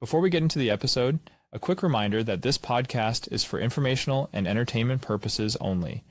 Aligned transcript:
Before 0.00 0.20
we 0.20 0.30
get 0.30 0.44
into 0.44 0.60
the 0.60 0.70
episode, 0.70 1.18
a 1.52 1.58
quick 1.58 1.82
reminder 1.82 2.22
that 2.22 2.42
this 2.42 2.56
podcast 2.56 3.32
is 3.32 3.42
for 3.42 3.58
informational 3.58 4.30
and 4.32 4.46
entertainment 4.46 5.02
purposes 5.02 5.56
only, 5.60 6.04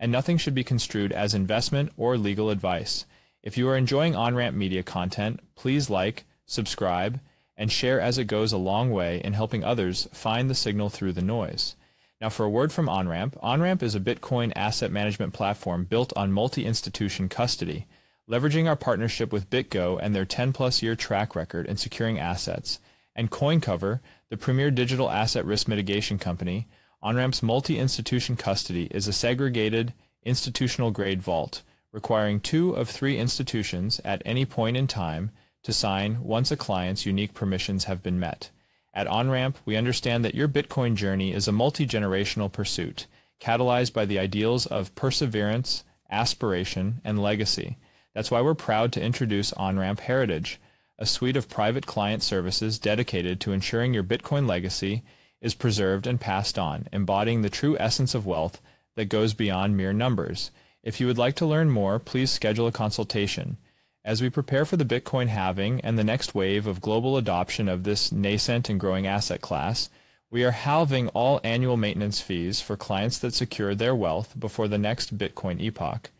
and 0.00 0.10
nothing 0.10 0.38
should 0.38 0.54
be 0.54 0.64
construed 0.64 1.12
as 1.12 1.34
investment 1.34 1.92
or 1.98 2.16
legal 2.16 2.48
advice. 2.48 3.04
If 3.42 3.58
you 3.58 3.68
are 3.68 3.76
enjoying 3.76 4.14
OnRamp 4.14 4.54
media 4.54 4.82
content, 4.82 5.40
please 5.56 5.90
like, 5.90 6.24
subscribe, 6.46 7.20
and 7.54 7.70
share 7.70 8.00
as 8.00 8.16
it 8.16 8.28
goes 8.28 8.50
a 8.50 8.56
long 8.56 8.90
way 8.90 9.20
in 9.22 9.34
helping 9.34 9.62
others 9.62 10.08
find 10.10 10.48
the 10.48 10.54
signal 10.54 10.88
through 10.88 11.12
the 11.12 11.20
noise. 11.20 11.76
Now, 12.22 12.30
for 12.30 12.46
a 12.46 12.50
word 12.50 12.72
from 12.72 12.86
OnRamp, 12.86 13.38
OnRamp 13.42 13.82
is 13.82 13.94
a 13.94 14.00
Bitcoin 14.00 14.54
asset 14.56 14.90
management 14.90 15.34
platform 15.34 15.84
built 15.84 16.14
on 16.16 16.32
multi 16.32 16.64
institution 16.64 17.28
custody, 17.28 17.86
leveraging 18.26 18.66
our 18.66 18.76
partnership 18.76 19.34
with 19.34 19.50
BitGo 19.50 19.98
and 20.00 20.14
their 20.14 20.24
10 20.24 20.54
plus 20.54 20.82
year 20.82 20.96
track 20.96 21.36
record 21.36 21.66
in 21.66 21.76
securing 21.76 22.18
assets, 22.18 22.78
and 23.14 23.30
CoinCover, 23.30 24.00
the 24.28 24.36
premier 24.36 24.70
digital 24.70 25.10
asset 25.10 25.44
risk 25.44 25.68
mitigation 25.68 26.18
company. 26.18 26.66
OnRamp's 27.02 27.42
multi 27.42 27.78
institution 27.78 28.36
custody 28.36 28.88
is 28.90 29.06
a 29.06 29.12
segregated, 29.12 29.92
institutional 30.24 30.90
grade 30.90 31.22
vault, 31.22 31.62
requiring 31.92 32.40
two 32.40 32.72
of 32.72 32.88
three 32.88 33.18
institutions 33.18 34.00
at 34.04 34.22
any 34.24 34.44
point 34.44 34.76
in 34.76 34.86
time 34.86 35.30
to 35.62 35.72
sign 35.72 36.22
once 36.22 36.50
a 36.50 36.56
client's 36.56 37.06
unique 37.06 37.34
permissions 37.34 37.84
have 37.84 38.02
been 38.02 38.18
met. 38.18 38.50
At 38.92 39.06
OnRamp, 39.06 39.56
we 39.64 39.76
understand 39.76 40.24
that 40.24 40.34
your 40.34 40.48
Bitcoin 40.48 40.94
journey 40.94 41.32
is 41.32 41.48
a 41.48 41.52
multi 41.52 41.86
generational 41.86 42.50
pursuit, 42.50 43.06
catalyzed 43.40 43.92
by 43.92 44.04
the 44.04 44.18
ideals 44.18 44.66
of 44.66 44.94
perseverance, 44.94 45.84
aspiration, 46.10 47.00
and 47.04 47.20
legacy. 47.20 47.76
That's 48.14 48.30
why 48.30 48.40
we're 48.40 48.54
proud 48.54 48.92
to 48.92 49.02
introduce 49.02 49.52
OnRamp 49.52 50.00
Heritage, 50.00 50.60
a 50.98 51.06
suite 51.06 51.36
of 51.36 51.48
private 51.48 51.86
client 51.86 52.22
services 52.22 52.78
dedicated 52.78 53.40
to 53.40 53.52
ensuring 53.52 53.92
your 53.92 54.04
Bitcoin 54.04 54.46
legacy 54.46 55.02
is 55.40 55.54
preserved 55.54 56.06
and 56.06 56.20
passed 56.20 56.58
on, 56.58 56.88
embodying 56.92 57.42
the 57.42 57.50
true 57.50 57.76
essence 57.78 58.14
of 58.14 58.26
wealth 58.26 58.60
that 58.94 59.06
goes 59.06 59.34
beyond 59.34 59.76
mere 59.76 59.92
numbers. 59.92 60.50
If 60.82 61.00
you 61.00 61.06
would 61.06 61.18
like 61.18 61.34
to 61.36 61.46
learn 61.46 61.70
more, 61.70 61.98
please 61.98 62.30
schedule 62.30 62.66
a 62.66 62.72
consultation. 62.72 63.56
As 64.04 64.22
we 64.22 64.30
prepare 64.30 64.64
for 64.64 64.76
the 64.76 64.84
Bitcoin 64.84 65.28
halving 65.28 65.80
and 65.80 65.98
the 65.98 66.04
next 66.04 66.34
wave 66.34 66.66
of 66.66 66.80
global 66.80 67.16
adoption 67.16 67.68
of 67.68 67.84
this 67.84 68.12
nascent 68.12 68.68
and 68.68 68.78
growing 68.78 69.06
asset 69.06 69.40
class, 69.40 69.88
we 70.30 70.44
are 70.44 70.50
halving 70.50 71.08
all 71.08 71.40
annual 71.42 71.76
maintenance 71.76 72.20
fees 72.20 72.60
for 72.60 72.76
clients 72.76 73.18
that 73.18 73.34
secure 73.34 73.74
their 73.74 73.94
wealth 73.94 74.38
before 74.38 74.68
the 74.68 74.78
next 74.78 75.16
Bitcoin 75.16 75.60
epoch. 75.60 76.10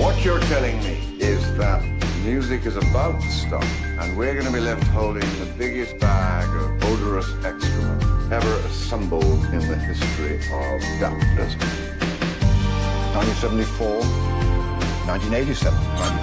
What 0.00 0.24
you're 0.24 0.40
telling 0.40 0.78
me 0.78 0.96
is 1.18 1.42
that 1.58 1.82
music 2.24 2.64
is 2.64 2.76
about 2.76 3.20
to 3.20 3.28
stop, 3.30 3.62
and 4.00 4.16
we're 4.16 4.32
going 4.32 4.46
to 4.46 4.52
be 4.52 4.58
left 4.60 4.82
holding 4.84 5.28
the 5.38 5.44
biggest 5.58 5.98
bag 5.98 6.48
of 6.48 6.82
odorous 6.84 7.28
excrement 7.44 8.02
ever 8.32 8.54
assembled 8.68 9.44
in 9.52 9.60
the 9.68 9.76
history 9.76 10.36
of 10.36 10.80
capitalism. 10.98 11.60
1974. 13.12 14.00
1987, 15.06 15.74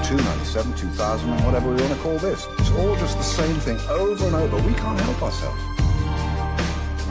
92, 0.10 0.16
97, 0.24 0.74
2000, 0.74 1.30
and 1.30 1.46
whatever 1.46 1.70
we 1.70 1.76
want 1.80 1.94
to 1.94 2.00
call 2.00 2.18
this. 2.18 2.48
It's 2.58 2.72
all 2.72 2.96
just 2.96 3.16
the 3.18 3.24
same 3.24 3.56
thing 3.58 3.78
over 3.90 4.26
and 4.26 4.36
over. 4.36 4.58
We 4.68 4.74
can't 4.74 5.00
help 5.02 5.22
ourselves. 5.22 5.62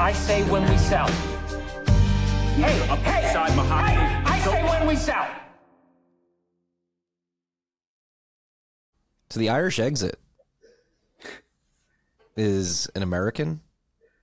I 0.01 0.13
say 0.13 0.43
when 0.51 0.69
we 0.69 0.77
sell. 0.79 1.07
Hey, 2.59 2.89
Up 2.89 2.99
hey, 3.01 3.23
beside 3.23 3.55
Mahogany. 3.55 3.95
hey, 3.95 4.23
I 4.25 4.39
say 4.41 4.65
when 4.65 4.87
we 4.89 4.97
sell. 4.97 5.46
So 9.37 9.41
the 9.41 9.51
Irish 9.51 9.79
exit 9.79 10.19
is 12.39 12.89
an 12.95 13.03
American 13.03 13.61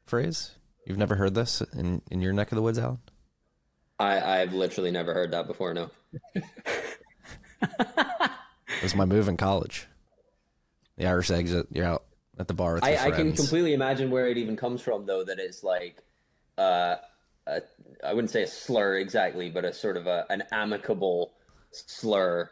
phrase. 0.08 0.56
You've 0.88 0.98
never 0.98 1.14
heard 1.14 1.36
this 1.36 1.62
in, 1.78 2.02
in 2.10 2.20
your 2.20 2.34
neck 2.34 2.52
of 2.52 2.56
the 2.56 2.64
woods, 2.64 2.80
Allen? 2.80 2.98
I, 4.00 4.40
I've 4.42 4.54
literally 4.54 4.90
never 4.90 5.14
heard 5.14 5.30
that 5.30 5.46
before. 5.46 5.72
No. 5.76 5.92
It 7.62 8.82
was 8.82 8.96
my 8.96 9.06
move 9.06 9.28
in 9.28 9.38
college. 9.38 9.86
The 10.98 11.06
Irish 11.06 11.30
exit, 11.30 11.68
you're 11.70 11.86
out 11.86 12.06
at 12.40 12.48
the 12.48 12.56
bar 12.56 12.80
I, 12.82 12.98
I 12.98 13.12
can 13.12 13.34
completely 13.34 13.76
imagine 13.76 14.10
where 14.10 14.28
it 14.30 14.38
even 14.40 14.56
comes 14.56 14.82
from, 14.82 15.06
though. 15.06 15.24
That 15.24 15.38
it's 15.38 15.64
like, 15.64 16.02
uh, 16.58 16.96
a, 17.46 17.62
I 18.04 18.16
wouldn't 18.16 18.32
say 18.32 18.42
a 18.42 18.48
slur 18.48 18.98
exactly, 18.98 19.52
but 19.52 19.64
a 19.64 19.74
sort 19.74 19.96
of 19.96 20.08
a, 20.08 20.26
an 20.32 20.42
amicable 20.52 21.34
slur. 21.70 22.50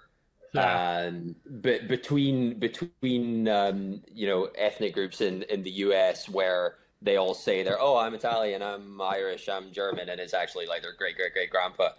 Um, 0.58 1.36
but 1.46 1.88
between 1.88 2.60
between 2.60 3.48
um, 3.48 4.02
you 4.14 4.28
know 4.28 4.50
ethnic 4.58 4.94
groups 4.94 5.22
in 5.22 5.44
in 5.44 5.64
the 5.64 5.72
U.S. 5.72 6.28
where 6.28 6.76
they 7.02 7.16
all 7.18 7.34
say 7.34 7.64
they're 7.64 7.82
oh 7.82 7.98
I'm 7.98 8.14
Italian, 8.14 8.62
I'm 8.62 9.02
Irish, 9.02 9.48
I'm 9.48 9.72
German, 9.72 10.10
and 10.10 10.20
it's 10.20 10.34
actually 10.34 10.68
like 10.68 10.82
their 10.82 10.94
great 10.94 11.16
great 11.16 11.34
great 11.34 11.50
grandpa. 11.50 11.90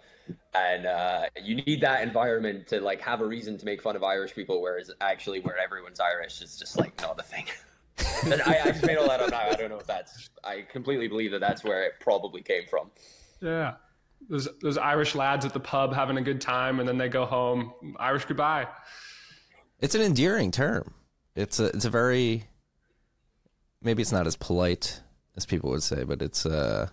And 0.53 0.85
uh, 0.85 1.25
you 1.41 1.55
need 1.55 1.81
that 1.81 2.03
environment 2.03 2.67
to 2.67 2.79
like 2.79 3.01
have 3.01 3.21
a 3.21 3.25
reason 3.25 3.57
to 3.57 3.65
make 3.65 3.81
fun 3.81 3.95
of 3.95 4.03
Irish 4.03 4.35
people, 4.35 4.61
whereas 4.61 4.91
actually 5.01 5.39
where 5.39 5.57
everyone's 5.57 5.99
Irish 5.99 6.41
is 6.41 6.57
just 6.57 6.77
like 6.77 6.99
not 7.01 7.19
a 7.19 7.23
thing. 7.23 7.45
And 8.25 8.41
I, 8.41 8.59
I 8.63 8.71
just 8.71 8.85
made 8.85 8.97
all 8.97 9.07
that 9.09 9.19
up 9.19 9.29
now. 9.31 9.49
I 9.49 9.53
don't 9.53 9.69
know 9.69 9.77
if 9.77 9.85
that's. 9.85 10.29
I 10.43 10.65
completely 10.71 11.07
believe 11.07 11.31
that 11.31 11.41
that's 11.41 11.63
where 11.63 11.83
it 11.83 11.93
probably 11.99 12.41
came 12.41 12.63
from. 12.67 12.89
Yeah. 13.41 13.75
Those, 14.29 14.47
those 14.61 14.77
Irish 14.77 15.15
lads 15.15 15.45
at 15.45 15.53
the 15.53 15.59
pub 15.59 15.93
having 15.93 16.17
a 16.17 16.21
good 16.21 16.41
time 16.41 16.79
and 16.79 16.87
then 16.87 16.97
they 16.97 17.09
go 17.09 17.25
home. 17.25 17.73
Irish 17.99 18.25
goodbye. 18.25 18.67
It's 19.79 19.95
an 19.95 20.01
endearing 20.01 20.51
term. 20.51 20.93
It's 21.35 21.59
a 21.59 21.65
it's 21.65 21.85
a 21.85 21.89
very 21.89 22.45
maybe 23.81 24.01
it's 24.01 24.11
not 24.11 24.27
as 24.27 24.35
polite 24.35 25.01
as 25.35 25.45
people 25.45 25.71
would 25.71 25.83
say, 25.83 26.03
but 26.03 26.21
it's 26.21 26.45
uh 26.45 26.87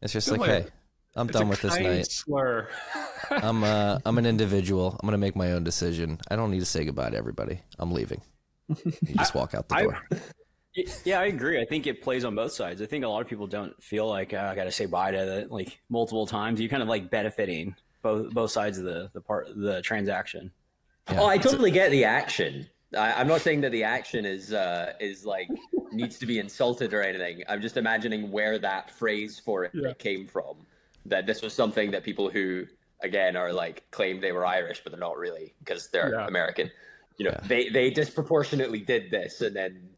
it's 0.00 0.12
just 0.12 0.30
like, 0.30 0.40
way. 0.40 0.48
hey, 0.48 0.66
I'm 1.14 1.26
done 1.26 1.48
with 1.48 1.60
this 1.60 1.78
night. 1.78 2.06
slur. 2.06 2.68
I'm 3.30 3.64
uh 3.64 3.98
I'm 4.06 4.18
an 4.18 4.26
individual. 4.26 4.96
I'm 5.00 5.06
gonna 5.06 5.18
make 5.18 5.36
my 5.36 5.52
own 5.52 5.64
decision. 5.64 6.18
I 6.30 6.36
don't 6.36 6.50
need 6.50 6.60
to 6.60 6.66
say 6.66 6.84
goodbye 6.84 7.10
to 7.10 7.16
everybody. 7.16 7.60
I'm 7.78 7.92
leaving. 7.92 8.22
You 8.84 9.14
just 9.16 9.34
walk 9.34 9.54
out 9.54 9.68
the 9.68 9.76
door. 9.76 9.98
Y- 10.10 10.18
Yeah, 11.04 11.20
I 11.20 11.24
agree. 11.26 11.60
I 11.60 11.64
think 11.64 11.86
it 11.86 12.00
plays 12.00 12.24
on 12.24 12.34
both 12.36 12.52
sides. 12.52 12.80
I 12.80 12.86
think 12.86 13.04
a 13.04 13.08
lot 13.08 13.20
of 13.22 13.28
people 13.28 13.46
don't 13.46 13.80
feel 13.82 14.08
like 14.08 14.32
uh, 14.32 14.48
I 14.52 14.54
got 14.54 14.64
to 14.64 14.72
say 14.72 14.86
bye 14.86 15.10
to 15.10 15.16
the, 15.18 15.46
like 15.50 15.80
multiple 15.88 16.26
times. 16.26 16.60
You 16.60 16.68
kind 16.68 16.82
of 16.82 16.88
like 16.88 17.10
benefiting 17.10 17.74
both 18.02 18.32
both 18.32 18.50
sides 18.52 18.78
of 18.78 18.84
the 18.84 19.10
the 19.12 19.20
part 19.20 19.48
the 19.56 19.82
transaction. 19.82 20.52
Yeah, 21.10 21.20
oh, 21.22 21.26
I 21.26 21.34
it's 21.34 21.46
a- 21.46 21.50
totally 21.50 21.72
get 21.72 21.90
the 21.90 22.04
action. 22.04 22.68
I, 22.96 23.12
I'm 23.14 23.26
not 23.28 23.40
saying 23.40 23.60
that 23.62 23.72
the 23.72 23.82
action 23.84 24.24
is 24.24 24.52
uh, 24.52 24.92
is 25.00 25.26
like 25.26 25.48
needs 25.92 26.18
to 26.20 26.26
be 26.26 26.38
insulted 26.38 26.94
or 26.94 27.02
anything. 27.02 27.42
I'm 27.48 27.60
just 27.60 27.76
imagining 27.76 28.30
where 28.30 28.58
that 28.60 28.90
phrase 28.92 29.40
for 29.44 29.64
it 29.64 29.72
Yeah. 29.74 29.92
came 29.94 30.24
from. 30.26 30.66
That 31.06 31.26
this 31.26 31.42
was 31.42 31.52
something 31.52 31.90
that 31.90 32.04
people 32.04 32.30
who 32.30 32.64
again 33.02 33.34
are 33.34 33.52
like 33.52 33.90
claim 33.90 34.20
they 34.20 34.30
were 34.30 34.46
Irish, 34.46 34.82
but 34.84 34.92
they're 34.92 35.00
not 35.00 35.18
really 35.18 35.54
because 35.58 35.88
they're 35.88 36.12
Yeah. 36.12 36.26
American. 36.28 36.70
You 37.16 37.24
know, 37.26 37.32
Yeah. 37.42 37.48
they 37.48 37.68
they 37.70 37.90
disproportionately 37.90 38.80
did 38.80 39.10
this, 39.10 39.40
and 39.40 39.54
then 39.56 39.88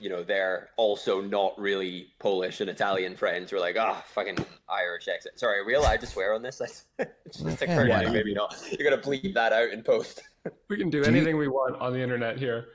you 0.00 0.08
know 0.08 0.22
they're 0.22 0.70
also 0.76 1.20
not 1.20 1.58
really 1.58 2.08
Polish 2.18 2.60
and 2.60 2.70
Italian 2.70 3.16
friends. 3.16 3.52
We're 3.52 3.60
like, 3.60 3.76
ah, 3.78 4.02
fucking 4.14 4.38
Irish 4.68 5.08
exit. 5.08 5.38
Sorry, 5.38 5.58
are 5.60 5.64
we 5.64 5.74
allowed 5.74 6.00
to 6.00 6.06
swear 6.06 6.34
on 6.34 6.42
this? 6.42 6.60
it's 6.98 7.42
just 7.42 7.62
occurred 7.62 7.88
why 7.88 8.02
to 8.04 8.08
me. 8.08 8.14
Maybe 8.14 8.34
not. 8.34 8.54
You're 8.78 8.88
gonna 8.88 9.02
bleep 9.02 9.34
that 9.34 9.52
out 9.52 9.70
in 9.70 9.82
post. 9.82 10.22
We 10.68 10.76
can 10.76 10.90
do 10.90 11.02
Do 11.02 11.10
you- 11.10 11.16
anything 11.16 11.36
we 11.36 11.48
want 11.48 11.76
on 11.80 11.92
the 11.92 12.00
internet 12.00 12.38
here. 12.38 12.66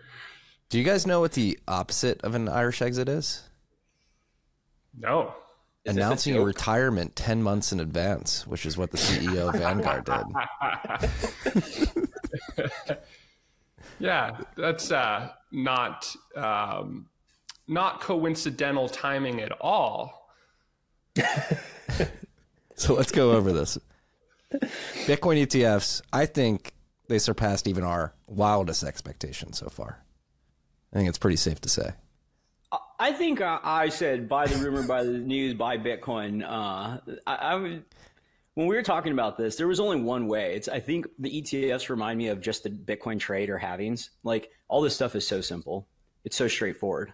Do 0.70 0.78
you 0.78 0.84
guys 0.84 1.08
know 1.08 1.22
what 1.22 1.32
the 1.32 1.58
opposite 1.68 2.22
of 2.24 2.36
an 2.36 2.50
Irish 2.50 2.82
exit 2.82 3.08
is? 3.08 3.44
No. 4.98 5.34
Is 5.86 5.96
Announcing 5.96 6.36
a 6.36 6.44
retirement 6.44 7.16
10 7.16 7.42
months 7.42 7.72
in 7.72 7.80
advance, 7.80 8.46
which 8.46 8.66
is 8.66 8.78
what 8.78 8.92
the 8.92 8.98
CEO 8.98 9.48
of 9.48 9.56
Vanguard 9.56 10.04
did. 10.04 10.26
Yeah, 14.00 14.38
that's 14.56 14.92
uh, 14.92 15.30
not 15.52 16.16
um, 16.36 17.08
not 17.68 18.02
coincidental 18.02 18.90
timing 18.90 19.42
at 19.42 19.52
all. 19.62 20.30
So 22.78 22.94
let's 22.94 23.12
go 23.12 23.32
over 23.32 23.52
this. 23.52 23.78
Bitcoin 24.54 25.42
ETFs, 25.44 26.02
I 26.14 26.28
think 26.28 26.74
they 27.10 27.18
surpassed 27.18 27.68
even 27.68 27.84
our 27.84 28.14
wildest 28.28 28.84
expectations 28.84 29.58
so 29.58 29.68
far. 29.68 30.04
I 30.94 30.98
think 30.98 31.10
it's 31.10 31.18
pretty 31.18 31.38
safe 31.38 31.60
to 31.62 31.70
say. 31.70 31.92
I 33.00 33.14
think 33.14 33.42
I, 33.42 33.60
I 33.64 33.90
said 33.90 34.30
buy 34.30 34.46
the 34.48 34.58
rumor, 34.58 34.84
buy 34.84 35.04
the 35.04 35.12
news, 35.12 35.56
buy 35.56 35.78
Bitcoin. 35.78 36.44
Uh, 36.44 37.00
I, 37.26 37.36
I 37.36 37.56
would, 37.56 37.84
when 38.58 38.66
we 38.66 38.76
were 38.76 38.82
talking 38.82 39.12
about 39.12 39.38
this, 39.38 39.56
there 39.56 39.68
was 39.68 39.80
only 39.80 40.02
one 40.02 40.28
way. 40.28 40.56
It's 40.56 40.68
I 40.68 40.80
think 40.80 41.06
the 41.20 41.30
ETFs 41.30 41.90
remind 41.90 42.18
me 42.18 42.30
of 42.30 42.42
just 42.42 42.64
the 42.64 42.72
Bitcoin 42.72 43.20
trade 43.20 43.52
or 43.52 43.60
halvings. 43.60 44.10
Like 44.24 44.50
all 44.68 44.82
this 44.82 44.96
stuff 44.96 45.16
is 45.16 45.28
so 45.28 45.42
simple, 45.42 45.88
it's 46.24 46.36
so 46.36 46.48
straightforward, 46.48 47.14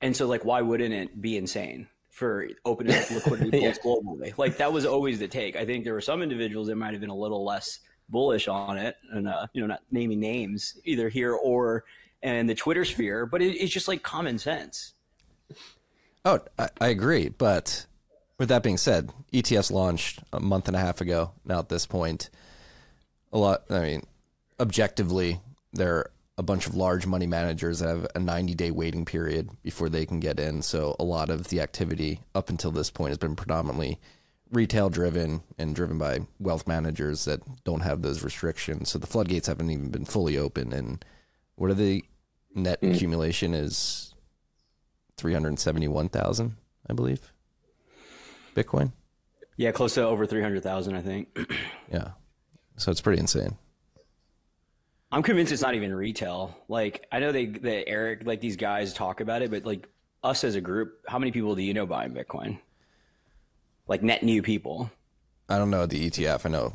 and 0.00 0.16
so 0.16 0.26
like 0.26 0.44
why 0.44 0.60
wouldn't 0.62 0.92
it 0.92 1.22
be 1.22 1.36
insane 1.36 1.86
for 2.10 2.48
opening 2.64 2.96
up 2.96 3.08
liquidity 3.08 3.50
pools 3.60 3.78
globally? 3.78 4.36
Like 4.36 4.56
that 4.56 4.72
was 4.72 4.84
always 4.84 5.20
the 5.20 5.28
take. 5.28 5.54
I 5.54 5.64
think 5.64 5.84
there 5.84 5.94
were 5.94 6.00
some 6.00 6.22
individuals 6.22 6.66
that 6.66 6.74
might 6.74 6.90
have 6.90 7.00
been 7.00 7.08
a 7.08 7.16
little 7.16 7.44
less 7.44 7.78
bullish 8.08 8.48
on 8.48 8.78
it, 8.78 8.96
and 9.12 9.28
uh, 9.28 9.46
you 9.52 9.60
know 9.60 9.68
not 9.68 9.82
naming 9.92 10.18
names 10.18 10.76
either 10.84 11.08
here 11.08 11.34
or 11.34 11.84
in 12.20 12.48
the 12.48 12.56
Twitter 12.56 12.84
sphere, 12.84 13.26
but 13.26 13.42
it, 13.42 13.54
it's 13.58 13.72
just 13.72 13.86
like 13.86 14.02
common 14.02 14.38
sense. 14.38 14.94
Oh, 16.24 16.40
I, 16.58 16.68
I 16.80 16.88
agree. 16.88 17.28
But 17.28 17.86
with 18.38 18.48
that 18.48 18.62
being 18.62 18.76
said, 18.76 19.10
ETFs 19.32 19.70
launched 19.70 20.20
a 20.32 20.40
month 20.40 20.68
and 20.68 20.76
a 20.76 20.80
half 20.80 21.00
ago. 21.00 21.32
Now 21.44 21.58
at 21.58 21.68
this 21.68 21.86
point, 21.86 22.30
a 23.32 23.38
lot. 23.38 23.64
I 23.70 23.80
mean, 23.80 24.02
objectively, 24.60 25.40
there 25.72 25.96
are 25.96 26.10
a 26.38 26.42
bunch 26.42 26.68
of 26.68 26.76
large 26.76 27.04
money 27.04 27.26
managers 27.26 27.80
that 27.80 27.88
have 27.88 28.06
a 28.14 28.20
90 28.20 28.54
day 28.54 28.70
waiting 28.70 29.04
period 29.04 29.50
before 29.62 29.88
they 29.88 30.06
can 30.06 30.20
get 30.20 30.38
in. 30.38 30.62
So 30.62 30.94
a 30.98 31.04
lot 31.04 31.30
of 31.30 31.48
the 31.48 31.60
activity 31.60 32.20
up 32.34 32.48
until 32.48 32.70
this 32.70 32.90
point 32.90 33.10
has 33.10 33.18
been 33.18 33.36
predominantly 33.36 33.98
retail 34.50 34.88
driven 34.88 35.42
and 35.58 35.74
driven 35.74 35.98
by 35.98 36.20
wealth 36.38 36.66
managers 36.66 37.24
that 37.24 37.42
don't 37.64 37.80
have 37.80 38.02
those 38.02 38.22
restrictions. 38.22 38.88
So 38.88 38.98
the 38.98 39.06
floodgates 39.06 39.48
haven't 39.48 39.70
even 39.70 39.90
been 39.90 40.04
fully 40.04 40.38
open. 40.38 40.72
And 40.72 41.04
what 41.56 41.70
are 41.70 41.74
the 41.74 42.04
net 42.54 42.78
hmm. 42.80 42.92
accumulation 42.92 43.52
is 43.52 44.14
371,000, 45.16 46.56
I 46.88 46.92
believe. 46.92 47.32
Bitcoin. 48.58 48.92
Yeah, 49.56 49.72
close 49.72 49.94
to 49.94 50.02
over 50.04 50.26
three 50.26 50.42
hundred 50.42 50.62
thousand, 50.62 50.96
I 50.96 51.02
think. 51.02 51.36
Yeah. 51.90 52.10
So 52.76 52.90
it's 52.90 53.00
pretty 53.00 53.18
insane. 53.18 53.56
I'm 55.10 55.22
convinced 55.22 55.52
it's 55.52 55.62
not 55.62 55.74
even 55.74 55.94
retail. 55.94 56.54
Like 56.68 57.06
I 57.10 57.18
know 57.18 57.32
they, 57.32 57.46
that 57.46 57.88
Eric, 57.88 58.26
like 58.26 58.42
these 58.42 58.56
guys 58.56 58.92
talk 58.92 59.20
about 59.20 59.40
it, 59.40 59.50
but 59.50 59.64
like 59.64 59.88
us 60.22 60.44
as 60.44 60.54
a 60.54 60.60
group, 60.60 61.00
how 61.08 61.18
many 61.18 61.32
people 61.32 61.54
do 61.54 61.62
you 61.62 61.72
know 61.72 61.86
buying 61.86 62.12
Bitcoin? 62.12 62.58
Like 63.86 64.02
net 64.02 64.22
new 64.22 64.42
people. 64.42 64.90
I 65.48 65.56
don't 65.56 65.70
know 65.70 65.86
the 65.86 66.10
ETF. 66.10 66.44
I 66.44 66.50
know 66.50 66.74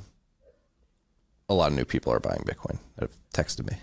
a 1.47 1.53
lot 1.53 1.71
of 1.71 1.77
new 1.77 1.85
people 1.85 2.11
are 2.11 2.19
buying 2.19 2.41
Bitcoin 2.41 2.79
that 2.95 3.09
have 3.09 3.17
texted 3.33 3.69
me. 3.69 3.77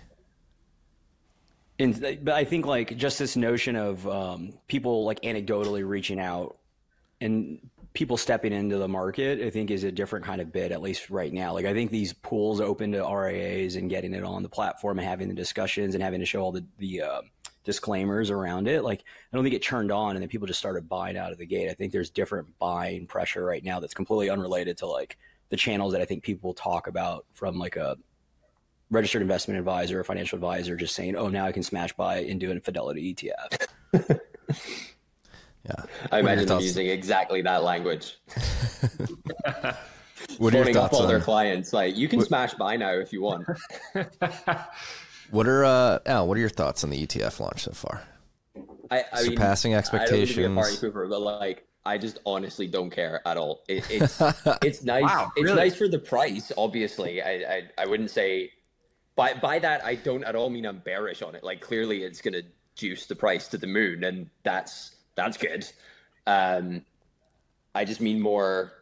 And 1.79 2.23
but 2.23 2.35
I 2.35 2.43
think 2.43 2.65
like 2.65 2.97
just 2.97 3.19
this 3.19 3.37
notion 3.37 3.77
of 3.77 4.05
um, 4.07 4.53
people 4.67 5.05
like 5.05 5.21
anecdotally 5.21 5.87
reaching 5.87 6.19
out 6.19 6.57
and 7.21 7.59
people 7.93 8.15
stepping 8.17 8.53
into 8.53 8.77
the 8.77 8.87
market, 8.87 9.41
I 9.41 9.49
think 9.49 9.69
is 9.69 9.83
a 9.83 9.91
different 9.91 10.25
kind 10.25 10.41
of 10.41 10.51
bid, 10.51 10.71
at 10.71 10.81
least 10.81 11.09
right 11.09 11.31
now. 11.31 11.53
Like 11.53 11.65
I 11.65 11.73
think 11.73 11.91
these 11.91 12.13
pools 12.13 12.61
open 12.61 12.93
to 12.93 13.05
RIAs 13.05 13.75
and 13.75 13.89
getting 13.89 14.13
it 14.13 14.23
on 14.23 14.43
the 14.43 14.49
platform 14.49 14.99
and 14.99 15.07
having 15.07 15.27
the 15.27 15.33
discussions 15.33 15.93
and 15.93 16.03
having 16.03 16.19
to 16.19 16.25
show 16.25 16.41
all 16.41 16.51
the 16.51 16.65
the 16.77 17.01
uh, 17.01 17.21
disclaimers 17.63 18.29
around 18.29 18.67
it. 18.67 18.83
Like 18.83 19.01
I 19.01 19.35
don't 19.35 19.43
think 19.43 19.55
it 19.55 19.63
turned 19.63 19.91
on 19.91 20.15
and 20.15 20.21
then 20.21 20.29
people 20.29 20.47
just 20.47 20.59
started 20.59 20.87
buying 20.87 21.17
out 21.17 21.31
of 21.31 21.37
the 21.37 21.45
gate. 21.45 21.69
I 21.69 21.73
think 21.73 21.91
there's 21.91 22.09
different 22.09 22.47
buying 22.59 23.07
pressure 23.07 23.45
right 23.45 23.63
now 23.63 23.79
that's 23.79 23.93
completely 23.93 24.29
unrelated 24.29 24.77
to 24.77 24.85
like 24.85 25.17
the 25.49 25.57
channels 25.57 25.91
that 25.91 26.01
I 26.01 26.05
think 26.05 26.23
people 26.23 26.53
talk 26.53 26.87
about 26.87 27.25
from 27.33 27.59
like 27.59 27.75
a 27.75 27.97
registered 28.89 29.21
investment 29.21 29.57
advisor 29.57 29.99
or 29.99 30.03
financial 30.03 30.37
advisor 30.37 30.75
just 30.75 30.95
saying, 30.95 31.15
"Oh, 31.15 31.27
now 31.27 31.45
I 31.45 31.51
can 31.51 31.63
smash 31.63 31.93
buy 31.93 32.19
into 32.19 32.51
a 32.51 32.59
Fidelity 32.59 33.13
ETF." 33.13 34.19
Yeah. 35.65 35.73
I 36.11 36.15
What 36.15 36.19
imagine 36.21 36.37
them 36.39 36.47
thoughts 36.47 36.65
using 36.65 36.87
exactly 36.87 37.41
that 37.43 37.63
language. 37.63 38.17
What 40.37 40.53
are 40.53 40.57
your 40.57 40.65
Phoning 40.65 40.77
up 40.77 40.91
thoughts 40.91 41.01
all 41.01 41.07
their 41.07 41.19
clients 41.19 41.73
like, 41.73 41.95
you 41.97 42.07
can 42.07 42.21
smash 42.21 42.53
buy 42.53 42.77
now 42.77 42.91
if 42.91 43.11
you 43.11 43.21
want. 43.21 43.45
what 45.31 45.47
are 45.47 45.65
uh 45.65 45.99
Al, 46.05 46.27
what 46.27 46.37
are 46.37 46.39
your 46.39 46.49
thoughts 46.49 46.83
on 46.83 46.89
the 46.89 47.05
ETF 47.05 47.39
launch 47.39 47.63
so 47.63 47.71
far? 47.71 48.03
I, 48.89 49.05
I 49.11 49.21
mean, 49.21 49.31
Surpassing 49.31 49.73
I 49.73 49.81
don't 49.81 49.91
be 49.91 49.97
a 49.97 49.99
expectations. 50.03 50.55
party 50.55 50.75
pooper, 50.77 51.09
but 51.09 51.21
like, 51.21 51.65
I 51.85 51.97
just 51.97 52.19
honestly 52.25 52.67
don't 52.67 52.89
care 52.89 53.21
at 53.25 53.37
all. 53.37 53.63
It, 53.67 53.85
it's 53.89 54.21
it's 54.61 54.83
nice. 54.83 55.03
Wow, 55.03 55.31
it's 55.35 55.45
really? 55.45 55.55
nice 55.55 55.75
for 55.75 55.87
the 55.87 55.99
price. 55.99 56.51
Obviously, 56.57 57.21
I, 57.21 57.31
I 57.31 57.61
I 57.77 57.85
wouldn't 57.87 58.11
say 58.11 58.51
by 59.15 59.33
by 59.33 59.59
that 59.59 59.83
I 59.85 59.95
don't 59.95 60.23
at 60.23 60.35
all 60.35 60.49
mean 60.49 60.65
I'm 60.65 60.79
bearish 60.79 61.21
on 61.21 61.35
it. 61.35 61.43
Like 61.43 61.61
clearly, 61.61 62.03
it's 62.03 62.21
gonna 62.21 62.43
juice 62.75 63.05
the 63.05 63.15
price 63.15 63.47
to 63.49 63.57
the 63.57 63.67
moon, 63.67 64.03
and 64.03 64.29
that's 64.43 64.95
that's 65.23 65.37
good. 65.37 65.65
Um, 66.27 66.83
I 67.73 67.85
just 67.85 68.01
mean 68.01 68.19
more. 68.19 68.73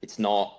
It's 0.00 0.18
not. 0.18 0.58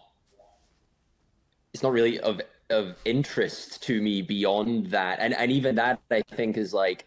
It's 1.73 1.83
not 1.83 1.91
really 1.91 2.19
of 2.19 2.41
of 2.69 2.95
interest 3.05 3.83
to 3.83 4.01
me 4.01 4.21
beyond 4.21 4.87
that, 4.87 5.19
and 5.19 5.33
and 5.33 5.51
even 5.51 5.75
that 5.75 5.99
I 6.11 6.21
think 6.21 6.57
is 6.57 6.73
like. 6.73 7.05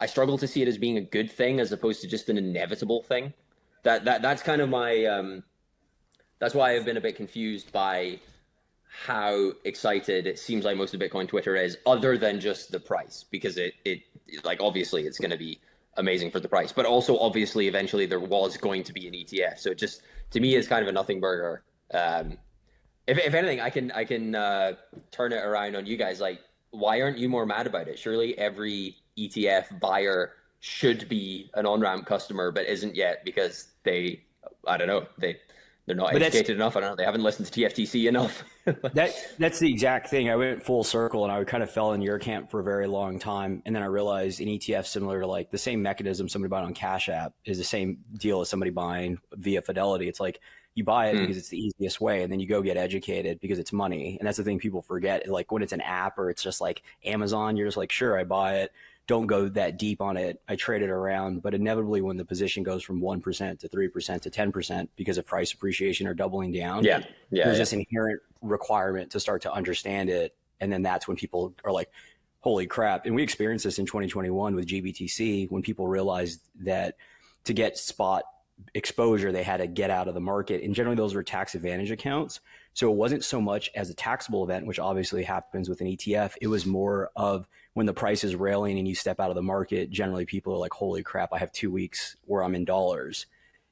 I 0.00 0.06
struggle 0.06 0.36
to 0.38 0.46
see 0.46 0.60
it 0.60 0.68
as 0.68 0.76
being 0.76 0.98
a 0.98 1.00
good 1.00 1.30
thing 1.30 1.60
as 1.60 1.70
opposed 1.72 2.02
to 2.02 2.08
just 2.08 2.28
an 2.28 2.36
inevitable 2.36 3.02
thing. 3.02 3.32
That 3.84 4.04
that 4.04 4.22
that's 4.22 4.42
kind 4.42 4.60
of 4.60 4.68
my 4.68 5.04
um, 5.04 5.44
that's 6.40 6.54
why 6.54 6.74
I've 6.74 6.84
been 6.84 6.96
a 6.96 7.00
bit 7.00 7.16
confused 7.16 7.72
by 7.72 8.18
how 8.86 9.52
excited 9.64 10.26
it 10.26 10.38
seems 10.38 10.64
like 10.64 10.76
most 10.76 10.94
of 10.94 11.00
Bitcoin 11.00 11.26
Twitter 11.26 11.56
is, 11.56 11.78
other 11.86 12.16
than 12.16 12.38
just 12.40 12.70
the 12.70 12.80
price, 12.80 13.24
because 13.30 13.56
it 13.56 13.74
it 13.84 14.00
like 14.44 14.60
obviously 14.60 15.04
it's 15.04 15.18
going 15.18 15.30
to 15.30 15.36
be 15.36 15.60
amazing 15.96 16.30
for 16.30 16.40
the 16.40 16.48
price, 16.48 16.72
but 16.72 16.86
also 16.86 17.18
obviously 17.18 17.68
eventually 17.68 18.06
there 18.06 18.20
was 18.20 18.56
going 18.56 18.82
to 18.84 18.92
be 18.92 19.06
an 19.08 19.14
ETF, 19.14 19.58
so 19.58 19.70
it 19.70 19.78
just 19.78 20.02
to 20.30 20.40
me 20.40 20.54
is 20.54 20.68
kind 20.68 20.82
of 20.82 20.88
a 20.88 20.92
nothing 20.92 21.20
burger. 21.20 21.62
Um, 21.92 22.38
if 23.06 23.18
if 23.18 23.34
anything, 23.34 23.60
I 23.60 23.70
can 23.70 23.90
I 23.92 24.04
can 24.04 24.34
uh, 24.34 24.72
turn 25.10 25.32
it 25.32 25.36
around 25.44 25.76
on 25.76 25.86
you 25.86 25.96
guys. 25.96 26.20
Like, 26.20 26.40
why 26.70 27.00
aren't 27.00 27.18
you 27.18 27.28
more 27.28 27.46
mad 27.46 27.66
about 27.66 27.88
it? 27.88 27.98
Surely 27.98 28.36
every 28.38 28.96
ETF 29.18 29.78
buyer 29.80 30.32
should 30.60 31.08
be 31.08 31.50
an 31.54 31.66
on 31.66 31.80
ramp 31.80 32.06
customer, 32.06 32.50
but 32.50 32.66
isn't 32.66 32.94
yet 32.94 33.24
because 33.24 33.68
they 33.82 34.24
I 34.66 34.76
don't 34.76 34.88
know 34.88 35.06
they 35.18 35.38
they're 35.86 35.96
not 35.96 36.12
But 36.12 36.22
educated 36.22 36.56
enough. 36.56 36.76
I 36.76 36.80
don't 36.80 36.90
know 36.90 36.96
they 36.96 37.04
haven't 37.04 37.22
listened 37.22 37.46
to 37.50 37.60
TFTC 37.60 38.08
enough. 38.08 38.42
that 38.64 39.14
that's 39.38 39.58
the 39.58 39.70
exact 39.70 40.08
thing. 40.08 40.30
I 40.30 40.36
went 40.36 40.62
full 40.62 40.82
circle 40.84 41.24
and 41.24 41.32
I 41.32 41.44
kind 41.44 41.62
of 41.62 41.70
fell 41.70 41.92
in 41.92 42.00
your 42.00 42.18
camp 42.18 42.50
for 42.50 42.60
a 42.60 42.64
very 42.64 42.86
long 42.86 43.18
time, 43.18 43.62
and 43.66 43.76
then 43.76 43.82
I 43.82 43.86
realized 43.86 44.40
an 44.40 44.48
ETF 44.48 44.86
similar 44.86 45.20
to 45.20 45.26
like 45.26 45.50
the 45.50 45.58
same 45.58 45.82
mechanism 45.82 46.28
somebody 46.28 46.48
buying 46.48 46.64
on 46.64 46.74
Cash 46.74 47.08
App 47.08 47.34
is 47.44 47.58
the 47.58 47.64
same 47.64 47.98
deal 48.18 48.40
as 48.40 48.48
somebody 48.48 48.70
buying 48.70 49.18
via 49.34 49.60
Fidelity. 49.60 50.08
It's 50.08 50.20
like 50.20 50.40
you 50.74 50.84
buy 50.84 51.08
it 51.08 51.14
Hmm. 51.16 51.20
because 51.20 51.36
it's 51.36 51.50
the 51.50 51.58
easiest 51.58 52.00
way, 52.00 52.22
and 52.22 52.32
then 52.32 52.40
you 52.40 52.48
go 52.48 52.62
get 52.62 52.76
educated 52.78 53.38
because 53.40 53.58
it's 53.58 53.72
money, 53.72 54.16
and 54.18 54.26
that's 54.26 54.38
the 54.38 54.44
thing 54.44 54.58
people 54.58 54.80
forget. 54.82 55.28
Like 55.28 55.52
when 55.52 55.62
it's 55.62 55.72
an 55.72 55.82
app 55.82 56.18
or 56.18 56.30
it's 56.30 56.42
just 56.42 56.60
like 56.60 56.82
Amazon, 57.04 57.56
you're 57.56 57.66
just 57.66 57.76
like, 57.76 57.92
sure, 57.92 58.18
I 58.18 58.24
buy 58.24 58.56
it. 58.60 58.72
Don't 59.06 59.26
go 59.26 59.48
that 59.50 59.78
deep 59.78 60.00
on 60.00 60.16
it. 60.16 60.40
I 60.48 60.56
trade 60.56 60.82
it 60.82 60.88
around, 60.88 61.42
but 61.42 61.54
inevitably, 61.54 62.00
when 62.00 62.16
the 62.16 62.24
position 62.24 62.62
goes 62.62 62.82
from 62.82 63.00
one 63.00 63.20
percent 63.20 63.60
to 63.60 63.68
three 63.68 63.88
percent 63.88 64.22
to 64.22 64.30
ten 64.30 64.50
percent 64.50 64.90
because 64.96 65.18
of 65.18 65.26
price 65.26 65.52
appreciation 65.52 66.06
or 66.06 66.14
doubling 66.14 66.52
down, 66.52 66.84
yeah, 66.84 67.00
yeah, 67.30 67.44
there's 67.44 67.58
yeah. 67.58 67.62
this 67.62 67.72
inherent 67.72 68.22
requirement 68.40 69.10
to 69.12 69.20
start 69.20 69.42
to 69.42 69.52
understand 69.52 70.08
it. 70.08 70.34
And 70.60 70.72
then 70.72 70.82
that's 70.82 71.06
when 71.06 71.16
people 71.16 71.54
are 71.64 71.72
like 71.72 71.90
holy 72.44 72.66
crap. 72.66 73.06
And 73.06 73.14
we 73.14 73.22
experienced 73.22 73.64
this 73.64 73.78
in 73.78 73.86
2021 73.86 74.54
with 74.54 74.66
gbtc 74.66 75.50
when 75.50 75.62
people 75.62 75.88
realized 75.88 76.40
that 76.60 76.96
to 77.44 77.54
get 77.54 77.78
spot 77.78 78.24
exposure 78.74 79.32
they 79.32 79.42
had 79.42 79.56
to 79.56 79.66
get 79.66 79.90
out 79.90 80.08
of 80.08 80.14
the 80.14 80.20
market. 80.20 80.62
And 80.62 80.74
generally 80.74 80.94
those 80.94 81.14
were 81.14 81.22
tax 81.22 81.54
advantage 81.54 81.90
accounts. 81.90 82.40
So 82.74 82.90
it 82.90 82.96
wasn't 82.96 83.24
so 83.24 83.40
much 83.40 83.70
as 83.74 83.88
a 83.88 83.94
taxable 83.94 84.44
event 84.44 84.66
which 84.66 84.78
obviously 84.78 85.22
happens 85.22 85.70
with 85.70 85.80
an 85.80 85.86
etf 85.86 86.34
it 86.42 86.48
was 86.48 86.66
more 86.66 87.10
of 87.16 87.48
when 87.74 87.86
the 87.86 87.92
price 87.92 88.24
is 88.24 88.34
railing 88.34 88.78
and 88.78 88.88
you 88.88 88.94
step 88.94 89.20
out 89.20 89.30
of 89.30 89.36
the 89.36 89.42
market 89.42 89.90
generally 89.90 90.24
people 90.24 90.52
are 90.52 90.58
like 90.58 90.72
holy 90.72 91.02
crap 91.02 91.32
i 91.32 91.38
have 91.38 91.52
two 91.52 91.70
weeks 91.70 92.16
where 92.24 92.42
i'm 92.42 92.54
in 92.54 92.64
dollars 92.64 93.26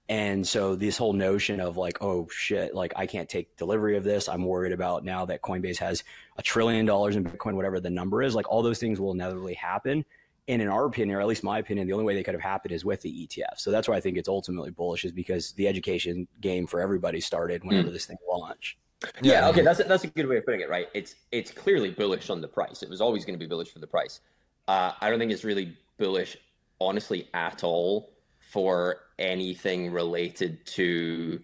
and 0.09 0.47
so 0.47 0.75
this 0.75 0.99
whole 0.99 1.12
notion 1.12 1.61
of 1.61 1.76
like, 1.76 2.02
oh 2.02 2.28
shit, 2.30 2.75
like 2.75 2.92
I 2.97 3.06
can't 3.06 3.28
take 3.28 3.56
delivery 3.56 3.97
of 3.97 4.04
this. 4.04 4.28
I'm 4.28 4.44
worried 4.44 4.73
about 4.73 5.04
now 5.04 5.25
that 5.26 5.42
Coinbase 5.42 5.78
has 5.78 6.04
a 6.37 6.42
trillion 6.42 6.85
dollars 6.85 7.16
in 7.16 7.25
Bitcoin, 7.25 7.54
whatever 7.54 7.80
the 7.80 7.90
number 7.90 8.23
is. 8.23 8.35
Like 8.35 8.50
all 8.50 8.62
those 8.62 8.78
things 8.78 9.00
will 9.00 9.12
inevitably 9.12 9.54
happen. 9.54 10.04
And 10.49 10.61
in 10.61 10.68
our 10.68 10.85
opinion, 10.87 11.16
or 11.16 11.21
at 11.21 11.28
least 11.28 11.44
my 11.44 11.61
opinion, 11.61 11.87
the 11.87 11.92
only 11.92 12.04
way 12.04 12.14
they 12.14 12.25
could 12.25 12.35
have 12.35 12.42
happened 12.42 12.73
is 12.73 12.85
with 12.85 13.00
the 13.00 13.26
ETF. 13.26 13.59
So 13.59 13.71
that's 13.71 13.88
why 13.88 13.94
I 13.94 14.00
think 14.00 14.18
it's 14.18 14.28
ultimately 14.28 14.71
bullish, 14.71 15.04
is 15.04 15.12
because 15.12 15.52
the 15.52 15.68
education 15.68 16.26
game 16.40 16.66
for 16.66 16.80
everybody 16.80 17.21
started 17.21 17.64
whenever 17.64 17.88
hmm. 17.88 17.94
this 17.94 18.06
thing 18.06 18.18
launched. 18.28 18.76
Yeah, 19.21 19.49
okay, 19.49 19.62
that's 19.62 19.80
a, 19.80 19.85
that's 19.85 20.04
a 20.04 20.09
good 20.09 20.26
way 20.26 20.37
of 20.38 20.44
putting 20.44 20.61
it, 20.61 20.71
right? 20.71 20.88
It's 20.94 21.14
it's 21.30 21.50
clearly 21.50 21.90
bullish 21.90 22.30
on 22.30 22.40
the 22.40 22.49
price. 22.49 22.82
It 22.82 22.88
was 22.88 23.00
always 23.00 23.25
going 23.25 23.38
to 23.38 23.44
be 23.44 23.49
bullish 23.49 23.73
for 23.73 23.78
the 23.78 23.87
price. 23.87 24.21
Uh, 24.68 24.92
I 25.00 25.11
don't 25.11 25.18
think 25.18 25.32
it's 25.32 25.44
really 25.44 25.76
bullish, 25.99 26.37
honestly, 26.80 27.28
at 27.35 27.64
all 27.64 28.11
for 28.38 28.99
anything 29.18 29.92
related 29.92 30.64
to. 30.66 31.40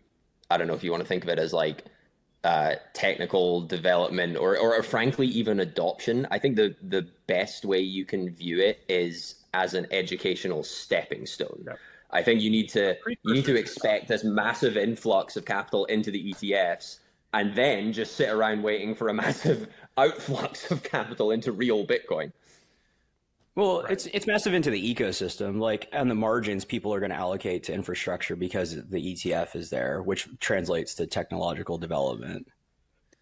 I 0.51 0.57
don't 0.57 0.67
know 0.67 0.75
if 0.75 0.85
you 0.85 0.91
want 0.91 1.03
to 1.03 1.09
think 1.09 1.25
of 1.25 1.29
it 1.29 1.39
as 1.39 1.53
like 1.53 1.85
uh, 2.45 2.77
technical 2.95 3.61
development 3.63 4.37
or, 4.37 4.57
or 4.57 4.83
frankly 4.83 5.27
even 5.27 5.61
adoption. 5.61 6.27
I 6.31 6.39
think 6.39 6.57
the 6.57 6.75
the 6.83 7.07
best 7.27 7.65
way 7.65 7.81
you 7.81 8.05
can 8.05 8.31
view 8.31 8.61
it 8.61 8.85
is 8.89 9.37
as 9.55 9.75
an 9.75 9.87
educational 9.91 10.63
stepping 10.63 11.27
stone. 11.27 11.67
I 12.11 12.23
think 12.23 12.41
you 12.41 12.51
need 12.51 12.69
to 12.71 12.97
you 13.25 13.35
need 13.35 13.45
to 13.45 13.57
expect 13.57 14.09
this 14.09 14.25
massive 14.25 14.77
influx 14.77 15.37
of 15.37 15.45
capital 15.45 15.85
into 15.87 16.11
the 16.11 16.33
ETFs 16.33 16.99
and 17.35 17.55
then 17.55 17.93
just 17.93 18.17
sit 18.17 18.29
around 18.29 18.63
waiting 18.63 18.95
for 18.95 19.09
a 19.09 19.15
massive 19.25 19.69
outflux 19.97 20.71
of 20.71 20.83
capital 20.83 21.31
into 21.31 21.53
real 21.53 21.87
Bitcoin. 21.87 22.33
Well, 23.55 23.81
it's 23.91 24.07
it's 24.07 24.29
massive 24.29 24.55
into 24.55 24.71
the 24.71 24.95
ecosystem. 24.95 25.59
Like 25.59 25.89
on 25.93 26.07
the 26.07 26.15
margins, 26.15 26.65
people 26.65 26.95
are 26.95 27.01
going 27.01 27.11
to 27.11 27.17
allocate 27.17 27.65
to 27.65 27.73
infrastructure 27.73 28.37
because 28.37 28.77
the 28.87 29.15
ETF 29.15 29.57
is 29.57 29.69
there, 29.69 30.01
which 30.01 30.29
translates 30.39 30.95
to 30.95 31.09
technological 31.09 31.77
development. 31.77 32.47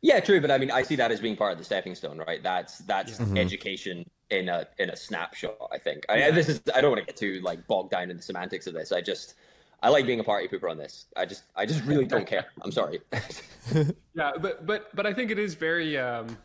Yeah, 0.03 0.21
true, 0.21 0.43
but 0.43 0.51
I 0.51 0.59
mean, 0.59 0.71
I 0.71 0.83
see 0.83 0.95
that 0.97 1.11
as 1.11 1.21
being 1.21 1.37
part 1.37 1.53
of 1.53 1.59
the 1.59 1.65
stepping 1.65 1.95
stone, 1.95 2.19
right? 2.19 2.43
That's 2.43 2.79
that's 2.81 3.19
mm-hmm. 3.19 3.39
education 3.39 4.05
in 4.29 4.51
a 4.51 4.67
in 4.79 4.91
a 4.91 4.97
snapshot. 4.97 5.57
I 5.73 5.79
think. 5.79 6.05
I, 6.11 6.31
this 6.31 6.51
is. 6.51 6.61
I 6.75 6.83
don't 6.83 6.91
want 6.91 7.01
to 7.01 7.07
get 7.07 7.17
too 7.17 7.41
like 7.43 7.67
bogged 7.67 7.93
down 7.93 8.11
in 8.11 8.19
the 8.19 8.23
semantics 8.23 8.67
of 8.67 8.75
this. 8.75 8.93
I 8.93 9.01
just. 9.01 9.37
I 9.83 9.91
like 9.91 10.07
being 10.07 10.21
a 10.21 10.25
party 10.25 10.49
pooper 10.49 10.71
on 10.71 10.79
this. 10.79 11.07
I 11.17 11.27
just. 11.27 11.45
I 11.55 11.67
just 11.67 11.85
really 11.85 12.07
don't 12.07 12.27
care. 12.27 12.47
I'm 12.63 12.73
sorry. 12.73 13.01
yeah, 14.15 14.33
but 14.41 14.67
but 14.67 14.95
but 14.95 15.07
I 15.07 15.13
think 15.13 15.31
it 15.31 15.39
is 15.39 15.55
very. 15.55 15.99
Um, 15.99 16.37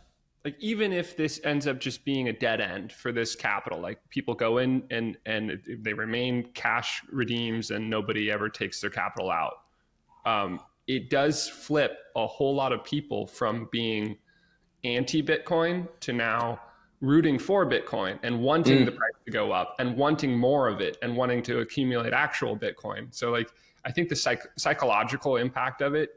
like 0.44 0.56
even 0.60 0.92
if 0.92 1.16
this 1.16 1.40
ends 1.44 1.68
up 1.68 1.80
just 1.80 2.04
being 2.04 2.30
a 2.30 2.34
dead 2.34 2.62
end 2.62 2.92
for 2.92 3.12
this 3.12 3.36
capital 3.36 3.80
like 3.80 4.00
people 4.10 4.34
go 4.34 4.58
in 4.58 4.84
and 4.90 5.18
and 5.26 5.62
they 5.80 5.94
remain 5.94 6.44
cash 6.54 7.04
redeems 7.12 7.72
and 7.72 7.90
nobody 7.90 8.32
ever 8.32 8.50
takes 8.50 8.82
their 8.82 8.90
capital 8.90 9.30
out 9.30 9.54
um, 10.26 10.60
it 10.88 11.10
does 11.10 11.48
flip 11.48 11.98
a 12.16 12.26
whole 12.26 12.56
lot 12.56 12.72
of 12.72 12.84
people 12.84 13.28
from 13.28 13.70
being 13.72 14.18
anti 14.84 15.22
bitcoin 15.22 15.88
to 16.00 16.14
now 16.14 16.60
rooting 17.02 17.38
for 17.38 17.66
bitcoin 17.70 18.18
and 18.24 18.40
wanting 18.40 18.80
mm. 18.80 18.86
the 18.86 18.92
price 18.92 19.12
to 19.26 19.32
go 19.32 19.52
up 19.52 19.76
and 19.80 19.98
wanting 19.98 20.38
more 20.38 20.68
of 20.68 20.82
it 20.82 20.98
and 21.02 21.16
wanting 21.16 21.42
to 21.42 21.60
accumulate 21.60 22.14
actual 22.14 22.56
bitcoin 22.56 23.08
so 23.14 23.32
like 23.32 23.50
i 23.86 23.92
think 23.92 24.08
the 24.08 24.16
psych- 24.16 24.48
psychological 24.56 25.38
impact 25.38 25.82
of 25.82 25.96
it 25.96 26.12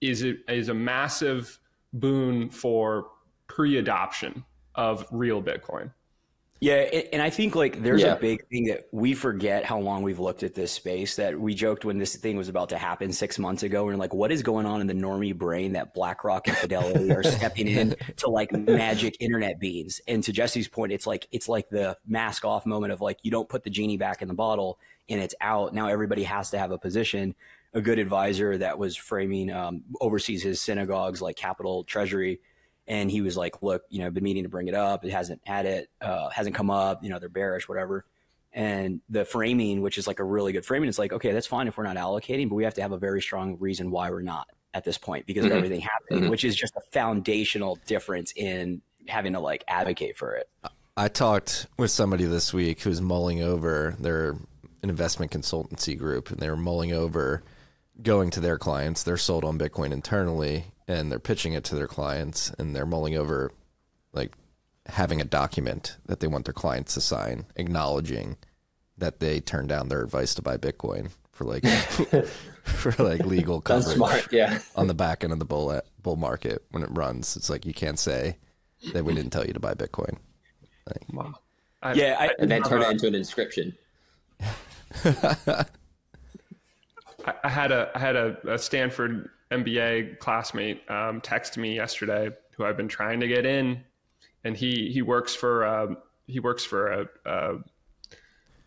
is 0.00 0.24
a, 0.24 0.34
is 0.52 0.68
a 0.68 0.74
massive 0.74 1.58
boon 1.92 2.48
for 2.50 3.08
pre-adoption 3.48 4.44
of 4.74 5.06
real 5.10 5.42
Bitcoin. 5.42 5.90
Yeah, 6.58 6.76
and 7.12 7.20
I 7.20 7.28
think 7.28 7.54
like 7.54 7.82
there's 7.82 8.00
yeah. 8.00 8.14
a 8.14 8.18
big 8.18 8.46
thing 8.48 8.64
that 8.66 8.88
we 8.90 9.12
forget 9.12 9.66
how 9.66 9.78
long 9.78 10.02
we've 10.02 10.18
looked 10.18 10.42
at 10.42 10.54
this 10.54 10.72
space. 10.72 11.16
That 11.16 11.38
we 11.38 11.54
joked 11.54 11.84
when 11.84 11.98
this 11.98 12.16
thing 12.16 12.36
was 12.36 12.48
about 12.48 12.70
to 12.70 12.78
happen 12.78 13.12
six 13.12 13.38
months 13.38 13.62
ago. 13.62 13.84
We're 13.84 13.96
like, 13.96 14.14
what 14.14 14.32
is 14.32 14.42
going 14.42 14.64
on 14.64 14.80
in 14.80 14.86
the 14.86 14.94
normie 14.94 15.36
brain 15.36 15.74
that 15.74 15.92
BlackRock 15.92 16.48
and 16.48 16.56
Fidelity 16.56 17.12
are 17.12 17.22
stepping 17.24 17.68
in 17.68 17.94
to 18.16 18.30
like 18.30 18.52
magic 18.52 19.18
internet 19.20 19.60
beans? 19.60 20.00
And 20.08 20.24
to 20.24 20.32
Jesse's 20.32 20.66
point, 20.66 20.92
it's 20.92 21.06
like 21.06 21.28
it's 21.30 21.46
like 21.46 21.68
the 21.68 21.98
mask 22.06 22.46
off 22.46 22.64
moment 22.64 22.92
of 22.92 23.02
like 23.02 23.18
you 23.22 23.30
don't 23.30 23.48
put 23.48 23.62
the 23.62 23.70
genie 23.70 23.98
back 23.98 24.22
in 24.22 24.28
the 24.28 24.34
bottle 24.34 24.78
and 25.10 25.20
it's 25.20 25.34
out. 25.42 25.74
Now 25.74 25.88
everybody 25.88 26.22
has 26.22 26.50
to 26.50 26.58
have 26.58 26.70
a 26.70 26.78
position. 26.78 27.34
A 27.74 27.82
good 27.82 27.98
advisor 27.98 28.56
that 28.56 28.78
was 28.78 28.96
framing 28.96 29.52
um, 29.52 29.82
oversees 30.00 30.42
his 30.42 30.58
synagogues 30.62 31.20
like 31.20 31.36
Capital 31.36 31.84
Treasury 31.84 32.40
and 32.88 33.10
he 33.10 33.20
was 33.20 33.36
like, 33.36 33.62
"Look, 33.62 33.82
you 33.88 34.00
know, 34.00 34.06
I've 34.06 34.14
been 34.14 34.24
meaning 34.24 34.44
to 34.44 34.48
bring 34.48 34.68
it 34.68 34.74
up. 34.74 35.04
It 35.04 35.12
hasn't 35.12 35.40
had 35.44 35.66
it, 35.66 35.90
uh, 36.00 36.28
hasn't 36.30 36.54
come 36.54 36.70
up. 36.70 37.02
You 37.02 37.10
know, 37.10 37.18
they're 37.18 37.28
bearish, 37.28 37.68
whatever." 37.68 38.04
And 38.52 39.02
the 39.10 39.24
framing, 39.26 39.82
which 39.82 39.98
is 39.98 40.06
like 40.06 40.18
a 40.18 40.24
really 40.24 40.52
good 40.52 40.64
framing, 40.64 40.88
it's 40.88 40.98
like, 40.98 41.12
okay, 41.12 41.32
that's 41.32 41.46
fine 41.46 41.68
if 41.68 41.76
we're 41.76 41.84
not 41.84 41.96
allocating, 41.96 42.48
but 42.48 42.54
we 42.54 42.64
have 42.64 42.72
to 42.74 42.82
have 42.82 42.92
a 42.92 42.96
very 42.96 43.20
strong 43.20 43.58
reason 43.60 43.90
why 43.90 44.10
we're 44.10 44.22
not 44.22 44.48
at 44.72 44.82
this 44.82 44.96
point 44.96 45.26
because 45.26 45.44
mm-hmm. 45.44 45.52
of 45.52 45.58
everything 45.58 45.80
happening, 45.80 46.22
mm-hmm. 46.22 46.30
which 46.30 46.42
is 46.42 46.56
just 46.56 46.74
a 46.74 46.80
foundational 46.92 47.78
difference 47.86 48.32
in 48.34 48.80
having 49.08 49.34
to 49.34 49.40
like 49.40 49.62
advocate 49.68 50.16
for 50.16 50.36
it. 50.36 50.48
I 50.96 51.08
talked 51.08 51.66
with 51.76 51.90
somebody 51.90 52.24
this 52.24 52.54
week 52.54 52.80
who's 52.80 53.02
mulling 53.02 53.42
over 53.42 53.94
their 53.98 54.36
an 54.82 54.90
investment 54.90 55.32
consultancy 55.32 55.96
group, 55.98 56.30
and 56.30 56.38
they 56.38 56.48
were 56.48 56.56
mulling 56.56 56.92
over 56.92 57.42
going 58.02 58.30
to 58.30 58.40
their 58.40 58.58
clients. 58.58 59.02
They're 59.02 59.16
sold 59.16 59.44
on 59.44 59.58
Bitcoin 59.58 59.92
internally, 59.92 60.66
and 60.88 61.10
they're 61.10 61.18
pitching 61.18 61.52
it 61.52 61.64
to 61.64 61.74
their 61.74 61.86
clients 61.86 62.50
and 62.58 62.74
they're 62.74 62.86
mulling 62.86 63.16
over 63.16 63.52
like 64.12 64.32
having 64.86 65.20
a 65.20 65.24
document 65.24 65.96
that 66.06 66.20
they 66.20 66.26
want 66.26 66.44
their 66.44 66.54
clients 66.54 66.94
to 66.94 67.00
sign 67.00 67.46
acknowledging 67.56 68.36
that 68.98 69.20
they 69.20 69.40
turned 69.40 69.68
down 69.68 69.88
their 69.88 70.02
advice 70.02 70.34
to 70.34 70.42
buy 70.42 70.56
bitcoin 70.56 71.10
for 71.32 71.44
like 71.44 71.66
for 72.62 72.92
like 73.02 73.24
legal 73.26 73.60
coverage 73.60 73.96
smart, 73.96 74.32
yeah. 74.32 74.60
on 74.74 74.86
the 74.86 74.94
back 74.94 75.22
end 75.24 75.32
of 75.32 75.38
the 75.38 75.44
bull 75.44 75.80
bull 76.02 76.16
market 76.16 76.64
when 76.70 76.82
it 76.82 76.88
runs 76.92 77.36
it's 77.36 77.50
like 77.50 77.66
you 77.66 77.74
can't 77.74 77.98
say 77.98 78.36
that 78.92 79.04
we 79.04 79.14
didn't 79.14 79.32
tell 79.32 79.44
you 79.44 79.52
to 79.52 79.60
buy 79.60 79.74
bitcoin 79.74 80.16
like, 80.86 81.02
wow 81.12 81.34
I, 81.82 81.92
yeah 81.94 82.16
I, 82.18 82.30
and 82.38 82.50
then 82.50 82.62
turn 82.62 82.82
it 82.82 82.90
into 82.90 83.06
an 83.06 83.14
inscription 83.14 83.76
I, 87.26 87.34
I 87.44 87.48
had 87.48 87.72
a 87.72 87.90
I 87.94 87.98
had 87.98 88.16
a, 88.16 88.36
a 88.54 88.58
Stanford 88.58 89.30
MBA 89.50 90.18
classmate 90.18 90.82
um, 90.88 91.20
texted 91.20 91.58
me 91.58 91.74
yesterday 91.74 92.30
who 92.56 92.64
I've 92.64 92.76
been 92.76 92.88
trying 92.88 93.20
to 93.20 93.28
get 93.28 93.44
in, 93.44 93.82
and 94.44 94.56
he 94.56 94.90
he 94.92 95.02
works 95.02 95.34
for 95.34 95.64
uh, 95.64 95.94
he 96.26 96.40
works 96.40 96.64
for 96.64 96.92
a, 96.92 97.06
a, 97.24 97.54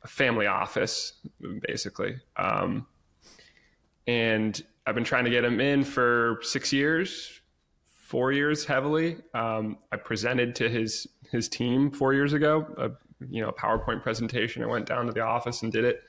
a 0.03 0.07
family 0.07 0.47
office 0.47 1.13
basically, 1.67 2.17
um, 2.37 2.85
and 4.07 4.61
I've 4.85 4.95
been 4.95 5.03
trying 5.03 5.25
to 5.25 5.31
get 5.31 5.43
him 5.43 5.59
in 5.59 5.83
for 5.83 6.39
six 6.41 6.71
years, 6.73 7.41
four 7.83 8.31
years 8.31 8.65
heavily. 8.65 9.17
Um, 9.33 9.77
I 9.91 9.97
presented 9.97 10.55
to 10.55 10.69
his 10.69 11.07
his 11.31 11.47
team 11.47 11.91
four 11.91 12.13
years 12.13 12.33
ago, 12.33 12.65
a 12.77 12.91
you 13.29 13.41
know 13.41 13.51
PowerPoint 13.51 14.01
presentation. 14.01 14.63
I 14.63 14.67
went 14.67 14.85
down 14.85 15.05
to 15.07 15.11
the 15.11 15.21
office 15.21 15.61
and 15.61 15.71
did 15.71 15.83
it 15.83 16.01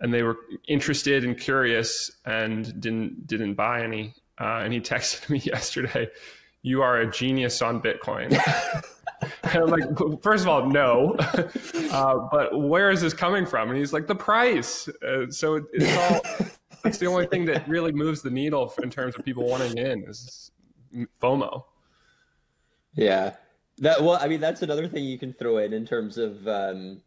and 0.00 0.12
they 0.12 0.22
were 0.22 0.36
interested 0.68 1.24
and 1.24 1.38
curious 1.38 2.10
and 2.24 2.80
didn't 2.80 3.26
didn't 3.26 3.54
buy 3.54 3.82
any. 3.82 4.14
Uh, 4.38 4.60
and 4.62 4.72
he 4.72 4.80
texted 4.92 5.28
me 5.30 5.38
yesterday, 5.38 6.08
"You 6.62 6.82
are 6.82 7.00
a 7.00 7.10
genius 7.10 7.62
on 7.62 7.80
Bitcoin." 7.80 8.32
and 9.42 9.62
I'm 9.62 9.66
like, 9.68 10.22
first 10.22 10.42
of 10.42 10.48
all, 10.48 10.68
no, 10.68 11.16
uh, 11.90 12.28
but 12.30 12.60
where 12.60 12.90
is 12.90 13.00
this 13.00 13.14
coming 13.14 13.46
from? 13.46 13.70
And 13.70 13.78
he's 13.78 13.92
like, 13.92 14.06
the 14.06 14.14
price. 14.14 14.88
Uh, 15.02 15.30
so 15.30 15.64
it's 15.72 15.96
all. 15.96 16.20
it's 16.84 16.98
the 16.98 17.06
only 17.06 17.26
thing 17.26 17.46
that 17.46 17.66
really 17.68 17.92
moves 17.92 18.22
the 18.22 18.30
needle 18.30 18.72
in 18.82 18.90
terms 18.90 19.14
of 19.16 19.24
people 19.24 19.46
wanting 19.48 19.76
in 19.78 20.04
is 20.04 20.50
FOMO. 21.20 21.64
Yeah, 22.94 23.34
that 23.78 24.02
well, 24.02 24.18
I 24.20 24.28
mean, 24.28 24.40
that's 24.40 24.62
another 24.62 24.88
thing 24.88 25.04
you 25.04 25.18
can 25.18 25.32
throw 25.32 25.58
in 25.58 25.72
in 25.72 25.86
terms 25.86 26.18
of. 26.18 26.46
Um, 26.46 27.02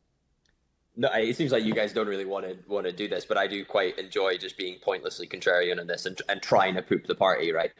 no, 0.99 1.09
it 1.13 1.33
seems 1.37 1.53
like 1.53 1.63
you 1.63 1.73
guys 1.73 1.93
don't 1.93 2.07
really 2.07 2.25
want 2.25 2.45
to 2.45 2.57
want 2.67 2.85
to 2.85 2.91
do 2.91 3.07
this, 3.07 3.23
but 3.23 3.37
I 3.37 3.47
do 3.47 3.63
quite 3.63 3.97
enjoy 3.97 4.37
just 4.37 4.57
being 4.57 4.79
pointlessly 4.79 5.27
contrarian 5.27 5.79
on 5.79 5.87
this 5.87 6.05
and, 6.05 6.21
and 6.27 6.41
trying 6.41 6.75
to 6.75 6.81
poop 6.81 7.07
the 7.07 7.15
party, 7.15 7.53
right? 7.53 7.71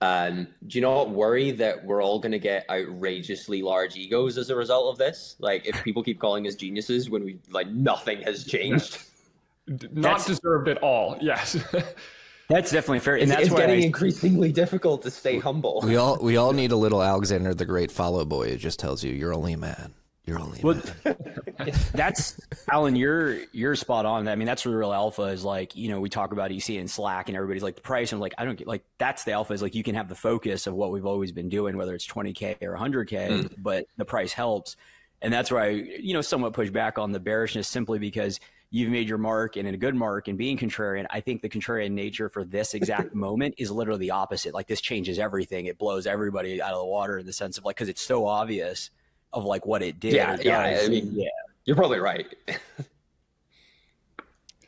Um, 0.00 0.48
do 0.66 0.78
you 0.78 0.82
not 0.82 1.10
worry 1.10 1.52
that 1.52 1.84
we're 1.84 2.02
all 2.02 2.18
going 2.18 2.32
to 2.32 2.40
get 2.40 2.68
outrageously 2.68 3.62
large 3.62 3.94
egos 3.94 4.36
as 4.38 4.50
a 4.50 4.56
result 4.56 4.92
of 4.92 4.98
this? 4.98 5.36
Like, 5.38 5.66
if 5.66 5.84
people 5.84 6.02
keep 6.02 6.18
calling 6.18 6.48
us 6.48 6.56
geniuses 6.56 7.08
when 7.08 7.24
we 7.24 7.38
like 7.48 7.68
nothing 7.68 8.22
has 8.22 8.44
changed, 8.44 8.98
not 9.68 9.92
that's, 9.92 10.26
deserved 10.26 10.68
at 10.68 10.78
all. 10.78 11.16
Yes, 11.22 11.56
that's 12.48 12.72
definitely 12.72 12.98
fair. 12.98 13.14
And 13.14 13.22
it's, 13.22 13.30
that's 13.30 13.46
it's 13.46 13.54
getting 13.54 13.82
I, 13.84 13.86
increasingly 13.86 14.50
difficult 14.50 15.02
to 15.02 15.12
stay 15.12 15.38
humble. 15.38 15.80
We 15.84 15.94
all 15.94 16.18
we 16.20 16.38
all 16.38 16.52
need 16.52 16.72
a 16.72 16.76
little 16.76 17.04
Alexander 17.04 17.54
the 17.54 17.66
Great 17.66 17.92
follow 17.92 18.24
boy. 18.24 18.50
who 18.50 18.56
just 18.56 18.80
tells 18.80 19.04
you 19.04 19.12
you're 19.12 19.32
only 19.32 19.52
a 19.52 19.58
man. 19.58 19.94
You're 20.26 20.40
only 20.40 20.60
well, 20.62 20.80
that's 21.92 22.40
Allen. 22.70 22.96
You're 22.96 23.40
you're 23.52 23.76
spot 23.76 24.06
on. 24.06 24.26
I 24.26 24.36
mean, 24.36 24.46
that's 24.46 24.62
the 24.62 24.70
real 24.70 24.92
alpha. 24.92 25.24
Is 25.24 25.44
like 25.44 25.76
you 25.76 25.88
know 25.90 26.00
we 26.00 26.08
talk 26.08 26.32
about 26.32 26.50
EC 26.50 26.70
and 26.70 26.90
Slack, 26.90 27.28
and 27.28 27.36
everybody's 27.36 27.62
like 27.62 27.76
the 27.76 27.82
price. 27.82 28.10
And 28.10 28.16
I'm 28.16 28.20
like 28.20 28.34
I 28.38 28.46
don't 28.46 28.56
get 28.56 28.66
like 28.66 28.84
that's 28.96 29.24
the 29.24 29.32
alpha. 29.32 29.52
Is 29.52 29.60
like 29.60 29.74
you 29.74 29.82
can 29.82 29.94
have 29.94 30.08
the 30.08 30.14
focus 30.14 30.66
of 30.66 30.72
what 30.72 30.92
we've 30.92 31.04
always 31.04 31.30
been 31.30 31.50
doing, 31.50 31.76
whether 31.76 31.94
it's 31.94 32.06
20k 32.06 32.62
or 32.62 32.74
100k, 32.74 33.08
mm. 33.08 33.54
but 33.58 33.86
the 33.98 34.06
price 34.06 34.32
helps. 34.32 34.76
And 35.20 35.30
that's 35.32 35.50
where 35.50 35.62
I 35.62 35.68
you 35.68 36.14
know 36.14 36.22
somewhat 36.22 36.54
push 36.54 36.70
back 36.70 36.98
on 36.98 37.12
the 37.12 37.20
bearishness 37.20 37.68
simply 37.68 37.98
because 37.98 38.40
you've 38.70 38.90
made 38.90 39.10
your 39.10 39.18
mark 39.18 39.56
and 39.56 39.68
in 39.68 39.74
a 39.74 39.78
good 39.78 39.94
mark 39.94 40.28
and 40.28 40.38
being 40.38 40.56
contrarian. 40.56 41.04
I 41.10 41.20
think 41.20 41.42
the 41.42 41.50
contrarian 41.50 41.90
nature 41.90 42.30
for 42.30 42.44
this 42.44 42.72
exact 42.72 43.14
moment 43.14 43.56
is 43.58 43.70
literally 43.70 44.00
the 44.00 44.12
opposite. 44.12 44.54
Like 44.54 44.68
this 44.68 44.80
changes 44.80 45.18
everything. 45.18 45.66
It 45.66 45.76
blows 45.76 46.06
everybody 46.06 46.62
out 46.62 46.72
of 46.72 46.78
the 46.78 46.86
water 46.86 47.18
in 47.18 47.26
the 47.26 47.32
sense 47.34 47.58
of 47.58 47.66
like 47.66 47.76
because 47.76 47.90
it's 47.90 48.02
so 48.02 48.26
obvious 48.26 48.88
of 49.34 49.44
like 49.44 49.66
what 49.66 49.82
it 49.82 50.00
did. 50.00 50.14
Yeah, 50.14 50.36
yeah. 50.40 50.80
I 50.82 50.88
mean, 50.88 51.10
yeah, 51.12 51.28
you're 51.64 51.76
probably 51.76 51.98
right. 51.98 52.26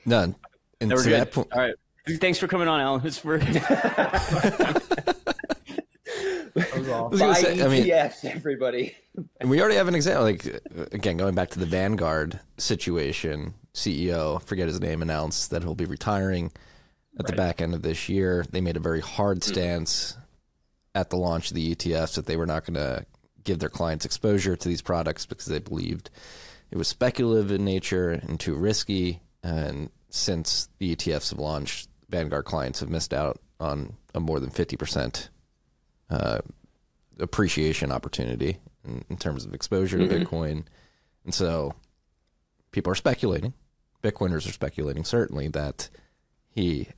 None. 0.05 0.35
And 0.81 0.91
to 0.91 0.97
that 1.11 1.33
point, 1.33 1.49
all 1.53 1.61
right. 1.61 1.75
Thanks 2.21 2.39
for 2.39 2.47
coming 2.47 2.69
on, 2.69 2.81
Allen. 2.81 3.03
It's 3.05 3.19
for. 3.19 3.41
Say, 7.17 7.63
I 7.63 7.69
mean, 7.69 7.85
yes, 7.85 8.25
everybody. 8.25 8.97
and 9.41 9.51
we 9.51 9.61
already 9.61 9.77
have 9.77 9.89
an 9.89 9.95
example. 9.95 10.25
Like 10.25 10.47
again, 10.93 11.17
going 11.17 11.35
back 11.35 11.51
to 11.51 11.59
the 11.59 11.67
Vanguard 11.67 12.41
situation, 12.59 13.55
CEO, 13.75 14.43
forget 14.43 14.69
his 14.69 14.81
name, 14.81 15.03
announced 15.03 15.51
that 15.51 15.63
he'll 15.63 15.75
be 15.75 15.85
retiring 15.85 16.47
at 16.47 17.25
right. 17.25 17.27
the 17.27 17.37
back 17.37 17.61
end 17.61 17.75
of 17.75 17.83
this 17.83 18.09
year. 18.09 18.45
They 18.51 18.61
made 18.61 18.77
a 18.77 18.81
very 18.81 19.01
hard 19.01 19.41
mm. 19.41 19.45
stance 19.45 20.13
mm. 20.13 20.21
at 20.95 21.11
the 21.11 21.17
launch 21.17 21.51
of 21.51 21.55
the 21.55 21.75
ETFs 21.75 22.15
that 22.15 22.27
they 22.27 22.37
were 22.37 22.47
not 22.47 22.65
going 22.65 22.75
to 22.75 23.05
give 23.47 23.61
their 23.61 23.71
clients 23.71 24.05
exposure 24.05 24.57
to 24.57 24.69
these 24.69 24.83
products 24.83 25.25
because 25.25 25.47
they 25.47 25.59
believed 25.59 26.11
it 26.71 26.77
was 26.77 26.89
speculative 26.89 27.53
in 27.53 27.65
nature 27.65 28.11
and 28.11 28.39
too 28.39 28.55
risky. 28.55 29.23
And 29.43 29.91
since 30.11 30.69
the 30.79 30.95
ETFs 30.95 31.31
have 31.31 31.39
launched, 31.39 31.89
Vanguard 32.11 32.45
clients 32.45 32.81
have 32.81 32.91
missed 32.91 33.15
out 33.15 33.39
on 33.59 33.95
a 34.15 34.21
more 34.21 34.41
than 34.41 34.51
50% 34.51 35.29
uh, 36.11 36.39
appreciation 37.19 37.93
opportunity 37.93 38.59
in, 38.85 39.05
in, 39.09 39.17
terms 39.17 39.45
of 39.45 39.55
exposure 39.55 39.99
to 39.99 40.07
mm-hmm. 40.07 40.23
Bitcoin. 40.23 40.65
And 41.25 41.33
so 41.33 41.75
people 42.73 42.93
are 42.93 42.97
speculating, 42.97 43.55
Bitcoiners 44.03 44.49
are 44.49 44.53
speculating, 44.53 45.05
certainly, 45.05 45.49
that 45.49 45.89
he 46.49 46.89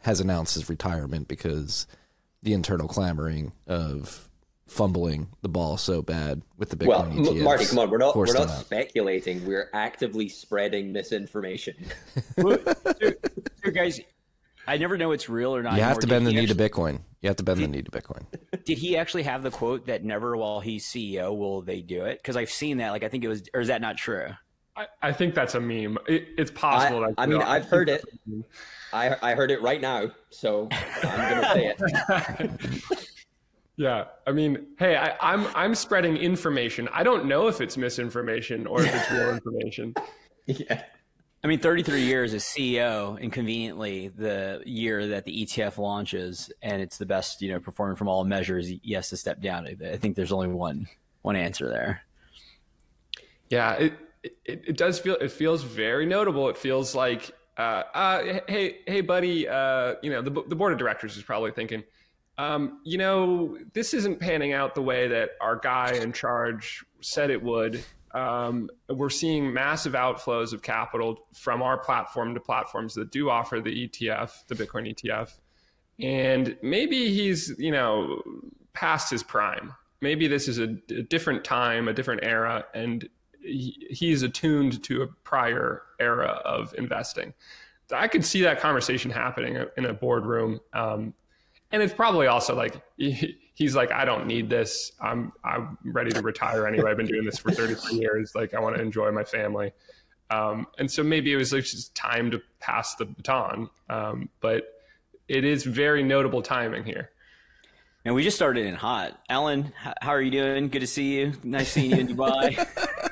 has 0.00 0.20
announced 0.20 0.54
his 0.54 0.68
retirement 0.68 1.28
because 1.28 1.86
the 2.42 2.52
internal 2.52 2.88
clamoring 2.88 3.52
of 3.66 4.27
fumbling 4.68 5.28
the 5.42 5.48
ball 5.48 5.76
so 5.76 6.02
bad 6.02 6.42
with 6.56 6.70
the 6.70 6.76
Bitcoin 6.76 6.86
Well, 6.88 7.04
ETFs. 7.06 7.36
M- 7.38 7.42
Marty, 7.42 7.66
come 7.66 7.78
on, 7.80 7.90
we're 7.90 7.98
not 7.98 8.14
we're 8.14 8.26
not 8.26 8.34
them 8.34 8.50
out. 8.50 8.60
speculating. 8.64 9.44
We're 9.46 9.70
actively 9.74 10.28
spreading 10.28 10.92
misinformation. 10.92 11.74
Well, 12.36 12.58
dude, 13.00 13.16
dude, 13.64 13.74
guys, 13.74 14.00
I 14.66 14.76
never 14.76 14.96
know 14.98 15.12
it's 15.12 15.28
real 15.28 15.56
or 15.56 15.62
not. 15.62 15.74
You 15.74 15.80
have 15.80 15.98
anymore. 15.98 16.00
to 16.02 16.06
Did 16.06 16.10
bend 16.10 16.26
the 16.26 16.30
he 16.32 16.36
knee 16.40 16.46
to 16.46 16.54
Bitcoin. 16.54 17.00
You 17.22 17.28
have 17.30 17.36
to 17.36 17.42
bend 17.42 17.60
the 17.60 17.66
knee 17.66 17.82
to 17.82 17.90
Bitcoin. 17.90 18.24
Did 18.64 18.78
he 18.78 18.96
actually 18.96 19.24
have 19.24 19.42
the 19.42 19.50
quote 19.50 19.86
that 19.86 20.04
never 20.04 20.36
while 20.36 20.60
he's 20.60 20.84
CEO 20.86 21.36
will 21.36 21.62
they 21.62 21.80
do 21.80 22.04
it? 22.04 22.18
Because 22.18 22.36
I've 22.36 22.50
seen 22.50 22.76
that. 22.76 22.90
Like, 22.90 23.02
I 23.02 23.08
think 23.08 23.24
it 23.24 23.28
was, 23.28 23.42
or 23.54 23.60
is 23.60 23.68
that 23.68 23.80
not 23.80 23.96
true? 23.96 24.26
I, 24.76 24.86
I 25.02 25.12
think 25.12 25.34
that's 25.34 25.54
a 25.56 25.60
meme. 25.60 25.98
It, 26.06 26.28
it's 26.38 26.50
I, 26.50 26.54
possible. 26.54 27.00
that's 27.00 27.14
I 27.18 27.26
mean, 27.26 27.38
real. 27.38 27.46
I've 27.48 27.62
think 27.62 27.70
heard 27.72 27.88
it. 27.88 28.02
that's 28.04 28.14
a 28.14 28.30
meme. 28.30 28.44
I 28.92 29.16
I 29.32 29.34
heard 29.34 29.50
it 29.50 29.60
right 29.62 29.80
now, 29.80 30.10
so 30.30 30.68
I'm 31.02 31.42
gonna 31.42 31.52
say 31.54 31.74
it. 31.76 33.08
Yeah, 33.78 34.06
I 34.26 34.32
mean, 34.32 34.66
hey, 34.76 34.96
I, 34.96 35.14
I'm 35.20 35.46
I'm 35.54 35.72
spreading 35.76 36.16
information. 36.16 36.88
I 36.92 37.04
don't 37.04 37.26
know 37.26 37.46
if 37.46 37.60
it's 37.60 37.76
misinformation 37.76 38.66
or 38.66 38.82
if 38.82 38.92
it's 38.92 39.10
real 39.12 39.30
information. 39.34 39.94
Yeah. 40.46 40.82
I 41.44 41.46
mean, 41.46 41.60
33 41.60 42.02
years 42.02 42.34
as 42.34 42.42
CEO, 42.42 43.16
and 43.22 43.32
conveniently 43.32 44.08
the 44.08 44.60
year 44.66 45.06
that 45.06 45.24
the 45.24 45.44
ETF 45.44 45.78
launches, 45.78 46.50
and 46.60 46.82
it's 46.82 46.98
the 46.98 47.06
best, 47.06 47.40
you 47.40 47.52
know, 47.52 47.60
performing 47.60 47.94
from 47.94 48.08
all 48.08 48.24
measures. 48.24 48.68
Yes, 48.82 49.10
to 49.10 49.16
step 49.16 49.40
down. 49.40 49.68
I 49.68 49.96
think 49.96 50.16
there's 50.16 50.32
only 50.32 50.48
one 50.48 50.88
one 51.22 51.36
answer 51.36 51.68
there. 51.68 52.02
Yeah, 53.48 53.74
it, 53.74 53.92
it 54.24 54.64
it 54.66 54.76
does 54.76 54.98
feel 54.98 55.14
it 55.20 55.30
feels 55.30 55.62
very 55.62 56.04
notable. 56.04 56.48
It 56.48 56.56
feels 56.56 56.96
like, 56.96 57.30
uh, 57.56 57.84
uh, 57.94 58.40
hey 58.48 58.78
hey 58.88 59.02
buddy, 59.02 59.46
uh, 59.46 59.94
you 60.02 60.10
know 60.10 60.20
the 60.20 60.32
the 60.48 60.56
board 60.56 60.72
of 60.72 60.80
directors 60.80 61.16
is 61.16 61.22
probably 61.22 61.52
thinking, 61.52 61.84
um, 62.38 62.80
you 62.84 62.98
know, 62.98 63.58
this 63.72 63.92
isn't 63.92 64.20
panning 64.20 64.52
out 64.52 64.74
the 64.74 64.82
way 64.82 65.08
that 65.08 65.30
our 65.40 65.56
guy 65.56 65.92
in 66.00 66.12
charge 66.12 66.84
said 67.00 67.30
it 67.30 67.42
would. 67.42 67.84
Um, 68.14 68.70
we're 68.88 69.10
seeing 69.10 69.52
massive 69.52 69.92
outflows 69.92 70.52
of 70.52 70.62
capital 70.62 71.26
from 71.34 71.62
our 71.62 71.76
platform 71.76 72.34
to 72.34 72.40
platforms 72.40 72.94
that 72.94 73.10
do 73.10 73.28
offer 73.28 73.60
the 73.60 73.88
ETF, 73.88 74.46
the 74.46 74.54
Bitcoin 74.54 74.88
ETF, 74.88 75.36
and 76.00 76.56
maybe 76.62 77.12
he's 77.12 77.54
you 77.58 77.72
know 77.72 78.22
past 78.72 79.10
his 79.10 79.22
prime. 79.22 79.74
Maybe 80.00 80.28
this 80.28 80.46
is 80.46 80.60
a, 80.60 80.76
a 80.90 81.02
different 81.02 81.44
time, 81.44 81.88
a 81.88 81.92
different 81.92 82.22
era, 82.22 82.64
and 82.72 83.08
he, 83.42 83.88
he's 83.90 84.22
attuned 84.22 84.82
to 84.84 85.02
a 85.02 85.08
prior 85.24 85.82
era 85.98 86.40
of 86.44 86.72
investing. 86.78 87.34
I 87.92 88.06
could 88.06 88.24
see 88.24 88.42
that 88.42 88.60
conversation 88.60 89.10
happening 89.10 89.58
in 89.76 89.86
a 89.86 89.94
boardroom. 89.94 90.60
Um, 90.72 91.14
and 91.72 91.82
it's 91.82 91.92
probably 91.94 92.26
also 92.26 92.54
like 92.54 92.80
he's 92.96 93.74
like, 93.74 93.92
I 93.92 94.04
don't 94.04 94.26
need 94.26 94.48
this. 94.48 94.92
I'm 95.00 95.32
I'm 95.44 95.78
ready 95.84 96.10
to 96.12 96.22
retire 96.22 96.66
anyway. 96.66 96.90
I've 96.90 96.96
been 96.96 97.06
doing 97.06 97.24
this 97.24 97.38
for 97.38 97.50
33 97.50 97.96
years. 97.98 98.32
Like 98.34 98.54
I 98.54 98.60
want 98.60 98.76
to 98.76 98.82
enjoy 98.82 99.10
my 99.12 99.24
family. 99.24 99.72
Um, 100.30 100.66
and 100.78 100.90
so 100.90 101.02
maybe 101.02 101.32
it 101.32 101.36
was 101.36 101.52
like 101.52 101.64
just 101.64 101.94
time 101.94 102.30
to 102.32 102.42
pass 102.60 102.94
the 102.96 103.06
baton. 103.06 103.70
Um, 103.88 104.28
but 104.40 104.64
it 105.26 105.44
is 105.44 105.64
very 105.64 106.02
notable 106.02 106.42
timing 106.42 106.84
here. 106.84 107.10
And 108.04 108.14
we 108.14 108.22
just 108.22 108.36
started 108.36 108.64
in 108.64 108.74
hot. 108.74 109.18
Allen, 109.28 109.72
how 110.00 110.10
are 110.10 110.22
you 110.22 110.30
doing? 110.30 110.68
Good 110.68 110.80
to 110.80 110.86
see 110.86 111.18
you. 111.18 111.32
Nice 111.42 111.72
seeing 111.72 111.90
you 111.90 111.98
in 111.98 112.08
Dubai. 112.08 112.66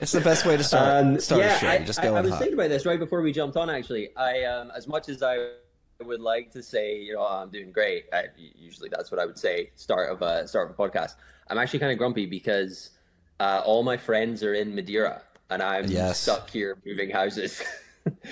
It's 0.00 0.12
the 0.12 0.20
best 0.20 0.46
way 0.46 0.56
to 0.56 0.62
start, 0.62 1.04
Um, 1.04 1.20
start 1.20 1.40
yeah, 1.42 1.56
a 1.56 1.58
show. 1.58 1.68
I, 1.68 1.78
just 1.78 2.00
go 2.00 2.14
I 2.14 2.18
in 2.20 2.24
was 2.24 2.32
hot. 2.32 2.38
thinking 2.38 2.54
about 2.54 2.68
this 2.68 2.86
right 2.86 3.00
before 3.00 3.20
we 3.20 3.32
jumped 3.32 3.56
on. 3.56 3.68
Actually, 3.68 4.14
I 4.16 4.44
um, 4.44 4.70
as 4.74 4.86
much 4.86 5.08
as 5.08 5.22
I 5.24 5.48
would 6.04 6.20
like 6.20 6.50
to 6.52 6.62
say, 6.62 6.98
you 7.00 7.14
know, 7.14 7.20
"Oh, 7.28 7.40
I'm 7.42 7.50
doing 7.50 7.72
great. 7.72 8.04
I, 8.12 8.24
usually, 8.56 8.88
that's 8.88 9.10
what 9.10 9.20
I 9.20 9.26
would 9.26 9.38
say. 9.38 9.70
Start 9.74 10.10
of 10.10 10.22
a 10.22 10.46
start 10.46 10.70
of 10.70 10.78
a 10.78 10.82
podcast. 10.82 11.14
I'm 11.48 11.58
actually 11.58 11.80
kind 11.80 11.92
of 11.92 11.98
grumpy 11.98 12.26
because 12.26 12.90
uh, 13.40 13.62
all 13.64 13.82
my 13.82 13.96
friends 13.96 14.42
are 14.42 14.54
in 14.54 14.74
Madeira, 14.74 15.22
and 15.50 15.62
I'm 15.62 15.86
Yes. 15.86 16.20
stuck 16.20 16.50
here 16.50 16.78
moving 16.86 17.10
houses. 17.10 17.62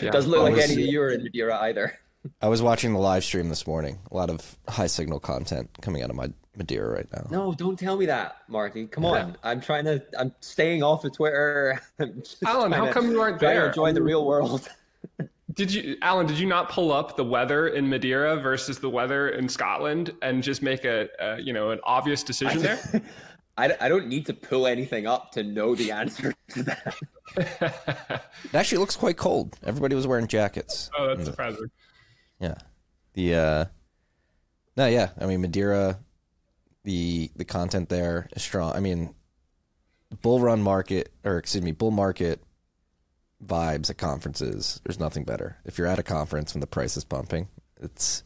Yeah. 0.00 0.10
Doesn't 0.10 0.30
look 0.30 0.40
I 0.40 0.44
like 0.44 0.54
was- 0.56 0.70
any 0.70 0.84
of 0.84 0.88
you 0.88 1.02
are 1.02 1.10
in 1.10 1.22
Madeira 1.22 1.58
either. 1.62 1.98
I 2.40 2.48
was 2.48 2.62
watching 2.62 2.94
the 2.94 2.98
live 2.98 3.22
stream 3.24 3.50
this 3.50 3.66
morning. 3.66 3.98
A 4.10 4.16
lot 4.16 4.30
of 4.30 4.56
high 4.66 4.86
signal 4.86 5.20
content 5.20 5.68
coming 5.82 6.02
out 6.02 6.08
of 6.08 6.16
my 6.16 6.30
Madeira 6.56 6.94
right 6.94 7.06
now. 7.12 7.26
No, 7.30 7.52
don't 7.52 7.78
tell 7.78 7.94
me 7.98 8.06
that, 8.06 8.36
Marty. 8.48 8.86
Come 8.86 9.04
on. 9.04 9.36
I'm 9.42 9.60
trying 9.60 9.84
to. 9.84 10.02
I'm 10.18 10.32
staying 10.40 10.82
off 10.82 11.04
of 11.04 11.12
Twitter. 11.12 11.78
I'm 11.98 12.22
Allen, 12.46 12.72
how 12.72 12.86
to- 12.86 12.92
come 12.92 13.10
you 13.10 13.20
aren't 13.20 13.38
there? 13.38 13.66
enjoy 13.66 13.92
the 13.92 14.02
real 14.02 14.24
world. 14.24 14.66
Did 15.56 15.72
you, 15.72 15.96
Allen? 16.02 16.26
Did 16.26 16.38
you 16.38 16.46
not 16.46 16.68
pull 16.68 16.92
up 16.92 17.16
the 17.16 17.24
weather 17.24 17.68
in 17.68 17.88
Madeira 17.88 18.36
versus 18.36 18.78
the 18.78 18.90
weather 18.90 19.30
in 19.30 19.48
Scotland 19.48 20.14
and 20.20 20.42
just 20.42 20.62
make 20.62 20.84
a, 20.84 21.08
a 21.18 21.40
you 21.40 21.52
know 21.54 21.70
an 21.70 21.80
obvious 21.82 22.22
decision 22.22 22.60
there? 22.60 22.78
I, 23.58 23.74
I 23.80 23.88
don't 23.88 24.06
need 24.06 24.26
to 24.26 24.34
pull 24.34 24.66
anything 24.66 25.06
up 25.06 25.32
to 25.32 25.42
know 25.42 25.74
the 25.74 25.90
answer 25.90 26.34
to 26.50 26.62
that. 26.62 26.94
It 27.36 28.54
actually 28.54 28.78
looks 28.78 28.96
quite 28.96 29.16
cold. 29.16 29.58
Everybody 29.62 29.94
was 29.94 30.06
wearing 30.06 30.26
jackets. 30.26 30.90
oh, 30.96 31.08
that's 31.08 31.24
surprising. 31.24 31.66
Yeah. 32.38 32.54
The 33.14 33.34
uh 33.34 33.64
No, 34.76 34.86
yeah. 34.86 35.10
I 35.18 35.26
mean 35.26 35.40
Madeira 35.40 35.98
the 36.84 37.30
the 37.34 37.44
content 37.44 37.88
there 37.88 38.28
is 38.36 38.42
strong. 38.42 38.72
I 38.74 38.80
mean 38.80 39.14
bull 40.22 40.40
run 40.40 40.62
market 40.62 41.12
or 41.24 41.38
excuse 41.38 41.64
me, 41.64 41.72
bull 41.72 41.90
market 41.90 42.42
vibes 43.44 43.90
at 43.90 43.98
conferences. 43.98 44.80
There's 44.84 44.98
nothing 45.00 45.24
better. 45.24 45.58
If 45.64 45.78
you're 45.78 45.86
at 45.86 45.98
a 45.98 46.02
conference 46.02 46.54
when 46.54 46.60
the 46.60 46.66
price 46.66 46.96
is 46.96 47.04
pumping, 47.04 47.48
it's 47.80 48.22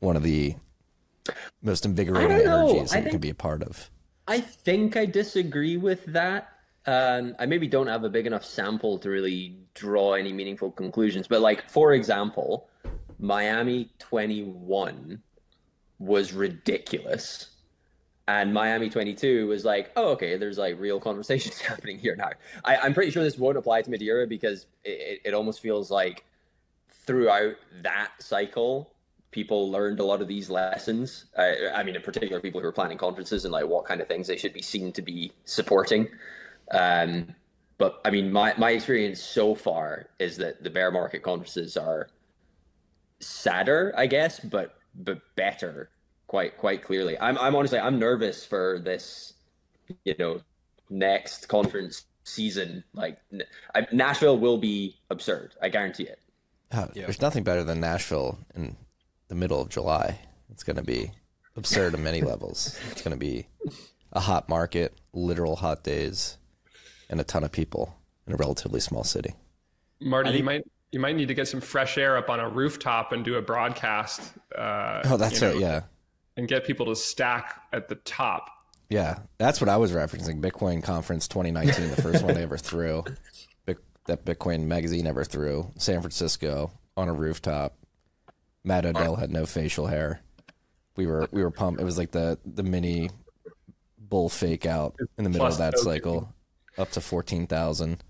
one 0.00 0.16
of 0.16 0.22
the 0.22 0.56
most 1.62 1.84
invigorating 1.84 2.32
I 2.32 2.38
don't 2.38 2.46
know. 2.46 2.68
energies 2.68 2.90
that 2.90 3.04
you 3.04 3.10
can 3.10 3.20
be 3.20 3.30
a 3.30 3.34
part 3.34 3.62
of. 3.62 3.90
I 4.26 4.40
think 4.40 4.96
I 4.96 5.06
disagree 5.06 5.76
with 5.76 6.04
that. 6.06 6.48
Um, 6.86 7.34
I 7.38 7.46
maybe 7.46 7.66
don't 7.66 7.86
have 7.86 8.04
a 8.04 8.10
big 8.10 8.26
enough 8.26 8.44
sample 8.44 8.98
to 8.98 9.10
really 9.10 9.56
draw 9.74 10.14
any 10.14 10.32
meaningful 10.32 10.70
conclusions. 10.70 11.26
But, 11.26 11.40
like, 11.40 11.70
for 11.70 11.92
example, 11.92 12.68
Miami 13.18 13.90
21 13.98 15.22
was 15.98 16.32
ridiculous. 16.32 17.50
And 18.26 18.54
Miami 18.54 18.88
22 18.88 19.48
was 19.48 19.64
like, 19.64 19.92
oh, 19.96 20.10
okay, 20.12 20.36
there's 20.36 20.56
like 20.56 20.78
real 20.78 20.98
conversations 20.98 21.60
happening 21.60 21.98
here 21.98 22.16
now. 22.16 22.30
I, 22.64 22.76
I'm 22.76 22.94
pretty 22.94 23.10
sure 23.10 23.22
this 23.22 23.38
won't 23.38 23.58
apply 23.58 23.82
to 23.82 23.90
Madeira 23.90 24.26
because 24.26 24.66
it, 24.82 24.90
it, 24.90 25.20
it 25.26 25.34
almost 25.34 25.60
feels 25.60 25.90
like 25.90 26.24
throughout 26.88 27.56
that 27.82 28.12
cycle, 28.18 28.90
people 29.30 29.70
learned 29.70 30.00
a 30.00 30.04
lot 30.04 30.22
of 30.22 30.28
these 30.28 30.48
lessons. 30.48 31.26
I, 31.36 31.68
I 31.74 31.82
mean, 31.82 31.96
in 31.96 32.02
particular, 32.02 32.40
people 32.40 32.60
who 32.60 32.66
are 32.66 32.72
planning 32.72 32.96
conferences 32.96 33.44
and 33.44 33.52
like 33.52 33.66
what 33.66 33.84
kind 33.84 34.00
of 34.00 34.08
things 34.08 34.26
they 34.26 34.36
should 34.38 34.54
be 34.54 34.62
seen 34.62 34.90
to 34.92 35.02
be 35.02 35.32
supporting. 35.44 36.08
Um, 36.70 37.34
but 37.76 38.00
I 38.04 38.10
mean, 38.10 38.32
my, 38.32 38.54
my 38.56 38.70
experience 38.70 39.20
so 39.20 39.54
far 39.54 40.06
is 40.18 40.38
that 40.38 40.62
the 40.62 40.70
bear 40.70 40.90
market 40.90 41.22
conferences 41.22 41.76
are 41.76 42.08
sadder, 43.20 43.92
I 43.96 44.06
guess, 44.06 44.40
but 44.40 44.76
but 44.94 45.20
better, 45.34 45.90
quite 46.26 46.56
quite 46.58 46.82
clearly. 46.82 47.18
I'm 47.18 47.36
I'm 47.38 47.54
honestly 47.56 47.78
I'm 47.78 47.98
nervous 47.98 48.44
for 48.44 48.78
this, 48.78 49.34
you 50.04 50.14
know, 50.18 50.40
next 50.90 51.48
conference 51.48 52.04
season. 52.24 52.84
Like 52.94 53.18
N- 53.32 53.42
I, 53.74 53.86
Nashville 53.92 54.38
will 54.38 54.58
be 54.58 54.96
absurd. 55.10 55.54
I 55.62 55.68
guarantee 55.68 56.04
it. 56.04 56.18
Uh, 56.72 56.86
There's 56.94 57.20
nothing 57.20 57.44
better 57.44 57.62
than 57.62 57.80
Nashville 57.80 58.38
in 58.54 58.76
the 59.28 59.34
middle 59.34 59.60
of 59.60 59.68
July. 59.68 60.18
It's 60.50 60.64
going 60.64 60.76
to 60.76 60.82
be 60.82 61.12
absurd 61.56 61.94
on 61.94 62.02
many 62.02 62.20
levels. 62.20 62.78
It's 62.90 63.02
going 63.02 63.12
to 63.12 63.18
be 63.18 63.46
a 64.12 64.20
hot 64.20 64.48
market, 64.48 64.92
literal 65.12 65.56
hot 65.56 65.84
days, 65.84 66.36
and 67.08 67.20
a 67.20 67.24
ton 67.24 67.44
of 67.44 67.52
people 67.52 67.94
in 68.26 68.32
a 68.32 68.36
relatively 68.36 68.80
small 68.80 69.04
city. 69.04 69.34
Marty, 70.00 70.30
you 70.38 70.42
might 70.42 70.62
you 70.90 70.98
might 71.00 71.14
need 71.16 71.28
to 71.28 71.34
get 71.34 71.46
some 71.48 71.60
fresh 71.60 71.96
air 71.98 72.16
up 72.16 72.28
on 72.30 72.40
a 72.40 72.48
rooftop 72.48 73.12
and 73.12 73.24
do 73.24 73.36
a 73.36 73.42
broadcast. 73.42 74.20
Uh, 74.56 75.02
Oh, 75.04 75.16
that's 75.16 75.40
you 75.40 75.46
right. 75.46 75.54
know, 75.54 75.60
Yeah. 75.60 75.80
And 76.36 76.48
get 76.48 76.64
people 76.64 76.86
to 76.86 76.96
stack 76.96 77.60
at 77.72 77.88
the 77.88 77.94
top. 77.96 78.48
Yeah. 78.90 79.18
That's 79.38 79.60
what 79.60 79.68
I 79.70 79.76
was 79.76 79.92
referencing. 79.92 80.40
Bitcoin 80.40 80.82
Conference 80.82 81.26
2019, 81.28 81.90
the 81.90 82.02
first 82.02 82.22
one 82.24 82.34
they 82.34 82.42
ever 82.42 82.58
threw. 82.58 83.04
That 84.06 84.26
Bitcoin 84.26 84.66
magazine 84.66 85.06
ever 85.06 85.24
threw. 85.24 85.70
San 85.78 86.02
Francisco 86.02 86.70
on 86.94 87.08
a 87.08 87.12
rooftop. 87.14 87.74
Matt 88.62 88.84
Odell 88.84 89.16
had 89.16 89.30
no 89.30 89.46
facial 89.46 89.86
hair. 89.86 90.20
We 90.94 91.06
were 91.06 91.26
we 91.32 91.42
were 91.42 91.50
pumped. 91.50 91.80
It 91.80 91.84
was 91.84 91.96
like 91.96 92.10
the 92.10 92.38
the 92.44 92.62
mini 92.62 93.08
bull 93.98 94.28
fake 94.28 94.66
out 94.66 94.94
in 95.16 95.24
the 95.24 95.30
middle 95.30 95.46
of 95.46 95.56
that 95.56 95.78
cycle, 95.78 96.34
up 96.76 96.90
to 96.90 97.00
fourteen 97.00 97.46
thousand, 97.46 98.04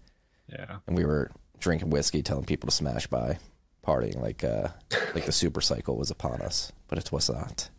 Yeah. 0.49 0.79
and 0.89 0.97
we 0.97 1.05
were 1.05 1.31
drinking 1.61 1.91
whiskey, 1.91 2.25
telling 2.25 2.45
people 2.45 2.67
to 2.69 2.75
smash 2.75 3.07
by, 3.07 3.39
partying 3.87 4.21
like 4.21 4.43
uh 4.43 4.71
like 5.15 5.27
the 5.27 5.33
super 5.33 5.61
cycle 5.61 5.97
was 5.97 6.11
upon 6.11 6.43
us. 6.43 6.73
But 6.89 6.99
it 6.99 7.13
was 7.13 7.31
not. 7.31 7.71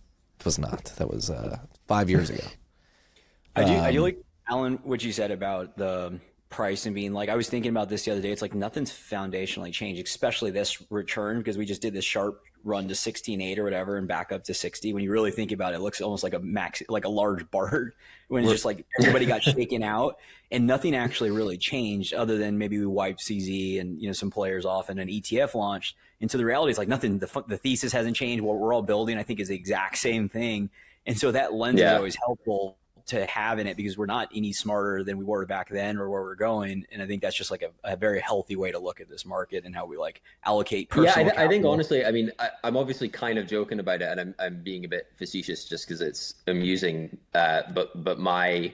Was 0.45 0.59
not. 0.59 0.85
That 0.97 1.09
was 1.09 1.29
uh 1.29 1.57
five 1.87 2.09
years 2.09 2.29
ago. 2.29 2.43
I 3.55 3.63
do. 3.63 3.73
I 3.73 3.91
do 3.91 3.97
Um, 3.97 4.03
like 4.03 4.17
Allen 4.47 4.79
what 4.83 5.03
you 5.03 5.11
said 5.11 5.31
about 5.31 5.75
the 5.75 6.19
price 6.49 6.85
and 6.85 6.93
being 6.95 7.13
like, 7.13 7.29
I 7.29 7.35
was 7.35 7.49
thinking 7.49 7.69
about 7.69 7.89
this 7.89 8.05
the 8.05 8.11
other 8.11 8.21
day. 8.21 8.31
It's 8.31 8.41
like 8.41 8.53
nothing's 8.53 8.91
foundationally 8.91 9.73
changed, 9.73 10.05
especially 10.05 10.51
this 10.51 10.81
return 10.91 11.39
because 11.39 11.57
we 11.57 11.65
just 11.65 11.81
did 11.81 11.93
this 11.93 12.05
sharp 12.05 12.41
run 12.63 12.87
to 12.87 12.93
16.8 12.93 13.57
or 13.57 13.63
whatever 13.63 13.97
and 13.97 14.07
back 14.07 14.31
up 14.31 14.43
to 14.45 14.53
60. 14.53 14.93
When 14.93 15.03
you 15.03 15.11
really 15.11 15.31
think 15.31 15.51
about 15.51 15.73
it, 15.73 15.77
it 15.77 15.81
looks 15.81 16.01
almost 16.01 16.23
like 16.23 16.33
a 16.33 16.39
max, 16.39 16.81
like 16.89 17.05
a 17.05 17.09
large 17.09 17.49
BART 17.51 17.95
when 18.27 18.43
it's 18.43 18.51
just 18.51 18.65
like 18.65 18.85
everybody 18.99 19.25
got 19.25 19.43
shaken 19.43 19.83
out 19.83 20.17
and 20.51 20.67
nothing 20.67 20.95
actually 20.95 21.31
really 21.31 21.57
changed 21.57 22.13
other 22.13 22.37
than 22.37 22.57
maybe 22.57 22.79
we 22.79 22.85
wiped 22.85 23.19
CZ 23.19 23.79
and, 23.79 23.99
you 24.01 24.07
know, 24.07 24.13
some 24.13 24.31
players 24.31 24.65
off 24.65 24.89
and 24.89 24.99
an 24.99 25.07
ETF 25.07 25.55
launched. 25.55 25.95
And 26.21 26.29
so 26.29 26.37
the 26.37 26.45
reality 26.45 26.71
is 26.71 26.77
like 26.77 26.87
nothing, 26.87 27.19
the, 27.19 27.43
the 27.47 27.57
thesis 27.57 27.91
hasn't 27.91 28.15
changed. 28.15 28.43
What 28.43 28.57
we're 28.57 28.73
all 28.73 28.81
building, 28.81 29.17
I 29.17 29.23
think, 29.23 29.39
is 29.39 29.49
the 29.49 29.55
exact 29.55 29.97
same 29.97 30.29
thing. 30.29 30.69
And 31.05 31.17
so 31.17 31.31
that 31.31 31.53
lens 31.53 31.79
yeah. 31.79 31.93
is 31.93 31.97
always 31.97 32.17
helpful 32.25 32.77
to 33.07 33.25
have 33.27 33.59
in 33.59 33.67
it 33.67 33.77
because 33.77 33.97
we're 33.97 34.07
not 34.07 34.29
any 34.33 34.51
smarter 34.51 35.03
than 35.03 35.17
we 35.17 35.23
were 35.23 35.45
back 35.45 35.69
then 35.69 35.97
or 35.97 36.09
where 36.09 36.21
we're 36.21 36.35
going. 36.35 36.85
And 36.91 37.01
I 37.01 37.05
think 37.05 37.21
that's 37.21 37.35
just 37.35 37.51
like 37.51 37.61
a, 37.61 37.69
a 37.83 37.95
very 37.95 38.19
healthy 38.19 38.55
way 38.55 38.71
to 38.71 38.79
look 38.79 38.99
at 38.99 39.09
this 39.09 39.25
market 39.25 39.63
and 39.65 39.75
how 39.75 39.85
we 39.85 39.97
like 39.97 40.21
allocate. 40.43 40.89
yeah, 40.95 41.13
I, 41.15 41.23
th- 41.23 41.35
I, 41.37 41.47
think 41.47 41.65
honestly, 41.65 42.03
I 42.03 42.11
mean, 42.11 42.31
I, 42.39 42.49
am 42.63 42.75
obviously 42.75 43.07
kind 43.07 43.37
of 43.37 43.47
joking 43.47 43.79
about 43.79 44.01
it, 44.01 44.09
and 44.09 44.19
I'm 44.19 44.35
I'm 44.39 44.63
being 44.63 44.85
a 44.85 44.87
bit 44.87 45.07
facetious 45.17 45.65
just 45.65 45.87
because 45.87 46.01
it's 46.01 46.35
amusing. 46.47 47.15
Uh, 47.33 47.61
but 47.73 48.03
but 48.03 48.19
my 48.19 48.73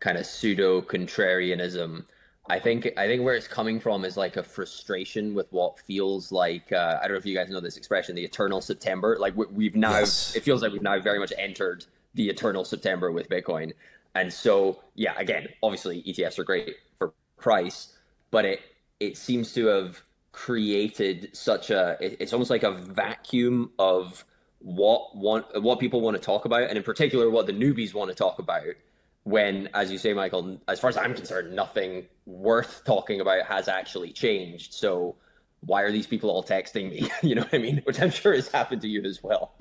kind 0.00 0.16
of 0.16 0.26
pseudo 0.26 0.80
contrarianism. 0.80 2.04
I 2.50 2.58
think 2.58 2.88
I 2.96 3.06
think 3.06 3.22
where 3.22 3.34
it's 3.34 3.46
coming 3.46 3.78
from 3.78 4.06
is 4.06 4.16
like 4.16 4.38
a 4.38 4.42
frustration 4.42 5.34
with 5.34 5.52
what 5.52 5.78
feels 5.80 6.32
like 6.32 6.72
uh, 6.72 6.98
I 6.98 7.02
don't 7.02 7.12
know 7.12 7.18
if 7.18 7.26
you 7.26 7.34
guys 7.34 7.50
know 7.50 7.60
this 7.60 7.76
expression, 7.76 8.16
the 8.16 8.24
eternal 8.24 8.62
September. 8.62 9.18
Like 9.20 9.34
we, 9.36 9.66
have 9.66 9.76
now, 9.76 9.98
yes. 9.98 10.34
it 10.34 10.44
feels 10.44 10.62
like 10.62 10.72
we've 10.72 10.80
now 10.80 10.98
very 10.98 11.18
much 11.18 11.34
entered 11.36 11.84
the 12.18 12.28
eternal 12.28 12.64
September 12.64 13.12
with 13.12 13.28
Bitcoin. 13.30 13.72
And 14.16 14.32
so, 14.32 14.82
yeah, 14.96 15.14
again, 15.16 15.46
obviously 15.62 16.02
ETFs 16.02 16.38
are 16.38 16.44
great 16.44 16.74
for 16.98 17.14
price, 17.38 17.94
but 18.30 18.44
it 18.44 18.60
it 19.00 19.16
seems 19.16 19.54
to 19.54 19.66
have 19.66 20.02
created 20.32 21.30
such 21.32 21.70
a 21.70 21.96
it's 22.00 22.32
almost 22.32 22.50
like 22.50 22.64
a 22.64 22.72
vacuum 22.72 23.70
of 23.78 24.24
what 24.58 25.16
want 25.16 25.62
what 25.62 25.78
people 25.78 26.00
want 26.00 26.16
to 26.16 26.22
talk 26.22 26.44
about, 26.44 26.64
and 26.64 26.76
in 26.76 26.82
particular, 26.82 27.30
what 27.30 27.46
the 27.46 27.52
newbies 27.52 27.94
want 27.94 28.10
to 28.10 28.14
talk 28.14 28.40
about. 28.40 28.74
When, 29.22 29.68
as 29.74 29.92
you 29.92 29.98
say, 29.98 30.14
Michael, 30.14 30.58
as 30.68 30.80
far 30.80 30.90
as 30.90 30.96
I'm 30.96 31.14
concerned, 31.14 31.54
nothing 31.54 32.06
worth 32.26 32.82
talking 32.84 33.20
about 33.20 33.44
has 33.44 33.68
actually 33.68 34.10
changed. 34.12 34.72
So, 34.72 35.14
why 35.60 35.82
are 35.82 35.92
these 35.92 36.06
people 36.06 36.30
all 36.30 36.42
texting 36.42 36.90
me? 36.90 37.10
you 37.22 37.36
know 37.36 37.42
what 37.42 37.54
I 37.54 37.58
mean? 37.58 37.82
Which 37.84 38.00
I'm 38.00 38.10
sure 38.10 38.34
has 38.34 38.48
happened 38.48 38.80
to 38.82 38.88
you 38.88 39.04
as 39.04 39.22
well. 39.22 39.54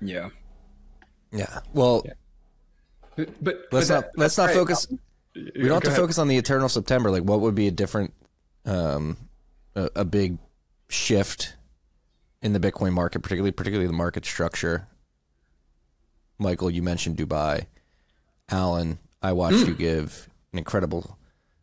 Yeah. 0.00 0.30
Yeah. 1.32 1.60
Well, 1.72 2.02
yeah. 2.04 2.12
But, 3.16 3.44
but, 3.44 3.56
let's 3.72 3.88
but 3.88 3.94
not 3.94 4.04
that, 4.04 4.18
let's 4.18 4.38
not 4.38 4.46
right. 4.46 4.54
focus. 4.54 4.86
We 5.34 5.52
don't 5.54 5.72
have 5.72 5.82
to 5.82 5.88
ahead. 5.88 6.00
focus 6.00 6.18
on 6.18 6.28
the 6.28 6.36
eternal 6.36 6.68
September. 6.68 7.10
Like, 7.10 7.24
what 7.24 7.40
would 7.40 7.54
be 7.54 7.68
a 7.68 7.70
different, 7.70 8.12
um, 8.64 9.16
a, 9.74 9.90
a 9.96 10.04
big 10.04 10.38
shift 10.88 11.56
in 12.42 12.52
the 12.52 12.60
Bitcoin 12.60 12.92
market, 12.92 13.20
particularly 13.20 13.52
particularly 13.52 13.86
the 13.86 13.92
market 13.92 14.24
structure. 14.24 14.86
Michael, 16.38 16.70
you 16.70 16.82
mentioned 16.82 17.16
Dubai. 17.16 17.66
Allen, 18.50 18.98
I 19.22 19.32
watched 19.32 19.58
mm. 19.58 19.68
you 19.68 19.74
give 19.74 20.28
an 20.52 20.58
incredible 20.58 21.18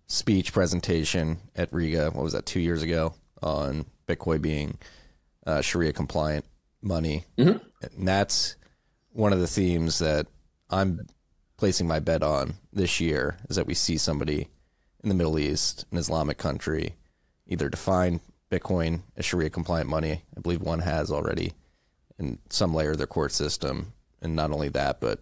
speech 0.08 0.54
presentation 0.54 1.38
at 1.56 1.72
Riga. 1.72 2.10
What 2.12 2.24
was 2.24 2.34
that? 2.34 2.46
Two 2.46 2.60
years 2.60 2.82
ago 2.82 3.14
on 3.44 3.86
Bitcoin 4.08 4.42
being 4.42 4.78
uh, 5.46 5.62
Sharia 5.62 5.94
compliant 5.94 6.46
money, 6.82 7.26
mm-hmm. 7.38 7.58
and 7.84 8.08
that's 8.08 8.56
one 9.12 9.34
of 9.34 9.40
the 9.40 9.48
themes 9.48 10.00
that 10.00 10.28
I'm 10.70 11.08
placing 11.58 11.88
my 11.88 12.00
bet 12.00 12.24
on 12.24 12.54
this 12.72 13.00
year 13.00 13.38
is 13.50 13.56
that 13.56 13.68
we 13.68 13.74
see 13.74 13.98
somebody 13.98 14.48
in 15.04 15.10
the 15.10 15.16
Middle 15.16 15.40
East, 15.40 15.86
an 15.92 15.98
Islamic 15.98 16.38
country, 16.38 16.96
either 17.48 17.70
define 17.70 18.20
Bitcoin 18.52 19.02
as 19.16 19.26
Sharia 19.26 19.50
compliant 19.50 19.90
money. 19.90 20.24
I 20.36 20.42
believe 20.42 20.62
one 20.62 20.80
has 20.80 21.12
already 21.12 21.54
in 22.18 22.40
some 22.50 22.74
layer 22.74 22.92
of 22.92 22.98
their 22.98 23.08
court 23.08 23.32
system. 23.32 23.94
And 24.22 24.36
not 24.36 24.52
only 24.52 24.70
that, 24.70 25.00
but 25.00 25.22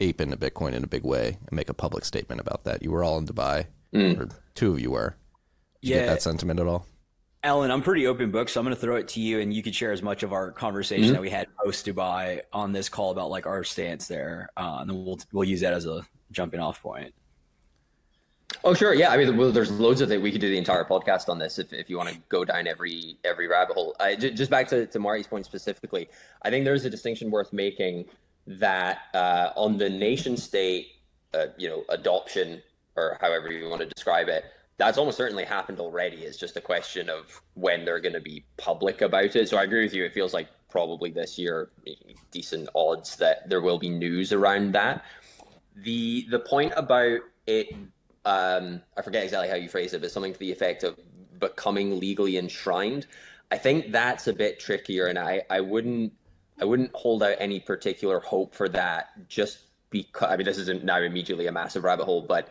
ape 0.00 0.20
into 0.20 0.36
Bitcoin 0.36 0.72
in 0.72 0.84
a 0.84 0.88
big 0.88 1.04
way 1.04 1.38
and 1.46 1.52
make 1.52 1.68
a 1.68 1.74
public 1.74 2.04
statement 2.04 2.40
about 2.40 2.64
that. 2.64 2.82
You 2.82 2.90
were 2.90 3.02
all 3.02 3.18
in 3.18 3.26
Dubai, 3.26 3.66
mm. 3.92 4.18
or 4.18 4.28
two 4.54 4.72
of 4.72 4.80
you 4.80 4.92
were. 4.92 5.16
Did 5.82 5.88
you 5.88 5.94
get 5.96 6.06
that 6.06 6.22
sentiment 6.22 6.60
at 6.60 6.66
all? 6.66 6.86
Allen, 7.44 7.70
I'm 7.70 7.82
pretty 7.82 8.06
open 8.06 8.32
book, 8.32 8.48
so 8.48 8.58
I'm 8.58 8.66
going 8.66 8.74
to 8.74 8.80
throw 8.80 8.96
it 8.96 9.08
to 9.08 9.20
you, 9.20 9.38
and 9.38 9.54
you 9.54 9.62
could 9.62 9.74
share 9.74 9.92
as 9.92 10.02
much 10.02 10.24
of 10.24 10.32
our 10.32 10.50
conversation 10.50 11.04
mm-hmm. 11.04 11.12
that 11.14 11.22
we 11.22 11.30
had 11.30 11.46
post 11.64 11.86
Dubai 11.86 12.40
on 12.52 12.72
this 12.72 12.88
call 12.88 13.12
about 13.12 13.30
like 13.30 13.46
our 13.46 13.62
stance 13.62 14.08
there, 14.08 14.50
uh, 14.56 14.78
and 14.80 14.90
then 14.90 15.04
we'll 15.04 15.18
we'll 15.32 15.44
use 15.44 15.60
that 15.60 15.72
as 15.72 15.86
a 15.86 16.04
jumping 16.32 16.58
off 16.58 16.82
point. 16.82 17.14
Oh 18.64 18.74
sure, 18.74 18.92
yeah. 18.92 19.10
I 19.10 19.16
mean, 19.16 19.36
well, 19.36 19.52
there's 19.52 19.70
loads 19.70 20.00
of 20.00 20.10
it. 20.10 20.20
We 20.20 20.32
could 20.32 20.40
do 20.40 20.50
the 20.50 20.58
entire 20.58 20.84
podcast 20.84 21.28
on 21.28 21.38
this 21.38 21.60
if, 21.60 21.72
if 21.72 21.88
you 21.88 21.96
want 21.96 22.08
to 22.08 22.18
go 22.28 22.44
down 22.44 22.66
every 22.66 23.18
every 23.24 23.46
rabbit 23.46 23.74
hole. 23.74 23.94
I, 24.00 24.16
just 24.16 24.50
back 24.50 24.66
to 24.68 24.86
to 24.86 24.98
Marty's 24.98 25.28
point 25.28 25.44
specifically, 25.44 26.08
I 26.42 26.50
think 26.50 26.64
there's 26.64 26.84
a 26.86 26.90
distinction 26.90 27.30
worth 27.30 27.52
making 27.52 28.06
that 28.48 29.02
uh, 29.14 29.50
on 29.54 29.76
the 29.76 29.88
nation 29.88 30.36
state, 30.36 30.88
uh, 31.34 31.46
you 31.56 31.68
know, 31.68 31.84
adoption 31.88 32.62
or 32.96 33.16
however 33.20 33.52
you 33.52 33.68
want 33.68 33.80
to 33.80 33.86
describe 33.86 34.28
it 34.28 34.44
that's 34.78 34.96
almost 34.96 35.16
certainly 35.16 35.44
happened 35.44 35.80
already. 35.80 36.18
It's 36.18 36.38
just 36.38 36.56
a 36.56 36.60
question 36.60 37.10
of 37.10 37.42
when 37.54 37.84
they're 37.84 38.00
going 38.00 38.14
to 38.14 38.20
be 38.20 38.44
public 38.56 39.02
about 39.02 39.34
it. 39.34 39.48
So 39.48 39.58
I 39.58 39.64
agree 39.64 39.82
with 39.82 39.92
you. 39.92 40.04
It 40.04 40.14
feels 40.14 40.32
like 40.32 40.48
probably 40.70 41.10
this 41.10 41.36
year, 41.36 41.70
decent 42.30 42.68
odds 42.74 43.16
that 43.16 43.48
there 43.48 43.60
will 43.60 43.78
be 43.78 43.88
news 43.88 44.32
around 44.32 44.72
that. 44.72 45.04
The 45.76 46.26
the 46.30 46.38
point 46.38 46.72
about 46.76 47.20
it, 47.46 47.74
um, 48.24 48.80
I 48.96 49.02
forget 49.02 49.24
exactly 49.24 49.48
how 49.48 49.56
you 49.56 49.68
phrase 49.68 49.94
it, 49.94 50.00
but 50.00 50.12
something 50.12 50.32
to 50.32 50.38
the 50.38 50.52
effect 50.52 50.84
of 50.84 50.96
becoming 51.40 51.98
legally 51.98 52.36
enshrined. 52.36 53.06
I 53.50 53.58
think 53.58 53.90
that's 53.90 54.28
a 54.28 54.32
bit 54.32 54.60
trickier, 54.60 55.06
and 55.06 55.18
I, 55.18 55.42
I 55.50 55.60
wouldn't 55.60 56.12
I 56.60 56.64
wouldn't 56.64 56.94
hold 56.94 57.22
out 57.22 57.36
any 57.40 57.58
particular 57.58 58.20
hope 58.20 58.54
for 58.54 58.68
that. 58.70 59.28
Just 59.28 59.58
because 59.90 60.30
I 60.30 60.36
mean, 60.36 60.44
this 60.44 60.58
isn't 60.58 60.84
now 60.84 61.00
immediately 61.00 61.46
a 61.46 61.52
massive 61.52 61.82
rabbit 61.82 62.04
hole, 62.04 62.22
but 62.22 62.48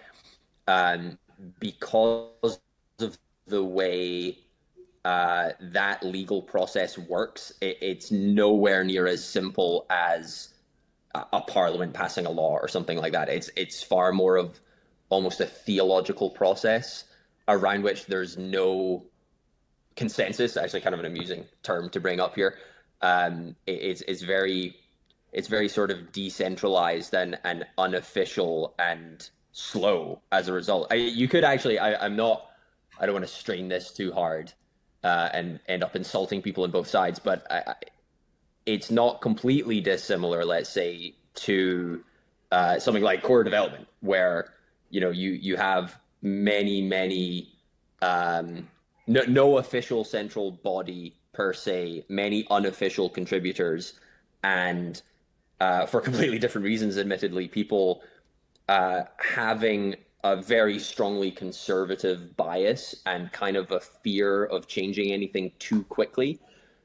um, 0.68 1.18
because 1.60 2.60
of 3.00 3.17
the 3.47 3.63
way 3.63 4.38
uh, 5.06 5.52
that 5.62 6.04
legal 6.04 6.41
process 6.41 6.97
works, 6.97 7.54
it, 7.62 7.78
it's 7.82 8.12
nowhere 8.12 8.84
near 8.84 9.08
as 9.08 9.23
simple 9.23 9.86
as 9.89 10.54
a, 11.15 11.23
a, 11.34 11.41
parliament 11.41 11.93
passing 11.93 12.26
a 12.26 12.30
law 12.30 12.52
or 12.54 12.67
something 12.67 12.97
like 12.97 13.13
that. 13.13 13.30
It's 13.30 13.50
it's 13.56 13.82
far 13.82 14.12
more 14.12 14.36
of 14.36 14.60
almost 15.10 15.39
a 15.39 15.45
theological 15.45 16.30
process 16.30 17.06
around 17.47 17.84
which 17.84 18.06
there's 18.08 18.38
no 18.38 19.06
consensus. 19.95 20.58
Actually, 20.58 20.82
kind 20.82 20.93
of 20.93 21.00
an 21.00 21.06
amusing 21.06 21.45
term 21.63 21.89
to 21.91 22.00
bring 22.00 22.19
up 22.19 22.36
here. 22.36 22.56
Um, 23.02 23.56
it, 23.65 23.80
it's 23.82 24.02
it's 24.02 24.23
very 24.23 24.76
it's 25.32 25.47
very 25.47 25.69
sort 25.69 25.91
of 25.91 26.12
decentralized 26.12 27.13
and 27.13 27.39
and 27.45 27.65
unofficial 27.78 28.76
and 28.78 29.30
slow 29.52 30.22
as 30.32 30.48
a 30.48 30.54
result. 30.54 30.88
I, 30.92 30.96
you 30.96 31.28
could 31.28 31.44
actually, 31.44 31.80
I, 31.80 32.06
am 32.06 32.16
not, 32.16 32.50
I 33.00 33.06
don't 33.06 33.14
want 33.14 33.26
to 33.26 33.32
strain 33.32 33.68
this 33.68 33.92
too 33.92 34.12
hard 34.12 34.54
uh, 35.04 35.30
and 35.34 35.60
end 35.68 35.84
up 35.84 35.96
insulting 35.96 36.42
people 36.42 36.64
on 36.64 36.72
both 36.72 36.88
sides, 36.88 37.20
but 37.20 37.46
I, 37.50 37.64
I, 37.68 37.76
it's 38.66 38.92
not 38.92 39.22
completely 39.22 39.82
dissimilar, 39.82 40.44
let's 40.46 40.70
say, 40.70 41.16
to 41.36 42.04
uh, 42.52 42.80
something 42.80 43.04
like 43.04 43.24
core 43.24 43.44
development, 43.44 43.88
where 44.02 44.54
you 44.90 45.02
know 45.02 45.10
you 45.10 45.32
you 45.32 45.56
have 45.56 45.98
many 46.22 46.82
many 46.82 47.54
um, 48.02 48.68
no, 49.08 49.22
no 49.28 49.58
official 49.58 50.04
central 50.04 50.52
body 50.52 51.16
per 51.34 51.54
se, 51.54 52.06
many 52.10 52.46
unofficial 52.50 53.10
contributors, 53.10 53.94
and 54.44 55.02
uh, 55.60 55.86
for 55.86 56.02
completely 56.02 56.40
different 56.40 56.66
reasons, 56.66 56.98
admittedly, 56.98 57.48
people 57.48 58.02
uh, 58.68 59.04
having 59.18 59.96
a 60.24 60.36
very 60.36 60.80
strongly 60.80 61.32
conservative 61.32 62.36
bias 62.36 62.96
and 63.06 63.32
kind 63.32 63.56
of 63.56 63.72
a 63.72 63.80
fear 63.80 64.46
of 64.46 64.68
changing 64.68 65.12
anything 65.12 65.52
too 65.60 65.84
quickly. 65.84 66.40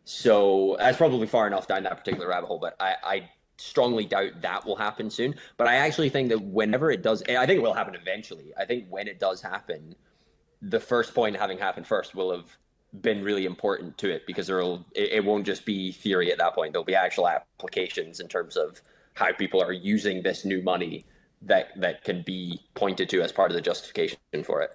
So 0.05 0.77
that's 0.79 0.97
probably 0.97 1.27
far 1.27 1.47
enough 1.47 1.66
down 1.66 1.85
that 1.85 1.97
particular 1.97 2.29
rabbit 2.29 2.47
hole, 2.47 2.59
but 2.59 2.77
I, 2.81 2.95
I 3.03 3.31
strongly 3.57 4.05
doubt 4.05 4.42
that 4.42 4.64
will 4.66 4.77
happen 4.77 5.11
soon. 5.11 5.35
But 5.57 5.68
I 5.68 5.77
actually 5.77 6.09
think 6.09 6.29
that 6.31 6.42
whenever 6.42 6.90
it 6.90 7.03
does, 7.03 7.23
I 7.29 7.47
think 7.47 7.59
it 7.59 7.62
will 7.62 7.75
happen 7.75 7.95
eventually. 7.95 8.53
I 8.59 8.64
think 8.64 8.87
when 8.88 9.09
it 9.09 9.18
does 9.18 9.40
happen, 9.40 9.95
the 10.61 10.81
first 10.81 11.14
point 11.14 11.37
having 11.37 11.59
happened 11.59 11.87
first 11.87 12.14
will 12.14 12.31
have 12.31 12.57
been 13.01 13.25
really 13.25 13.47
important 13.47 13.97
to 13.99 14.11
it 14.11 14.27
because 14.27 14.47
there'll 14.47 14.85
it, 14.95 15.12
it 15.12 15.25
won't 15.25 15.47
just 15.47 15.64
be 15.64 15.92
theory 15.92 16.31
at 16.31 16.38
that 16.38 16.55
point. 16.55 16.73
There'll 16.73 16.85
be 16.85 16.95
actual 16.95 17.29
applications 17.29 18.21
in 18.21 18.29
terms 18.29 18.57
of 18.57 18.81
how 19.14 19.33
people 19.33 19.62
are 19.62 19.73
using 19.73 20.23
this 20.23 20.45
new 20.45 20.62
money 20.62 21.05
that 21.46 21.68
that 21.76 22.05
can 22.05 22.22
be 22.22 22.61
pointed 22.74 23.09
to 23.11 23.22
as 23.22 23.33
part 23.33 23.50
of 23.50 23.55
the 23.55 23.61
justification 23.61 24.18
for 24.44 24.62
it. 24.62 24.70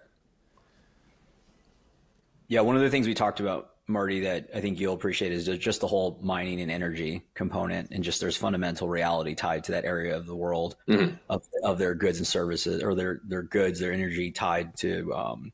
Yeah, 2.47 2.62
one 2.62 2.75
of 2.75 2.82
the 2.82 2.89
things 2.89 3.08
we 3.08 3.13
talked 3.13 3.39
about 3.39 3.71
Marty, 3.89 4.19
that 4.21 4.49
I 4.53 4.60
think 4.60 4.80
you'll 4.80 4.93
appreciate 4.93 5.32
is 5.32 5.47
just 5.58 5.80
the 5.80 5.88
whole 5.88 6.19
mining 6.21 6.60
and 6.60 6.69
energy 6.69 7.25
component, 7.34 7.91
and 7.91 8.03
just 8.03 8.19
there's 8.19 8.36
fundamental 8.36 8.89
reality 8.89 9.34
tied 9.34 9.63
to 9.65 9.71
that 9.71 9.86
area 9.86 10.15
of 10.15 10.25
the 10.25 10.36
world 10.36 10.75
mm-hmm. 10.89 11.15
of, 11.30 11.47
of 11.63 11.77
their 11.77 11.95
goods 11.95 12.17
and 12.17 12.27
services, 12.27 12.84
or 12.84 12.95
their 12.95 13.21
their 13.23 13.43
goods, 13.43 13.80
their 13.80 13.93
energy 13.93 14.30
tied 14.30 14.75
to 14.77 15.13
um, 15.13 15.53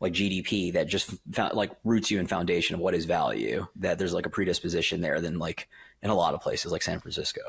like 0.00 0.14
GDP 0.14 0.72
that 0.72 0.86
just 0.86 1.14
found, 1.32 1.54
like 1.54 1.70
roots 1.84 2.10
you 2.10 2.18
in 2.18 2.26
foundation 2.26 2.74
of 2.74 2.80
what 2.80 2.94
is 2.94 3.04
value. 3.04 3.66
That 3.76 3.98
there's 3.98 4.14
like 4.14 4.26
a 4.26 4.30
predisposition 4.30 5.02
there 5.02 5.20
than 5.20 5.38
like 5.38 5.68
in 6.02 6.08
a 6.08 6.14
lot 6.14 6.32
of 6.32 6.40
places 6.40 6.72
like 6.72 6.82
San 6.82 7.00
Francisco. 7.00 7.42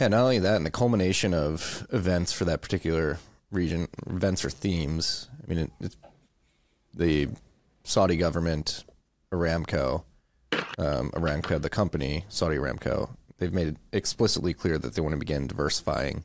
Yeah, 0.00 0.08
not 0.08 0.22
only 0.22 0.38
that, 0.38 0.56
and 0.56 0.64
the 0.64 0.70
culmination 0.70 1.34
of 1.34 1.86
events 1.92 2.32
for 2.32 2.46
that 2.46 2.62
particular 2.62 3.18
region, 3.50 3.86
events 4.06 4.46
or 4.46 4.48
themes. 4.48 5.28
I 5.44 5.46
mean, 5.46 5.58
it, 5.58 5.70
it's 5.78 5.96
the 6.94 7.28
Saudi 7.84 8.16
government 8.16 8.84
Aramco, 9.30 10.04
um, 10.78 11.10
Aramco, 11.10 11.60
the 11.60 11.68
company, 11.68 12.24
Saudi 12.30 12.56
Aramco, 12.56 13.10
they've 13.36 13.52
made 13.52 13.68
it 13.68 13.76
explicitly 13.92 14.54
clear 14.54 14.78
that 14.78 14.94
they 14.94 15.02
want 15.02 15.12
to 15.12 15.18
begin 15.18 15.46
diversifying 15.46 16.24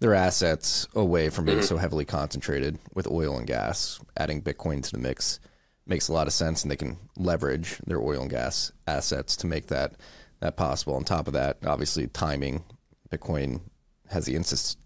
their 0.00 0.14
assets 0.14 0.86
away 0.94 1.30
from 1.30 1.46
being 1.46 1.62
so 1.62 1.78
heavily 1.78 2.04
concentrated 2.04 2.78
with 2.94 3.10
oil 3.10 3.38
and 3.38 3.46
gas. 3.46 4.00
Adding 4.18 4.42
Bitcoin 4.42 4.82
to 4.82 4.92
the 4.92 4.98
mix 4.98 5.40
makes 5.86 6.08
a 6.08 6.12
lot 6.12 6.26
of 6.26 6.34
sense, 6.34 6.62
and 6.62 6.70
they 6.70 6.76
can 6.76 6.98
leverage 7.16 7.78
their 7.86 8.00
oil 8.02 8.20
and 8.20 8.30
gas 8.30 8.70
assets 8.86 9.34
to 9.36 9.46
make 9.46 9.68
that 9.68 9.94
that 10.40 10.56
possible. 10.56 10.94
On 10.94 11.04
top 11.04 11.26
of 11.26 11.32
that, 11.32 11.56
obviously, 11.64 12.06
timing. 12.06 12.62
Bitcoin 13.10 13.60
has 14.10 14.24
the 14.24 14.36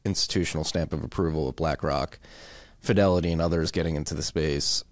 institutional 0.05 0.65
stamp 0.65 0.93
of 0.93 1.05
approval 1.05 1.49
of 1.49 1.57
BlackRock, 1.57 2.19
Fidelity, 2.81 3.31
and 3.31 3.41
others 3.41 3.71
getting 3.71 3.95
into 3.95 4.15
the 4.15 4.23
space 4.23 4.83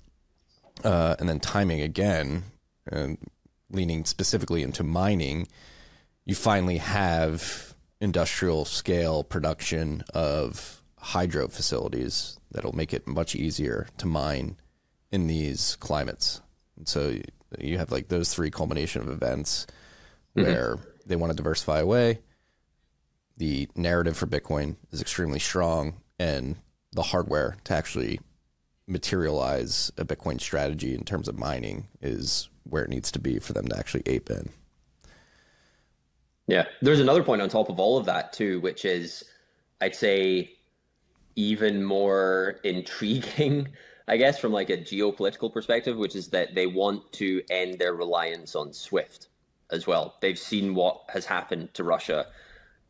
uh, 0.85 1.17
and 1.19 1.29
then 1.29 1.41
timing 1.41 1.81
again, 1.81 2.45
and 2.91 3.19
leaning 3.71 4.05
specifically 4.05 4.63
into 4.63 4.83
mining, 4.83 5.47
you 6.25 6.35
finally 6.35 6.79
have 6.79 7.75
industrial 8.01 8.65
scale 8.65 9.23
production 9.23 10.03
of 10.15 10.83
hydro 10.99 11.49
facilities 11.49 12.39
that'll 12.51 12.75
make 12.75 12.93
it 12.93 13.07
much 13.07 13.35
easier 13.35 13.87
to 13.99 14.07
mine 14.07 14.57
in 15.11 15.27
these 15.27 15.77
climates. 15.77 16.41
And 16.77 16.89
so 16.89 17.17
you 17.59 17.79
have 17.79 17.91
like 17.91 18.09
those 18.09 18.33
three 18.33 18.51
culmination 18.51 19.03
of 19.03 19.09
events 19.09 19.67
mm-hmm. 20.37 20.47
where 20.47 20.79
they 21.07 21.17
want 21.17 21.31
to 21.31 21.37
diversify 21.37 21.81
away. 21.81 22.21
The 23.41 23.71
narrative 23.75 24.19
for 24.19 24.27
Bitcoin 24.27 24.77
is 24.93 25.01
extremely 25.01 25.39
strong, 25.39 26.03
and 26.19 26.57
the 26.93 27.05
hardware 27.05 27.57
to 27.65 27.73
actually 27.73 28.21
materialize 28.87 29.91
a 29.97 30.05
Bitcoin 30.05 30.39
strategy 30.39 30.95
in 30.95 31.05
terms 31.05 31.27
of 31.27 31.39
mining 31.39 31.87
is 32.03 32.51
where 32.65 32.85
it 32.85 32.91
needs 32.91 33.11
to 33.13 33.19
be 33.19 33.39
for 33.39 33.55
them 33.55 33.67
to 33.69 33.79
actually 33.79 34.03
ape 34.05 34.29
in. 34.29 34.51
Yeah, 36.49 36.67
there's 36.83 37.01
another 37.01 37.23
point 37.23 37.41
on 37.41 37.49
top 37.49 37.71
of 37.71 37.81
all 37.81 37.97
of 37.97 38.05
that 38.05 38.35
too, 38.35 38.61
which 38.61 38.85
is 38.85 39.25
I'd 39.81 39.97
say 39.97 40.53
even 41.35 41.83
more 41.83 42.61
intriguing, 42.65 43.69
I 44.07 44.19
guess, 44.19 44.39
from 44.39 44.53
like 44.53 44.69
a 44.69 44.77
geopolitical 44.77 45.51
perspective, 45.51 45.97
which 45.97 46.15
is 46.15 46.29
that 46.29 46.55
they 46.55 46.67
want 46.67 47.11
to 47.13 47.41
end 47.49 47.79
their 47.79 47.95
reliance 47.95 48.55
on 48.55 48.75
SWIFT 48.75 49.29
as 49.73 49.87
well. 49.87 50.17
They've 50.21 50.39
seen 50.39 50.75
what 50.75 51.05
has 51.09 51.25
happened 51.25 51.73
to 51.73 51.85
Russia. 51.85 52.27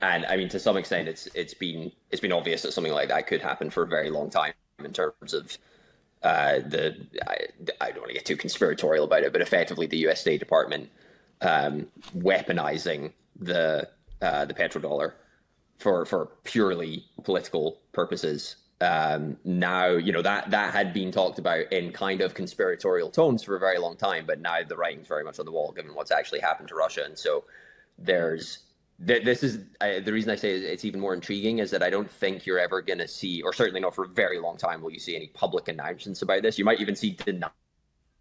And 0.03 0.25
I 0.27 0.37
mean, 0.37 0.49
to 0.51 0.59
some 0.59 0.77
extent, 0.77 1.09
it's 1.09 1.27
it's 1.35 1.55
been 1.55 1.93
it's 2.11 2.21
been 2.21 2.33
obvious 2.33 2.63
that 2.63 2.73
something 2.73 2.93
like 2.93 3.09
that 3.09 3.27
could 3.27 3.43
happen 3.43 3.71
for 3.71 3.83
a 3.83 3.87
very 3.87 4.11
long 4.11 4.31
time 4.31 4.53
in 4.79 4.93
terms 4.93 5.35
of 5.35 5.59
uh, 6.23 6.61
the 6.67 6.97
I, 7.27 7.37
I, 7.81 7.91
don't 7.91 8.01
want 8.01 8.09
to 8.09 8.15
get 8.15 8.25
too 8.25 8.37
conspiratorial 8.37 9.05
about 9.05 9.23
it, 9.23 9.33
but 9.33 9.43
effectively 9.43 9.87
the 9.87 9.99
U.S. 9.99 10.21
State 10.21 10.41
Department 10.41 10.91
um, 11.41 11.87
weaponizing 12.17 13.13
the 13.39 13.89
uh, 14.23 14.45
the 14.45 14.55
petrodollar 14.55 15.13
for 15.79 16.05
for 16.05 16.27
purely 16.45 17.05
political 17.25 17.81
purposes. 17.93 18.57
Um, 18.83 19.37
now, 19.45 19.89
you 19.89 20.13
know 20.13 20.23
that 20.23 20.51
that 20.51 20.73
had 20.73 20.95
been 20.95 21.11
talked 21.11 21.39
about 21.39 21.71
in 21.73 21.93
kind 21.93 22.23
of 22.23 22.33
conspiratorial 22.33 23.11
tones 23.11 23.43
for 23.43 23.57
a 23.57 23.61
very 23.61 23.79
long 23.79 23.97
time, 23.97 24.25
but 24.27 24.41
now 24.41 24.59
the 24.67 24.77
writing's 24.77 25.09
very 25.09 25.25
much 25.25 25.39
on 25.39 25.45
the 25.45 25.53
wall, 25.53 25.73
given 25.73 25.95
what's 25.95 26.11
actually 26.11 26.41
happened 26.41 26.69
to 26.69 26.75
Russia, 26.75 27.05
and 27.05 27.19
so 27.19 27.45
there's 27.99 28.61
this 29.01 29.43
is 29.43 29.65
uh, 29.81 30.01
the 30.05 30.13
reason 30.13 30.31
I 30.31 30.37
say 30.37 30.53
it's 30.53 30.85
even 30.85 31.01
more 31.01 31.15
intriguing 31.15 31.59
is 31.59 31.71
that 31.71 31.83
I 31.83 31.89
don't 31.89 32.11
think 32.11 32.45
you're 32.45 32.59
ever 32.59 32.83
going 32.83 32.99
to 32.99 33.09
see, 33.09 33.41
or 33.41 33.55
certainly 33.55 33.81
not 33.81 33.95
for 33.95 34.05
a 34.05 34.09
very 34.09 34.39
long 34.39 34.59
time, 34.59 34.83
will 34.83 34.93
you 34.93 34.99
see 34.99 35.17
any 35.17 35.29
public 35.29 35.69
announcements 35.69 36.21
about 36.21 36.43
this. 36.43 36.59
You 36.59 36.67
might 36.67 36.81
even 36.81 36.95
see 36.95 37.17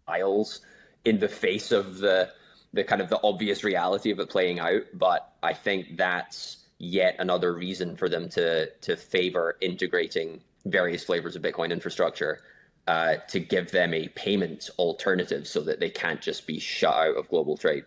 denials 0.06 0.62
in 1.04 1.18
the 1.18 1.28
face 1.28 1.70
of 1.70 1.98
the 1.98 2.30
the 2.72 2.84
kind 2.84 3.02
of 3.02 3.10
the 3.10 3.20
obvious 3.24 3.64
reality 3.64 4.10
of 4.10 4.20
it 4.20 4.30
playing 4.30 4.60
out. 4.60 4.82
But 4.94 5.32
I 5.42 5.52
think 5.52 5.96
that's 5.96 6.64
yet 6.78 7.16
another 7.18 7.52
reason 7.52 7.94
for 7.96 8.08
them 8.08 8.30
to 8.30 8.70
to 8.70 8.96
favor 8.96 9.56
integrating 9.60 10.40
various 10.64 11.04
flavors 11.04 11.36
of 11.36 11.42
Bitcoin 11.42 11.72
infrastructure 11.72 12.40
uh, 12.86 13.16
to 13.28 13.38
give 13.38 13.70
them 13.70 13.92
a 13.92 14.08
payment 14.08 14.70
alternative, 14.78 15.46
so 15.46 15.60
that 15.60 15.78
they 15.78 15.90
can't 15.90 16.22
just 16.22 16.46
be 16.46 16.58
shut 16.58 16.94
out 16.94 17.16
of 17.16 17.28
global 17.28 17.58
trade. 17.58 17.84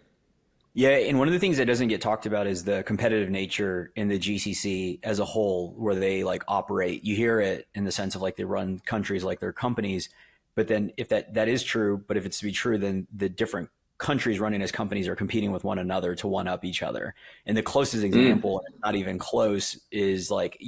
Yeah, 0.75 0.89
and 0.89 1.19
one 1.19 1.27
of 1.27 1.33
the 1.33 1.39
things 1.39 1.57
that 1.57 1.65
doesn't 1.65 1.89
get 1.89 2.01
talked 2.01 2.25
about 2.25 2.47
is 2.47 2.63
the 2.63 2.81
competitive 2.83 3.29
nature 3.29 3.91
in 3.95 4.07
the 4.07 4.17
GCC 4.17 4.99
as 5.03 5.19
a 5.19 5.25
whole, 5.25 5.73
where 5.77 5.93
they 5.93 6.23
like 6.23 6.43
operate. 6.47 7.03
You 7.03 7.15
hear 7.15 7.39
it 7.39 7.67
in 7.75 7.83
the 7.83 7.91
sense 7.91 8.15
of 8.15 8.23
like 8.23 8.37
they 8.37 8.43
run 8.43 8.79
countries 8.79 9.23
like 9.23 9.39
their 9.39 9.53
companies, 9.53 10.09
but 10.55 10.67
then 10.67 10.91
if 10.97 11.09
that 11.09 11.35
that 11.35 11.47
is 11.47 11.61
true, 11.63 12.03
but 12.07 12.17
if 12.17 12.25
it's 12.25 12.39
to 12.39 12.45
be 12.45 12.51
true, 12.51 12.79
then 12.79 13.07
the 13.15 13.29
different 13.29 13.69
countries 13.99 14.39
running 14.39 14.63
as 14.63 14.71
companies 14.71 15.07
are 15.07 15.15
competing 15.15 15.51
with 15.51 15.63
one 15.63 15.77
another 15.77 16.15
to 16.15 16.27
one 16.27 16.47
up 16.47 16.65
each 16.65 16.81
other. 16.81 17.13
And 17.45 17.55
the 17.55 17.61
closest 17.61 18.01
mm. 18.01 18.07
example, 18.07 18.63
mm. 18.65 18.79
not 18.83 18.95
even 18.95 19.19
close, 19.19 19.79
is 19.91 20.31
like 20.31 20.59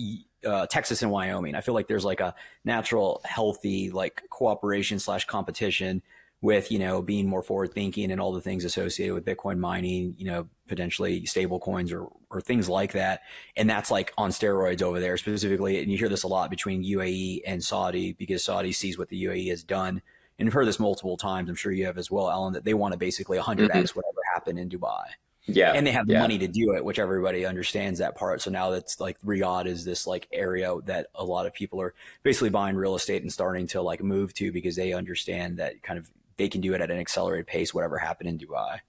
uh, 0.46 0.68
Texas 0.68 1.02
and 1.02 1.12
Wyoming. 1.12 1.56
I 1.56 1.62
feel 1.62 1.74
like 1.74 1.88
there's 1.88 2.06
like 2.06 2.20
a 2.20 2.36
natural, 2.64 3.22
healthy 3.26 3.90
like 3.90 4.22
cooperation 4.30 5.00
slash 5.00 5.26
competition 5.26 6.04
with 6.46 6.72
you 6.72 6.78
know 6.78 7.02
being 7.02 7.28
more 7.28 7.42
forward 7.42 7.74
thinking 7.74 8.12
and 8.12 8.22
all 8.22 8.32
the 8.32 8.40
things 8.40 8.64
associated 8.64 9.16
with 9.16 9.26
Bitcoin 9.26 9.58
mining, 9.58 10.14
you 10.16 10.26
know, 10.26 10.48
potentially 10.68 11.26
stable 11.26 11.60
coins 11.60 11.92
or 11.92 12.08
or 12.30 12.40
things 12.40 12.70
like 12.70 12.92
that. 12.92 13.22
And 13.58 13.68
that's 13.68 13.90
like 13.90 14.14
on 14.16 14.30
steroids 14.30 14.84
over 14.84 15.00
there 15.00 15.18
specifically. 15.18 15.82
And 15.82 15.92
you 15.92 15.98
hear 15.98 16.08
this 16.08 16.22
a 16.22 16.28
lot 16.28 16.52
between 16.52 16.84
UAE 16.84 17.42
and 17.48 17.64
Saudi 17.64 18.14
because 18.14 18.44
Saudi 18.44 18.72
sees 18.74 18.96
what 18.96 19.10
the 19.10 19.24
UAE 19.24 19.50
has 19.50 19.64
done. 19.64 20.04
And 20.38 20.46
you've 20.46 20.54
heard 20.54 20.68
this 20.68 20.80
multiple 20.80 21.18
times. 21.18 21.50
I'm 21.50 21.56
sure 21.56 21.72
you 21.72 21.88
have 21.88 21.98
as 21.98 22.12
well, 22.12 22.30
Allen, 22.30 22.54
that 22.54 22.64
they 22.64 22.76
want 22.76 22.92
to 22.92 22.98
basically 23.00 23.40
100x 23.40 23.68
mm-hmm. 23.68 24.00
whatever 24.00 24.20
happened 24.36 24.60
in 24.60 24.70
Dubai. 24.70 25.02
Yeah. 25.48 25.72
And 25.74 25.88
they 25.88 25.92
have 25.92 26.06
the 26.06 26.14
yeah. 26.14 26.20
money 26.20 26.38
to 26.38 26.48
do 26.48 26.76
it, 26.76 26.86
which 26.86 27.00
everybody 27.00 27.46
understands 27.46 28.00
that 28.00 28.16
part. 28.16 28.42
So 28.42 28.52
now 28.52 28.70
that's 28.70 29.00
like 29.00 29.20
Riyadh 29.22 29.66
is 29.66 29.84
this 29.84 30.06
like 30.06 30.28
area 30.32 30.76
that 30.86 31.08
a 31.16 31.24
lot 31.24 31.48
of 31.48 31.54
people 31.54 31.82
are 31.82 31.96
basically 32.22 32.50
buying 32.50 32.76
real 32.76 32.96
estate 32.96 33.24
and 33.24 33.32
starting 33.32 33.66
to 33.68 33.82
like 33.82 34.04
move 34.04 34.34
to 34.36 34.52
because 34.52 34.76
they 34.76 34.94
understand 34.94 35.58
that 35.58 35.82
kind 35.82 35.98
of 35.98 36.10
they 36.38 36.50
can 36.50 36.62
do 36.62 36.74
it 36.74 36.82
at 36.82 36.92
an 36.92 37.00
accelerated 37.00 37.48
pace, 37.48 37.74
whatever 37.74 37.98
happened 37.98 38.30
in 38.30 38.38
Dubai. 38.38 38.80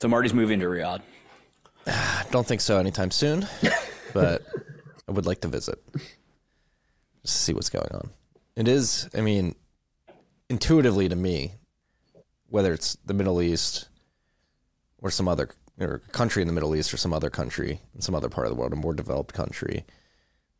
So 0.00 0.08
Marty's 0.08 0.34
moving 0.34 0.60
to 0.60 0.66
Riyadh. 0.66 1.00
Ah, 1.86 2.26
don't 2.30 2.46
think 2.46 2.60
so 2.60 2.78
anytime 2.78 3.10
soon, 3.10 3.46
but 4.12 4.42
I 5.08 5.12
would 5.12 5.26
like 5.26 5.40
to 5.42 5.48
visit 5.48 5.78
just 7.26 7.42
see 7.42 7.52
what's 7.52 7.70
going 7.70 7.90
on. 7.92 8.10
It 8.54 8.68
is, 8.68 9.08
I 9.14 9.20
mean, 9.20 9.54
intuitively 10.48 11.08
to 11.08 11.16
me, 11.16 11.52
whether 12.48 12.72
it's 12.72 12.96
the 13.04 13.14
Middle 13.14 13.42
East 13.42 13.88
or 14.98 15.10
some 15.10 15.28
other 15.28 15.50
or 15.78 15.98
country 16.12 16.40
in 16.40 16.48
the 16.48 16.54
Middle 16.54 16.74
East 16.74 16.94
or 16.94 16.96
some 16.96 17.12
other 17.12 17.28
country 17.28 17.80
in 17.94 18.00
some 18.00 18.14
other 18.14 18.30
part 18.30 18.46
of 18.46 18.52
the 18.52 18.58
world, 18.58 18.72
a 18.72 18.76
more 18.76 18.94
developed 18.94 19.34
country, 19.34 19.84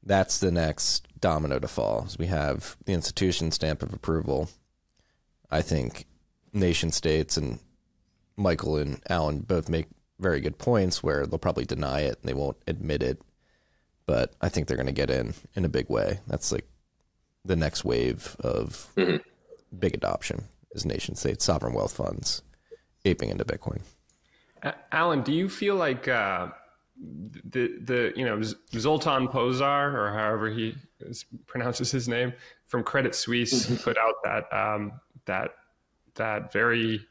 that's 0.02 0.38
the 0.38 0.50
next 0.50 1.05
domino 1.20 1.58
to 1.58 1.68
fall. 1.68 2.06
So 2.08 2.16
we 2.18 2.26
have 2.26 2.76
the 2.84 2.92
institution 2.92 3.50
stamp 3.50 3.82
of 3.82 3.92
approval. 3.92 4.48
I 5.50 5.62
think 5.62 6.06
nation 6.52 6.90
states 6.90 7.36
and 7.36 7.58
Michael 8.36 8.76
and 8.76 9.00
Allen 9.08 9.40
both 9.40 9.68
make 9.68 9.86
very 10.18 10.40
good 10.40 10.58
points 10.58 11.02
where 11.02 11.26
they'll 11.26 11.38
probably 11.38 11.64
deny 11.64 12.00
it 12.00 12.18
and 12.20 12.28
they 12.28 12.34
won't 12.34 12.56
admit 12.66 13.02
it. 13.02 13.20
But 14.06 14.34
I 14.40 14.48
think 14.48 14.66
they're 14.66 14.76
going 14.76 14.86
to 14.86 14.92
get 14.92 15.10
in 15.10 15.34
in 15.54 15.64
a 15.64 15.68
big 15.68 15.88
way. 15.88 16.20
That's 16.26 16.52
like 16.52 16.68
the 17.44 17.56
next 17.56 17.84
wave 17.84 18.36
of 18.40 18.88
mm-hmm. 18.96 19.16
big 19.76 19.94
adoption 19.94 20.44
is 20.72 20.84
nation 20.84 21.14
states, 21.16 21.44
sovereign 21.44 21.74
wealth 21.74 21.94
funds 21.94 22.42
aping 23.04 23.30
into 23.30 23.44
Bitcoin. 23.44 23.80
Allen, 24.90 25.22
do 25.22 25.32
you 25.32 25.48
feel 25.48 25.76
like 25.76 26.08
uh, 26.08 26.48
the 26.98 27.78
the 27.82 28.12
you 28.16 28.24
know 28.24 28.40
Zoltan 28.42 29.28
Pozsar 29.28 29.94
or 29.94 30.12
however 30.12 30.48
he 30.48 30.74
pronounces 31.46 31.90
his 31.90 32.08
name 32.08 32.32
from 32.66 32.82
Credit 32.82 33.14
Suisse 33.14 33.66
mm-hmm. 33.66 33.76
put 33.76 33.98
out 33.98 34.14
that 34.24 34.52
um, 34.52 34.92
that 35.26 35.50
that 36.14 36.52
very 36.52 37.06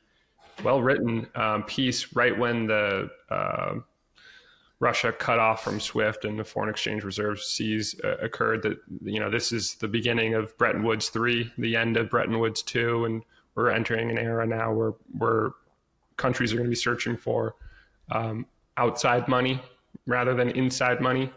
well 0.63 0.81
written 0.81 1.27
um, 1.35 1.63
piece 1.63 2.13
right 2.15 2.37
when 2.37 2.67
the 2.67 3.09
uh, 3.29 3.75
Russia 4.79 5.11
cut 5.11 5.39
off 5.39 5.63
from 5.63 5.79
SWIFT 5.79 6.25
and 6.25 6.39
the 6.39 6.43
foreign 6.43 6.69
exchange 6.69 7.03
reserve 7.03 7.39
seize 7.39 7.95
uh, 8.03 8.17
occurred, 8.17 8.63
that 8.63 8.77
you 9.03 9.19
know 9.19 9.29
this 9.29 9.51
is 9.51 9.75
the 9.75 9.87
beginning 9.87 10.33
of 10.33 10.57
Bretton 10.57 10.83
Woods 10.83 11.09
three, 11.09 11.51
the 11.57 11.75
end 11.75 11.97
of 11.97 12.09
Bretton 12.09 12.39
Woods 12.39 12.61
two, 12.61 13.05
and 13.05 13.23
we're 13.53 13.69
entering 13.69 14.09
an 14.09 14.17
era 14.17 14.45
now 14.47 14.73
where 14.73 14.93
where 15.17 15.51
countries 16.17 16.51
are 16.53 16.55
going 16.55 16.65
to 16.65 16.69
be 16.71 16.75
searching 16.75 17.15
for 17.15 17.55
um, 18.11 18.45
outside 18.77 19.27
money 19.27 19.61
rather 20.05 20.33
than 20.33 20.49
inside 20.51 21.01
money, 21.01 21.31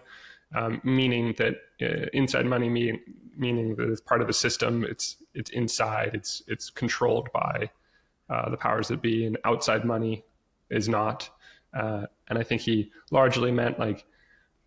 um, 0.55 0.81
meaning 0.85 1.35
that 1.39 1.57
uh, 1.83 2.07
inside 2.13 2.47
money 2.47 2.69
mean, 2.69 3.01
meaning 3.37 3.77
that 3.77 3.89
it's 3.91 4.01
part 4.01 4.21
of 4.21 4.27
the 4.27 4.33
system. 4.33 4.85
It's 4.85 5.17
it's 5.35 5.51
inside. 5.51 6.11
It's 6.15 6.43
it's 6.47 6.71
controlled 6.71 7.29
by 7.33 7.71
uh, 8.31 8.51
the 8.51 8.57
powers 8.57 8.89
that 8.89 9.03
be, 9.03 9.27
and 9.27 9.39
outside 9.45 9.85
money 9.85 10.25
is 10.71 10.89
not. 10.89 11.31
Uh, 11.75 12.07
and 12.29 12.39
I 12.39 12.43
think 12.43 12.63
he 12.63 12.91
largely 13.11 13.51
meant 13.51 13.79
like 13.79 14.05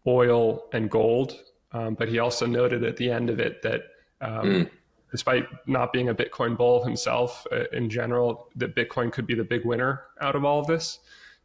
oil 0.06 0.64
and 0.72 0.90
gold, 0.90 1.40
um, 1.72 1.96
but 1.96 2.08
he 2.10 2.20
also 2.20 2.46
noted 2.46 2.84
at 2.84 2.98
the 2.98 3.12
end 3.12 3.30
of 3.30 3.40
it 3.40 3.62
that. 3.62 3.82
Um, 4.22 4.46
mm. 4.46 4.70
Despite 5.10 5.46
not 5.68 5.92
being 5.92 6.08
a 6.08 6.16
Bitcoin 6.16 6.56
bull 6.56 6.86
himself 6.86 7.46
uh, 7.52 7.66
in 7.74 7.90
general, 7.90 8.48
that 8.56 8.78
Bitcoin 8.78 9.12
could 9.12 9.28
be 9.28 9.36
the 9.36 9.44
big 9.44 9.66
winner 9.66 10.04
out 10.22 10.38
of 10.38 10.46
all 10.46 10.62
of 10.62 10.68
this. 10.68 11.00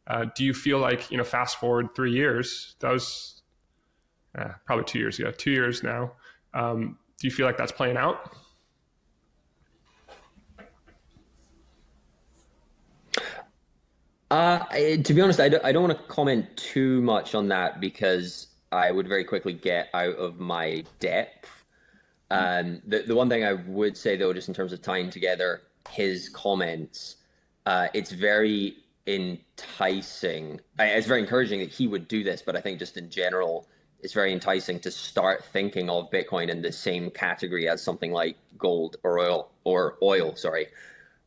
Uh, 0.07 0.27
do 0.37 0.45
you 0.45 0.55
feel 0.55 0.79
like 0.79 1.11
you 1.11 1.17
know, 1.17 1.25
fast 1.25 1.59
forward 1.59 1.95
three 1.95 2.13
years, 2.13 2.77
that 2.81 2.91
was 2.91 3.43
uh, 4.39 4.51
probably 4.65 4.85
two 4.85 4.99
years 4.99 5.19
ago, 5.19 5.31
two 5.33 5.51
years 5.51 5.83
now. 5.83 6.13
Um, 6.55 6.99
do 7.19 7.27
you 7.27 7.31
feel 7.31 7.47
like 7.47 7.57
that's 7.57 7.73
playing 7.73 7.97
out? 7.97 8.37
Uh, 14.31 14.59
to 15.05 15.15
be 15.15 15.21
honest, 15.21 15.41
I 15.41 15.49
don't, 15.49 15.65
I 15.65 15.73
don't 15.73 15.85
want 15.85 15.97
to 15.97 16.05
comment 16.05 16.57
too 16.57 17.01
much 17.03 17.35
on 17.35 17.49
that 17.49 17.81
because 17.81 18.49
I 18.73 18.91
would 18.91 19.07
very 19.07 19.25
quickly 19.25 19.53
get 19.53 19.89
out 19.95 20.17
of 20.17 20.41
my 20.41 20.85
depth. 20.99 21.65
Um, 22.31 22.83
the, 22.87 23.03
the 23.03 23.15
one 23.15 23.29
thing 23.29 23.45
I 23.45 23.53
would 23.53 23.97
say, 23.97 24.17
though, 24.17 24.33
just 24.33 24.49
in 24.49 24.55
terms 24.55 24.73
of 24.73 24.83
tying 24.83 25.11
together 25.11 25.63
his 25.91 26.29
comments, 26.29 27.17
uh, 27.67 27.87
it's 27.95 28.11
very 28.11 28.79
enticing. 29.07 30.61
It's 30.79 31.07
very 31.07 31.21
encouraging 31.21 31.61
that 31.61 31.71
he 31.71 31.87
would 31.87 32.09
do 32.09 32.25
this, 32.25 32.43
but 32.43 32.57
I 32.57 32.61
think 32.61 32.79
just 32.79 32.97
in 32.97 33.09
general, 33.11 33.69
it's 34.01 34.13
very 34.13 34.33
enticing 34.33 34.79
to 34.81 34.91
start 34.91 35.45
thinking 35.45 35.89
of 35.89 36.11
Bitcoin 36.11 36.49
in 36.49 36.63
the 36.63 36.73
same 36.73 37.11
category 37.11 37.69
as 37.69 37.83
something 37.83 38.13
like 38.13 38.37
gold 38.59 38.97
or 39.03 39.19
oil 39.19 39.51
or 39.65 39.97
oil. 40.03 40.35
Sorry, 40.37 40.67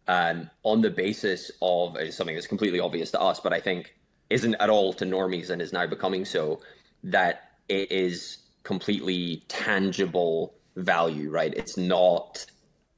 um, 0.08 0.50
on 0.64 0.82
the 0.82 0.90
basis 0.90 1.52
of 1.62 1.96
uh, 1.96 2.12
something 2.12 2.36
that's 2.36 2.48
completely 2.48 2.80
obvious 2.80 3.12
to 3.12 3.22
us, 3.22 3.40
but 3.40 3.54
I 3.54 3.60
think 3.60 3.96
isn't 4.30 4.56
at 4.56 4.70
all 4.70 4.94
to 4.94 5.06
normies 5.06 5.50
and 5.50 5.62
is 5.62 5.74
now 5.74 5.88
becoming 5.88 6.26
so 6.26 6.62
that 7.04 7.52
it 7.68 7.92
is 7.92 8.38
completely 8.64 9.44
tangible 9.48 10.54
value. 10.76 11.30
Right? 11.30 11.54
It's 11.56 11.78
not. 11.78 12.46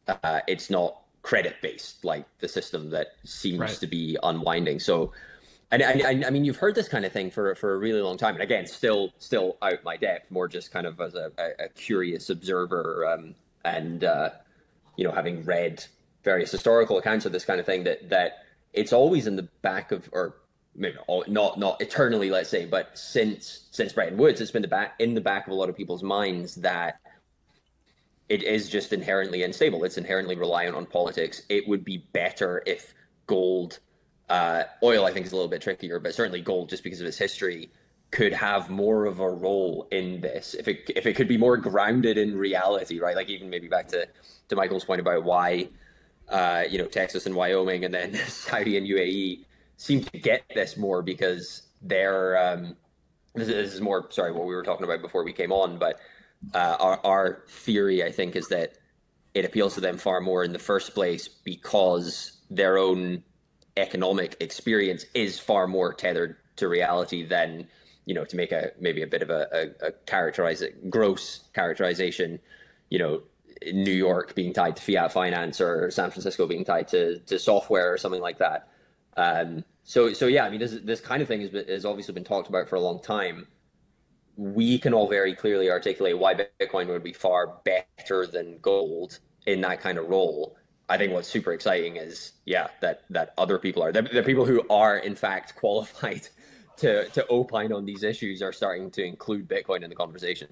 Uh, 0.08 0.41
it's 0.48 0.70
not 0.70 1.01
credit 1.21 1.55
based 1.62 2.03
like 2.03 2.25
the 2.39 2.47
system 2.47 2.89
that 2.89 3.07
seems 3.23 3.60
right. 3.60 3.69
to 3.69 3.88
be 3.88 4.17
unwinding. 4.23 4.79
So 4.79 5.12
and 5.71 5.81
I, 5.84 6.27
I, 6.27 6.29
mean, 6.29 6.43
you've 6.43 6.57
heard 6.57 6.75
this 6.75 6.89
kind 6.89 7.05
of 7.05 7.13
thing 7.13 7.31
for 7.31 7.55
for 7.55 7.73
a 7.73 7.77
really 7.77 8.01
long 8.01 8.17
time, 8.17 8.34
and 8.34 8.43
again, 8.43 8.67
still 8.67 9.13
still 9.19 9.57
out 9.62 9.81
my 9.86 9.95
depth, 9.95 10.29
more 10.29 10.49
just 10.49 10.69
kind 10.69 10.86
of 10.86 10.99
as 10.99 11.15
a, 11.15 11.31
a, 11.38 11.69
curious 11.69 12.29
observer, 12.29 13.07
um, 13.07 13.36
and 13.63 14.03
uh, 14.03 14.31
you 14.97 15.05
know, 15.05 15.12
having 15.12 15.45
read 15.45 15.84
various 16.25 16.51
historical 16.51 16.97
accounts 16.97 17.25
of 17.25 17.31
this 17.31 17.45
kind 17.45 17.62
of 17.62 17.65
thing, 17.65 17.86
that 17.86 18.10
that 18.10 18.43
it's 18.73 18.91
always 18.91 19.27
in 19.27 19.38
the 19.38 19.47
back 19.62 19.93
of, 19.93 20.10
or 20.12 20.36
maybe 20.75 20.97
not 21.07 21.57
not 21.57 21.79
eternally, 21.79 22.29
let's 22.29 22.49
say, 22.49 22.65
but 22.65 22.97
since 22.97 23.69
since 23.71 23.93
Bretton 23.93 24.17
Woods, 24.17 24.41
it's 24.41 24.51
been 24.51 24.62
the 24.62 24.67
back 24.67 24.95
in 24.99 25.13
the 25.13 25.21
back 25.21 25.47
of 25.47 25.53
a 25.53 25.55
lot 25.55 25.69
of 25.69 25.77
people's 25.77 26.03
minds 26.03 26.55
that 26.55 26.99
it 28.32 28.44
is 28.44 28.70
just 28.70 28.94
inherently 28.94 29.44
unstable. 29.44 29.84
It's 29.84 29.98
inherently 29.98 30.38
reliant 30.38 30.74
on 30.78 30.86
politics. 30.86 31.41
It 31.50 31.67
would 31.67 31.84
be 31.84 31.98
better 32.13 32.63
if 32.65 32.94
gold 33.28 33.80
uh, 34.30 34.63
oil, 34.82 35.04
I 35.04 35.12
think, 35.12 35.26
is 35.26 35.34
a 35.34 35.36
little 35.36 35.50
bit 35.50 35.62
trickier, 35.62 36.00
but 36.00 36.15
certainly 36.15 36.39
gold, 36.39 36.70
just 36.70 36.82
because 36.82 37.02
of 37.02 37.08
its 37.08 37.17
history, 37.17 37.70
could 38.10 38.32
have 38.32 38.70
more 38.70 39.06
of 39.06 39.20
a 39.20 39.30
role 39.30 39.86
in 39.91 40.22
this 40.22 40.54
if 40.54 40.70
it 40.70 40.89
if 40.96 41.06
it 41.06 41.13
could 41.17 41.28
be 41.28 41.38
more 41.38 41.58
grounded 41.58 42.17
in 42.17 42.38
reality, 42.38 43.02
right? 43.02 43.17
Like 43.17 43.28
even 43.30 43.50
maybe 43.50 43.67
back 43.67 43.89
to 43.89 44.08
to 44.48 44.56
Michael's 44.56 44.86
point 44.86 45.02
about 45.02 45.26
why 45.26 45.67
uh, 46.30 46.63
you 46.70 46.78
know 46.78 46.86
Texas 46.86 47.26
and 47.26 47.36
Wyoming 47.36 47.84
and 47.84 47.94
then 47.94 48.13
Saudi 48.28 48.78
and 48.78 48.88
UAE 48.88 49.44
seem 49.76 50.06
to 50.06 50.17
get 50.17 50.44
this 50.56 50.78
more 50.78 51.02
because 51.02 51.63
they're 51.82 52.38
um, 52.38 52.78
this, 53.36 53.48
this, 53.48 53.74
is 53.74 53.82
more 53.82 54.08
sorry 54.10 54.32
what 54.32 54.48
we 54.48 54.56
were 54.56 54.63
talking 54.63 54.86
about 54.86 55.02
before 55.02 55.26
we 55.26 55.34
came 55.34 55.52
on, 55.52 55.78
but 55.78 56.00
uh, 56.54 56.77
our 56.80 57.06
our 57.06 57.43
theory 57.47 58.04
I 58.04 58.12
think 58.12 58.36
is 58.36 58.47
that 58.49 58.77
it 59.34 59.45
appeals 59.45 59.75
to 59.75 59.82
them 59.82 59.97
far 59.97 60.21
more 60.21 60.43
in 60.43 60.54
the 60.54 60.60
first 60.60 60.93
place 60.93 61.27
because 61.27 62.38
their 62.49 62.77
own 62.77 63.23
economic 63.77 64.36
experience 64.39 65.06
is 65.13 65.39
far 65.39 65.67
more 65.67 65.93
tethered 65.93 66.36
to 66.58 66.67
reality 66.67 67.25
than 67.25 67.67
you 68.06 68.13
know 68.13 68.25
to 68.25 68.36
make 68.36 68.51
a 68.51 68.71
maybe 68.80 69.01
a 69.01 69.08
bit 69.08 69.21
of 69.21 69.30
a, 69.30 69.47
a, 69.82 69.88
a 69.88 69.91
characterize 70.06 70.63
gross 70.89 71.41
characterization 71.54 72.39
you 72.89 72.99
know 72.99 73.21
new 73.71 73.91
york 73.91 74.36
being 74.36 74.51
tied 74.54 74.75
to 74.75 74.82
fiat 74.82 75.12
finance 75.12 75.62
or 75.62 75.89
san 75.91 76.10
francisco 76.10 76.47
being 76.47 76.65
tied 76.65 76.88
to, 76.88 77.19
to 77.19 77.39
software 77.39 77.93
or 77.93 77.97
something 77.97 78.21
like 78.21 78.39
that. 78.39 78.67
Um, 79.17 79.63
so 79.84 80.13
so 80.13 80.27
yeah 80.27 80.45
i 80.45 80.49
mean 80.49 80.60
this, 80.60 80.77
this 80.84 81.01
kind 81.01 81.21
of 81.21 81.27
thing 81.27 81.41
has, 81.41 81.49
been, 81.49 81.67
has 81.67 81.86
obviously 81.86 82.13
been 82.13 82.23
talked 82.23 82.49
about 82.49 82.69
for 82.69 82.75
a 82.75 82.80
long 82.80 83.01
time 83.01 83.47
we 84.41 84.80
can 84.80 84.93
all 84.93 85.08
very 85.08 85.36
clearly 85.36 85.69
articulate 85.69 86.17
why 86.17 86.34
bitcoin 86.34 86.88
would 86.88 87.04
be 87.04 87.13
far 87.13 87.60
better 87.63 88.25
than 88.25 88.58
gold 88.60 89.19
in 89.45 89.62
that 89.62 89.80
kind 89.80 89.97
of 89.97 90.08
role 90.08 90.56
I 90.89 90.97
think 90.97 91.13
what's 91.13 91.27
super 91.27 91.54
exciting 91.54 91.95
is 91.95 92.34
yeah 92.45 92.67
that 92.82 93.04
that 93.12 93.34
other 93.38 93.58
people 93.58 93.84
are 93.84 93.91
the, 93.91 94.01
the 94.01 94.23
people 94.23 94.45
who 94.45 94.63
are 94.69 94.97
in 94.97 95.15
fact 95.15 95.56
qualified 95.63 96.27
to 96.82 97.08
to 97.10 97.25
opine 97.30 97.71
on 97.71 97.86
these 97.86 98.04
issues 98.04 98.41
are 98.41 98.51
starting 98.51 98.89
to 98.91 99.04
include 99.04 99.47
Bitcoin 99.47 99.84
in 99.84 99.89
the 99.89 99.95
conversation. 99.95 100.47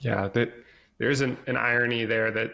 Yeah, 0.00 0.28
that 0.28 0.52
there's 0.98 1.20
an, 1.20 1.38
an 1.46 1.56
irony 1.56 2.04
there 2.04 2.30
that 2.32 2.52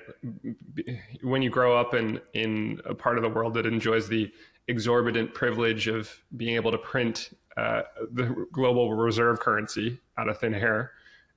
when 1.23 1.43
you 1.43 1.51
grow 1.51 1.77
up 1.77 1.95
in 1.95 2.21
in 2.35 2.81
a 2.85 2.95
part 2.95 3.17
of 3.17 3.23
the 3.23 3.29
world 3.29 3.55
that 3.55 3.67
enjoys 3.67 4.09
the 4.09 4.31
exorbitant 4.69 5.35
privilege 5.35 5.89
of 5.89 6.15
being 6.37 6.55
able 6.55 6.71
to 6.71 6.79
print 6.79 7.31
uh, 7.61 7.83
the 8.13 8.47
global 8.53 8.95
reserve 8.95 9.39
currency 9.39 9.99
out 10.17 10.29
of 10.29 10.39
thin 10.39 10.55
air, 10.55 10.93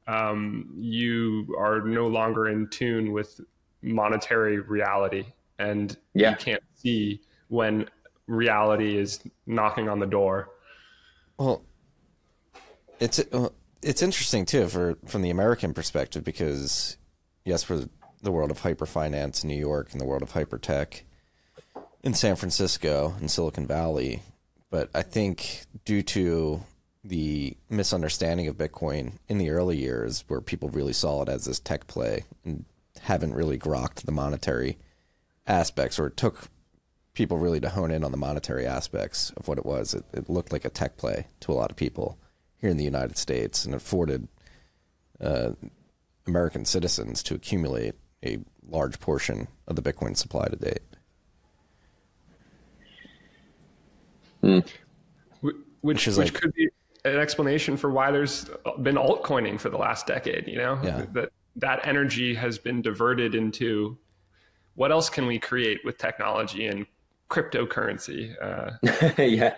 um, 0.07 0.73
you 0.77 1.53
are 1.59 1.81
no 1.81 2.07
longer 2.07 2.47
in 2.47 2.67
tune 2.69 3.11
with 3.11 3.41
monetary 3.81 4.59
reality 4.59 5.25
and 5.59 5.97
yeah. 6.13 6.31
you 6.31 6.35
can't 6.37 6.63
see 6.75 7.21
when 7.49 7.87
reality 8.27 8.97
is 8.97 9.19
knocking 9.45 9.89
on 9.89 9.99
the 9.99 10.05
door 10.05 10.49
well 11.37 11.61
it's 12.99 13.21
it's 13.81 14.01
interesting 14.01 14.45
too 14.45 14.67
for 14.69 14.97
from 15.05 15.21
the 15.21 15.29
american 15.29 15.73
perspective 15.73 16.23
because 16.23 16.97
yes 17.43 17.63
for 17.63 17.83
the 18.21 18.31
world 18.31 18.49
of 18.49 18.61
hyperfinance 18.61 19.43
in 19.43 19.49
new 19.49 19.59
york 19.59 19.89
and 19.91 19.99
the 19.99 20.05
world 20.05 20.21
of 20.21 20.31
hypertech 20.31 21.01
in 22.01 22.13
san 22.13 22.37
francisco 22.37 23.13
and 23.19 23.29
silicon 23.29 23.67
valley 23.67 24.21
but 24.73 24.89
i 24.93 25.01
think 25.01 25.61
due 25.85 26.01
to 26.01 26.63
the 27.05 27.55
misunderstanding 27.69 28.47
of 28.47 28.57
bitcoin 28.57 29.13
in 29.27 29.37
the 29.37 29.49
early 29.49 29.77
years 29.77 30.23
where 30.27 30.41
people 30.41 30.69
really 30.69 30.93
saw 30.93 31.21
it 31.21 31.29
as 31.29 31.45
this 31.45 31.59
tech 31.59 31.85
play 31.85 32.23
and 32.43 32.65
haven't 33.01 33.33
really 33.33 33.57
grokked 33.57 34.05
the 34.05 34.11
monetary 34.11 34.77
aspects, 35.47 35.99
or 35.99 36.07
it 36.07 36.17
took 36.17 36.47
people 37.13 37.37
really 37.37 37.59
to 37.59 37.69
hone 37.69 37.91
in 37.91 38.03
on 38.03 38.11
the 38.11 38.17
monetary 38.17 38.65
aspects 38.65 39.31
of 39.37 39.47
what 39.47 39.57
it 39.57 39.65
was. 39.65 39.93
It, 39.93 40.05
it 40.13 40.29
looked 40.29 40.51
like 40.51 40.65
a 40.65 40.69
tech 40.69 40.97
play 40.97 41.27
to 41.41 41.51
a 41.51 41.53
lot 41.53 41.69
of 41.69 41.77
people 41.77 42.17
here 42.57 42.69
in 42.69 42.77
the 42.77 42.83
United 42.83 43.17
States 43.17 43.65
and 43.65 43.75
afforded 43.75 44.27
uh, 45.19 45.51
American 46.25 46.65
citizens 46.65 47.21
to 47.23 47.35
accumulate 47.35 47.95
a 48.25 48.39
large 48.67 48.99
portion 48.99 49.47
of 49.67 49.75
the 49.75 49.81
Bitcoin 49.81 50.15
supply 50.15 50.47
to 50.47 50.55
date. 50.55 50.81
Mm. 54.43 54.67
Which, 55.41 55.55
which, 55.81 56.07
which 56.07 56.17
like, 56.17 56.33
could 56.33 56.53
be 56.53 56.69
an 57.05 57.17
explanation 57.17 57.77
for 57.77 57.89
why 57.89 58.11
there's 58.11 58.45
been 58.81 58.95
altcoining 58.95 59.59
for 59.59 59.69
the 59.69 59.77
last 59.77 60.07
decade, 60.07 60.47
you 60.47 60.57
know? 60.57 60.79
Yeah. 60.83 61.05
That 61.13 61.29
that 61.55 61.85
energy 61.85 62.33
has 62.33 62.57
been 62.57 62.81
diverted 62.81 63.35
into 63.35 63.97
what 64.75 64.91
else 64.91 65.09
can 65.09 65.27
we 65.27 65.39
create 65.39 65.79
with 65.83 65.97
technology 65.97 66.67
and 66.67 66.85
cryptocurrency 67.29 68.35
uh, 68.41 68.71
yeah 69.23 69.55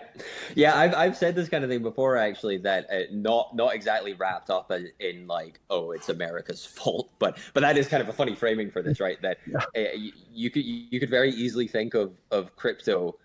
yeah 0.54 0.78
I've, 0.78 0.94
I've 0.94 1.16
said 1.16 1.34
this 1.34 1.48
kind 1.48 1.62
of 1.62 1.68
thing 1.68 1.82
before 1.82 2.16
actually 2.16 2.56
that 2.58 2.86
uh, 2.90 3.00
not 3.12 3.54
not 3.54 3.74
exactly 3.74 4.14
wrapped 4.14 4.48
up 4.48 4.70
in, 4.70 4.90
in, 4.98 5.26
like 5.26 5.60
oh 5.68 5.90
it's 5.90 6.08
america's 6.08 6.64
fault 6.76 7.10
but 7.18 7.36
but 7.52 7.60
that 7.60 7.76
is 7.76 7.86
kind 7.86 8.02
of 8.02 8.08
a 8.08 8.14
funny 8.14 8.34
framing 8.34 8.70
for 8.70 8.80
this 8.80 8.98
right 8.98 9.20
that 9.20 9.38
yeah. 9.46 9.58
uh, 9.76 9.94
you, 9.94 10.12
you, 10.32 10.50
could 10.50 10.64
you 10.64 10.98
could 10.98 11.10
very 11.10 11.30
easily 11.32 11.66
think 11.66 11.92
of 11.92 12.12
of 12.30 12.54
crypto 12.56 13.16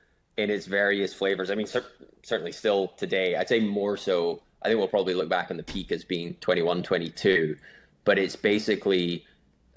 in 0.42 0.50
its 0.50 0.66
various 0.66 1.14
flavors. 1.14 1.50
I 1.50 1.56
mean, 1.56 1.68
cer- 1.68 1.86
certainly 2.24 2.52
still 2.52 2.90
today, 2.98 3.36
I'd 3.36 3.50
say 3.50 3.60
more 3.60 3.98
so. 3.98 4.42
I 4.62 4.68
think 4.68 4.78
we'll 4.78 4.88
probably 4.88 5.14
look 5.14 5.30
back 5.30 5.50
on 5.50 5.58
the 5.58 5.64
peak 5.64 5.92
as 5.92 6.04
being 6.04 6.36
21, 6.36 6.84
22, 6.84 7.58
but 8.04 8.20
it's 8.20 8.36
basically 8.36 9.26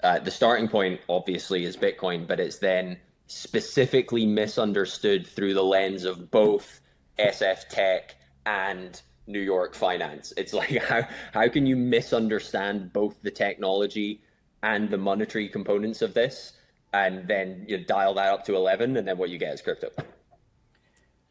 uh, 0.03 0.19
the 0.19 0.31
starting 0.31 0.67
point, 0.67 1.01
obviously, 1.09 1.65
is 1.65 1.75
Bitcoin, 1.75 2.27
but 2.27 2.39
it's 2.39 2.59
then 2.59 2.97
specifically 3.27 4.25
misunderstood 4.25 5.25
through 5.25 5.53
the 5.53 5.63
lens 5.63 6.03
of 6.03 6.29
both 6.29 6.81
SF 7.17 7.67
Tech 7.69 8.15
and 8.45 9.01
New 9.27 9.39
York 9.39 9.73
finance. 9.73 10.33
It's 10.37 10.53
like 10.53 10.77
how 10.83 11.07
how 11.31 11.47
can 11.47 11.65
you 11.65 11.75
misunderstand 11.75 12.93
both 12.93 13.21
the 13.23 13.31
technology 13.31 14.21
and 14.61 14.89
the 14.89 14.97
monetary 14.97 15.49
components 15.49 16.01
of 16.01 16.13
this, 16.13 16.53
and 16.93 17.27
then 17.27 17.65
you 17.67 17.77
dial 17.77 18.13
that 18.15 18.27
up 18.27 18.45
to 18.45 18.55
eleven, 18.55 18.97
and 18.97 19.07
then 19.07 19.17
what 19.17 19.29
you 19.29 19.37
get 19.37 19.53
is 19.53 19.61
crypto. 19.61 19.89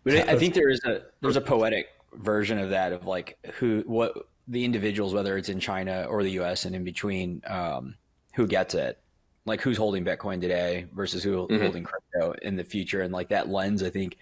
But 0.04 0.28
I 0.28 0.38
think 0.38 0.54
there 0.54 0.68
is 0.68 0.80
a 0.84 1.02
there's 1.20 1.36
a 1.36 1.40
poetic 1.40 1.88
version 2.12 2.58
of 2.58 2.70
that 2.70 2.92
of 2.92 3.06
like 3.06 3.38
who 3.54 3.82
what 3.86 4.28
the 4.46 4.64
individuals, 4.64 5.14
whether 5.14 5.36
it's 5.36 5.48
in 5.48 5.58
China 5.58 6.06
or 6.08 6.22
the 6.22 6.32
U.S. 6.32 6.66
and 6.66 6.76
in 6.76 6.84
between, 6.84 7.42
um, 7.46 7.94
who 8.34 8.46
gets 8.46 8.74
it, 8.74 8.98
like 9.46 9.62
who's 9.62 9.78
holding 9.78 10.04
Bitcoin 10.04 10.40
today 10.40 10.86
versus 10.92 11.22
who 11.22 11.48
mm-hmm. 11.48 11.62
holding 11.62 11.84
crypto 11.84 12.34
in 12.42 12.56
the 12.56 12.64
future, 12.64 13.00
and 13.00 13.12
like 13.12 13.30
that 13.30 13.48
lens, 13.48 13.82
I 13.82 13.90
think 13.90 14.18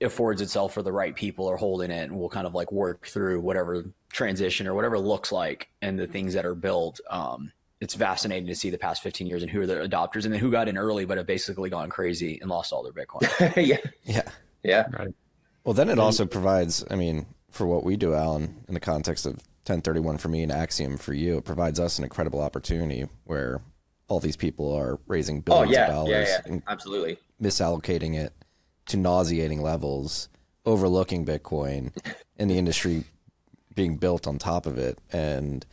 affords 0.00 0.40
itself 0.40 0.72
for 0.72 0.82
the 0.82 0.92
right 0.92 1.14
people 1.14 1.48
are 1.50 1.56
holding 1.56 1.90
it 1.90 2.04
and 2.04 2.18
we'll 2.18 2.30
kind 2.30 2.46
of 2.46 2.54
like 2.54 2.72
work 2.72 3.06
through 3.06 3.40
whatever 3.40 3.84
transition 4.10 4.66
or 4.66 4.74
whatever 4.74 4.98
looks 4.98 5.32
like 5.32 5.68
and 5.82 5.98
the 5.98 6.06
things 6.06 6.32
that 6.32 6.46
are 6.46 6.54
built. 6.54 6.98
Um, 7.10 7.52
it's 7.80 7.94
fascinating 7.94 8.46
to 8.46 8.54
see 8.54 8.70
the 8.70 8.78
past 8.78 9.02
15 9.02 9.26
years 9.26 9.42
and 9.42 9.50
who 9.50 9.60
are 9.60 9.66
the 9.66 9.86
adopters 9.86 10.24
and 10.24 10.32
then 10.32 10.40
who 10.40 10.50
got 10.50 10.68
in 10.68 10.78
early 10.78 11.04
but 11.04 11.18
have 11.18 11.26
basically 11.26 11.68
gone 11.68 11.90
crazy 11.90 12.38
and 12.40 12.48
lost 12.48 12.72
all 12.72 12.82
their 12.82 12.92
bitcoin. 12.92 13.56
Yeah. 13.66 13.76
Yeah 14.04 14.30
yeah 14.66 14.86
right 14.98 15.14
well 15.64 15.74
then 15.74 15.88
it 15.88 15.98
also 15.98 16.26
provides 16.26 16.84
i 16.90 16.94
mean 16.94 17.26
for 17.50 17.66
what 17.66 17.84
we 17.84 17.96
do 17.96 18.14
Allen 18.14 18.64
in 18.68 18.74
the 18.74 18.80
context 18.80 19.24
of 19.24 19.40
Ten31 19.64 20.20
for 20.20 20.28
me 20.28 20.42
and 20.42 20.52
axiom 20.52 20.96
for 20.96 21.14
you 21.14 21.38
it 21.38 21.44
provides 21.44 21.80
us 21.80 21.98
an 21.98 22.04
incredible 22.04 22.40
opportunity 22.40 23.06
where 23.24 23.62
all 24.08 24.20
these 24.20 24.36
people 24.36 24.72
are 24.72 25.00
raising 25.06 25.38
oh, 25.38 25.40
billions 25.40 25.70
oh, 25.70 25.72
yeah, 25.72 25.84
of 25.86 25.92
dollars 25.92 26.28
yeah, 26.28 26.40
yeah. 26.46 26.58
absolutely 26.68 27.18
misallocating 27.42 28.14
it 28.14 28.32
to 28.86 28.96
nauseating 28.96 29.62
levels, 29.62 30.28
overlooking 30.64 31.24
Bitcoin 31.24 31.92
and 32.36 32.50
the 32.50 32.58
industry 32.58 33.04
being 33.74 33.96
built 33.96 34.26
on 34.26 34.38
top 34.38 34.66
of 34.66 34.78
it. 34.78 34.98
And 35.12 35.66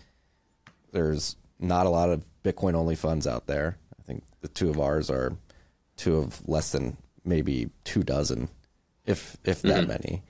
there's 0.92 1.38
not 1.60 1.86
a 1.86 1.90
lot 1.90 2.10
of 2.10 2.26
Bitcoin 2.44 2.76
only 2.76 2.96
funds 2.96 3.26
out 3.26 3.48
there. 3.48 3.78
I 4.00 4.04
think 4.04 4.24
the 4.42 4.48
two 4.48 4.70
of 4.70 4.80
ours 4.80 5.10
are 5.10 5.34
two 5.96 6.18
of 6.18 6.48
less 6.48 6.72
than 6.72 6.98
maybe 7.24 7.70
two 7.84 8.04
dozen, 8.04 8.50
if 9.06 9.38
if 9.44 9.62
that 9.62 9.82
mm-hmm. 9.82 9.88
many. 9.88 10.24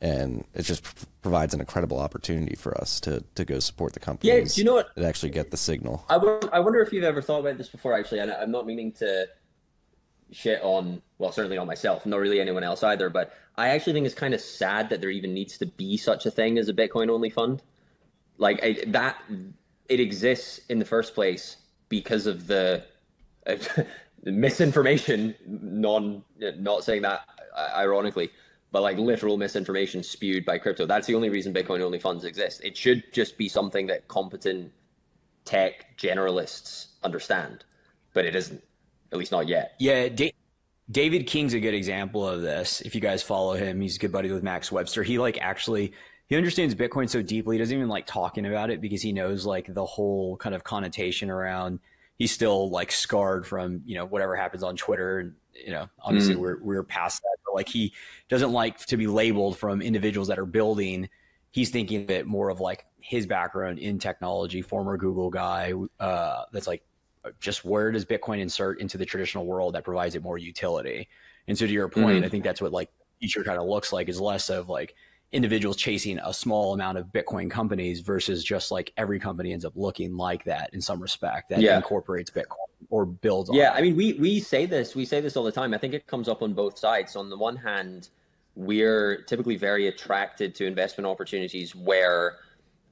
And 0.00 0.44
it 0.54 0.62
just 0.62 0.84
provides 1.22 1.54
an 1.54 1.60
incredible 1.60 1.98
opportunity 1.98 2.54
for 2.54 2.80
us 2.80 3.00
to 3.00 3.24
to 3.34 3.44
go 3.44 3.58
support 3.58 3.94
the 3.94 4.00
companies. 4.00 4.56
Yeah, 4.56 4.60
you 4.60 4.64
know 4.64 4.74
what? 4.74 4.94
That 4.94 5.04
actually 5.04 5.30
get 5.30 5.50
the 5.50 5.56
signal. 5.56 6.04
I, 6.08 6.14
w- 6.14 6.38
I 6.52 6.60
wonder 6.60 6.80
if 6.80 6.92
you've 6.92 7.02
ever 7.02 7.20
thought 7.20 7.40
about 7.40 7.58
this 7.58 7.68
before. 7.68 7.98
Actually, 7.98 8.20
and 8.20 8.30
I'm 8.30 8.52
not 8.52 8.64
meaning 8.64 8.92
to 8.92 9.26
shit 10.30 10.60
on 10.62 11.00
well 11.16 11.32
certainly 11.32 11.56
on 11.56 11.66
myself 11.66 12.04
not 12.04 12.18
really 12.20 12.40
anyone 12.40 12.62
else 12.62 12.82
either 12.82 13.08
but 13.08 13.32
i 13.56 13.68
actually 13.68 13.92
think 13.92 14.04
it's 14.04 14.14
kind 14.14 14.34
of 14.34 14.40
sad 14.40 14.90
that 14.90 15.00
there 15.00 15.10
even 15.10 15.32
needs 15.32 15.56
to 15.56 15.64
be 15.64 15.96
such 15.96 16.26
a 16.26 16.30
thing 16.30 16.58
as 16.58 16.68
a 16.68 16.74
bitcoin 16.74 17.08
only 17.08 17.30
fund 17.30 17.62
like 18.36 18.62
I, 18.62 18.76
that 18.88 19.16
it 19.88 20.00
exists 20.00 20.60
in 20.68 20.78
the 20.78 20.84
first 20.84 21.14
place 21.14 21.56
because 21.88 22.26
of 22.26 22.46
the, 22.46 22.84
uh, 23.46 23.56
misinformation 24.24 25.34
non 25.46 26.22
not 26.38 26.84
saying 26.84 27.02
that 27.02 27.22
ironically 27.74 28.30
but 28.70 28.82
like 28.82 28.98
literal 28.98 29.36
misinformation 29.36 30.02
spewed 30.02 30.44
by 30.44 30.58
crypto 30.58 30.86
that's 30.86 31.06
the 31.06 31.14
only 31.14 31.30
reason 31.30 31.52
bitcoin 31.52 31.80
only 31.80 31.98
funds 31.98 32.24
exist 32.24 32.60
it 32.64 32.76
should 32.76 33.02
just 33.12 33.38
be 33.38 33.48
something 33.48 33.86
that 33.86 34.06
competent 34.08 34.72
tech 35.44 35.96
generalists 35.98 36.88
understand 37.02 37.64
but 38.12 38.24
it 38.24 38.34
isn't 38.34 38.62
at 39.12 39.18
least 39.18 39.32
not 39.32 39.48
yet. 39.48 39.74
Yeah, 39.78 40.08
da- 40.08 40.34
David 40.90 41.26
King's 41.26 41.54
a 41.54 41.60
good 41.60 41.74
example 41.74 42.26
of 42.26 42.42
this. 42.42 42.80
If 42.80 42.94
you 42.94 43.00
guys 43.00 43.22
follow 43.22 43.54
him, 43.54 43.80
he's 43.80 43.96
a 43.96 43.98
good 43.98 44.12
buddy 44.12 44.30
with 44.30 44.42
Max 44.42 44.72
Webster. 44.72 45.02
He 45.02 45.18
like 45.18 45.38
actually 45.40 45.92
he 46.28 46.36
understands 46.36 46.74
Bitcoin 46.74 47.08
so 47.08 47.22
deeply. 47.22 47.56
He 47.56 47.58
doesn't 47.58 47.76
even 47.76 47.88
like 47.88 48.06
talking 48.06 48.46
about 48.46 48.70
it 48.70 48.80
because 48.80 49.02
he 49.02 49.12
knows 49.12 49.46
like 49.46 49.72
the 49.72 49.84
whole 49.84 50.36
kind 50.36 50.54
of 50.54 50.64
connotation 50.64 51.30
around. 51.30 51.80
He's 52.16 52.32
still 52.32 52.70
like 52.70 52.90
scarred 52.90 53.46
from 53.46 53.82
you 53.84 53.94
know 53.94 54.06
whatever 54.06 54.34
happens 54.34 54.62
on 54.62 54.76
Twitter 54.76 55.20
and 55.20 55.34
you 55.64 55.72
know 55.72 55.88
obviously 56.02 56.34
mm. 56.34 56.38
we're 56.38 56.58
we're 56.62 56.82
past 56.82 57.22
that. 57.22 57.36
But 57.44 57.54
like 57.54 57.68
he 57.68 57.92
doesn't 58.28 58.52
like 58.52 58.78
to 58.86 58.96
be 58.96 59.06
labeled 59.06 59.58
from 59.58 59.82
individuals 59.82 60.28
that 60.28 60.38
are 60.38 60.46
building. 60.46 61.08
He's 61.50 61.70
thinking 61.70 62.02
of 62.02 62.10
it 62.10 62.26
more 62.26 62.50
of 62.50 62.60
like 62.60 62.86
his 63.00 63.26
background 63.26 63.78
in 63.78 63.98
technology, 63.98 64.62
former 64.62 64.96
Google 64.96 65.30
guy. 65.30 65.72
Uh, 65.98 66.44
that's 66.52 66.66
like 66.66 66.82
just 67.40 67.64
where 67.64 67.90
does 67.90 68.04
Bitcoin 68.04 68.40
insert 68.40 68.80
into 68.80 68.98
the 68.98 69.06
traditional 69.06 69.46
world 69.46 69.74
that 69.74 69.84
provides 69.84 70.14
it 70.14 70.22
more 70.22 70.38
utility? 70.38 71.08
And 71.46 71.56
so 71.56 71.66
to 71.66 71.72
your 71.72 71.88
point, 71.88 72.16
mm-hmm. 72.16 72.24
I 72.24 72.28
think 72.28 72.44
that's 72.44 72.60
what 72.60 72.72
like 72.72 72.90
future 73.18 73.42
kind 73.44 73.58
of 73.58 73.66
looks 73.66 73.92
like 73.92 74.08
is 74.08 74.20
less 74.20 74.50
of 74.50 74.68
like 74.68 74.94
individuals 75.32 75.76
chasing 75.76 76.18
a 76.18 76.32
small 76.32 76.72
amount 76.72 76.96
of 76.96 77.06
Bitcoin 77.06 77.50
companies 77.50 78.00
versus 78.00 78.42
just 78.42 78.70
like 78.70 78.92
every 78.96 79.18
company 79.18 79.52
ends 79.52 79.64
up 79.64 79.74
looking 79.76 80.16
like 80.16 80.44
that 80.44 80.70
in 80.72 80.80
some 80.80 81.00
respect 81.00 81.50
that 81.50 81.60
yeah. 81.60 81.76
incorporates 81.76 82.30
Bitcoin 82.30 82.56
or 82.88 83.04
builds. 83.04 83.50
Yeah, 83.52 83.72
I 83.72 83.82
mean, 83.82 83.96
we 83.96 84.14
we 84.14 84.40
say 84.40 84.64
this, 84.66 84.94
we 84.94 85.04
say 85.04 85.20
this 85.20 85.36
all 85.36 85.44
the 85.44 85.52
time. 85.52 85.74
I 85.74 85.78
think 85.78 85.94
it 85.94 86.06
comes 86.06 86.28
up 86.28 86.42
on 86.42 86.54
both 86.54 86.78
sides. 86.78 87.16
On 87.16 87.28
the 87.28 87.36
one 87.36 87.56
hand, 87.56 88.08
we're 88.54 89.22
typically 89.22 89.56
very 89.56 89.88
attracted 89.88 90.54
to 90.56 90.66
investment 90.66 91.06
opportunities 91.06 91.74
where 91.74 92.38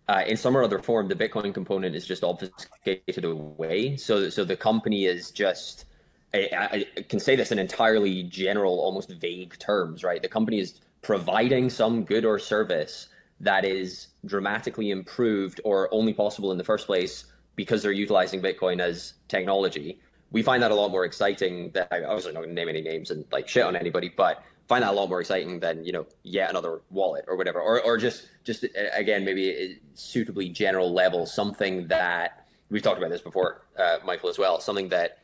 uh, 0.08 0.22
in 0.26 0.36
some 0.36 0.56
or 0.56 0.62
other 0.62 0.78
form, 0.78 1.08
the 1.08 1.14
Bitcoin 1.14 1.52
component 1.52 1.96
is 1.96 2.06
just 2.06 2.22
obfuscated 2.22 3.24
away. 3.24 3.96
So, 3.96 4.30
so 4.30 4.44
the 4.44 4.56
company 4.56 5.06
is 5.06 5.30
just, 5.32 5.86
I, 6.32 6.86
I, 6.96 7.02
can 7.02 7.18
say 7.18 7.34
this 7.34 7.50
in 7.50 7.58
entirely 7.58 8.22
general, 8.22 8.78
almost 8.78 9.10
vague 9.10 9.58
terms, 9.58 10.04
right? 10.04 10.22
The 10.22 10.28
company 10.28 10.60
is 10.60 10.80
providing 11.02 11.70
some 11.70 12.04
good 12.04 12.24
or 12.24 12.38
service 12.38 13.08
that 13.40 13.64
is 13.64 14.08
dramatically 14.24 14.90
improved 14.90 15.60
or 15.64 15.92
only 15.92 16.12
possible 16.12 16.52
in 16.52 16.58
the 16.58 16.64
first 16.64 16.86
place 16.86 17.26
because 17.54 17.82
they're 17.82 17.92
utilizing 17.92 18.40
Bitcoin 18.40 18.80
as 18.80 19.14
technology. 19.28 20.00
We 20.30 20.42
find 20.42 20.62
that 20.62 20.70
a 20.70 20.74
lot 20.74 20.90
more 20.90 21.04
exciting. 21.04 21.70
That 21.72 21.88
I 21.92 22.02
obviously 22.02 22.32
not 22.32 22.42
to 22.42 22.52
name 22.52 22.68
any 22.68 22.82
names 22.82 23.10
and 23.10 23.24
like 23.30 23.48
shit 23.48 23.62
on 23.62 23.76
anybody, 23.76 24.12
but 24.14 24.42
find 24.68 24.82
that 24.82 24.90
a 24.90 24.92
lot 24.92 25.08
more 25.08 25.20
exciting 25.20 25.60
than 25.60 25.84
you 25.84 25.92
know 25.92 26.06
yet 26.22 26.50
another 26.50 26.80
wallet 26.90 27.24
or 27.28 27.36
whatever 27.36 27.60
or, 27.60 27.80
or 27.82 27.96
just 27.96 28.28
just 28.44 28.64
again 28.94 29.24
maybe 29.24 29.78
suitably 29.94 30.48
general 30.48 30.92
level 30.92 31.26
something 31.26 31.86
that 31.88 32.46
we've 32.70 32.82
talked 32.82 32.98
about 32.98 33.10
this 33.10 33.20
before 33.20 33.62
uh, 33.78 33.98
michael 34.04 34.28
as 34.28 34.38
well 34.38 34.60
something 34.60 34.88
that 34.88 35.18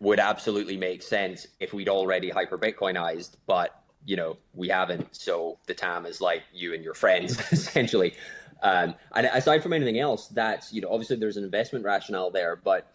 would 0.00 0.18
absolutely 0.18 0.76
make 0.76 1.02
sense 1.02 1.46
if 1.60 1.72
we'd 1.72 1.88
already 1.88 2.30
hyper 2.30 2.58
bitcoinized 2.58 3.36
but 3.46 3.79
you 4.04 4.16
know 4.16 4.36
we 4.54 4.68
haven't 4.68 5.14
so 5.14 5.58
the 5.66 5.74
time 5.74 6.06
is 6.06 6.20
like 6.20 6.42
you 6.52 6.74
and 6.74 6.82
your 6.82 6.94
friends 6.94 7.38
essentially 7.52 8.14
um, 8.62 8.94
and 9.14 9.26
aside 9.26 9.62
from 9.62 9.72
anything 9.72 9.98
else 9.98 10.28
that's 10.28 10.72
you 10.72 10.80
know 10.80 10.88
obviously 10.90 11.16
there's 11.16 11.36
an 11.36 11.44
investment 11.44 11.84
rationale 11.84 12.30
there 12.30 12.56
but 12.56 12.92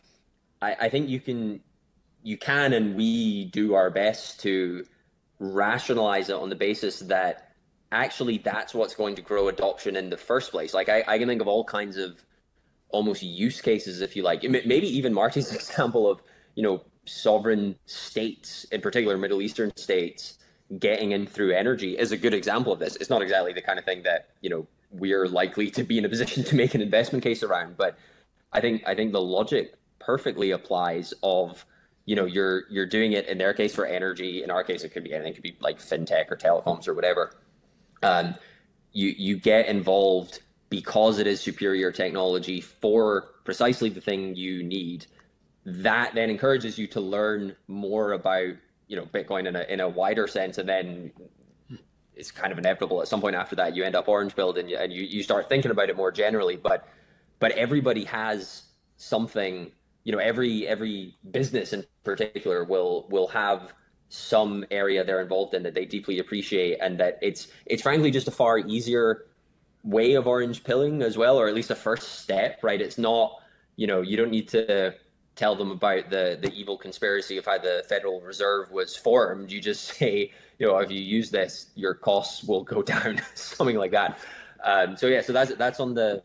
I, 0.61 0.75
I 0.81 0.89
think 0.89 1.09
you 1.09 1.19
can 1.19 1.61
you 2.23 2.37
can 2.37 2.73
and 2.73 2.95
we 2.95 3.45
do 3.45 3.75
our 3.75 3.89
best 3.89 4.39
to 4.41 4.85
rationalize 5.39 6.29
it 6.29 6.35
on 6.35 6.49
the 6.49 6.55
basis 6.55 6.99
that 7.01 7.51
actually 7.91 8.39
that's 8.39 8.73
what's 8.73 8.95
going 8.95 9.15
to 9.15 9.21
grow 9.21 9.47
adoption 9.47 9.95
in 9.95 10.09
the 10.09 10.17
first 10.17 10.51
place. 10.51 10.73
Like 10.73 10.89
I, 10.89 11.03
I 11.07 11.17
can 11.17 11.27
think 11.27 11.41
of 11.41 11.47
all 11.47 11.63
kinds 11.63 11.97
of 11.97 12.23
almost 12.89 13.21
use 13.23 13.61
cases, 13.61 14.01
if 14.01 14.15
you 14.15 14.23
like. 14.23 14.43
Maybe 14.43 14.87
even 14.87 15.13
Marty's 15.13 15.53
example 15.53 16.09
of 16.09 16.21
you 16.55 16.63
know 16.63 16.83
sovereign 17.05 17.75
states, 17.85 18.65
in 18.71 18.81
particular 18.81 19.17
Middle 19.17 19.41
Eastern 19.41 19.75
states, 19.75 20.39
getting 20.79 21.11
in 21.11 21.27
through 21.27 21.53
energy 21.53 21.97
is 21.97 22.11
a 22.11 22.17
good 22.17 22.33
example 22.33 22.73
of 22.73 22.79
this. 22.79 22.95
It's 22.97 23.09
not 23.09 23.21
exactly 23.21 23.53
the 23.53 23.61
kind 23.61 23.79
of 23.79 23.85
thing 23.85 24.03
that 24.03 24.29
you 24.41 24.49
know 24.49 24.67
we're 24.91 25.27
likely 25.27 25.69
to 25.71 25.83
be 25.83 25.97
in 25.97 26.05
a 26.05 26.09
position 26.09 26.43
to 26.43 26.55
make 26.55 26.75
an 26.75 26.81
investment 26.81 27.23
case 27.23 27.43
around, 27.43 27.77
but 27.77 27.97
I 28.53 28.61
think 28.61 28.83
I 28.85 28.95
think 28.95 29.11
the 29.11 29.21
logic 29.21 29.75
perfectly 29.99 30.51
applies 30.51 31.13
of 31.23 31.65
you 32.05 32.15
know 32.15 32.25
you're 32.25 32.63
you're 32.69 32.85
doing 32.85 33.13
it 33.13 33.27
in 33.27 33.37
their 33.37 33.53
case 33.53 33.75
for 33.75 33.85
energy. 33.85 34.43
In 34.43 34.51
our 34.51 34.63
case 34.63 34.83
it 34.83 34.89
could 34.89 35.03
be 35.03 35.13
anything. 35.13 35.31
It 35.31 35.35
could 35.35 35.43
be 35.43 35.57
like 35.59 35.79
fintech 35.79 36.31
or 36.31 36.37
telecoms 36.37 36.87
or 36.87 36.93
whatever. 36.93 37.35
Um, 38.01 38.35
you 38.91 39.13
you 39.17 39.37
get 39.37 39.67
involved 39.67 40.39
because 40.69 41.19
it 41.19 41.27
is 41.27 41.41
superior 41.41 41.91
technology 41.91 42.59
for 42.61 43.29
precisely 43.43 43.89
the 43.89 44.01
thing 44.01 44.35
you 44.35 44.63
need. 44.63 45.05
That 45.65 46.13
then 46.13 46.29
encourages 46.29 46.77
you 46.77 46.87
to 46.87 47.01
learn 47.01 47.55
more 47.67 48.13
about 48.13 48.53
you 48.87 48.95
know 48.95 49.05
bitcoin 49.05 49.47
in 49.47 49.55
a 49.55 49.63
in 49.63 49.79
a 49.79 49.89
wider 49.89 50.27
sense 50.27 50.57
and 50.57 50.67
then 50.67 51.11
it's 52.15 52.31
kind 52.31 52.51
of 52.51 52.57
inevitable 52.57 53.01
at 53.01 53.07
some 53.07 53.19
point 53.19 53.35
after 53.35 53.55
that 53.55 53.75
you 53.75 53.83
end 53.83 53.95
up 53.95 54.07
orange 54.07 54.35
pilled 54.35 54.57
and 54.57 54.69
you, 54.69 54.77
and 54.77 54.93
you, 54.93 55.03
you 55.03 55.21
start 55.21 55.49
thinking 55.49 55.71
about 55.71 55.89
it 55.89 55.95
more 55.95 56.11
generally 56.11 56.55
but 56.55 56.87
but 57.39 57.51
everybody 57.53 58.03
has 58.03 58.63
something 58.97 59.71
you 60.03 60.11
know 60.11 60.19
every 60.19 60.67
every 60.67 61.15
business 61.31 61.73
in 61.73 61.83
particular 62.03 62.63
will 62.63 63.07
will 63.09 63.27
have 63.27 63.73
some 64.09 64.65
area 64.71 65.03
they're 65.03 65.21
involved 65.21 65.53
in 65.53 65.63
that 65.63 65.73
they 65.73 65.85
deeply 65.85 66.19
appreciate, 66.19 66.77
and 66.79 66.99
that 66.99 67.19
it's 67.21 67.47
it's 67.65 67.81
frankly 67.81 68.11
just 68.11 68.27
a 68.27 68.31
far 68.31 68.59
easier 68.59 69.25
way 69.83 70.13
of 70.13 70.27
orange 70.27 70.63
pilling 70.63 71.01
as 71.01 71.17
well, 71.17 71.37
or 71.37 71.47
at 71.47 71.53
least 71.53 71.71
a 71.71 71.75
first 71.75 72.19
step, 72.19 72.59
right? 72.63 72.81
It's 72.81 72.97
not 72.97 73.39
you 73.75 73.87
know 73.87 74.01
you 74.01 74.17
don't 74.17 74.31
need 74.31 74.47
to 74.49 74.93
tell 75.35 75.55
them 75.55 75.71
about 75.71 76.09
the 76.09 76.37
the 76.41 76.51
evil 76.53 76.77
conspiracy 76.77 77.37
of 77.37 77.45
how 77.45 77.57
the 77.57 77.83
Federal 77.87 78.21
Reserve 78.21 78.71
was 78.71 78.95
formed. 78.95 79.51
You 79.51 79.61
just 79.61 79.83
say, 79.97 80.31
you 80.59 80.67
know, 80.67 80.77
if 80.77 80.91
you 80.91 80.99
use 80.99 81.29
this, 81.29 81.67
your 81.75 81.93
costs 81.93 82.43
will 82.43 82.63
go 82.63 82.81
down, 82.93 83.21
something 83.35 83.77
like 83.77 83.91
that. 83.91 84.19
Um, 84.63 84.97
so 84.97 85.07
yeah, 85.07 85.21
so 85.21 85.33
that's 85.33 85.53
that's 85.55 85.79
on 85.79 85.93
the 85.93 86.23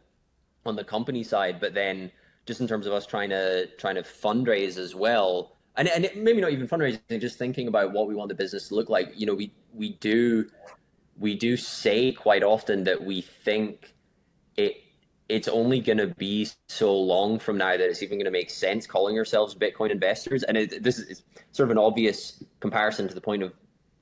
on 0.67 0.77
the 0.77 0.85
company 0.85 1.23
side, 1.23 1.61
but 1.61 1.75
then 1.75 2.11
just 2.47 2.61
in 2.61 2.69
terms 2.69 2.87
of 2.87 2.93
us 2.93 3.07
trying 3.07 3.31
to 3.31 3.67
trying 3.77 3.97
to 3.97 4.03
fundraise 4.03 4.79
as 4.79 4.95
well, 4.95 5.57
and 5.77 5.89
and 5.89 6.05
it, 6.05 6.17
maybe 6.17 6.41
not 6.41 6.53
even 6.53 6.67
fundraising, 6.67 7.21
just 7.21 7.39
thinking 7.39 7.69
about 7.69 7.93
what 7.93 8.09
we 8.09 8.15
want 8.15 8.29
the 8.29 8.35
business 8.35 8.69
to 8.69 8.75
look 8.75 8.89
like. 8.89 9.13
You 9.15 9.27
know, 9.27 9.35
we 9.35 9.53
we 9.75 9.91
do 9.95 10.49
we 11.19 11.37
do 11.37 11.57
say 11.57 12.13
quite 12.13 12.43
often 12.43 12.85
that 12.85 13.05
we 13.05 13.21
think 13.21 13.95
it 14.57 14.83
it's 15.31 15.49
only 15.49 15.81
going 15.81 15.99
to 15.99 16.09
be 16.09 16.49
so 16.69 16.95
long 16.95 17.39
from 17.39 17.57
now 17.57 17.71
that 17.71 17.81
it's 17.81 18.03
even 18.03 18.19
going 18.19 18.25
to 18.25 18.31
make 18.33 18.51
sense 18.51 18.87
calling 18.87 19.17
ourselves 19.17 19.55
Bitcoin 19.55 19.91
investors. 19.91 20.43
And 20.43 20.57
it, 20.57 20.83
this 20.83 20.99
is 20.99 21.23
sort 21.53 21.69
of 21.69 21.71
an 21.71 21.79
obvious 21.79 22.43
comparison 22.59 23.07
to 23.09 23.15
the 23.15 23.21
point 23.21 23.45
of 23.45 23.53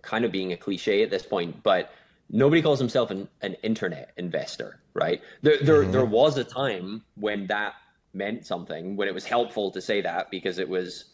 kind 0.00 0.24
of 0.24 0.32
being 0.32 0.52
a 0.52 0.56
cliche 0.56 1.02
at 1.02 1.10
this 1.10 1.26
point, 1.26 1.62
but 1.62 1.92
nobody 2.30 2.62
calls 2.62 2.78
himself 2.78 3.10
an, 3.10 3.28
an 3.42 3.54
internet 3.62 4.12
investor, 4.16 4.80
right? 4.94 5.20
There, 5.42 5.58
there, 5.62 5.82
mm-hmm. 5.82 5.92
there 5.92 6.04
was 6.06 6.38
a 6.38 6.44
time 6.44 7.04
when 7.16 7.46
that 7.48 7.74
meant 8.14 8.46
something, 8.46 8.96
when 8.96 9.06
it 9.06 9.14
was 9.14 9.26
helpful 9.26 9.70
to 9.72 9.82
say 9.82 10.00
that 10.00 10.30
because 10.30 10.58
it 10.58 10.68
was 10.68 11.04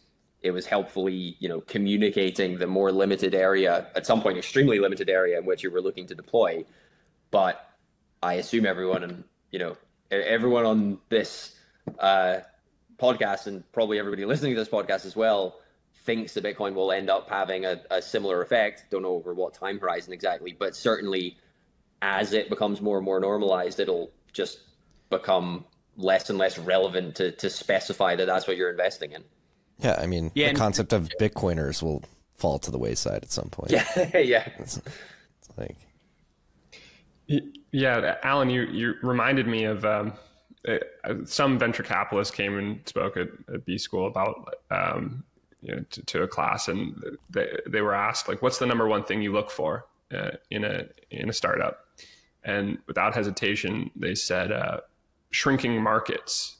it 0.42 0.50
was 0.50 0.66
helpfully, 0.66 1.36
you 1.38 1.48
know, 1.48 1.62
communicating 1.62 2.58
the 2.58 2.66
more 2.66 2.92
limited 2.92 3.34
area, 3.34 3.86
at 3.96 4.04
some 4.04 4.20
point 4.20 4.36
extremely 4.36 4.78
limited 4.78 5.08
area 5.08 5.38
in 5.38 5.46
which 5.46 5.62
you 5.62 5.70
were 5.70 5.80
looking 5.80 6.06
to 6.06 6.14
deploy. 6.14 6.62
But 7.30 7.66
I 8.22 8.34
assume 8.34 8.66
everyone 8.66 9.24
you 9.50 9.58
know 9.58 9.76
everyone 10.22 10.64
on 10.64 10.98
this 11.08 11.54
uh, 11.98 12.38
podcast 12.98 13.46
and 13.46 13.70
probably 13.72 13.98
everybody 13.98 14.24
listening 14.26 14.54
to 14.54 14.60
this 14.60 14.68
podcast 14.68 15.06
as 15.06 15.16
well 15.16 15.56
thinks 16.04 16.34
that 16.34 16.44
Bitcoin 16.44 16.74
will 16.74 16.92
end 16.92 17.08
up 17.08 17.30
having 17.30 17.64
a, 17.64 17.80
a 17.90 18.02
similar 18.02 18.42
effect. 18.42 18.84
Don't 18.90 19.02
know 19.02 19.14
over 19.14 19.32
what 19.34 19.54
time 19.54 19.78
horizon 19.78 20.12
exactly, 20.12 20.54
but 20.58 20.76
certainly 20.76 21.38
as 22.02 22.32
it 22.32 22.50
becomes 22.50 22.82
more 22.82 22.98
and 22.98 23.04
more 23.04 23.20
normalized, 23.20 23.80
it'll 23.80 24.10
just 24.32 24.60
become 25.08 25.64
less 25.96 26.28
and 26.28 26.38
less 26.38 26.58
relevant 26.58 27.14
to, 27.16 27.32
to 27.32 27.48
specify 27.48 28.16
that 28.16 28.26
that's 28.26 28.46
what 28.46 28.56
you're 28.56 28.70
investing 28.70 29.12
in. 29.12 29.24
Yeah, 29.78 29.98
I 29.98 30.06
mean, 30.06 30.30
yeah, 30.34 30.52
the 30.52 30.58
concept 30.58 30.92
of 30.92 31.08
Bitcoiners 31.20 31.82
will 31.82 32.02
fall 32.34 32.58
to 32.60 32.70
the 32.70 32.78
wayside 32.78 33.22
at 33.22 33.32
some 33.32 33.48
point. 33.48 33.72
Yeah, 33.96 34.18
yeah. 34.18 34.48
It's, 34.58 34.76
it's 34.76 35.48
like 35.56 35.76
yeah, 37.74 38.18
Allen, 38.22 38.50
you 38.50 38.62
you 38.62 38.94
reminded 39.02 39.48
me 39.48 39.64
of 39.64 39.84
um, 39.84 40.12
uh, 40.68 40.78
some 41.24 41.58
venture 41.58 41.82
capitalists 41.82 42.32
came 42.32 42.56
and 42.56 42.80
spoke 42.86 43.16
at, 43.16 43.26
at 43.52 43.64
B 43.64 43.78
school 43.78 44.06
about 44.06 44.54
um, 44.70 45.24
you 45.60 45.74
know, 45.74 45.84
to, 45.90 46.02
to, 46.04 46.22
a 46.22 46.28
class, 46.28 46.68
and 46.68 47.02
they 47.30 47.50
they 47.66 47.80
were 47.80 47.92
asked 47.92 48.28
like, 48.28 48.42
"What's 48.42 48.58
the 48.58 48.66
number 48.66 48.86
one 48.86 49.02
thing 49.02 49.22
you 49.22 49.32
look 49.32 49.50
for 49.50 49.86
uh, 50.16 50.30
in 50.52 50.62
a 50.62 50.84
in 51.10 51.28
a 51.28 51.32
startup?" 51.32 51.80
And 52.44 52.78
without 52.86 53.12
hesitation, 53.12 53.90
they 53.96 54.14
said 54.14 54.52
uh, 54.52 54.80
shrinking 55.32 55.82
markets, 55.82 56.58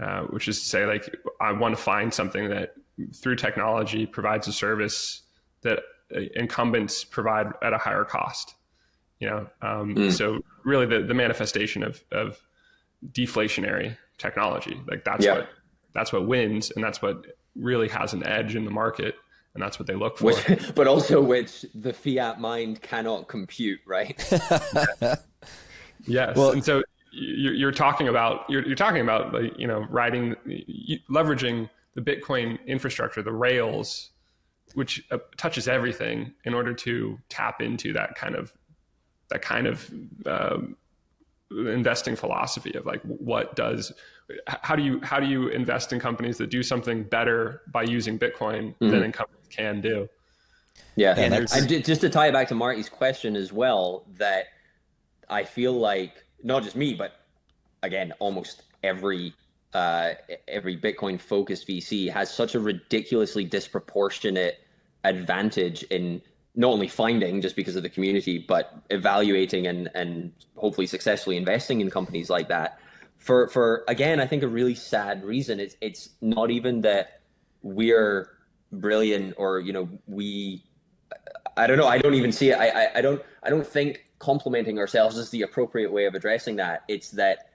uh, 0.00 0.20
which 0.26 0.46
is 0.46 0.60
to 0.60 0.68
say, 0.68 0.86
like, 0.86 1.16
I 1.40 1.50
want 1.50 1.76
to 1.76 1.82
find 1.82 2.14
something 2.14 2.48
that 2.50 2.74
through 3.12 3.36
technology 3.36 4.06
provides 4.06 4.46
a 4.46 4.52
service 4.52 5.22
that 5.62 5.80
uh, 6.14 6.20
incumbents 6.36 7.02
provide 7.02 7.48
at 7.60 7.72
a 7.72 7.78
higher 7.78 8.04
cost 8.04 8.54
you 9.20 9.28
know 9.28 9.46
um, 9.62 9.94
mm. 9.94 10.12
so 10.12 10.40
really 10.64 10.86
the, 10.86 11.00
the 11.02 11.14
manifestation 11.14 11.82
of, 11.82 12.02
of 12.12 12.38
deflationary 13.12 13.96
technology 14.18 14.80
like 14.88 15.04
that's 15.04 15.24
yeah. 15.24 15.34
what 15.34 15.48
that's 15.94 16.12
what 16.12 16.26
wins 16.26 16.70
and 16.70 16.82
that's 16.82 17.00
what 17.00 17.26
really 17.54 17.88
has 17.88 18.12
an 18.12 18.26
edge 18.26 18.54
in 18.54 18.64
the 18.64 18.70
market 18.70 19.14
and 19.54 19.62
that's 19.62 19.78
what 19.78 19.86
they 19.86 19.94
look 19.94 20.18
for 20.18 20.26
which, 20.26 20.46
but 20.74 20.86
also 20.86 21.20
which 21.20 21.64
the 21.74 21.92
fiat 21.92 22.40
mind 22.40 22.80
cannot 22.82 23.28
compute 23.28 23.80
right 23.86 24.28
yes 26.06 26.36
well, 26.36 26.50
and 26.50 26.64
so 26.64 26.82
you're, 27.12 27.54
you're 27.54 27.72
talking 27.72 28.08
about 28.08 28.44
you're, 28.48 28.64
you're 28.66 28.76
talking 28.76 29.00
about 29.00 29.32
like 29.32 29.52
you 29.58 29.66
know 29.66 29.86
riding 29.90 30.34
leveraging 31.10 31.68
the 31.94 32.00
bitcoin 32.00 32.58
infrastructure 32.66 33.22
the 33.22 33.32
rails 33.32 34.10
which 34.74 35.02
uh, 35.10 35.18
touches 35.36 35.66
everything 35.66 36.32
in 36.44 36.54
order 36.54 36.74
to 36.74 37.18
tap 37.28 37.60
into 37.62 37.92
that 37.92 38.14
kind 38.14 38.34
of 38.34 38.52
that 39.30 39.42
kind 39.42 39.66
of 39.66 39.90
um, 40.26 40.76
investing 41.50 42.16
philosophy 42.16 42.74
of 42.74 42.86
like 42.86 43.02
what 43.02 43.54
does 43.56 43.92
how 44.46 44.76
do 44.76 44.82
you 44.82 45.00
how 45.02 45.18
do 45.18 45.26
you 45.26 45.48
invest 45.48 45.92
in 45.92 46.00
companies 46.00 46.36
that 46.38 46.50
do 46.50 46.62
something 46.62 47.02
better 47.02 47.62
by 47.72 47.82
using 47.82 48.18
Bitcoin 48.18 48.74
mm-hmm. 48.76 48.90
than 48.90 49.12
companies 49.12 49.46
can 49.48 49.80
do? 49.80 50.08
Yeah, 50.96 51.14
and, 51.16 51.34
and 51.34 51.84
just 51.84 52.00
to 52.02 52.10
tie 52.10 52.28
it 52.28 52.32
back 52.32 52.48
to 52.48 52.54
Marty's 52.54 52.88
question 52.88 53.36
as 53.36 53.52
well, 53.52 54.04
that 54.16 54.46
I 55.28 55.44
feel 55.44 55.72
like 55.72 56.24
not 56.42 56.62
just 56.62 56.76
me, 56.76 56.94
but 56.94 57.12
again, 57.82 58.12
almost 58.18 58.62
every 58.82 59.32
uh, 59.72 60.10
every 60.46 60.76
Bitcoin 60.76 61.20
focused 61.20 61.66
VC 61.68 62.10
has 62.10 62.32
such 62.32 62.54
a 62.54 62.60
ridiculously 62.60 63.44
disproportionate 63.44 64.58
advantage 65.04 65.84
in 65.84 66.20
not 66.58 66.72
only 66.72 66.88
finding 66.88 67.40
just 67.40 67.54
because 67.54 67.76
of 67.76 67.84
the 67.84 67.88
community, 67.88 68.36
but 68.36 68.74
evaluating 68.90 69.68
and 69.68 69.88
and 69.94 70.32
hopefully 70.56 70.88
successfully 70.88 71.36
investing 71.36 71.80
in 71.80 71.88
companies 71.88 72.28
like 72.28 72.48
that. 72.48 72.80
For 73.16 73.46
for 73.46 73.84
again, 73.86 74.20
I 74.20 74.26
think 74.26 74.42
a 74.42 74.48
really 74.48 74.74
sad 74.74 75.24
reason. 75.24 75.60
It's 75.60 75.76
it's 75.80 76.10
not 76.20 76.50
even 76.50 76.80
that 76.80 77.20
we're 77.62 78.28
brilliant 78.72 79.34
or 79.38 79.60
you 79.60 79.72
know 79.72 79.88
we. 80.08 80.64
I 81.56 81.68
don't 81.68 81.78
know. 81.78 81.86
I 81.86 81.98
don't 81.98 82.14
even 82.14 82.32
see 82.32 82.50
it. 82.50 82.58
I, 82.58 82.68
I, 82.68 82.90
I 82.96 83.00
don't 83.00 83.22
I 83.44 83.50
don't 83.50 83.66
think 83.66 84.06
complimenting 84.18 84.80
ourselves 84.80 85.16
is 85.16 85.30
the 85.30 85.42
appropriate 85.42 85.92
way 85.92 86.06
of 86.06 86.14
addressing 86.14 86.56
that. 86.56 86.82
It's 86.88 87.12
that 87.12 87.50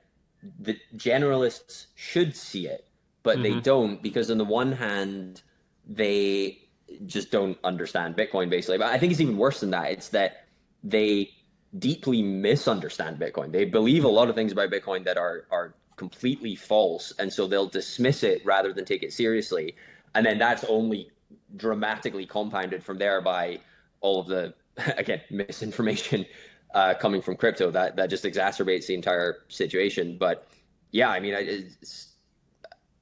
the 0.59 0.77
generalists 0.95 1.87
should 1.95 2.37
see 2.37 2.67
it, 2.67 2.87
but 3.21 3.35
mm-hmm. 3.35 3.43
they 3.43 3.59
don't 3.59 4.01
because 4.01 4.31
on 4.31 4.37
the 4.37 4.45
one 4.45 4.71
hand 4.71 5.41
they 5.85 6.62
just 7.05 7.31
don't 7.31 7.57
understand 7.63 8.15
Bitcoin 8.15 8.49
basically. 8.49 8.77
But 8.77 8.87
I 8.87 8.97
think 8.97 9.11
it's 9.11 9.21
even 9.21 9.37
worse 9.37 9.59
than 9.59 9.71
that. 9.71 9.91
It's 9.91 10.09
that 10.09 10.45
they 10.83 11.31
deeply 11.79 12.21
misunderstand 12.21 13.19
Bitcoin. 13.19 13.51
They 13.51 13.65
believe 13.65 14.03
a 14.03 14.09
lot 14.09 14.29
of 14.29 14.35
things 14.35 14.51
about 14.51 14.69
Bitcoin 14.69 15.03
that 15.05 15.17
are 15.17 15.45
are 15.51 15.73
completely 15.95 16.55
false, 16.55 17.13
and 17.19 17.31
so 17.31 17.47
they'll 17.47 17.67
dismiss 17.67 18.23
it 18.23 18.45
rather 18.45 18.73
than 18.73 18.85
take 18.85 19.03
it 19.03 19.13
seriously. 19.13 19.75
And 20.15 20.25
then 20.25 20.37
that's 20.37 20.63
only 20.65 21.09
dramatically 21.55 22.25
compounded 22.25 22.83
from 22.83 22.97
there 22.97 23.21
by 23.21 23.59
all 24.01 24.19
of 24.19 24.27
the 24.27 24.53
again 24.97 25.21
misinformation 25.29 26.25
uh, 26.73 26.93
coming 26.95 27.21
from 27.21 27.35
crypto 27.35 27.71
that 27.71 27.95
that 27.95 28.09
just 28.09 28.23
exacerbates 28.23 28.87
the 28.87 28.95
entire 28.95 29.43
situation. 29.47 30.17
But 30.17 30.47
yeah, 30.91 31.09
I 31.09 31.19
mean, 31.19 31.35
I, 31.35 31.67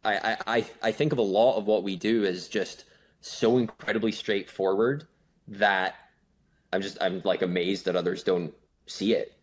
I 0.03 0.37
I 0.47 0.65
I 0.81 0.91
think 0.91 1.11
of 1.11 1.17
a 1.17 1.23
lot 1.23 1.57
of 1.57 1.65
what 1.65 1.83
we 1.83 1.95
do 1.95 2.25
as 2.25 2.47
just 2.47 2.85
so 3.21 3.57
incredibly 3.57 4.11
straightforward 4.11 5.07
that 5.47 5.95
I'm 6.73 6.81
just 6.81 6.97
I'm 7.01 7.21
like 7.23 7.41
amazed 7.41 7.85
that 7.85 7.95
others 7.95 8.23
don't 8.23 8.53
see 8.87 9.13
it. 9.13 9.37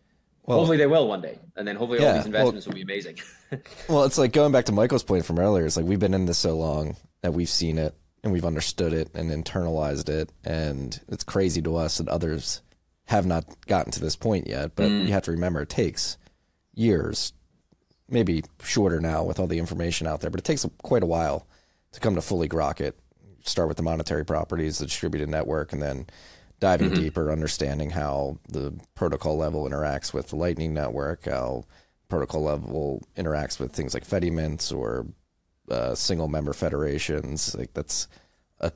Well, 0.45 0.59
hopefully 0.59 0.77
they 0.77 0.87
will 0.87 1.07
one 1.07 1.21
day, 1.21 1.37
and 1.55 1.67
then 1.67 1.75
hopefully 1.75 2.01
yeah, 2.01 2.07
all 2.07 2.13
these 2.15 2.25
investments 2.25 2.65
well, 2.65 2.71
will 2.71 2.77
be 2.77 2.81
amazing. 2.81 3.19
well, 3.89 4.03
it's 4.03 4.17
like 4.17 4.33
going 4.33 4.51
back 4.51 4.65
to 4.65 4.71
Michael's 4.71 5.03
point 5.03 5.25
from 5.25 5.39
earlier. 5.39 5.65
It's 5.65 5.77
like 5.77 5.85
we've 5.85 5.99
been 5.99 6.13
in 6.13 6.25
this 6.25 6.39
so 6.39 6.55
long 6.55 6.95
that 7.21 7.33
we've 7.33 7.49
seen 7.49 7.77
it 7.77 7.93
and 8.23 8.33
we've 8.33 8.45
understood 8.45 8.91
it 8.91 9.09
and 9.13 9.31
internalized 9.31 10.09
it, 10.09 10.31
and 10.43 10.99
it's 11.07 11.23
crazy 11.23 11.61
to 11.61 11.75
us 11.75 11.99
that 11.99 12.07
others 12.07 12.61
have 13.05 13.25
not 13.25 13.45
gotten 13.67 13.91
to 13.91 13.99
this 13.99 14.15
point 14.15 14.47
yet. 14.47 14.75
But 14.75 14.89
mm. 14.89 15.05
you 15.05 15.13
have 15.13 15.23
to 15.23 15.31
remember, 15.31 15.61
it 15.61 15.69
takes 15.69 16.17
years, 16.73 17.33
maybe 18.09 18.43
shorter 18.63 18.99
now 18.99 19.23
with 19.23 19.39
all 19.39 19.47
the 19.47 19.59
information 19.59 20.07
out 20.07 20.21
there, 20.21 20.29
but 20.29 20.39
it 20.39 20.45
takes 20.45 20.65
quite 20.81 21.03
a 21.03 21.07
while 21.07 21.47
to 21.91 21.99
come 21.99 22.15
to 22.15 22.21
fully 22.21 22.49
grok 22.49 22.81
it 22.81 22.97
start 23.43 23.67
with 23.67 23.77
the 23.77 23.83
monetary 23.83 24.25
properties, 24.25 24.79
the 24.79 24.85
distributed 24.85 25.29
network, 25.29 25.73
and 25.73 25.81
then 25.81 26.07
diving 26.59 26.89
mm-hmm. 26.89 27.01
deeper, 27.01 27.31
understanding 27.31 27.89
how 27.89 28.37
the 28.49 28.73
protocol 28.95 29.37
level 29.37 29.67
interacts 29.67 30.13
with 30.13 30.27
the 30.29 30.35
Lightning 30.35 30.73
Network, 30.73 31.25
how 31.25 31.63
protocol 32.09 32.43
level 32.43 33.01
interacts 33.15 33.59
with 33.59 33.71
things 33.71 33.93
like 33.93 34.05
Fedimints 34.05 34.75
or 34.75 35.07
uh, 35.69 35.95
single 35.95 36.27
member 36.27 36.53
federations. 36.53 37.55
Like 37.55 37.73
that's 37.73 38.07
a 38.59 38.71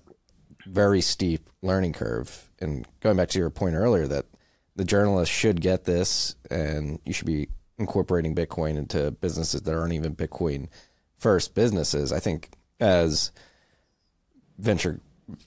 very 0.66 1.02
steep 1.02 1.50
learning 1.62 1.94
curve. 1.94 2.50
And 2.60 2.88
going 3.02 3.18
back 3.18 3.30
to 3.30 3.40
your 3.40 3.50
point 3.50 3.76
earlier, 3.76 4.08
that 4.08 4.26
the 4.76 4.86
journalists 4.86 5.34
should 5.34 5.62
get 5.62 5.84
this, 5.84 6.36
and 6.50 7.00
you 7.06 7.14
should 7.14 7.28
be 7.28 7.50
incorporating 7.78 8.36
Bitcoin 8.36 8.78
into 8.78 9.12
businesses 9.12 9.62
that 9.62 9.76
aren't 9.76 9.94
even 9.94 10.16
Bitcoin 10.16 10.68
first 11.18 11.54
businesses. 11.54 12.12
I 12.14 12.20
think 12.20 12.52
as 12.80 13.32
venture 14.64 15.00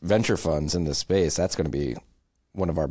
venture 0.03 0.37
funds 0.37 0.75
in 0.75 0.85
this 0.85 0.99
space, 0.99 1.37
that's 1.37 1.57
going 1.57 1.71
to 1.71 1.71
be 1.71 1.97
one 2.53 2.71
of 2.71 2.79
our 2.79 2.91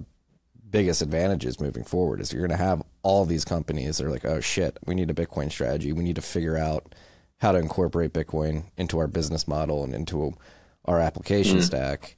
biggest 0.70 1.02
advantages 1.02 1.60
moving 1.60 1.84
forward. 1.84 2.20
Is 2.20 2.34
you're 2.34 2.46
going 2.46 2.58
to 2.58 2.64
have 2.64 2.84
all 3.04 3.26
these 3.26 3.46
companies 3.46 3.98
that 3.98 4.06
are 4.06 4.12
like, 4.12 4.26
oh 4.26 4.42
shit, 4.42 4.78
we 4.86 4.96
need 4.96 5.10
a 5.10 5.14
Bitcoin 5.14 5.52
strategy. 5.52 5.94
We 5.94 6.04
need 6.04 6.16
to 6.18 6.22
figure 6.22 6.58
out 6.58 6.94
how 7.38 7.52
to 7.52 7.60
incorporate 7.60 8.14
Bitcoin 8.14 8.66
into 8.78 8.98
our 8.98 9.08
business 9.08 9.48
model 9.48 9.84
and 9.84 9.94
into 9.94 10.34
our 10.86 11.00
application 11.00 11.58
mm-hmm. 11.58 11.66
stack. 11.66 12.18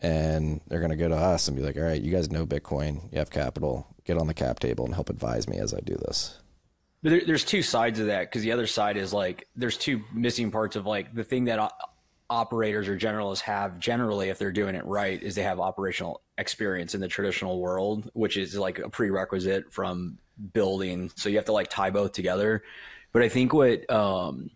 And 0.00 0.60
they're 0.68 0.78
going 0.78 0.90
to 0.90 0.96
go 0.96 1.08
to 1.08 1.16
us 1.16 1.48
and 1.48 1.56
be 1.56 1.62
like, 1.62 1.76
all 1.76 1.82
right, 1.82 2.00
you 2.00 2.12
guys 2.12 2.30
know 2.30 2.46
Bitcoin, 2.46 3.10
you 3.12 3.18
have 3.18 3.30
capital, 3.30 3.86
get 4.04 4.16
on 4.16 4.28
the 4.28 4.34
cap 4.34 4.60
table 4.60 4.84
and 4.84 4.94
help 4.94 5.10
advise 5.10 5.48
me 5.48 5.58
as 5.58 5.74
I 5.74 5.80
do 5.80 5.96
this. 5.96 6.38
But 7.02 7.10
there, 7.10 7.22
there's 7.26 7.44
two 7.44 7.62
sides 7.62 7.98
of 7.98 8.06
that 8.06 8.22
because 8.22 8.42
the 8.42 8.52
other 8.52 8.66
side 8.66 8.96
is 8.96 9.12
like 9.12 9.48
there's 9.56 9.76
two 9.76 10.02
missing 10.12 10.50
parts 10.50 10.76
of 10.76 10.86
like 10.86 11.14
the 11.14 11.24
thing 11.24 11.44
that 11.44 11.58
operators 12.30 12.88
or 12.88 12.96
generalists 12.96 13.40
have 13.40 13.78
generally 13.78 14.28
if 14.28 14.38
they're 14.38 14.52
doing 14.52 14.74
it 14.74 14.84
right 14.84 15.22
is 15.22 15.34
they 15.34 15.42
have 15.42 15.60
operational 15.60 16.22
experience 16.36 16.94
in 16.94 17.00
the 17.00 17.08
traditional 17.08 17.60
world, 17.60 18.10
which 18.12 18.36
is 18.36 18.56
like 18.56 18.78
a 18.78 18.88
prerequisite 18.88 19.72
from 19.72 20.18
building. 20.52 21.10
So 21.16 21.28
you 21.28 21.36
have 21.36 21.46
to 21.46 21.52
like 21.52 21.68
tie 21.68 21.90
both 21.90 22.12
together. 22.12 22.62
But 23.12 23.22
I 23.22 23.28
think 23.28 23.52
what 23.52 23.88
um, 23.90 24.50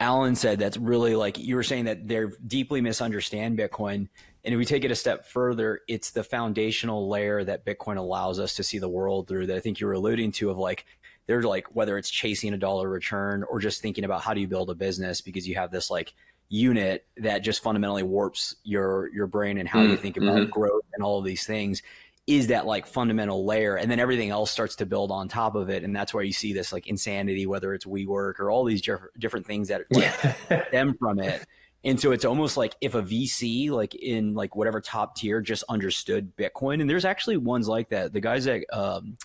Allen 0.00 0.34
said 0.34 0.58
that's 0.58 0.76
really 0.76 1.14
like 1.14 1.38
you 1.38 1.54
were 1.54 1.62
saying 1.62 1.84
that 1.84 2.08
they're 2.08 2.32
deeply 2.46 2.80
misunderstand 2.80 3.56
Bitcoin. 3.56 4.08
And 4.44 4.54
if 4.54 4.58
we 4.58 4.64
take 4.64 4.84
it 4.84 4.90
a 4.90 4.96
step 4.96 5.26
further, 5.26 5.80
it's 5.88 6.10
the 6.10 6.24
foundational 6.24 7.08
layer 7.08 7.42
that 7.44 7.64
Bitcoin 7.64 7.96
allows 7.96 8.38
us 8.38 8.54
to 8.54 8.62
see 8.62 8.78
the 8.78 8.88
world 8.88 9.28
through 9.28 9.46
that 9.46 9.56
I 9.56 9.60
think 9.60 9.80
you 9.80 9.86
were 9.86 9.92
alluding 9.92 10.32
to 10.32 10.50
of 10.50 10.58
like 10.58 10.86
they're 11.26 11.42
like 11.42 11.74
whether 11.74 11.98
it's 11.98 12.10
chasing 12.10 12.52
a 12.54 12.58
dollar 12.58 12.88
return 12.88 13.44
or 13.44 13.60
just 13.60 13.80
thinking 13.80 14.04
about 14.04 14.22
how 14.22 14.34
do 14.34 14.40
you 14.40 14.48
build 14.48 14.70
a 14.70 14.74
business 14.74 15.20
because 15.20 15.46
you 15.48 15.54
have 15.56 15.70
this 15.70 15.90
like 15.90 16.14
unit 16.48 17.06
that 17.16 17.40
just 17.40 17.62
fundamentally 17.62 18.02
warps 18.02 18.54
your 18.62 19.10
your 19.12 19.26
brain 19.26 19.58
and 19.58 19.68
how 19.68 19.80
mm, 19.80 19.90
you 19.90 19.96
think 19.96 20.16
about 20.16 20.36
mm-hmm. 20.36 20.50
growth 20.50 20.84
and 20.94 21.02
all 21.02 21.18
of 21.18 21.24
these 21.24 21.44
things 21.44 21.82
is 22.26 22.48
that 22.48 22.66
like 22.66 22.86
fundamental 22.86 23.44
layer. 23.44 23.76
And 23.76 23.90
then 23.90 24.00
everything 24.00 24.30
else 24.30 24.50
starts 24.50 24.76
to 24.76 24.86
build 24.86 25.12
on 25.12 25.28
top 25.28 25.54
of 25.54 25.70
it. 25.70 25.84
And 25.84 25.94
that's 25.94 26.12
where 26.12 26.24
you 26.24 26.32
see 26.32 26.52
this 26.52 26.72
like 26.72 26.88
insanity 26.88 27.46
whether 27.46 27.72
it's 27.72 27.84
WeWork 27.84 28.40
or 28.40 28.50
all 28.50 28.64
these 28.64 28.82
different 29.18 29.46
things 29.46 29.68
that 29.68 29.82
like, 29.90 30.12
stem 30.68 30.96
from 30.98 31.20
it. 31.20 31.46
And 31.84 32.00
so 32.00 32.10
it's 32.10 32.24
almost 32.24 32.56
like 32.56 32.74
if 32.80 32.96
a 32.96 33.02
VC 33.02 33.70
like 33.70 33.94
in 33.94 34.34
like 34.34 34.56
whatever 34.56 34.80
top 34.80 35.14
tier 35.14 35.40
just 35.40 35.62
understood 35.68 36.36
Bitcoin 36.36 36.80
and 36.80 36.90
there's 36.90 37.04
actually 37.04 37.36
ones 37.36 37.68
like 37.68 37.90
that. 37.90 38.12
The 38.12 38.20
guys 38.20 38.44
that 38.46 38.64
um, 38.76 39.16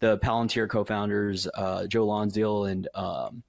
the 0.00 0.18
Palantir 0.18 0.68
co-founders, 0.68 1.48
uh, 1.54 1.86
Joe 1.86 2.06
Lonsdale 2.06 2.66
and 2.66 2.88
um, 2.94 3.42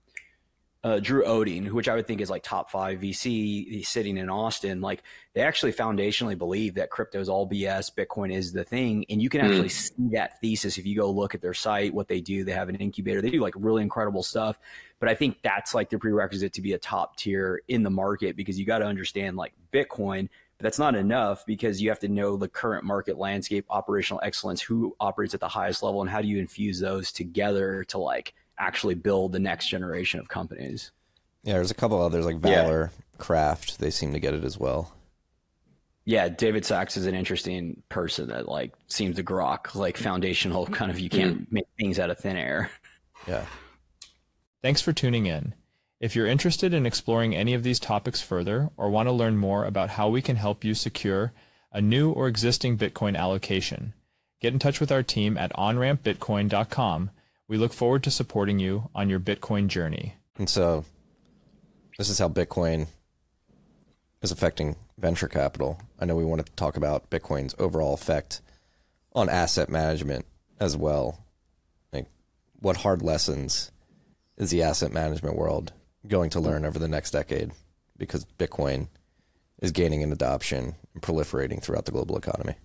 uh, 0.83 0.99
Drew 0.99 1.23
Oading, 1.23 1.69
which 1.71 1.87
I 1.87 1.95
would 1.95 2.07
think 2.07 2.21
is 2.21 2.29
like 2.29 2.41
top 2.41 2.71
five 2.71 2.99
VC 2.99 3.85
sitting 3.85 4.17
in 4.17 4.29
Austin, 4.29 4.81
like 4.81 5.03
they 5.33 5.41
actually 5.41 5.73
foundationally 5.73 6.35
believe 6.35 6.73
that 6.75 6.89
crypto 6.89 7.19
is 7.19 7.29
all 7.29 7.47
BS, 7.47 7.93
Bitcoin 7.93 8.33
is 8.33 8.51
the 8.51 8.63
thing. 8.63 9.05
And 9.09 9.21
you 9.21 9.29
can 9.29 9.41
actually 9.41 9.69
mm. 9.69 9.71
see 9.71 10.09
that 10.13 10.41
thesis 10.41 10.79
if 10.79 10.85
you 10.85 10.95
go 10.95 11.11
look 11.11 11.35
at 11.35 11.41
their 11.41 11.53
site, 11.53 11.93
what 11.93 12.07
they 12.07 12.19
do. 12.19 12.43
They 12.43 12.53
have 12.53 12.69
an 12.69 12.75
incubator, 12.77 13.21
they 13.21 13.29
do 13.29 13.41
like 13.41 13.53
really 13.57 13.83
incredible 13.83 14.23
stuff. 14.23 14.57
But 14.99 15.09
I 15.09 15.13
think 15.13 15.41
that's 15.43 15.75
like 15.75 15.89
the 15.89 15.99
prerequisite 15.99 16.53
to 16.53 16.61
be 16.61 16.73
a 16.73 16.79
top 16.79 17.15
tier 17.15 17.61
in 17.67 17.83
the 17.83 17.89
market 17.91 18.35
because 18.35 18.59
you 18.59 18.65
got 18.65 18.79
to 18.79 18.85
understand 18.85 19.37
like 19.37 19.53
Bitcoin 19.71 20.29
but 20.61 20.65
that's 20.65 20.77
not 20.77 20.93
enough 20.93 21.43
because 21.47 21.81
you 21.81 21.89
have 21.89 21.97
to 21.97 22.07
know 22.07 22.37
the 22.37 22.47
current 22.47 22.83
market 22.83 23.17
landscape, 23.17 23.65
operational 23.71 24.21
excellence, 24.23 24.61
who 24.61 24.95
operates 24.99 25.33
at 25.33 25.39
the 25.39 25.47
highest 25.47 25.81
level, 25.81 26.01
and 26.01 26.09
how 26.09 26.21
do 26.21 26.27
you 26.27 26.37
infuse 26.37 26.79
those 26.79 27.11
together 27.11 27.83
to 27.85 27.97
like 27.97 28.35
actually 28.61 28.95
build 28.95 29.31
the 29.31 29.39
next 29.39 29.67
generation 29.67 30.19
of 30.19 30.29
companies. 30.29 30.91
Yeah, 31.43 31.53
there's 31.53 31.71
a 31.71 31.75
couple 31.75 32.01
others 32.01 32.25
like 32.25 32.37
Valor, 32.37 32.91
yeah. 32.93 33.17
Craft. 33.17 33.79
They 33.79 33.89
seem 33.89 34.13
to 34.13 34.19
get 34.19 34.33
it 34.33 34.43
as 34.43 34.57
well. 34.57 34.93
Yeah, 36.05 36.29
David 36.29 36.65
Sacks 36.65 36.97
is 36.97 37.05
an 37.05 37.15
interesting 37.15 37.83
person 37.89 38.29
that 38.29 38.47
like 38.47 38.73
seems 38.87 39.17
to 39.17 39.23
grok 39.23 39.75
like 39.75 39.97
foundational 39.97 40.65
kind 40.67 40.91
of 40.91 40.99
you 40.99 41.09
can't 41.09 41.41
mm-hmm. 41.41 41.55
make 41.55 41.67
things 41.77 41.99
out 41.99 42.09
of 42.09 42.19
thin 42.19 42.37
air. 42.37 42.71
Yeah. 43.27 43.45
Thanks 44.61 44.81
for 44.81 44.93
tuning 44.93 45.27
in. 45.27 45.53
If 45.99 46.15
you're 46.15 46.25
interested 46.25 46.73
in 46.73 46.87
exploring 46.87 47.35
any 47.35 47.53
of 47.53 47.61
these 47.61 47.79
topics 47.79 48.21
further 48.21 48.71
or 48.77 48.89
want 48.89 49.07
to 49.07 49.13
learn 49.13 49.37
more 49.37 49.65
about 49.65 49.91
how 49.91 50.09
we 50.09 50.21
can 50.21 50.35
help 50.35 50.63
you 50.63 50.73
secure 50.73 51.31
a 51.71 51.79
new 51.79 52.11
or 52.11 52.27
existing 52.27 52.77
Bitcoin 52.77 53.15
allocation, 53.15 53.93
get 54.39 54.53
in 54.53 54.59
touch 54.59 54.79
with 54.79 54.91
our 54.91 55.03
team 55.03 55.37
at 55.37 55.53
onrampbitcoin.com. 55.53 57.11
We 57.51 57.57
look 57.57 57.73
forward 57.73 58.03
to 58.03 58.11
supporting 58.11 58.59
you 58.59 58.89
on 58.95 59.09
your 59.09 59.19
Bitcoin 59.19 59.67
journey. 59.67 60.15
And 60.37 60.49
so, 60.49 60.85
this 61.97 62.07
is 62.07 62.17
how 62.17 62.29
Bitcoin 62.29 62.87
is 64.21 64.31
affecting 64.31 64.77
venture 64.97 65.27
capital. 65.27 65.77
I 65.99 66.05
know 66.05 66.15
we 66.15 66.23
want 66.23 66.45
to 66.45 66.51
talk 66.53 66.77
about 66.77 67.09
Bitcoin's 67.09 67.53
overall 67.59 67.93
effect 67.93 68.39
on 69.11 69.27
asset 69.27 69.67
management 69.67 70.25
as 70.61 70.77
well. 70.77 71.25
Like, 71.91 72.05
what 72.61 72.77
hard 72.77 73.01
lessons 73.01 73.69
is 74.37 74.51
the 74.51 74.63
asset 74.63 74.93
management 74.93 75.35
world 75.35 75.73
going 76.07 76.29
to 76.29 76.39
learn 76.39 76.63
over 76.63 76.79
the 76.79 76.87
next 76.87 77.11
decade 77.11 77.51
because 77.97 78.23
Bitcoin 78.39 78.87
is 79.61 79.73
gaining 79.73 79.99
in 79.99 80.13
adoption 80.13 80.75
and 80.93 81.03
proliferating 81.03 81.61
throughout 81.61 81.83
the 81.83 81.91
global 81.91 82.15
economy. 82.15 82.55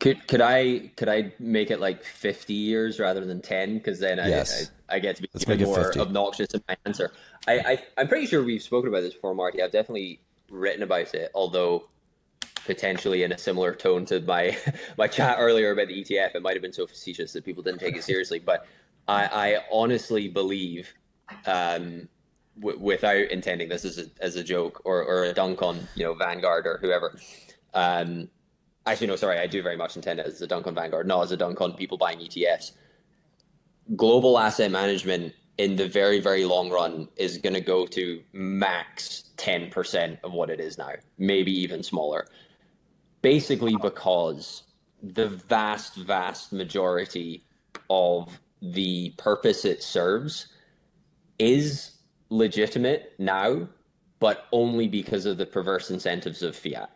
Could 0.00 0.28
could 0.28 0.40
I 0.40 0.90
could 0.96 1.08
I 1.08 1.32
make 1.38 1.70
it 1.70 1.80
like 1.80 2.04
fifty 2.04 2.54
years 2.54 3.00
rather 3.00 3.24
than 3.24 3.40
ten? 3.40 3.78
Because 3.78 3.98
then 3.98 4.20
I, 4.20 4.28
yes. 4.28 4.70
I, 4.88 4.96
I 4.96 4.98
get 5.00 5.16
to 5.16 5.22
be 5.22 5.28
Let's 5.34 5.48
even 5.48 5.66
more 5.66 5.84
50. 5.84 6.00
obnoxious 6.00 6.54
in 6.54 6.62
my 6.68 6.76
answer. 6.86 7.12
I, 7.46 7.58
I 7.58 7.82
I'm 7.98 8.08
pretty 8.08 8.26
sure 8.26 8.42
we've 8.42 8.62
spoken 8.62 8.88
about 8.88 9.00
this 9.00 9.14
before, 9.14 9.34
Marty. 9.34 9.62
I've 9.62 9.72
definitely 9.72 10.20
written 10.50 10.82
about 10.82 11.14
it, 11.14 11.30
although 11.34 11.88
potentially 12.64 13.22
in 13.22 13.32
a 13.32 13.38
similar 13.38 13.74
tone 13.74 14.04
to 14.06 14.20
my 14.20 14.56
my 14.98 15.08
chat 15.08 15.36
earlier 15.40 15.72
about 15.72 15.88
the 15.88 16.04
ETF. 16.04 16.36
It 16.36 16.42
might 16.42 16.54
have 16.54 16.62
been 16.62 16.72
so 16.72 16.86
facetious 16.86 17.32
that 17.32 17.44
people 17.44 17.62
didn't 17.62 17.80
take 17.80 17.96
it 17.96 18.04
seriously, 18.04 18.38
but 18.38 18.66
I, 19.08 19.24
I 19.24 19.58
honestly 19.72 20.28
believe, 20.28 20.92
um, 21.46 22.08
w- 22.60 22.78
without 22.78 23.30
intending 23.30 23.68
this 23.70 23.84
as 23.84 23.98
a, 23.98 24.04
as 24.20 24.36
a 24.36 24.44
joke 24.44 24.82
or, 24.84 25.02
or 25.02 25.24
a 25.24 25.32
dunk 25.32 25.62
on 25.62 25.88
you 25.96 26.04
know 26.04 26.14
Vanguard 26.14 26.66
or 26.66 26.78
whoever. 26.80 27.18
Um, 27.74 28.28
actually, 28.92 29.08
no, 29.08 29.16
sorry, 29.16 29.38
I 29.38 29.46
do 29.46 29.62
very 29.62 29.76
much 29.76 29.96
intend 29.96 30.20
it 30.20 30.26
as 30.26 30.40
a 30.42 30.46
dunk 30.46 30.66
on 30.66 30.74
Vanguard, 30.74 31.06
not 31.06 31.22
as 31.22 31.32
a 31.32 31.36
dunk 31.36 31.60
on 31.60 31.74
people 31.74 31.98
buying 31.98 32.18
ETFs. 32.18 32.72
Global 33.96 34.38
asset 34.38 34.70
management 34.70 35.34
in 35.56 35.74
the 35.74 35.88
very 35.88 36.20
very 36.20 36.44
long 36.44 36.70
run 36.70 37.08
is 37.16 37.38
going 37.38 37.54
to 37.54 37.60
go 37.60 37.84
to 37.86 38.22
max 38.32 39.24
10% 39.36 40.18
of 40.22 40.32
what 40.32 40.50
it 40.50 40.60
is 40.60 40.78
now, 40.78 40.92
maybe 41.18 41.52
even 41.52 41.82
smaller. 41.82 42.26
Basically, 43.22 43.76
because 43.82 44.62
the 45.02 45.28
vast, 45.28 45.96
vast 45.96 46.52
majority 46.52 47.44
of 47.90 48.40
the 48.62 49.10
purpose 49.18 49.64
it 49.64 49.82
serves 49.82 50.48
is 51.38 51.92
legitimate 52.30 53.12
now, 53.18 53.68
but 54.20 54.46
only 54.52 54.88
because 54.88 55.26
of 55.26 55.38
the 55.38 55.46
perverse 55.46 55.90
incentives 55.90 56.42
of 56.42 56.56
fiat. 56.56 56.90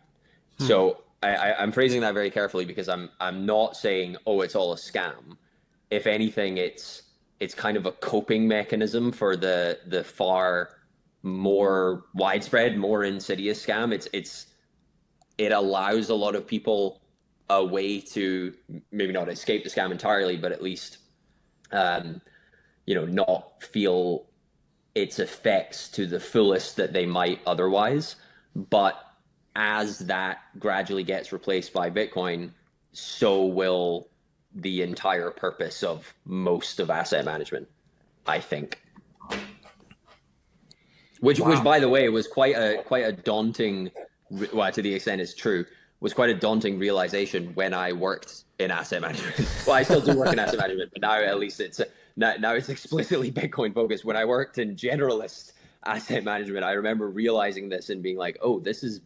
Hmm. 0.59 0.65
So 0.65 0.97
I, 1.29 1.63
am 1.63 1.71
phrasing 1.71 2.01
that 2.01 2.13
very 2.13 2.29
carefully 2.29 2.65
because 2.65 2.89
I'm 2.89 3.09
I'm 3.19 3.45
not 3.45 3.75
saying 3.75 4.17
oh 4.25 4.41
it's 4.41 4.55
all 4.55 4.73
a 4.73 4.77
scam. 4.77 5.37
If 5.89 6.07
anything, 6.07 6.57
it's 6.57 7.03
it's 7.39 7.53
kind 7.53 7.77
of 7.77 7.85
a 7.85 7.91
coping 7.91 8.47
mechanism 8.47 9.11
for 9.11 9.35
the 9.35 9.79
the 9.87 10.03
far 10.03 10.69
more 11.23 12.05
widespread, 12.13 12.77
more 12.77 13.03
insidious 13.03 13.65
scam. 13.65 13.93
It's 13.93 14.07
it's 14.13 14.47
it 15.37 15.51
allows 15.51 16.09
a 16.09 16.15
lot 16.15 16.35
of 16.35 16.45
people 16.45 17.01
a 17.49 17.63
way 17.63 17.99
to 17.99 18.53
maybe 18.91 19.11
not 19.11 19.29
escape 19.29 19.63
the 19.63 19.69
scam 19.69 19.91
entirely, 19.91 20.37
but 20.37 20.51
at 20.51 20.61
least 20.61 20.99
um, 21.71 22.21
you 22.85 22.95
know, 22.95 23.05
not 23.05 23.63
feel 23.63 24.25
its 24.95 25.19
effects 25.19 25.89
to 25.89 26.05
the 26.05 26.19
fullest 26.19 26.75
that 26.77 26.93
they 26.93 27.05
might 27.05 27.39
otherwise. 27.45 28.15
But 28.55 28.99
as 29.55 29.99
that 29.99 30.39
gradually 30.59 31.03
gets 31.03 31.31
replaced 31.31 31.73
by 31.73 31.89
Bitcoin, 31.89 32.51
so 32.91 33.45
will 33.45 34.07
the 34.55 34.81
entire 34.81 35.31
purpose 35.31 35.83
of 35.83 36.13
most 36.25 36.79
of 36.79 36.89
asset 36.89 37.25
management, 37.25 37.67
I 38.27 38.39
think. 38.39 38.81
Which, 41.19 41.39
wow. 41.39 41.49
which, 41.49 41.63
by 41.63 41.79
the 41.79 41.89
way, 41.89 42.07
was 42.09 42.27
quite 42.27 42.55
a 42.55 42.83
quite 42.83 43.05
a 43.05 43.13
daunting. 43.13 43.91
Well, 44.29 44.71
to 44.71 44.81
the 44.81 44.93
extent 44.93 45.21
it's 45.21 45.33
true, 45.33 45.65
was 45.99 46.13
quite 46.13 46.29
a 46.29 46.33
daunting 46.33 46.77
realization 46.79 47.53
when 47.55 47.73
I 47.73 47.93
worked 47.93 48.43
in 48.59 48.71
asset 48.71 49.01
management. 49.01 49.47
well, 49.67 49.75
I 49.75 49.83
still 49.83 50.01
do 50.01 50.17
work 50.17 50.33
in 50.33 50.39
asset 50.39 50.59
management, 50.59 50.91
but 50.91 51.01
now 51.01 51.13
at 51.13 51.39
least 51.39 51.59
it's 51.59 51.79
now, 52.15 52.35
now 52.39 52.53
it's 52.53 52.69
explicitly 52.69 53.31
Bitcoin 53.41 53.73
focused. 53.73 54.03
When 54.03 54.17
I 54.17 54.25
worked 54.25 54.57
in 54.57 54.75
generalist 54.75 55.53
asset 55.85 56.23
management, 56.23 56.65
I 56.65 56.73
remember 56.73 57.09
realizing 57.09 57.69
this 57.69 57.89
and 57.89 58.03
being 58.03 58.17
like, 58.17 58.37
"Oh, 58.41 58.59
this 58.59 58.83
is 58.83 58.99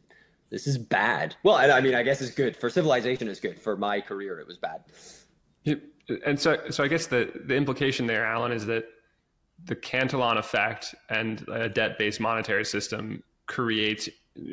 this 0.50 0.68
is 0.68 0.78
bad." 0.78 1.36
Well, 1.44 1.56
I, 1.56 1.70
I 1.70 1.82
mean, 1.82 1.96
I 1.96 2.04
guess 2.04 2.22
it's 2.22 2.32
good 2.32 2.56
for 2.56 2.70
civilization. 2.70 3.28
It's 3.28 3.40
good 3.40 3.60
for 3.60 3.78
my 3.78 4.02
career. 4.02 4.40
It 4.40 4.48
was 4.48 4.58
bad. 4.58 4.84
And 6.26 6.40
so, 6.40 6.58
so 6.70 6.84
I 6.84 6.88
guess 6.88 7.08
the 7.08 7.32
the 7.46 7.56
implication 7.56 8.08
there, 8.08 8.26
Allen, 8.26 8.52
is 8.52 8.66
that 8.68 8.86
the 9.66 9.76
Cantillon 9.76 10.38
effect 10.38 10.96
and 11.10 11.46
a 11.50 11.68
debt 11.68 11.98
based 11.98 12.20
monetary 12.20 12.66
system 12.66 13.24
creates 13.48 14.08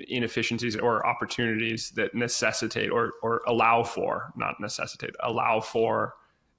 inefficiencies 0.08 0.76
or 0.76 1.06
opportunities 1.06 1.90
that 1.90 2.14
necessitate 2.14 2.90
or 2.90 3.12
or 3.22 3.42
allow 3.46 3.82
for 3.82 4.32
not 4.36 4.58
necessitate 4.60 5.14
allow 5.22 5.60
for 5.60 6.14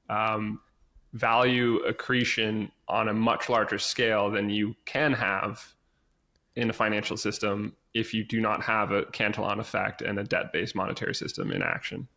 um, 0.09 0.59
value 1.13 1.77
accretion 1.87 2.71
on 2.87 3.07
a 3.07 3.13
much 3.13 3.49
larger 3.49 3.79
scale 3.79 4.29
than 4.29 4.49
you 4.49 4.75
can 4.85 5.11
have 5.11 5.73
in 6.55 6.69
a 6.69 6.73
financial 6.73 7.17
system 7.17 7.75
if 7.95 8.13
you 8.13 8.23
do 8.23 8.39
not 8.39 8.61
have 8.61 8.91
a 8.91 9.05
Cantillon 9.05 9.59
effect 9.59 10.01
and 10.03 10.19
a 10.19 10.23
debt-based 10.23 10.75
monetary 10.75 11.15
system 11.15 11.51
in 11.51 11.63
action. 11.63 12.07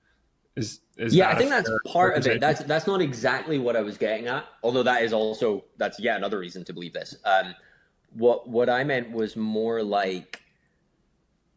Is, 0.56 0.80
is 0.96 1.14
yeah, 1.14 1.30
I 1.30 1.36
think 1.36 1.50
that's 1.50 1.70
part 1.86 2.16
of 2.16 2.26
it. 2.26 2.40
That's 2.40 2.64
that's 2.64 2.88
not 2.88 3.00
exactly 3.00 3.60
what 3.60 3.76
I 3.76 3.80
was 3.80 3.96
getting 3.96 4.26
at. 4.26 4.44
Although 4.64 4.82
that 4.82 5.02
is 5.02 5.12
also 5.12 5.64
that's 5.76 6.00
yeah 6.00 6.16
another 6.16 6.38
reason 6.38 6.64
to 6.64 6.72
believe 6.72 6.92
this. 6.92 7.14
Um, 7.24 7.54
what 8.12 8.48
what 8.48 8.68
I 8.68 8.82
meant 8.82 9.12
was 9.12 9.36
more 9.36 9.84
like 9.84 10.42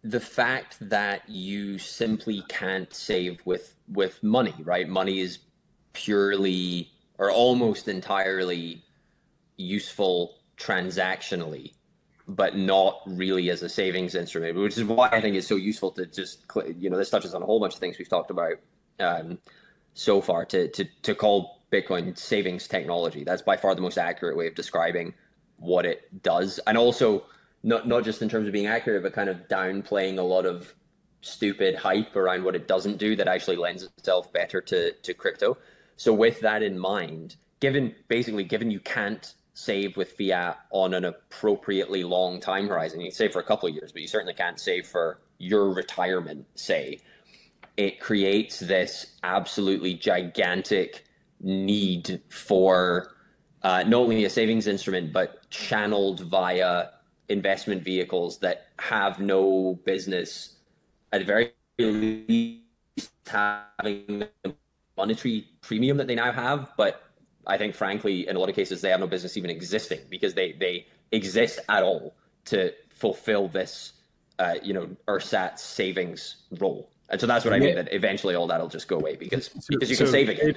the 0.04 0.20
fact 0.20 0.78
that 0.82 1.28
you 1.28 1.80
simply 1.80 2.44
can't 2.48 2.94
save 2.94 3.42
with 3.44 3.76
with 3.88 4.22
money, 4.22 4.54
right? 4.60 4.88
Money 4.88 5.20
is 5.20 5.40
purely 5.94 6.92
or 7.18 7.32
almost 7.32 7.88
entirely 7.88 8.84
useful 9.58 10.36
transactionally, 10.58 11.74
but 12.36 12.58
not 12.58 13.02
really 13.06 13.50
as 13.50 13.62
a 13.62 13.70
savings 13.70 14.16
instrument, 14.16 14.58
which 14.58 14.78
is 14.78 14.86
why 14.86 15.10
I 15.12 15.20
think 15.20 15.36
it's 15.36 15.48
so 15.48 15.56
useful 15.56 15.92
to 15.92 16.06
just, 16.06 16.46
you 16.78 16.90
know, 16.90 16.98
this 16.98 17.10
touches 17.10 17.34
on 17.34 17.44
a 17.44 17.46
whole 17.46 17.60
bunch 17.60 17.74
of 17.74 17.80
things 17.80 17.98
we've 17.98 18.10
talked 18.10 18.32
about 18.32 18.54
um, 19.00 19.38
so 19.94 20.22
far 20.22 20.46
to, 20.46 20.70
to, 20.70 20.86
to 21.04 21.14
call 21.14 21.62
Bitcoin 21.72 22.18
savings 22.18 22.68
technology. 22.68 23.24
That's 23.24 23.42
by 23.42 23.58
far 23.58 23.76
the 23.76 23.82
most 23.82 23.98
accurate 23.98 24.38
way 24.38 24.48
of 24.48 24.56
describing 24.56 25.14
what 25.58 25.86
it 25.86 26.24
does. 26.24 26.60
And 26.68 26.78
also, 26.78 27.26
not, 27.64 27.88
not 27.88 28.04
just 28.04 28.22
in 28.22 28.30
terms 28.30 28.48
of 28.48 28.54
being 28.54 28.68
accurate, 28.68 29.04
but 29.04 29.14
kind 29.14 29.30
of 29.30 29.48
downplaying 29.48 30.18
a 30.18 30.24
lot 30.24 30.46
of 30.46 30.74
stupid 31.22 31.76
hype 31.76 32.16
around 32.16 32.44
what 32.44 32.56
it 32.56 32.68
doesn't 32.68 32.98
do 32.98 33.16
that 33.16 33.28
actually 33.28 33.58
lends 33.58 33.84
itself 33.84 34.32
better 34.32 34.62
to, 34.62 34.94
to 34.94 35.14
crypto. 35.14 35.58
So 35.98 36.14
with 36.14 36.40
that 36.42 36.64
in 36.64 36.80
mind, 36.80 37.36
given 37.60 37.94
basically 38.08 38.44
given 38.44 38.72
you 38.72 38.80
can't 38.80 39.36
save 39.54 39.98
with 39.98 40.14
fiat 40.14 40.60
on 40.72 40.94
an 40.94 41.06
appropriately 41.06 42.04
long 42.04 42.40
time 42.40 42.68
horizon, 42.68 43.00
you 43.00 43.08
can 43.08 43.16
save 43.16 43.34
for 43.34 43.40
a 43.40 43.44
couple 43.44 43.68
of 43.68 43.76
years, 43.76 43.92
but 43.92 44.02
you 44.02 44.08
certainly 44.08 44.34
can't 44.34 44.60
save 44.60 44.88
for 44.88 45.20
your 45.38 45.74
retirement, 45.74 46.46
say, 46.56 47.00
it 47.78 48.00
creates 48.00 48.60
this 48.60 49.18
absolutely 49.24 49.94
gigantic 49.94 51.06
need 51.40 52.22
for 52.30 53.16
uh, 53.64 53.84
not 53.84 54.02
only 54.02 54.26
a 54.26 54.30
savings 54.30 54.68
instrument, 54.68 55.12
but 55.12 55.50
channeled 55.50 56.22
via 56.22 56.90
investment 57.30 57.84
vehicles 57.84 58.40
that 58.40 58.68
have 58.80 59.20
no 59.20 59.80
business 59.86 60.58
at 61.12 61.20
the 61.20 61.26
very 61.26 61.54
least 61.78 62.62
having 63.26 64.26
the 64.44 64.54
monetary 64.98 65.48
premium 65.62 65.98
that 65.98 66.08
they 66.08 66.16
now 66.16 66.32
have, 66.32 66.70
but 66.78 67.11
I 67.48 67.58
think 67.58 67.76
frankly, 67.76 68.28
in 68.28 68.36
a 68.36 68.40
lot 68.40 68.50
of 68.50 68.56
cases, 68.56 68.82
they 68.82 68.90
have 68.90 69.00
no 69.00 69.08
business 69.08 69.38
even 69.38 69.50
existing 69.50 70.00
because 70.10 70.34
they 70.34 70.54
they 70.54 70.86
exist 71.12 71.60
at 71.70 71.84
all 71.84 72.14
to 72.46 72.74
fulfill 72.90 73.48
this, 73.48 73.94
uh, 74.40 74.56
you 74.64 74.74
know, 74.74 74.90
URSAT 75.08 75.60
savings 75.60 76.38
role. 76.60 76.90
And 77.10 77.20
so 77.20 77.28
that's 77.28 77.44
what 77.44 77.54
I 77.54 77.60
mean. 77.60 77.76
That 77.76 77.92
eventually 77.94 78.36
all 78.36 78.48
that'll 78.48 78.70
just 78.70 78.88
go 78.88 78.98
away 78.98 79.16
because 79.16 79.50
because 79.68 79.90
you 79.90 79.98
can 79.98 80.06
so, 80.08 80.12
save 80.12 80.30
again. 80.30 80.56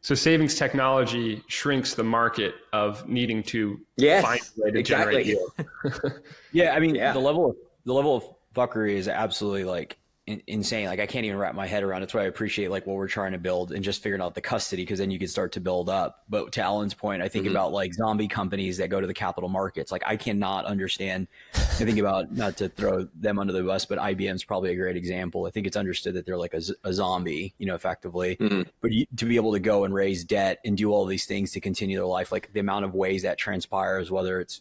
So 0.00 0.14
savings 0.14 0.54
technology 0.54 1.42
shrinks 1.48 1.94
the 1.94 2.04
market 2.04 2.54
of 2.72 3.08
needing 3.08 3.42
to 3.44 3.80
yes, 3.96 4.22
find 4.22 4.40
a 4.40 4.64
way 4.64 4.70
to 4.70 4.78
exactly. 4.78 5.24
generate 5.24 5.26
yield. 5.26 6.22
yeah, 6.52 6.74
I 6.74 6.80
mean 6.80 6.94
yeah. 6.94 7.12
the 7.12 7.18
level 7.18 7.50
of 7.50 7.56
the 7.84 7.94
level 7.94 8.16
of 8.16 8.24
fuckery 8.54 8.92
is 8.92 9.08
absolutely 9.08 9.64
like 9.64 9.98
insane. 10.46 10.86
Like 10.86 11.00
I 11.00 11.06
can't 11.06 11.24
even 11.24 11.38
wrap 11.38 11.54
my 11.54 11.66
head 11.66 11.82
around. 11.82 12.02
It's 12.02 12.12
why 12.12 12.22
I 12.22 12.24
appreciate 12.24 12.70
like 12.70 12.86
what 12.86 12.96
we're 12.96 13.08
trying 13.08 13.32
to 13.32 13.38
build 13.38 13.72
and 13.72 13.82
just 13.82 14.02
figuring 14.02 14.22
out 14.22 14.34
the 14.34 14.40
custody 14.40 14.82
because 14.82 14.98
then 14.98 15.10
you 15.10 15.18
can 15.18 15.28
start 15.28 15.52
to 15.52 15.60
build 15.60 15.88
up. 15.88 16.24
But 16.28 16.52
to 16.52 16.62
Allen's 16.62 16.94
point, 16.94 17.22
I 17.22 17.28
think 17.28 17.46
mm-hmm. 17.46 17.56
about 17.56 17.72
like 17.72 17.94
zombie 17.94 18.28
companies 18.28 18.76
that 18.78 18.88
go 18.88 19.00
to 19.00 19.06
the 19.06 19.14
capital 19.14 19.48
markets. 19.48 19.90
Like 19.90 20.02
I 20.04 20.16
cannot 20.16 20.66
understand. 20.66 21.28
I 21.54 21.58
think 21.58 21.98
about 21.98 22.32
not 22.32 22.56
to 22.58 22.68
throw 22.68 23.08
them 23.14 23.38
under 23.38 23.52
the 23.52 23.62
bus, 23.62 23.86
but 23.86 23.98
IBM's 23.98 24.44
probably 24.44 24.70
a 24.70 24.76
great 24.76 24.96
example. 24.96 25.46
I 25.46 25.50
think 25.50 25.66
it's 25.66 25.76
understood 25.76 26.14
that 26.14 26.26
they're 26.26 26.36
like 26.36 26.54
a, 26.54 26.62
a 26.84 26.92
zombie, 26.92 27.54
you 27.58 27.66
know, 27.66 27.74
effectively. 27.74 28.36
Mm-hmm. 28.36 28.62
But 28.80 28.92
you, 28.92 29.06
to 29.16 29.24
be 29.24 29.36
able 29.36 29.52
to 29.52 29.60
go 29.60 29.84
and 29.84 29.94
raise 29.94 30.24
debt 30.24 30.58
and 30.64 30.76
do 30.76 30.92
all 30.92 31.06
these 31.06 31.24
things 31.24 31.52
to 31.52 31.60
continue 31.60 31.96
their 31.96 32.06
life, 32.06 32.32
like 32.32 32.52
the 32.52 32.60
amount 32.60 32.84
of 32.84 32.94
ways 32.94 33.22
that 33.22 33.38
transpires, 33.38 34.10
whether 34.10 34.40
it's 34.40 34.60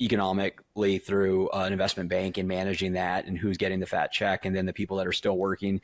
economically 0.00 0.98
through 0.98 1.48
uh, 1.50 1.64
an 1.64 1.72
investment 1.72 2.08
bank 2.08 2.36
and 2.38 2.48
managing 2.48 2.94
that 2.94 3.26
and 3.26 3.38
who's 3.38 3.56
getting 3.56 3.80
the 3.80 3.86
fat 3.86 4.10
check 4.10 4.44
and 4.44 4.54
then 4.54 4.66
the 4.66 4.72
people 4.72 4.96
that 4.96 5.06
are 5.06 5.12
still 5.12 5.36
working 5.36 5.80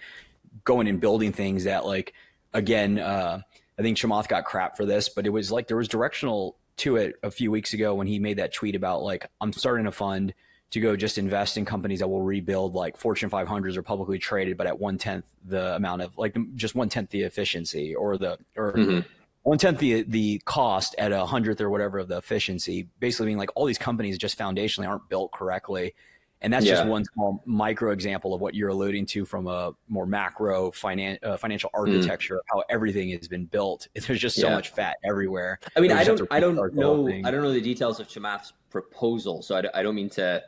going 0.64 0.88
and 0.88 1.00
building 1.00 1.32
things 1.32 1.64
that 1.64 1.86
like 1.86 2.12
again 2.52 2.98
uh, 2.98 3.40
i 3.78 3.82
think 3.82 3.96
chamath 3.96 4.28
got 4.28 4.44
crap 4.44 4.76
for 4.76 4.84
this 4.84 5.08
but 5.08 5.26
it 5.26 5.30
was 5.30 5.52
like 5.52 5.68
there 5.68 5.76
was 5.76 5.88
directional 5.88 6.56
to 6.76 6.96
it 6.96 7.14
a 7.22 7.30
few 7.30 7.50
weeks 7.50 7.72
ago 7.72 7.94
when 7.94 8.06
he 8.06 8.18
made 8.18 8.38
that 8.38 8.52
tweet 8.52 8.74
about 8.74 9.02
like 9.02 9.26
i'm 9.40 9.52
starting 9.52 9.86
a 9.86 9.92
fund 9.92 10.34
to 10.70 10.80
go 10.80 10.96
just 10.96 11.18
invest 11.18 11.56
in 11.56 11.64
companies 11.64 12.00
that 12.00 12.08
will 12.08 12.22
rebuild 12.22 12.74
like 12.74 12.96
fortune 12.96 13.30
500s 13.30 13.76
or 13.76 13.82
publicly 13.82 14.18
traded 14.18 14.56
but 14.56 14.66
at 14.66 14.80
one 14.80 14.98
tenth 14.98 15.24
the 15.44 15.76
amount 15.76 16.02
of 16.02 16.18
like 16.18 16.36
just 16.56 16.74
one 16.74 16.88
tenth 16.88 17.10
the 17.10 17.22
efficiency 17.22 17.94
or 17.94 18.18
the 18.18 18.38
or 18.56 18.72
mm-hmm 18.72 19.00
one 19.42 19.58
tenth 19.58 19.78
the 19.78 20.02
the 20.02 20.40
cost 20.44 20.94
at 20.98 21.12
a 21.12 21.24
hundredth 21.24 21.60
or 21.60 21.70
whatever 21.70 21.98
of 21.98 22.08
the 22.08 22.18
efficiency. 22.18 22.88
Basically, 22.98 23.26
being 23.26 23.38
like 23.38 23.50
all 23.54 23.64
these 23.64 23.78
companies 23.78 24.18
just 24.18 24.38
foundationally 24.38 24.88
aren't 24.88 25.08
built 25.08 25.32
correctly, 25.32 25.94
and 26.42 26.52
that's 26.52 26.66
yeah. 26.66 26.74
just 26.74 26.88
one 26.88 27.04
small 27.04 27.42
micro 27.46 27.92
example 27.92 28.34
of 28.34 28.40
what 28.40 28.54
you're 28.54 28.68
alluding 28.68 29.06
to 29.06 29.24
from 29.24 29.46
a 29.46 29.72
more 29.88 30.06
macro 30.06 30.70
finan- 30.70 31.22
uh, 31.24 31.36
financial 31.36 31.70
mm. 31.70 31.80
architecture 31.80 32.36
mm. 32.36 32.52
how 32.52 32.62
everything 32.68 33.10
has 33.10 33.28
been 33.28 33.46
built. 33.46 33.88
There's 34.06 34.20
just 34.20 34.36
so 34.36 34.48
yeah. 34.48 34.54
much 34.54 34.70
fat 34.70 34.96
everywhere. 35.04 35.58
I 35.76 35.80
mean, 35.80 35.92
I 35.92 36.04
don't, 36.04 36.20
I 36.30 36.40
don't 36.40 36.56
know, 36.74 37.08
I 37.08 37.30
don't 37.30 37.42
know 37.42 37.52
the 37.52 37.60
details 37.60 37.98
of 38.00 38.08
Chamath's 38.08 38.52
proposal, 38.70 39.42
so 39.42 39.56
I, 39.56 39.80
I 39.80 39.82
don't 39.82 39.94
mean 39.94 40.10
to. 40.10 40.42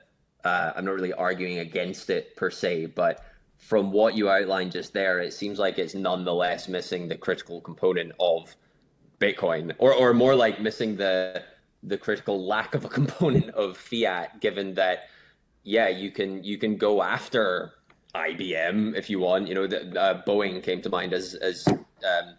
Uh, 0.45 0.73
I'm 0.75 0.85
not 0.85 0.95
really 0.95 1.13
arguing 1.13 1.61
against 1.61 2.11
it 2.11 2.35
per 2.35 2.51
se, 2.51 2.87
but 2.87 3.25
from 3.59 3.93
what 3.93 4.17
you 4.17 4.29
outlined 4.29 4.73
just 4.73 4.93
there, 4.93 5.21
it 5.21 5.33
seems 5.33 5.61
like 5.61 5.79
it's 5.79 5.95
nonetheless 5.95 6.67
missing 6.67 7.07
the 7.07 7.17
critical 7.17 7.61
component 7.61 8.11
of 8.19 8.57
Bitcoin, 9.23 9.73
or 9.79 9.95
or 9.95 10.13
more 10.13 10.35
like 10.35 10.61
missing 10.61 10.97
the 10.97 11.43
the 11.83 11.97
critical 11.97 12.47
lack 12.47 12.75
of 12.75 12.85
a 12.85 12.89
component 13.01 13.51
of 13.51 13.77
fiat, 13.77 14.41
given 14.41 14.75
that 14.75 15.09
yeah, 15.65 15.89
you 15.89 16.11
can 16.11 16.43
you 16.43 16.59
can 16.59 16.77
go 16.77 17.03
after 17.03 17.73
IBM 18.15 18.97
if 18.97 19.09
you 19.09 19.21
want. 19.21 19.49
You 19.49 19.55
know, 19.55 19.67
the, 19.67 20.01
uh, 20.01 20.23
Boeing 20.25 20.63
came 20.63 20.83
to 20.83 20.91
mind 20.91 21.13
as 21.13 21.35
as 21.35 21.67
um, 21.69 22.35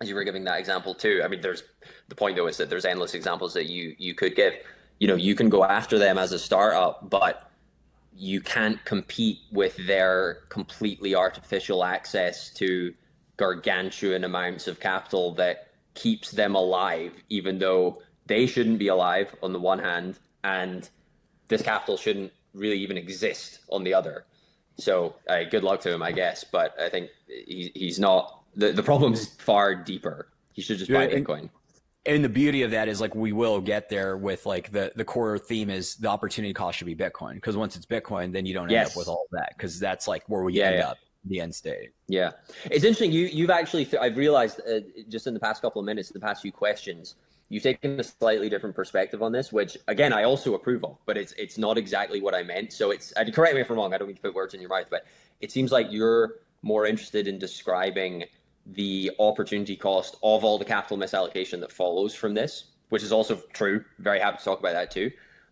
as 0.00 0.08
you 0.08 0.14
were 0.14 0.24
giving 0.24 0.44
that 0.44 0.58
example 0.58 0.94
too. 0.94 1.22
I 1.24 1.28
mean, 1.28 1.40
there's 1.40 1.62
the 2.08 2.14
point 2.14 2.36
though 2.36 2.46
is 2.48 2.56
that 2.56 2.70
there's 2.70 2.84
endless 2.84 3.14
examples 3.14 3.54
that 3.54 3.66
you 3.66 3.94
you 3.98 4.14
could 4.14 4.34
give. 4.34 4.54
You 4.98 5.08
know, 5.08 5.14
you 5.14 5.34
can 5.34 5.48
go 5.48 5.64
after 5.64 5.98
them 5.98 6.18
as 6.18 6.32
a 6.32 6.38
startup, 6.38 7.08
but 7.08 7.50
you 8.14 8.42
can't 8.42 8.84
compete 8.84 9.38
with 9.50 9.74
their 9.86 10.40
completely 10.50 11.14
artificial 11.14 11.84
access 11.84 12.50
to 12.54 12.92
gargantuan 13.38 14.24
amounts 14.24 14.68
of 14.68 14.78
capital 14.78 15.32
that 15.36 15.69
keeps 15.94 16.30
them 16.30 16.54
alive, 16.54 17.12
even 17.28 17.58
though 17.58 18.02
they 18.26 18.46
shouldn't 18.46 18.78
be 18.78 18.88
alive 18.88 19.34
on 19.42 19.52
the 19.52 19.58
one 19.58 19.78
hand, 19.78 20.18
and 20.44 20.88
this 21.48 21.62
capital 21.62 21.96
shouldn't 21.96 22.32
really 22.54 22.78
even 22.78 22.96
exist 22.96 23.60
on 23.68 23.84
the 23.84 23.94
other. 23.94 24.24
So, 24.76 25.16
uh, 25.28 25.44
good 25.50 25.64
luck 25.64 25.80
to 25.82 25.92
him, 25.92 26.02
I 26.02 26.12
guess. 26.12 26.44
But 26.44 26.78
I 26.80 26.88
think 26.88 27.10
he, 27.26 27.70
he's 27.74 27.98
not. 27.98 28.42
The, 28.56 28.72
the 28.72 28.82
problem 28.82 29.12
is 29.12 29.28
far 29.34 29.74
deeper. 29.74 30.28
He 30.52 30.62
should 30.62 30.78
just 30.78 30.90
buy 30.90 31.08
yeah, 31.08 31.18
Bitcoin. 31.18 31.40
And, 31.40 31.50
and 32.06 32.24
the 32.24 32.28
beauty 32.28 32.62
of 32.62 32.70
that 32.70 32.88
is 32.88 33.00
like 33.00 33.14
we 33.14 33.32
will 33.32 33.60
get 33.60 33.88
there 33.88 34.16
with 34.16 34.46
like 34.46 34.72
the 34.72 34.92
the 34.96 35.04
core 35.04 35.38
theme 35.38 35.68
is 35.68 35.96
the 35.96 36.08
opportunity 36.08 36.54
cost 36.54 36.78
should 36.78 36.86
be 36.86 36.96
Bitcoin 36.96 37.34
because 37.34 37.56
once 37.56 37.76
it's 37.76 37.86
Bitcoin, 37.86 38.32
then 38.32 38.46
you 38.46 38.54
don't 38.54 38.64
end 38.64 38.72
yes. 38.72 38.92
up 38.92 38.96
with 38.96 39.08
all 39.08 39.26
that 39.32 39.52
because 39.56 39.78
that's 39.78 40.08
like 40.08 40.22
where 40.26 40.42
we 40.42 40.54
yeah, 40.54 40.66
end 40.66 40.78
yeah. 40.78 40.88
up 40.88 40.98
the 41.24 41.40
end 41.40 41.54
state. 41.54 41.90
Yeah, 42.08 42.30
it's 42.64 42.84
interesting. 42.84 43.12
You 43.12 43.26
you've 43.26 43.50
actually 43.50 43.88
I've 43.98 44.16
realized 44.16 44.60
uh, 44.60 44.80
just 45.08 45.26
in 45.26 45.34
the 45.34 45.40
past 45.40 45.62
couple 45.62 45.80
of 45.80 45.86
minutes, 45.86 46.08
the 46.10 46.20
past 46.20 46.42
few 46.42 46.52
questions, 46.52 47.16
you've 47.48 47.62
taken 47.62 48.00
a 48.00 48.04
slightly 48.04 48.48
different 48.48 48.74
perspective 48.74 49.22
on 49.22 49.32
this, 49.32 49.52
which 49.52 49.76
again 49.88 50.12
I 50.12 50.24
also 50.24 50.54
approve 50.54 50.84
of, 50.84 50.96
but 51.06 51.16
it's 51.16 51.32
it's 51.32 51.58
not 51.58 51.76
exactly 51.76 52.20
what 52.20 52.34
I 52.34 52.42
meant. 52.42 52.72
So 52.72 52.90
it's 52.90 53.12
uh, 53.16 53.24
correct 53.32 53.54
me 53.54 53.60
if 53.60 53.70
I'm 53.70 53.76
wrong. 53.76 53.92
I 53.92 53.98
don't 53.98 54.08
mean 54.08 54.16
to 54.16 54.22
put 54.22 54.34
words 54.34 54.54
in 54.54 54.60
your 54.60 54.70
mouth, 54.70 54.86
but 54.90 55.06
it 55.40 55.52
seems 55.52 55.72
like 55.72 55.88
you're 55.90 56.36
more 56.62 56.86
interested 56.86 57.26
in 57.28 57.38
describing 57.38 58.24
the 58.66 59.10
opportunity 59.18 59.76
cost 59.76 60.16
of 60.22 60.44
all 60.44 60.58
the 60.58 60.64
capital 60.64 60.96
misallocation 60.96 61.60
that 61.60 61.72
follows 61.72 62.14
from 62.14 62.34
this, 62.34 62.64
which 62.90 63.02
is 63.02 63.12
also 63.12 63.40
true. 63.52 63.84
Very 63.98 64.20
happy 64.20 64.38
to 64.38 64.44
talk 64.44 64.60
about 64.60 64.74
that 64.74 64.90
too. 64.90 65.10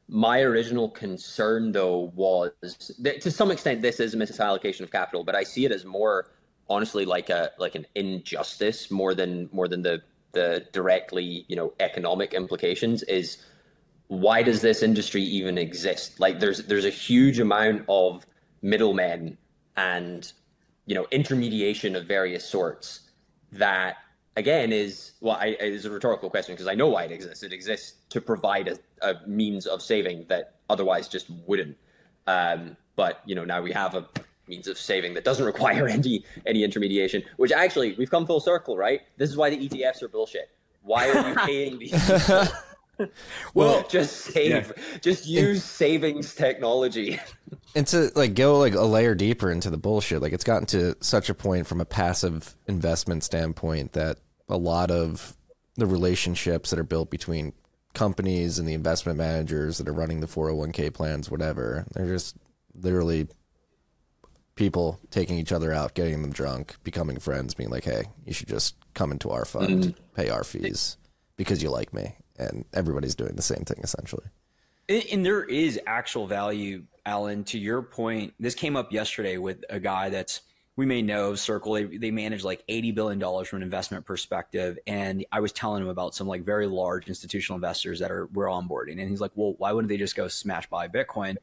My 0.08 0.40
original 0.40 0.88
concern, 0.88 1.72
though, 1.72 2.12
was 2.14 2.92
that 3.00 3.20
to 3.20 3.30
some 3.30 3.50
extent 3.50 3.82
this 3.82 4.00
is 4.00 4.14
a 4.14 4.16
misallocation 4.16 4.80
of 4.80 4.90
capital, 4.90 5.22
but 5.22 5.34
I 5.34 5.42
see 5.42 5.66
it 5.66 5.72
as 5.72 5.84
more 5.84 6.30
honestly 6.70 7.04
like 7.04 7.30
a 7.30 7.50
like 7.58 7.74
an 7.74 7.86
injustice 7.94 8.90
more 8.90 9.14
than 9.14 9.48
more 9.52 9.68
than 9.68 9.82
the 9.82 10.02
the 10.32 10.66
directly 10.72 11.44
you 11.48 11.56
know 11.56 11.72
economic 11.80 12.32
implications. 12.32 13.02
Is 13.02 13.38
why 14.08 14.42
does 14.42 14.62
this 14.62 14.82
industry 14.82 15.22
even 15.22 15.58
exist? 15.58 16.18
Like 16.18 16.40
there's 16.40 16.64
there's 16.66 16.86
a 16.86 16.90
huge 16.90 17.38
amount 17.38 17.84
of 17.88 18.26
middlemen 18.62 19.36
and 19.76 20.32
you 20.86 20.94
know 20.94 21.06
intermediation 21.10 21.94
of 21.94 22.06
various 22.06 22.44
sorts 22.44 23.00
that 23.52 23.96
again 24.38 24.72
is 24.72 25.12
well 25.20 25.36
I, 25.36 25.56
is 25.60 25.84
a 25.84 25.90
rhetorical 25.90 26.30
question 26.30 26.54
because 26.54 26.68
I 26.68 26.74
know 26.74 26.88
why 26.88 27.04
it 27.04 27.12
exists. 27.12 27.42
It 27.42 27.52
exists 27.52 27.94
to 28.10 28.20
provide 28.20 28.68
a, 28.68 28.78
a 29.02 29.26
means 29.26 29.66
of 29.66 29.82
saving 29.82 30.26
that 30.28 30.54
otherwise 30.70 31.08
just 31.08 31.28
wouldn't. 31.46 31.76
Um, 32.26 32.76
but 32.96 33.20
you 33.26 33.34
know 33.34 33.44
now 33.44 33.60
we 33.60 33.72
have 33.72 33.94
a 33.94 34.06
means 34.46 34.66
of 34.68 34.78
saving 34.78 35.14
that 35.14 35.24
doesn't 35.24 35.44
require 35.52 35.88
any 35.88 36.24
any 36.46 36.64
intermediation. 36.64 37.22
Which 37.36 37.52
actually 37.52 37.94
we've 37.98 38.10
come 38.10 38.26
full 38.26 38.40
circle, 38.40 38.76
right? 38.76 39.02
This 39.16 39.28
is 39.28 39.36
why 39.36 39.50
the 39.50 39.68
ETFs 39.68 40.02
are 40.02 40.08
bullshit. 40.08 40.50
Why 40.82 41.10
are 41.10 41.28
you 41.28 41.34
paying 41.34 41.78
these? 41.78 42.08
well, 42.98 43.08
well, 43.54 43.88
just 43.90 44.16
save, 44.16 44.72
yeah. 44.76 44.98
just 45.00 45.26
use 45.26 45.64
savings 45.64 46.34
technology. 46.34 47.18
and 47.74 47.86
to 47.88 48.10
like 48.14 48.34
go 48.34 48.58
like 48.58 48.74
a 48.74 48.84
layer 48.84 49.14
deeper 49.14 49.50
into 49.50 49.70
the 49.70 49.76
bullshit, 49.76 50.22
like 50.22 50.32
it's 50.32 50.44
gotten 50.44 50.66
to 50.66 50.96
such 51.00 51.28
a 51.28 51.34
point 51.34 51.66
from 51.66 51.80
a 51.80 51.84
passive 51.84 52.54
investment 52.66 53.24
standpoint 53.24 53.92
that 53.92 54.18
a 54.48 54.56
lot 54.56 54.90
of 54.90 55.36
the 55.76 55.86
relationships 55.86 56.70
that 56.70 56.78
are 56.78 56.84
built 56.84 57.10
between 57.10 57.52
companies 57.94 58.58
and 58.58 58.68
the 58.68 58.74
investment 58.74 59.18
managers 59.18 59.78
that 59.78 59.88
are 59.88 59.92
running 59.92 60.20
the 60.20 60.26
401k 60.26 60.92
plans, 60.92 61.30
whatever, 61.30 61.86
they're 61.94 62.06
just 62.06 62.36
literally 62.74 63.28
people 64.54 64.98
taking 65.10 65.38
each 65.38 65.52
other 65.52 65.72
out, 65.72 65.94
getting 65.94 66.20
them 66.20 66.32
drunk, 66.32 66.76
becoming 66.82 67.18
friends, 67.18 67.54
being 67.54 67.70
like, 67.70 67.84
"Hey, 67.84 68.04
you 68.26 68.32
should 68.32 68.48
just 68.48 68.74
come 68.94 69.12
into 69.12 69.30
our 69.30 69.44
fund, 69.44 69.84
mm-hmm. 69.84 70.14
pay 70.14 70.28
our 70.30 70.44
fees 70.44 70.96
because 71.36 71.62
you 71.62 71.70
like 71.70 71.94
me." 71.94 72.16
And 72.36 72.64
everybody's 72.72 73.14
doing 73.14 73.36
the 73.36 73.42
same 73.42 73.64
thing 73.64 73.78
essentially. 73.82 74.26
And 74.88 75.24
there 75.24 75.44
is 75.44 75.78
actual 75.86 76.26
value, 76.26 76.84
Allen. 77.04 77.44
To 77.44 77.58
your 77.58 77.82
point, 77.82 78.34
this 78.40 78.54
came 78.54 78.74
up 78.74 78.92
yesterday 78.92 79.36
with 79.36 79.64
a 79.68 79.78
guy 79.78 80.08
that's 80.08 80.40
we 80.78 80.86
may 80.86 81.02
know 81.02 81.34
Circle. 81.34 81.72
They, 81.72 81.84
they 81.84 82.10
manage 82.12 82.44
like 82.44 82.62
eighty 82.68 82.92
billion 82.92 83.18
dollars 83.18 83.48
from 83.48 83.56
an 83.56 83.62
investment 83.64 84.06
perspective, 84.06 84.78
and 84.86 85.26
I 85.32 85.40
was 85.40 85.50
telling 85.50 85.82
him 85.82 85.88
about 85.88 86.14
some 86.14 86.28
like 86.28 86.44
very 86.44 86.68
large 86.68 87.08
institutional 87.08 87.56
investors 87.56 87.98
that 87.98 88.12
are 88.12 88.26
we're 88.26 88.46
onboarding, 88.46 89.00
and 89.00 89.10
he's 89.10 89.20
like, 89.20 89.32
"Well, 89.34 89.56
why 89.58 89.72
wouldn't 89.72 89.88
they 89.88 89.96
just 89.96 90.14
go 90.14 90.28
smash 90.28 90.68
buy 90.68 90.86
Bitcoin?" 90.86 91.36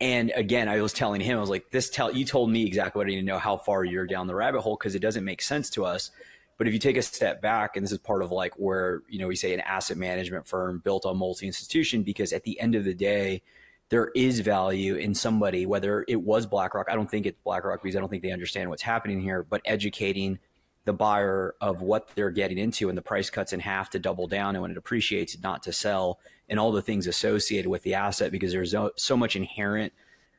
And 0.00 0.32
again, 0.34 0.66
I 0.66 0.80
was 0.80 0.94
telling 0.94 1.20
him, 1.20 1.36
I 1.36 1.40
was 1.42 1.50
like, 1.50 1.70
"This 1.70 1.90
tell 1.90 2.10
you 2.10 2.24
told 2.24 2.50
me 2.50 2.64
exactly 2.64 3.00
what 3.00 3.06
I 3.06 3.10
need 3.10 3.16
to 3.16 3.22
know 3.22 3.38
how 3.38 3.58
far 3.58 3.84
you're 3.84 4.06
down 4.06 4.26
the 4.26 4.34
rabbit 4.34 4.62
hole 4.62 4.78
because 4.78 4.94
it 4.94 5.02
doesn't 5.02 5.26
make 5.26 5.42
sense 5.42 5.68
to 5.70 5.84
us." 5.84 6.10
But 6.56 6.66
if 6.66 6.72
you 6.72 6.78
take 6.78 6.96
a 6.96 7.02
step 7.02 7.42
back, 7.42 7.76
and 7.76 7.84
this 7.84 7.92
is 7.92 7.98
part 7.98 8.22
of 8.22 8.32
like 8.32 8.54
where 8.54 9.02
you 9.10 9.18
know 9.18 9.28
we 9.28 9.36
say 9.36 9.52
an 9.52 9.60
asset 9.60 9.98
management 9.98 10.48
firm 10.48 10.80
built 10.82 11.04
on 11.04 11.18
multi 11.18 11.46
institution, 11.46 12.02
because 12.02 12.32
at 12.32 12.44
the 12.44 12.58
end 12.58 12.74
of 12.74 12.84
the 12.84 12.94
day, 12.94 13.42
there 13.90 14.10
is 14.14 14.40
value 14.40 14.94
in 14.94 15.14
somebody, 15.14 15.66
whether 15.66 16.04
it 16.08 16.22
was 16.22 16.46
BlackRock. 16.46 16.86
I 16.88 16.94
don't 16.94 17.10
think 17.10 17.26
it's 17.26 17.38
BlackRock 17.44 17.82
because 17.82 17.96
I 17.96 18.00
don't 18.00 18.08
think 18.08 18.22
they 18.22 18.30
understand 18.30 18.70
what's 18.70 18.82
happening 18.82 19.20
here, 19.20 19.42
but 19.42 19.60
educating 19.64 20.38
the 20.84 20.92
buyer 20.92 21.54
of 21.60 21.82
what 21.82 22.08
they're 22.14 22.30
getting 22.30 22.56
into 22.56 22.88
and 22.88 22.96
the 22.96 23.02
price 23.02 23.28
cuts 23.28 23.52
in 23.52 23.60
half 23.60 23.90
to 23.90 23.98
double 23.98 24.26
down 24.26 24.54
and 24.54 24.62
when 24.62 24.70
it 24.70 24.76
appreciates 24.76 25.36
not 25.42 25.62
to 25.64 25.72
sell 25.72 26.18
and 26.48 26.58
all 26.58 26.72
the 26.72 26.82
things 26.82 27.06
associated 27.06 27.68
with 27.68 27.82
the 27.82 27.94
asset 27.94 28.32
because 28.32 28.52
there's 28.52 28.74
so, 28.96 29.16
much 29.16 29.36
inherent 29.36 29.92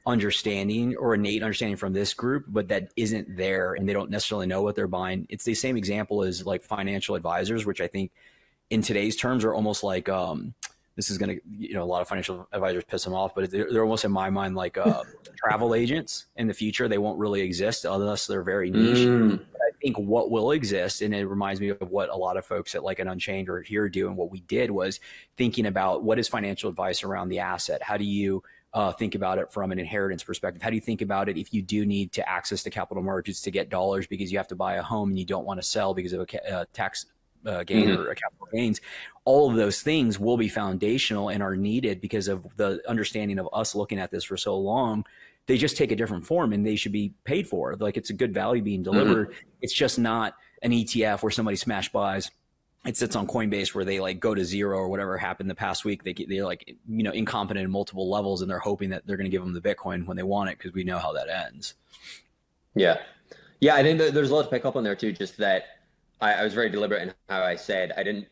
understanding 0.07 0.95
or 0.97 1.13
innate 1.13 1.43
understanding 1.43 1.77
from 1.77 1.93
this 1.93 2.15
group 2.15 2.45
but 2.47 2.69
that 2.69 2.91
isn't 2.95 3.37
there 3.37 3.75
and 3.75 3.87
they 3.87 3.93
don't 3.93 4.09
necessarily 4.09 4.47
know 4.47 4.63
what 4.63 4.75
they're 4.75 4.87
buying 4.87 5.27
it's 5.29 5.43
the 5.43 5.53
same 5.53 5.77
example 5.77 6.23
as 6.23 6.43
like 6.43 6.63
financial 6.63 7.13
advisors 7.13 7.67
which 7.67 7.79
i 7.79 7.85
think 7.85 8.11
in 8.71 8.81
today's 8.81 9.15
terms 9.15 9.45
are 9.45 9.53
almost 9.53 9.83
like 9.83 10.09
um, 10.09 10.55
this 10.95 11.09
is 11.09 11.17
going 11.17 11.37
to, 11.37 11.41
you 11.49 11.73
know, 11.73 11.83
a 11.83 11.85
lot 11.85 12.01
of 12.01 12.07
financial 12.07 12.47
advisors 12.51 12.83
piss 12.83 13.03
them 13.03 13.13
off, 13.13 13.33
but 13.33 13.49
they're, 13.49 13.71
they're 13.71 13.83
almost 13.83 14.05
in 14.05 14.11
my 14.11 14.29
mind 14.29 14.55
like 14.55 14.77
uh, 14.77 15.03
travel 15.37 15.73
agents 15.73 16.27
in 16.35 16.47
the 16.47 16.53
future. 16.53 16.87
They 16.87 16.97
won't 16.97 17.17
really 17.17 17.41
exist 17.41 17.85
unless 17.85 18.27
they're 18.27 18.43
very 18.43 18.69
niche. 18.69 19.07
Mm. 19.07 19.39
I 19.55 19.71
think 19.81 19.97
what 19.97 20.29
will 20.29 20.51
exist, 20.51 21.01
and 21.01 21.13
it 21.15 21.25
reminds 21.25 21.61
me 21.61 21.69
of 21.69 21.89
what 21.89 22.09
a 22.09 22.15
lot 22.15 22.37
of 22.37 22.45
folks 22.45 22.75
at 22.75 22.83
like 22.83 22.99
an 22.99 23.07
Unchained 23.07 23.49
or 23.49 23.61
here 23.61 23.89
do, 23.89 24.07
and 24.07 24.17
what 24.17 24.29
we 24.29 24.41
did 24.41 24.69
was 24.69 24.99
thinking 25.37 25.65
about 25.65 26.03
what 26.03 26.19
is 26.19 26.27
financial 26.27 26.69
advice 26.69 27.03
around 27.03 27.29
the 27.29 27.39
asset. 27.39 27.81
How 27.81 27.97
do 27.97 28.03
you 28.03 28.43
uh, 28.73 28.91
think 28.91 29.15
about 29.15 29.37
it 29.37 29.51
from 29.51 29.71
an 29.71 29.79
inheritance 29.79 30.23
perspective? 30.23 30.61
How 30.61 30.69
do 30.69 30.75
you 30.75 30.81
think 30.81 31.01
about 31.01 31.29
it 31.29 31.37
if 31.37 31.53
you 31.53 31.61
do 31.61 31.85
need 31.85 32.11
to 32.13 32.29
access 32.29 32.63
the 32.63 32.69
capital 32.69 33.03
markets 33.03 33.41
to 33.41 33.51
get 33.51 33.69
dollars 33.69 34.07
because 34.07 34.31
you 34.31 34.37
have 34.37 34.47
to 34.49 34.55
buy 34.55 34.75
a 34.75 34.81
home 34.81 35.09
and 35.09 35.19
you 35.19 35.25
don't 35.25 35.45
want 35.45 35.59
to 35.59 35.65
sell 35.65 35.93
because 35.93 36.13
of 36.13 36.21
a 36.21 36.53
uh, 36.53 36.65
tax 36.73 37.07
uh, 37.45 37.63
gain 37.63 37.87
mm-hmm. 37.87 38.01
or 38.01 38.15
capital 38.15 38.47
gains, 38.53 38.81
all 39.25 39.49
of 39.49 39.55
those 39.55 39.81
things 39.81 40.19
will 40.19 40.37
be 40.37 40.47
foundational 40.47 41.29
and 41.29 41.43
are 41.43 41.55
needed 41.55 42.01
because 42.01 42.27
of 42.27 42.45
the 42.57 42.81
understanding 42.87 43.39
of 43.39 43.47
us 43.53 43.75
looking 43.75 43.99
at 43.99 44.11
this 44.11 44.23
for 44.23 44.37
so 44.37 44.57
long. 44.57 45.05
They 45.47 45.57
just 45.57 45.77
take 45.77 45.91
a 45.91 45.95
different 45.95 46.25
form 46.25 46.53
and 46.53 46.65
they 46.65 46.75
should 46.75 46.91
be 46.91 47.13
paid 47.23 47.47
for. 47.47 47.75
Like 47.75 47.97
it's 47.97 48.09
a 48.09 48.13
good 48.13 48.33
value 48.33 48.61
being 48.61 48.83
delivered. 48.83 49.29
Mm-hmm. 49.29 49.47
It's 49.61 49.73
just 49.73 49.99
not 49.99 50.35
an 50.61 50.71
ETF 50.71 51.23
where 51.23 51.31
somebody 51.31 51.57
smash 51.57 51.91
buys. 51.91 52.31
It 52.85 52.97
sits 52.97 53.15
on 53.15 53.27
Coinbase 53.27 53.75
where 53.75 53.85
they 53.85 53.99
like 53.99 54.19
go 54.19 54.33
to 54.33 54.43
zero 54.43 54.77
or 54.77 54.89
whatever 54.89 55.17
happened 55.17 55.49
the 55.49 55.55
past 55.55 55.85
week. 55.85 56.03
They 56.03 56.13
they're 56.13 56.45
like 56.45 56.75
you 56.89 57.03
know 57.03 57.11
incompetent 57.11 57.63
in 57.63 57.71
multiple 57.71 58.09
levels 58.09 58.41
and 58.41 58.49
they're 58.49 58.59
hoping 58.59 58.89
that 58.89 59.05
they're 59.05 59.17
going 59.17 59.29
to 59.29 59.31
give 59.31 59.43
them 59.43 59.53
the 59.53 59.61
Bitcoin 59.61 60.05
when 60.07 60.17
they 60.17 60.23
want 60.23 60.49
it 60.49 60.57
because 60.57 60.73
we 60.73 60.83
know 60.83 60.97
how 60.97 61.11
that 61.13 61.29
ends. 61.29 61.75
Yeah, 62.73 62.97
yeah. 63.59 63.75
I 63.75 63.83
think 63.83 63.99
there's 63.99 64.31
a 64.31 64.35
lot 64.35 64.43
to 64.43 64.49
pick 64.49 64.65
up 64.65 64.75
on 64.75 64.83
there 64.83 64.95
too. 64.95 65.11
Just 65.11 65.37
that 65.37 65.80
I, 66.21 66.33
I 66.33 66.43
was 66.43 66.53
very 66.53 66.69
deliberate 66.69 67.01
in 67.01 67.13
how 67.29 67.43
I 67.43 67.55
said 67.55 67.93
I 67.97 68.03
didn't 68.03 68.27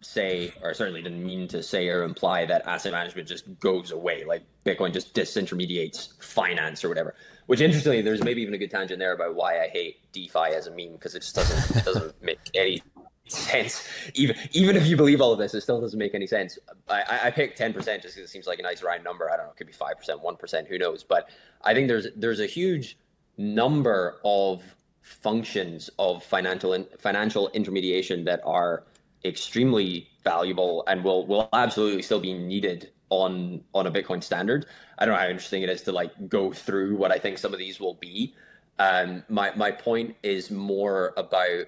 say, 0.00 0.52
or 0.62 0.74
certainly 0.74 1.02
didn't 1.02 1.24
mean 1.24 1.48
to 1.48 1.62
say 1.62 1.88
or 1.88 2.02
imply 2.02 2.44
that 2.46 2.66
asset 2.66 2.92
management 2.92 3.28
just 3.28 3.58
goes 3.58 3.90
away, 3.90 4.24
like 4.24 4.42
Bitcoin 4.64 4.92
just 4.92 5.14
disintermediates 5.14 6.22
finance 6.22 6.84
or 6.84 6.88
whatever. 6.88 7.14
Which 7.46 7.60
interestingly, 7.60 8.02
there's 8.02 8.22
maybe 8.22 8.42
even 8.42 8.54
a 8.54 8.58
good 8.58 8.70
tangent 8.70 8.98
there 8.98 9.14
about 9.14 9.34
why 9.34 9.62
I 9.62 9.68
hate 9.68 10.00
DeFi 10.12 10.54
as 10.54 10.66
a 10.66 10.70
meme 10.70 10.92
because 10.92 11.14
it 11.14 11.20
just 11.20 11.34
doesn't 11.34 11.76
it 11.76 11.84
doesn't 11.84 12.22
make 12.22 12.38
any 12.54 12.82
sense. 13.26 13.88
Even 14.14 14.36
even 14.52 14.76
if 14.76 14.86
you 14.86 14.96
believe 14.96 15.20
all 15.20 15.32
of 15.32 15.38
this, 15.38 15.54
it 15.54 15.62
still 15.62 15.80
doesn't 15.80 15.98
make 15.98 16.14
any 16.14 16.26
sense. 16.26 16.58
I, 16.88 17.20
I 17.24 17.30
picked 17.30 17.56
ten 17.56 17.72
percent 17.72 18.02
just 18.02 18.14
because 18.14 18.28
it 18.28 18.32
seems 18.32 18.46
like 18.46 18.58
a 18.58 18.62
nice 18.62 18.82
round 18.82 19.02
number. 19.02 19.30
I 19.30 19.36
don't 19.36 19.46
know, 19.46 19.52
it 19.52 19.56
could 19.56 19.66
be 19.66 19.72
five 19.72 19.96
percent, 19.96 20.20
one 20.20 20.36
percent, 20.36 20.68
who 20.68 20.78
knows? 20.78 21.02
But 21.04 21.30
I 21.62 21.72
think 21.74 21.88
there's 21.88 22.08
there's 22.14 22.40
a 22.40 22.46
huge 22.46 22.98
number 23.38 24.18
of 24.24 24.62
functions 25.08 25.90
of 25.98 26.22
financial 26.22 26.74
in, 26.74 26.86
financial 26.98 27.48
intermediation 27.50 28.24
that 28.24 28.40
are 28.44 28.84
extremely 29.24 30.08
valuable 30.22 30.84
and 30.86 31.02
will 31.02 31.26
will 31.26 31.48
absolutely 31.52 32.02
still 32.02 32.20
be 32.20 32.34
needed 32.34 32.90
on 33.10 33.62
on 33.74 33.86
a 33.86 33.90
Bitcoin 33.90 34.22
standard. 34.22 34.66
I 34.98 35.06
don't 35.06 35.14
know 35.14 35.20
how 35.20 35.28
interesting 35.28 35.62
it 35.62 35.70
is 35.70 35.82
to 35.82 35.92
like 35.92 36.28
go 36.28 36.52
through 36.52 36.96
what 36.96 37.10
I 37.10 37.18
think 37.18 37.38
some 37.38 37.52
of 37.52 37.58
these 37.58 37.80
will 37.80 37.94
be. 37.94 38.34
Um, 38.78 39.24
my 39.28 39.52
my 39.56 39.70
point 39.70 40.16
is 40.22 40.50
more 40.50 41.14
about 41.16 41.66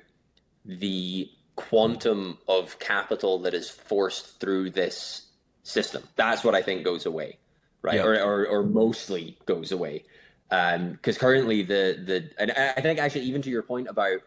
the 0.65 1.31
quantum 1.57 2.39
of 2.47 2.79
capital 2.79 3.39
that 3.41 3.55
is 3.55 3.69
forced 3.69 4.39
through 4.39 4.71
this 4.71 5.27
system. 5.63 6.03
That's 6.17 6.45
what 6.45 6.55
I 6.55 6.63
think 6.63 6.85
goes 6.85 7.07
away, 7.07 7.39
right? 7.83 7.97
Yeah. 7.97 8.05
Or, 8.05 8.23
or 8.23 8.47
or 8.47 8.63
mostly 8.63 9.39
goes 9.47 9.73
away 9.73 10.05
because 10.51 11.17
um, 11.17 11.21
currently 11.21 11.63
the 11.63 12.03
the 12.05 12.31
and 12.39 12.51
I 12.51 12.81
think 12.81 12.99
actually 12.99 13.23
even 13.23 13.41
to 13.43 13.51
your 13.51 13.63
point 13.63 13.89
about 13.89 14.19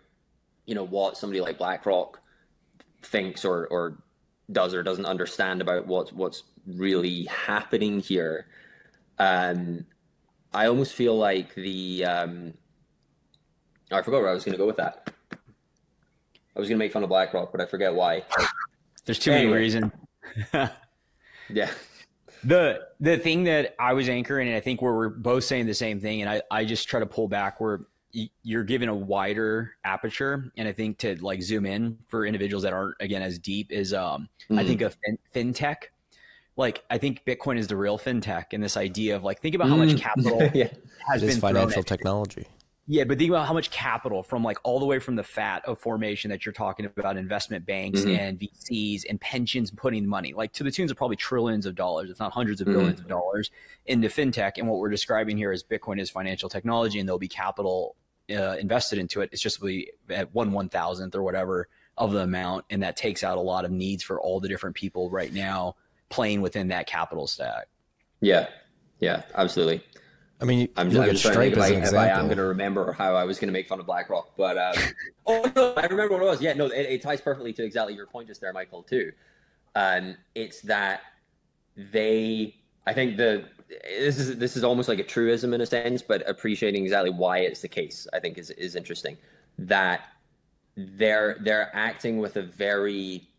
you 0.65 0.73
know 0.73 0.85
what 0.85 1.17
somebody 1.17 1.41
like 1.41 1.57
BlackRock 1.57 2.19
thinks 3.01 3.43
or 3.43 3.67
or 3.67 3.97
does 4.51 4.73
or 4.73 4.83
doesn't 4.83 5.05
understand 5.05 5.61
about 5.61 5.85
what's 5.85 6.13
what's 6.13 6.43
really 6.65 7.25
happening 7.25 7.99
here. 7.99 8.47
Um, 9.19 9.85
I 10.53 10.67
almost 10.67 10.93
feel 10.93 11.17
like 11.17 11.53
the 11.55 12.05
um, 12.05 12.53
oh, 13.91 13.97
I 13.97 14.01
forgot 14.01 14.21
where 14.21 14.29
I 14.29 14.33
was 14.33 14.45
going 14.45 14.53
to 14.53 14.57
go 14.57 14.67
with 14.67 14.77
that. 14.77 15.11
I 16.55 16.59
was 16.59 16.69
going 16.69 16.77
to 16.77 16.85
make 16.85 16.93
fun 16.93 17.03
of 17.03 17.09
BlackRock, 17.09 17.51
but 17.51 17.59
I 17.59 17.65
forget 17.65 17.93
why. 17.93 18.23
There's 19.05 19.19
too 19.19 19.31
anyway. 19.31 19.51
many 19.51 19.61
reasons. 19.61 19.91
yeah 21.49 21.69
the 22.43 22.87
the 22.99 23.17
thing 23.17 23.43
that 23.45 23.75
I 23.79 23.93
was 23.93 24.09
anchoring, 24.09 24.47
and 24.47 24.57
I 24.57 24.59
think 24.59 24.81
where 24.81 24.93
we're 24.93 25.09
both 25.09 25.43
saying 25.43 25.65
the 25.65 25.73
same 25.73 25.99
thing, 25.99 26.21
and 26.21 26.29
I, 26.29 26.41
I 26.51 26.65
just 26.65 26.87
try 26.87 26.99
to 26.99 27.05
pull 27.05 27.27
back 27.27 27.59
where 27.59 27.81
you're 28.43 28.63
given 28.63 28.89
a 28.89 28.95
wider 28.95 29.71
aperture, 29.83 30.51
and 30.57 30.67
I 30.67 30.71
think 30.71 30.99
to 30.99 31.15
like 31.23 31.41
zoom 31.41 31.65
in 31.65 31.97
for 32.07 32.25
individuals 32.25 32.63
that 32.63 32.73
aren't 32.73 32.95
again 32.99 33.21
as 33.21 33.39
deep 33.39 33.71
is 33.71 33.93
um 33.93 34.29
mm-hmm. 34.49 34.59
I 34.59 34.65
think 34.65 34.81
of 34.81 34.95
fin- 35.05 35.17
fintech. 35.33 35.75
Like 36.55 36.83
I 36.89 36.97
think 36.97 37.25
Bitcoin 37.25 37.57
is 37.57 37.67
the 37.67 37.75
real 37.75 37.97
fintech, 37.97 38.53
and 38.53 38.63
this 38.63 38.77
idea 38.77 39.15
of 39.15 39.23
like 39.23 39.41
think 39.41 39.55
about 39.55 39.69
how 39.69 39.75
much 39.75 39.89
mm. 39.89 39.99
capital 39.99 40.49
yeah. 40.53 40.69
has 41.07 41.21
been 41.21 41.39
financial 41.39 41.83
technology. 41.83 42.47
Yeah, 42.85 43.05
but 43.05 43.17
think 43.17 43.29
about 43.29 43.47
how 43.47 43.53
much 43.53 43.71
capital 43.71 44.23
from 44.23 44.43
like 44.43 44.57
all 44.63 44.79
the 44.79 44.85
way 44.85 44.99
from 44.99 45.15
the 45.15 45.23
fat 45.23 45.63
of 45.65 45.79
formation 45.79 46.31
that 46.31 46.45
you're 46.45 46.51
talking 46.51 46.85
about 46.85 47.15
investment 47.15 47.65
banks 47.65 48.01
mm-hmm. 48.01 48.19
and 48.19 48.39
VCs 48.39 49.03
and 49.09 49.21
pensions 49.21 49.71
putting 49.71 50.05
money, 50.05 50.33
like 50.33 50.51
to 50.53 50.63
the 50.63 50.71
tunes 50.71 50.91
of 50.91 50.97
probably 50.97 51.15
trillions 51.15 51.65
of 51.65 51.75
dollars, 51.75 52.09
if 52.09 52.19
not 52.19 52.33
hundreds 52.33 52.59
of 52.59 52.67
mm-hmm. 52.67 52.77
billions 52.77 52.99
of 52.99 53.07
dollars 53.07 53.51
into 53.85 54.09
fintech. 54.09 54.57
And 54.57 54.67
what 54.67 54.79
we're 54.79 54.89
describing 54.89 55.37
here 55.37 55.53
is 55.53 55.63
Bitcoin 55.63 55.97
is 55.97 56.09
financial 56.09 56.49
technology 56.49 56.99
and 56.99 57.07
there'll 57.07 57.19
be 57.19 57.29
capital 57.29 57.95
uh, 58.29 58.57
invested 58.59 58.99
into 58.99 59.21
it. 59.21 59.29
It's 59.31 59.41
just 59.41 59.61
be 59.61 59.91
at 60.09 60.33
one 60.33 60.51
one 60.51 60.67
thousandth 60.67 61.15
or 61.15 61.23
whatever 61.23 61.69
of 61.97 62.11
the 62.11 62.19
amount. 62.19 62.65
And 62.69 62.83
that 62.83 62.97
takes 62.97 63.23
out 63.23 63.37
a 63.37 63.41
lot 63.41 63.63
of 63.63 63.71
needs 63.71 64.03
for 64.03 64.19
all 64.19 64.41
the 64.41 64.49
different 64.49 64.75
people 64.75 65.09
right 65.09 65.31
now 65.31 65.77
playing 66.09 66.41
within 66.41 66.67
that 66.67 66.87
capital 66.87 67.27
stack. 67.27 67.67
Yeah, 68.19 68.47
yeah, 68.99 69.23
absolutely. 69.35 69.83
I 70.43 70.45
mean, 70.45 70.67
I'm, 70.75 70.89
look 70.89 71.05
I'm 71.05 71.11
just 71.11 71.23
trying 71.23 71.51
to 71.51 71.55
Stripe 71.55 71.69
think 71.69 71.83
as 71.83 71.93
if 71.93 71.97
an 71.97 72.09
I, 72.09 72.11
I'm 72.11 72.25
going 72.25 72.37
to 72.37 72.43
remember 72.43 72.91
how 72.91 73.15
I 73.15 73.23
was 73.23 73.39
going 73.39 73.47
to 73.47 73.53
make 73.53 73.65
fun 73.65 73.79
of 73.79 73.85
BlackRock. 73.85 74.35
But 74.35 74.57
um, 74.57 74.75
oh 75.25 75.49
no, 75.55 75.73
I 75.77 75.85
remember 75.85 76.15
what 76.15 76.21
it 76.21 76.25
was. 76.25 76.41
Yeah, 76.41 76.51
no, 76.51 76.65
it, 76.65 76.81
it 76.81 77.01
ties 77.01 77.21
perfectly 77.21 77.53
to 77.53 77.63
exactly 77.63 77.95
your 77.95 78.07
point 78.07 78.27
just 78.27 78.41
there, 78.41 78.51
Michael. 78.51 78.83
Too. 78.83 79.13
Um, 79.75 80.17
it's 80.35 80.59
that 80.61 80.99
they. 81.77 82.57
I 82.85 82.91
think 82.91 83.15
the 83.15 83.45
this 83.69 84.19
is 84.19 84.37
this 84.37 84.57
is 84.57 84.65
almost 84.65 84.89
like 84.89 84.99
a 84.99 85.03
truism 85.03 85.53
in 85.53 85.61
a 85.61 85.65
sense, 85.65 86.01
but 86.01 86.27
appreciating 86.29 86.83
exactly 86.83 87.11
why 87.11 87.39
it's 87.39 87.61
the 87.61 87.69
case, 87.69 88.05
I 88.11 88.19
think 88.19 88.37
is 88.37 88.49
is 88.51 88.75
interesting. 88.75 89.17
That 89.57 90.09
they're 90.75 91.37
they're 91.39 91.71
acting 91.73 92.17
with 92.17 92.35
a 92.35 92.43
very 92.43 93.29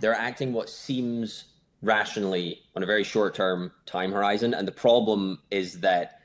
they're 0.00 0.14
acting 0.14 0.52
what 0.52 0.68
seems 0.68 1.46
rationally 1.82 2.62
on 2.76 2.84
a 2.84 2.86
very 2.86 3.02
short 3.02 3.34
term 3.34 3.72
time 3.86 4.12
horizon, 4.12 4.54
and 4.54 4.68
the 4.68 4.72
problem 4.72 5.40
is 5.50 5.80
that 5.80 6.20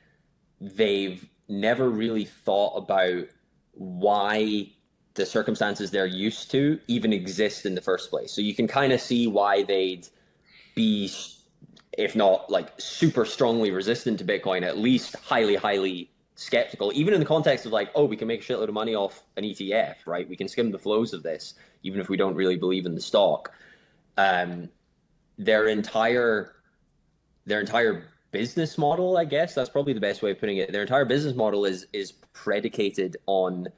they've 0.60 1.26
never 1.48 1.88
really 1.88 2.24
thought 2.24 2.76
about 2.76 3.26
why 3.72 4.70
the 5.14 5.26
circumstances 5.26 5.90
they're 5.90 6.06
used 6.06 6.50
to 6.50 6.78
even 6.86 7.12
exist 7.12 7.66
in 7.66 7.74
the 7.74 7.80
first 7.80 8.10
place. 8.10 8.32
So 8.32 8.40
you 8.40 8.54
can 8.54 8.68
kind 8.68 8.92
of 8.92 9.00
see 9.00 9.26
why 9.26 9.62
they'd 9.62 10.06
be, 10.74 11.12
if 11.98 12.14
not 12.14 12.50
like 12.50 12.72
super 12.78 13.24
strongly 13.24 13.70
resistant 13.70 14.18
to 14.20 14.24
Bitcoin, 14.24 14.62
at 14.62 14.78
least 14.78 15.16
highly, 15.16 15.56
highly 15.56 16.10
skeptical, 16.36 16.92
even 16.94 17.12
in 17.12 17.20
the 17.20 17.26
context 17.26 17.66
of 17.66 17.72
like, 17.72 17.90
oh, 17.94 18.04
we 18.04 18.16
can 18.16 18.28
make 18.28 18.40
a 18.40 18.52
shitload 18.52 18.68
of 18.68 18.74
money 18.74 18.94
off 18.94 19.24
an 19.36 19.44
ETF, 19.44 19.96
right? 20.06 20.28
We 20.28 20.36
can 20.36 20.48
skim 20.48 20.70
the 20.70 20.78
flows 20.78 21.12
of 21.12 21.22
this, 21.22 21.54
even 21.82 22.00
if 22.00 22.08
we 22.08 22.16
don't 22.16 22.34
really 22.34 22.56
believe 22.56 22.86
in 22.86 22.94
the 22.94 23.00
stock. 23.00 23.52
Um, 24.16 24.68
their 25.38 25.66
entire 25.66 26.54
their 27.46 27.60
entire 27.60 28.04
business 28.32 28.78
model, 28.78 29.16
I 29.16 29.24
guess 29.24 29.54
that's 29.54 29.70
probably 29.70 29.92
the 29.92 30.00
best 30.00 30.22
way 30.22 30.30
of 30.30 30.38
putting 30.38 30.58
it. 30.58 30.72
Their 30.72 30.82
entire 30.82 31.04
business 31.04 31.34
model 31.34 31.64
is 31.64 31.86
is 31.92 32.12
predicated 32.32 33.16
on 33.26 33.68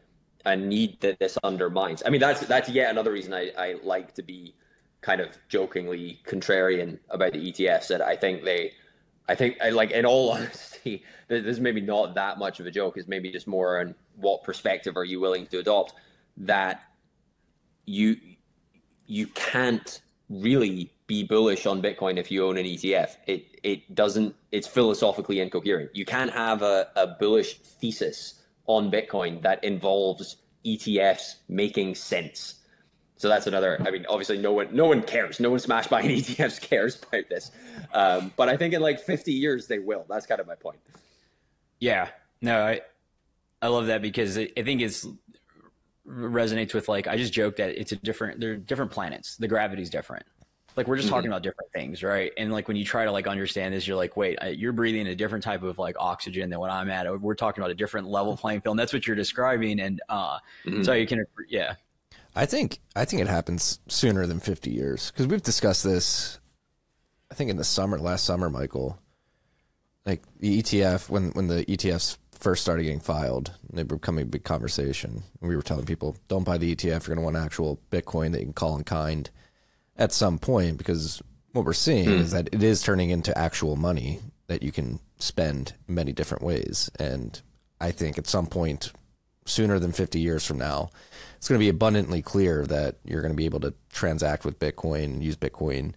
a 0.45 0.57
need 0.57 1.01
that 1.01 1.19
this 1.19 1.39
undermines. 1.45 2.03
I 2.05 2.11
mean, 2.11 2.21
that's 2.21 2.41
that's 2.47 2.69
yet 2.69 2.91
another 2.91 3.13
reason 3.13 3.33
I, 3.33 3.51
I 3.57 3.77
like 3.83 4.15
to 4.15 4.23
be 4.23 4.55
kind 5.01 5.21
of 5.21 5.37
jokingly 5.49 6.21
contrarian 6.27 6.99
about 7.11 7.33
the 7.33 7.53
ETFs. 7.53 7.89
That 7.89 8.03
I 8.03 8.17
think 8.17 8.45
they, 8.45 8.73
I 9.29 9.35
think 9.35 9.57
I 9.63 9.71
like 9.71 9.91
in 9.93 10.05
all 10.05 10.31
honesty, 10.33 11.05
this 11.29 11.45
is 11.45 11.61
maybe 11.61 11.81
not 11.81 12.15
that 12.15 12.39
much 12.39 12.61
of 12.61 12.67
a 12.67 12.71
joke. 12.71 12.99
Is 12.99 13.09
maybe 13.09 13.31
just 13.31 13.47
more 13.47 13.81
on 13.81 13.95
what 14.17 14.43
perspective 14.43 14.97
are 14.97 15.05
you 15.05 15.21
willing 15.21 15.47
to 15.49 15.59
adopt. 15.59 15.95
That 16.37 16.83
you 17.87 18.17
you 19.07 19.27
can't 19.29 20.01
really 20.29 20.92
be 21.07 21.23
bullish 21.23 21.67
on 21.67 21.83
Bitcoin 21.83 22.17
if 22.19 22.31
you 22.31 22.47
own 22.47 22.57
an 22.57 22.65
ETF. 22.65 23.17
It 23.27 23.47
it 23.63 23.95
doesn't. 23.95 24.35
It's 24.51 24.67
philosophically 24.67 25.41
incoherent. 25.41 25.95
You 25.95 26.05
can't 26.05 26.33
have 26.33 26.63
a, 26.63 26.89
a 26.97 27.07
bullish 27.07 27.59
thesis 27.59 28.35
on 28.67 28.91
Bitcoin 28.91 29.43
that 29.43 29.63
involves 29.65 30.37
ETFs 30.65 31.37
making 31.49 31.95
sense. 31.95 32.57
So 33.17 33.29
that's 33.29 33.47
another. 33.47 33.81
I 33.87 33.91
mean, 33.91 34.05
obviously, 34.09 34.39
no 34.39 34.53
one 34.53 34.75
no 34.75 34.87
one 34.87 35.03
cares. 35.03 35.39
No 35.39 35.51
one 35.51 35.61
smashed 35.61 35.91
by 35.91 36.01
an 36.01 36.11
ETFs 36.11 36.61
cares 36.61 37.01
about 37.13 37.29
this. 37.29 37.51
Um, 37.93 38.33
but 38.37 38.49
I 38.49 38.57
think 38.57 38.75
in 38.75 38.83
like 38.83 39.01
50 39.01 39.33
years 39.33 39.67
they 39.67 39.79
will. 39.79 40.05
That's 40.09 40.27
kind 40.27 40.41
of 40.41 40.47
my 40.47 40.57
point. 40.57 40.79
Yeah, 41.79 42.09
no, 42.41 42.61
I 42.65 42.81
I 43.61 43.69
love 43.69 43.87
that 43.87 44.03
because 44.03 44.39
I 44.39 44.47
think 44.47 44.81
it's 44.81 45.07
resonates 46.07 46.75
with 46.75 46.89
like 46.89 47.07
I 47.07 47.17
just 47.17 47.33
joked 47.33 47.59
that 47.59 47.79
it's 47.81 47.93
a 47.93 47.97
different. 47.97 48.41
They're 48.41 48.57
different 48.57 48.91
planets. 48.91 49.37
The 49.37 49.49
gravity's 49.49 49.91
different. 49.91 50.25
Like 50.77 50.87
we're 50.87 50.97
just 50.97 51.09
talking 51.09 51.29
about 51.29 51.43
different 51.43 51.71
things, 51.73 52.03
right? 52.03 52.33
And 52.37 52.53
like 52.53 52.69
when 52.69 52.77
you 52.77 52.85
try 52.85 53.05
to 53.05 53.13
like 53.13 53.27
understand 53.27 53.75
this, 53.75 53.87
you're 53.87 53.97
like, 53.97 54.17
wait, 54.17 54.39
you're 54.57 54.73
breathing 54.73 55.07
a 55.07 55.15
different 55.15 55.45
type 55.45 55.63
of 55.63 55.79
like 55.79 55.97
oxygen 55.99 56.49
than 56.51 56.59
what 56.59 56.71
I'm 56.71 56.91
at. 56.91 57.21
We're 57.21 57.35
talking 57.35 57.63
about 57.63 57.71
a 57.71 57.75
different 57.75 58.09
level 58.09 58.37
playing 58.37 58.63
field. 58.63 58.75
And 58.75 58.79
that's 58.79 58.93
what 58.93 59.07
you're 59.07 59.17
describing, 59.17 59.81
and 59.81 60.01
uh, 60.09 60.39
so 60.83 60.93
you 60.93 61.07
can, 61.07 61.25
yeah, 61.49 61.75
I 62.35 62.47
think 62.47 62.79
I 62.97 63.05
think 63.05 63.23
it 63.23 63.29
happens 63.29 63.81
sooner 63.89 64.27
than 64.27 64.41
50 64.41 64.71
years 64.71 65.11
because 65.11 65.27
we've 65.27 65.43
discussed 65.43 65.85
this. 65.85 66.39
I 67.31 67.35
think 67.35 67.51
in 67.51 67.57
the 67.57 67.65
summer, 67.65 67.99
last 67.99 68.25
summer, 68.25 68.49
Michael, 68.49 68.99
like 70.07 70.23
the 70.41 70.63
ETF 70.63 71.11
when 71.11 71.31
when 71.33 71.49
the 71.49 71.65
ETFs 71.67 72.17
first 72.33 72.63
started 72.63 72.85
getting 72.85 73.01
filed, 73.01 73.53
they 73.73 73.83
were 73.83 73.97
becoming 73.97 74.23
a 74.23 74.27
big 74.27 74.45
conversation. 74.45 75.23
We 75.41 75.55
were 75.55 75.63
telling 75.63 75.87
people, 75.87 76.17
don't 76.29 76.45
buy 76.45 76.59
the 76.59 76.75
ETF. 76.75 77.07
You're 77.07 77.15
going 77.15 77.19
to 77.19 77.23
want 77.23 77.37
actual 77.37 77.81
Bitcoin 77.91 78.33
that 78.33 78.41
you 78.41 78.47
can 78.47 78.53
call 78.53 78.77
in 78.77 78.85
kind 78.85 79.31
at 80.03 80.13
some 80.13 80.37
point 80.37 80.79
because 80.79 81.23
what 81.53 81.65
we're 81.65 81.73
seeing 81.73 82.07
hmm. 82.07 82.21
is 82.21 82.33
that 82.33 82.49
it 82.51 82.63
is 82.63 82.83
turning 82.83 83.11
into 83.11 83.37
actual 83.39 83.77
money 83.77 84.19
that 84.49 84.63
you 84.63 84.73
can 84.73 84.99
spend 85.19 85.75
many 85.87 86.13
different 86.13 86.43
ways. 86.43 86.91
And 86.99 87.41
I 87.81 87.93
think 87.93 88.19
at 88.19 88.27
some 88.27 88.47
point, 88.47 88.93
sooner 89.47 89.79
than 89.79 89.93
50 89.93 90.19
years 90.19 90.45
from 90.45 90.59
now, 90.59 90.91
it's 91.37 91.49
going 91.49 91.59
to 91.59 91.65
be 91.65 91.69
abundantly 91.69 92.21
clear 92.21 92.67
that 92.67 92.97
you're 93.05 93.23
going 93.23 93.33
to 93.33 93.37
be 93.37 93.45
able 93.45 93.61
to 93.61 93.75
transact 93.93 94.45
with 94.45 94.59
Bitcoin, 94.59 95.23
use 95.23 95.37
Bitcoin 95.37 95.95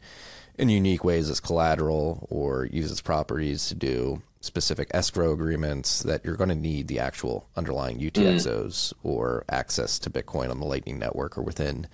in 0.59 0.69
unique 0.69 1.03
ways 1.03 1.29
as 1.29 1.39
collateral 1.39 2.27
or 2.29 2.65
use 2.65 2.91
its 2.91 3.01
properties 3.01 3.67
to 3.69 3.75
do 3.75 4.21
specific 4.39 4.87
escrow 4.93 5.33
agreements 5.33 6.03
that 6.03 6.23
you're 6.23 6.37
going 6.37 6.49
to 6.49 6.55
need 6.55 6.87
the 6.87 6.99
actual 6.99 7.49
underlying 7.55 7.97
hmm. 7.97 8.05
UTXOs 8.05 8.93
or 9.01 9.45
access 9.49 9.97
to 9.97 10.11
Bitcoin 10.11 10.51
on 10.51 10.59
the 10.59 10.67
Lightning 10.67 10.99
Network 10.99 11.39
or 11.39 11.41
within 11.41 11.87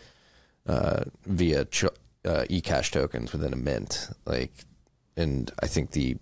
uh, 0.68 1.04
via 1.26 1.66
ch- 1.66 1.86
uh, 2.26 2.46
eCash 2.50 2.92
tokens 2.92 3.32
within 3.34 3.54
a 3.54 3.58
mint. 3.58 4.10
Like, 4.26 4.54
and 5.18 5.52
I 5.62 5.68
think 5.68 5.92
the 5.92 6.18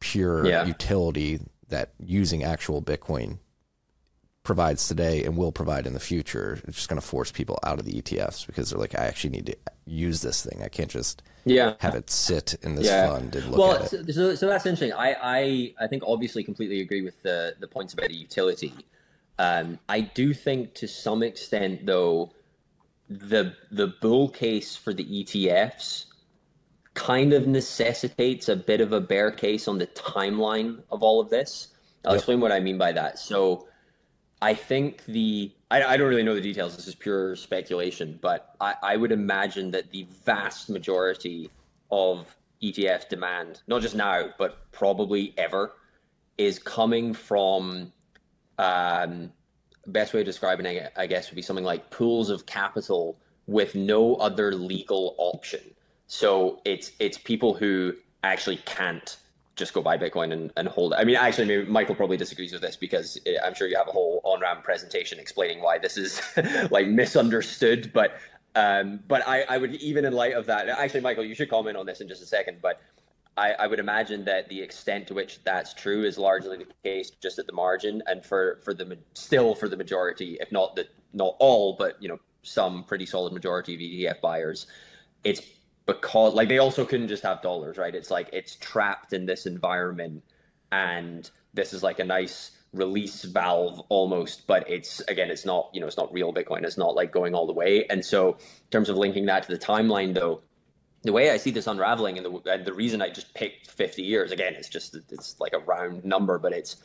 pure 0.00 0.46
Yeah. 0.46 0.64
utility 0.66 1.40
that 1.68 1.92
using 1.98 2.42
actual 2.42 2.82
Bitcoin 2.82 3.38
provides 4.42 4.88
today 4.88 5.22
and 5.24 5.36
will 5.36 5.52
provide 5.52 5.86
in 5.86 5.92
the 5.92 6.00
future, 6.00 6.58
it's 6.66 6.76
just 6.78 6.88
going 6.88 7.00
to 7.00 7.06
force 7.06 7.30
people 7.30 7.58
out 7.62 7.78
of 7.78 7.84
the 7.84 7.92
ETFs 8.00 8.46
because 8.46 8.70
they're 8.70 8.78
like, 8.78 8.98
I 8.98 9.04
actually 9.04 9.30
need 9.30 9.46
to 9.46 9.56
use 9.84 10.22
this 10.22 10.42
thing. 10.42 10.62
I 10.62 10.68
can't 10.68 10.90
just 10.90 11.22
Yeah. 11.44 11.74
have 11.78 11.94
it 11.94 12.08
sit 12.10 12.54
in 12.62 12.74
this 12.74 12.86
Yeah. 12.86 13.08
fund 13.08 13.36
and 13.36 13.50
look 13.50 13.58
well, 13.58 13.76
at 13.76 13.92
it. 13.92 14.06
so, 14.06 14.12
so, 14.12 14.34
so 14.34 14.46
that's 14.46 14.64
interesting. 14.64 14.92
I, 14.94 15.14
I, 15.22 15.74
I 15.84 15.86
think 15.88 16.02
obviously 16.06 16.42
completely 16.42 16.80
agree 16.80 17.02
with 17.02 17.20
the, 17.22 17.54
the 17.60 17.68
points 17.68 17.92
about 17.92 18.08
the 18.08 18.14
utility. 18.16 18.72
Um, 19.38 19.78
I 19.88 20.00
do 20.00 20.32
think 20.32 20.74
to 20.76 20.88
some 20.88 21.22
extent, 21.22 21.84
though, 21.86 22.32
the 23.10 23.54
the 23.72 23.88
bull 24.00 24.28
case 24.28 24.76
for 24.76 24.94
the 24.94 25.04
ETFs 25.04 26.06
kind 26.94 27.32
of 27.32 27.46
necessitates 27.46 28.48
a 28.48 28.56
bit 28.56 28.80
of 28.80 28.92
a 28.92 29.00
bear 29.00 29.30
case 29.30 29.66
on 29.66 29.78
the 29.78 29.86
timeline 29.88 30.82
of 30.90 31.02
all 31.02 31.20
of 31.20 31.28
this. 31.28 31.68
I'll 32.04 32.14
explain 32.14 32.40
what 32.40 32.52
I 32.52 32.60
mean 32.60 32.78
by 32.78 32.92
that. 32.92 33.18
So, 33.18 33.68
I 34.40 34.54
think 34.54 35.04
the 35.04 35.52
I, 35.70 35.82
I 35.82 35.96
don't 35.96 36.08
really 36.08 36.22
know 36.22 36.34
the 36.34 36.40
details. 36.40 36.76
This 36.76 36.86
is 36.86 36.94
pure 36.94 37.36
speculation, 37.36 38.18
but 38.22 38.54
I, 38.60 38.74
I 38.82 38.96
would 38.96 39.12
imagine 39.12 39.72
that 39.72 39.90
the 39.90 40.06
vast 40.24 40.70
majority 40.70 41.50
of 41.90 42.34
ETF 42.62 43.08
demand, 43.08 43.62
not 43.66 43.82
just 43.82 43.96
now, 43.96 44.30
but 44.38 44.70
probably 44.72 45.34
ever, 45.36 45.72
is 46.38 46.58
coming 46.58 47.12
from 47.12 47.92
um, 48.58 49.32
best 49.86 50.12
way 50.14 50.20
of 50.20 50.26
describing 50.26 50.66
it, 50.66 50.92
I 50.96 51.06
guess, 51.06 51.30
would 51.30 51.36
be 51.36 51.42
something 51.42 51.64
like 51.64 51.90
pools 51.90 52.30
of 52.30 52.46
capital 52.46 53.16
with 53.46 53.74
no 53.74 54.14
other 54.16 54.54
legal 54.54 55.14
option. 55.18 55.60
So 56.06 56.60
it's 56.64 56.92
it's 56.98 57.18
people 57.18 57.54
who 57.54 57.94
actually 58.22 58.56
can't 58.58 59.16
just 59.56 59.74
go 59.74 59.82
buy 59.82 59.98
Bitcoin 59.98 60.32
and, 60.32 60.52
and 60.56 60.68
hold 60.68 60.92
it. 60.92 60.96
I 60.96 61.04
mean, 61.04 61.16
actually, 61.16 61.46
maybe 61.46 61.66
Michael 61.66 61.94
probably 61.94 62.16
disagrees 62.16 62.52
with 62.52 62.62
this 62.62 62.76
because 62.76 63.18
eh, 63.26 63.36
I'm 63.44 63.54
sure 63.54 63.68
you 63.68 63.76
have 63.76 63.88
a 63.88 63.92
whole 63.92 64.20
Onramp 64.24 64.64
presentation 64.64 65.18
explaining 65.18 65.62
why 65.62 65.78
this 65.78 65.96
is 65.96 66.20
like 66.70 66.86
misunderstood. 66.88 67.92
But 67.92 68.18
um, 68.56 69.00
but 69.06 69.26
I, 69.28 69.42
I 69.42 69.58
would 69.58 69.74
even 69.76 70.04
in 70.04 70.12
light 70.12 70.34
of 70.34 70.46
that, 70.46 70.68
actually, 70.68 71.02
Michael, 71.02 71.24
you 71.24 71.34
should 71.34 71.50
comment 71.50 71.76
on 71.76 71.86
this 71.86 72.00
in 72.00 72.08
just 72.08 72.22
a 72.22 72.26
second. 72.26 72.58
But 72.60 72.80
I, 73.40 73.52
I 73.52 73.66
would 73.66 73.80
imagine 73.80 74.24
that 74.26 74.50
the 74.50 74.60
extent 74.60 75.06
to 75.08 75.14
which 75.14 75.42
that's 75.44 75.72
true 75.72 76.04
is 76.04 76.18
largely 76.18 76.58
the 76.58 76.66
case 76.84 77.10
just 77.10 77.38
at 77.38 77.46
the 77.46 77.54
margin, 77.54 78.02
and 78.06 78.24
for 78.24 78.60
for 78.62 78.74
the 78.74 78.98
still 79.14 79.54
for 79.54 79.68
the 79.68 79.78
majority, 79.78 80.36
if 80.40 80.52
not 80.52 80.76
the 80.76 80.86
not 81.14 81.36
all, 81.38 81.74
but 81.78 82.00
you 82.02 82.08
know 82.08 82.20
some 82.42 82.84
pretty 82.84 83.06
solid 83.06 83.32
majority 83.32 83.74
of 83.74 83.80
ETF 83.80 84.20
buyers, 84.20 84.66
it's 85.24 85.40
because 85.86 86.34
like 86.34 86.48
they 86.48 86.58
also 86.58 86.84
couldn't 86.84 87.08
just 87.08 87.22
have 87.22 87.40
dollars, 87.40 87.78
right? 87.78 87.94
It's 87.94 88.10
like 88.10 88.28
it's 88.32 88.56
trapped 88.56 89.14
in 89.14 89.24
this 89.24 89.46
environment, 89.46 90.22
and 90.70 91.30
this 91.54 91.72
is 91.72 91.82
like 91.82 91.98
a 91.98 92.04
nice 92.04 92.50
release 92.74 93.24
valve 93.24 93.80
almost, 93.88 94.46
but 94.46 94.68
it's 94.68 95.00
again, 95.08 95.30
it's 95.30 95.46
not 95.46 95.70
you 95.72 95.80
know 95.80 95.86
it's 95.86 95.96
not 95.96 96.12
real 96.12 96.32
Bitcoin. 96.34 96.62
It's 96.64 96.76
not 96.78 96.94
like 96.94 97.10
going 97.10 97.34
all 97.34 97.46
the 97.46 97.54
way, 97.54 97.86
and 97.88 98.04
so 98.04 98.32
in 98.32 98.70
terms 98.70 98.90
of 98.90 98.98
linking 98.98 99.24
that 99.26 99.44
to 99.44 99.52
the 99.52 99.58
timeline, 99.58 100.12
though 100.12 100.42
the 101.02 101.12
way 101.12 101.30
I 101.30 101.36
see 101.36 101.50
this 101.50 101.66
unraveling, 101.66 102.18
and 102.18 102.26
the 102.26 102.50
and 102.50 102.64
the 102.64 102.72
reason 102.72 103.00
I 103.00 103.08
just 103.08 103.32
picked 103.34 103.70
50 103.70 104.02
years 104.02 104.32
again, 104.32 104.54
it's 104.54 104.68
just 104.68 104.96
it's 105.10 105.38
like 105.40 105.52
a 105.54 105.58
round 105.58 106.04
number, 106.04 106.38
but 106.38 106.52
it's 106.52 106.76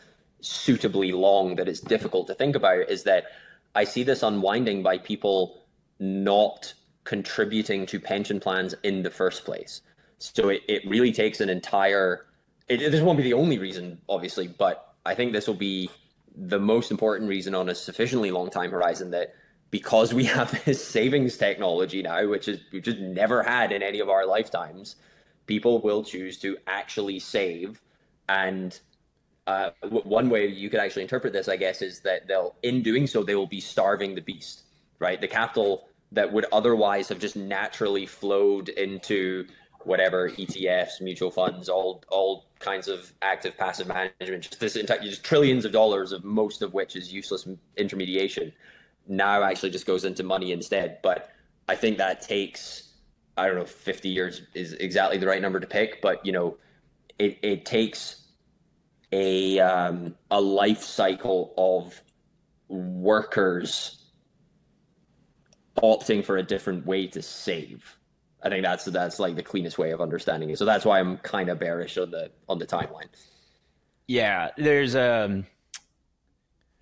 suitably 0.42 1.12
long 1.12 1.56
that 1.56 1.68
it's 1.68 1.82
difficult 1.82 2.28
to 2.28 2.34
think 2.34 2.56
about. 2.56 2.90
Is 2.90 3.04
that 3.04 3.26
I 3.76 3.84
see 3.84 4.04
this 4.04 4.24
unwinding 4.24 4.84
by 4.84 4.98
people 4.98 5.66
not 6.00 6.74
contributing 7.04 7.86
to 7.86 8.00
pension 8.00 8.40
plans 8.40 8.74
in 8.84 9.04
the 9.04 9.12
first 9.12 9.46
place. 9.46 9.82
So 10.20 10.50
it, 10.50 10.62
it 10.68 10.88
really 10.88 11.12
takes 11.12 11.42
an 11.42 11.50
entire. 11.50 12.26
It, 12.68 12.92
this 12.92 13.02
won't 13.02 13.18
be 13.18 13.24
the 13.24 13.34
only 13.34 13.60
reason, 13.60 14.00
obviously, 14.10 14.48
but 14.48 14.96
I 15.06 15.14
think 15.14 15.34
this 15.34 15.48
will 15.48 15.54
be 15.54 15.90
the 16.36 16.60
most 16.60 16.92
important 16.92 17.30
reason 17.30 17.54
on 17.54 17.70
a 17.70 17.76
sufficiently 17.76 18.32
long 18.32 18.50
time 18.50 18.72
horizon 18.72 19.12
that 19.12 19.36
because 19.72 20.14
we 20.14 20.26
have 20.26 20.64
this 20.66 20.86
savings 20.86 21.38
technology 21.38 22.02
now, 22.02 22.28
which 22.28 22.48
is 22.48 22.60
we've 22.72 22.84
just 22.84 23.00
never 23.00 23.44
had 23.44 23.72
in 23.72 23.84
any 23.84 24.00
of 24.00 24.10
our 24.10 24.26
lifetimes, 24.26 24.96
people 25.46 25.82
will 25.82 26.04
choose 26.04 26.38
to 26.40 26.58
actually 26.68 27.20
save. 27.20 27.82
And 28.30 28.80
uh, 29.48 29.72
one 29.90 30.30
way 30.30 30.48
you 30.48 30.70
could 30.70 30.80
actually 30.80 31.04
interpret 31.04 31.34
this, 31.34 31.48
I 31.48 31.56
guess, 31.56 31.82
is 31.82 32.00
that 32.02 32.28
they'll, 32.28 32.56
in 32.64 32.82
doing 32.82 33.06
so, 33.06 33.24
they 33.24 33.36
will 33.36 33.48
be 33.48 33.60
starving 33.60 34.16
the 34.16 34.22
beast, 34.22 34.64
right? 35.00 35.22
The 35.22 35.28
capital 35.28 35.88
that 36.12 36.32
would 36.32 36.46
otherwise 36.52 37.10
have 37.10 37.20
just 37.20 37.36
naturally 37.36 38.06
flowed 38.06 38.70
into 38.70 39.46
whatever 39.86 40.30
ETFs, 40.32 41.00
mutual 41.00 41.30
funds, 41.30 41.70
all 41.70 42.04
all 42.10 42.46
kinds 42.60 42.88
of 42.88 43.14
active 43.22 43.58
passive 43.58 43.88
management, 43.88 44.44
just 44.44 44.60
this 44.60 44.76
entire 44.76 45.00
just 45.02 45.24
trillions 45.24 45.66
of 45.66 45.72
dollars 45.72 46.12
of 46.12 46.24
most 46.24 46.62
of 46.62 46.74
which 46.74 46.96
is 46.96 47.14
useless 47.14 47.48
intermediation, 47.78 48.52
now 49.08 49.44
actually 49.44 49.70
just 49.70 49.86
goes 49.86 50.06
into 50.06 50.24
money 50.24 50.52
instead. 50.52 51.00
But 51.02 51.30
I 51.68 51.76
think 51.76 51.98
that 51.98 52.22
takes 52.22 52.86
I 53.38 53.48
don't 53.48 53.56
know, 53.56 53.66
50 53.66 54.10
years 54.10 54.42
is 54.54 54.74
exactly 54.74 55.18
the 55.18 55.28
right 55.28 55.42
number 55.42 55.60
to 55.60 55.68
pick, 55.68 56.02
but 56.02 56.26
you 56.26 56.32
know, 56.32 56.58
it, 57.20 57.38
it 57.42 57.66
takes 57.66 58.24
a 59.12 59.60
um, 59.60 60.16
a 60.32 60.40
life 60.40 60.82
cycle 60.82 61.54
of 61.58 62.02
workers 62.68 64.04
opting 65.78 66.24
for 66.24 66.38
a 66.38 66.44
different 66.44 66.86
way 66.86 67.08
to 67.08 67.22
save. 67.22 67.98
I 68.42 68.50
think 68.50 68.64
that's 68.64 68.86
that's 68.86 69.20
like 69.20 69.36
the 69.36 69.44
cleanest 69.44 69.78
way 69.78 69.92
of 69.92 70.02
understanding 70.02 70.50
it. 70.50 70.58
So 70.58 70.66
that's 70.66 70.86
why 70.86 71.00
I'm 71.00 71.18
kind 71.18 71.50
of 71.50 71.60
bearish 71.60 71.98
on 71.98 72.12
the 72.12 72.32
on 72.48 72.60
the 72.60 72.66
timeline. 72.66 73.10
Yeah, 74.08 74.52
there's 74.56 74.96
um 74.96 75.46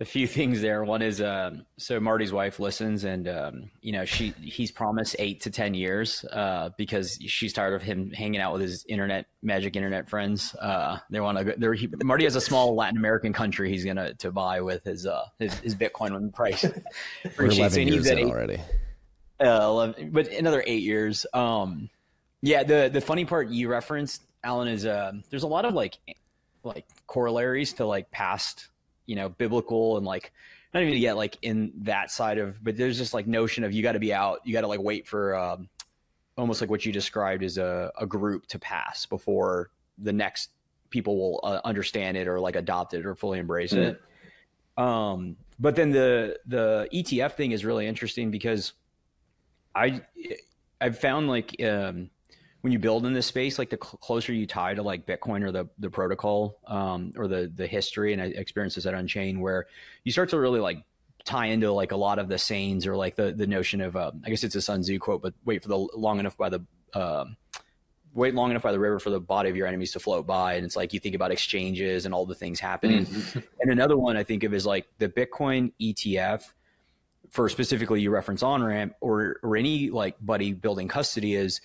a 0.04 0.06
few 0.06 0.26
things 0.38 0.60
there. 0.60 0.84
One 0.84 1.02
is 1.02 1.20
um, 1.20 1.66
so 1.78 1.98
Marty's 1.98 2.32
wife 2.32 2.60
listens, 2.60 3.04
and 3.04 3.26
um, 3.26 3.70
you 3.80 3.92
know 3.92 4.04
she 4.04 4.34
he's 4.40 4.70
promised 4.70 5.16
eight 5.18 5.40
to 5.42 5.50
ten 5.50 5.74
years 5.74 6.24
uh, 6.32 6.70
because 6.76 7.18
she's 7.26 7.52
tired 7.52 7.74
of 7.74 7.82
him 7.82 8.10
hanging 8.10 8.40
out 8.40 8.52
with 8.52 8.62
his 8.62 8.84
internet 8.88 9.26
magic 9.42 9.74
internet 9.74 10.08
friends. 10.08 10.54
Uh, 10.54 10.98
they 11.10 11.20
want 11.20 11.38
to. 11.38 11.54
They're 11.56 11.74
he, 11.74 11.88
Marty 12.02 12.24
has 12.24 12.36
a 12.36 12.40
small 12.40 12.74
Latin 12.76 12.98
American 12.98 13.32
country 13.32 13.70
he's 13.70 13.84
gonna 13.84 14.14
to 14.14 14.30
buy 14.30 14.60
with 14.60 14.84
his 14.84 15.06
uh, 15.06 15.24
his, 15.38 15.54
his 15.60 15.74
Bitcoin 15.74 16.12
when 16.12 16.26
the 16.26 16.32
price. 16.32 16.64
We're 17.38 17.46
eleven 17.46 17.88
years 17.88 18.06
in 18.06 18.18
eight, 18.18 18.26
already. 18.26 18.60
Uh, 19.44 19.58
11, 19.62 20.10
but 20.12 20.28
another 20.28 20.62
eight 20.64 20.84
years. 20.84 21.26
Um, 21.34 21.90
yeah. 22.40 22.62
The 22.62 22.88
the 22.92 23.00
funny 23.00 23.24
part 23.24 23.48
you 23.48 23.68
referenced, 23.68 24.22
Allen, 24.44 24.68
is 24.68 24.86
uh, 24.86 25.12
there's 25.30 25.42
a 25.42 25.48
lot 25.48 25.64
of 25.64 25.74
like 25.74 25.98
like 26.62 26.86
corollaries 27.06 27.72
to 27.74 27.84
like 27.84 28.10
past 28.10 28.68
you 29.06 29.16
know 29.16 29.28
biblical 29.28 29.96
and 29.96 30.06
like 30.06 30.32
not 30.72 30.82
even 30.82 30.94
to 30.94 31.00
get 31.00 31.16
like 31.16 31.38
in 31.42 31.72
that 31.76 32.10
side 32.10 32.38
of 32.38 32.62
but 32.62 32.76
there's 32.76 32.98
just 32.98 33.14
like 33.14 33.26
notion 33.26 33.64
of 33.64 33.72
you 33.72 33.82
got 33.82 33.92
to 33.92 33.98
be 33.98 34.12
out 34.12 34.40
you 34.44 34.52
got 34.52 34.62
to 34.62 34.66
like 34.66 34.80
wait 34.80 35.06
for 35.06 35.36
um, 35.36 35.68
almost 36.36 36.60
like 36.60 36.70
what 36.70 36.84
you 36.84 36.92
described 36.92 37.42
as 37.42 37.58
a, 37.58 37.92
a 37.98 38.06
group 38.06 38.46
to 38.46 38.58
pass 38.58 39.06
before 39.06 39.70
the 39.98 40.12
next 40.12 40.50
people 40.90 41.16
will 41.16 41.40
uh, 41.44 41.60
understand 41.64 42.16
it 42.16 42.26
or 42.26 42.40
like 42.40 42.56
adopt 42.56 42.94
it 42.94 43.06
or 43.06 43.14
fully 43.14 43.38
embrace 43.38 43.72
mm. 43.72 43.78
it 43.78 44.02
um 44.76 45.36
but 45.60 45.76
then 45.76 45.90
the 45.90 46.36
the 46.46 46.88
etf 46.92 47.32
thing 47.32 47.52
is 47.52 47.64
really 47.64 47.86
interesting 47.86 48.30
because 48.30 48.72
i 49.74 50.00
i've 50.80 50.98
found 50.98 51.28
like 51.28 51.54
um 51.62 52.10
when 52.64 52.72
you 52.72 52.78
build 52.78 53.04
in 53.04 53.12
this 53.12 53.26
space, 53.26 53.58
like 53.58 53.68
the 53.68 53.76
cl- 53.76 53.98
closer 53.98 54.32
you 54.32 54.46
tie 54.46 54.72
to 54.72 54.82
like 54.82 55.04
Bitcoin 55.04 55.42
or 55.42 55.52
the 55.52 55.68
the 55.78 55.90
protocol 55.90 56.60
um, 56.66 57.12
or 57.14 57.28
the 57.28 57.52
the 57.54 57.66
history 57.66 58.14
and 58.14 58.22
experiences 58.22 58.86
at 58.86 58.94
Unchained, 58.94 59.38
where 59.38 59.66
you 60.02 60.10
start 60.10 60.30
to 60.30 60.40
really 60.40 60.60
like 60.60 60.82
tie 61.26 61.44
into 61.44 61.70
like 61.70 61.92
a 61.92 61.96
lot 61.96 62.18
of 62.18 62.26
the 62.26 62.38
sayings 62.38 62.86
or 62.86 62.96
like 62.96 63.16
the 63.16 63.32
the 63.32 63.46
notion 63.46 63.82
of 63.82 63.96
uh, 63.96 64.12
I 64.24 64.30
guess 64.30 64.44
it's 64.44 64.54
a 64.54 64.62
Sun 64.62 64.80
Tzu 64.80 64.98
quote, 64.98 65.20
but 65.20 65.34
wait 65.44 65.62
for 65.62 65.68
the 65.68 65.76
long 65.76 66.18
enough 66.18 66.38
by 66.38 66.48
the 66.48 66.64
uh, 66.94 67.26
wait 68.14 68.34
long 68.34 68.50
enough 68.50 68.62
by 68.62 68.72
the 68.72 68.80
river 68.80 68.98
for 68.98 69.10
the 69.10 69.20
body 69.20 69.50
of 69.50 69.56
your 69.56 69.66
enemies 69.66 69.92
to 69.92 70.00
float 70.00 70.26
by, 70.26 70.54
and 70.54 70.64
it's 70.64 70.74
like 70.74 70.94
you 70.94 71.00
think 71.00 71.14
about 71.14 71.32
exchanges 71.32 72.06
and 72.06 72.14
all 72.14 72.24
the 72.24 72.34
things 72.34 72.60
happening. 72.60 73.04
Mm-hmm. 73.04 73.40
and 73.60 73.72
another 73.72 73.98
one 73.98 74.16
I 74.16 74.24
think 74.24 74.42
of 74.42 74.54
is 74.54 74.64
like 74.64 74.86
the 74.96 75.10
Bitcoin 75.10 75.70
ETF 75.82 76.50
for 77.28 77.50
specifically 77.50 78.00
you 78.00 78.10
reference 78.10 78.42
Onramp 78.42 78.92
or 79.02 79.36
or 79.42 79.54
any 79.54 79.90
like 79.90 80.16
buddy 80.22 80.54
building 80.54 80.88
custody 80.88 81.34
is 81.34 81.60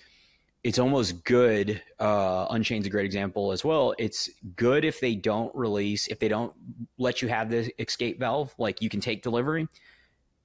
it's 0.62 0.78
almost 0.78 1.24
good. 1.24 1.82
Uh, 1.98 2.46
Unchained's 2.50 2.86
a 2.86 2.90
great 2.90 3.06
example 3.06 3.52
as 3.52 3.64
well. 3.64 3.94
It's 3.98 4.28
good 4.56 4.84
if 4.84 5.00
they 5.00 5.14
don't 5.14 5.54
release, 5.54 6.08
if 6.08 6.18
they 6.18 6.28
don't 6.28 6.52
let 6.98 7.22
you 7.22 7.28
have 7.28 7.50
the 7.50 7.72
escape 7.80 8.18
valve, 8.18 8.54
like 8.58 8.82
you 8.82 8.90
can 8.90 9.00
take 9.00 9.22
delivery, 9.22 9.68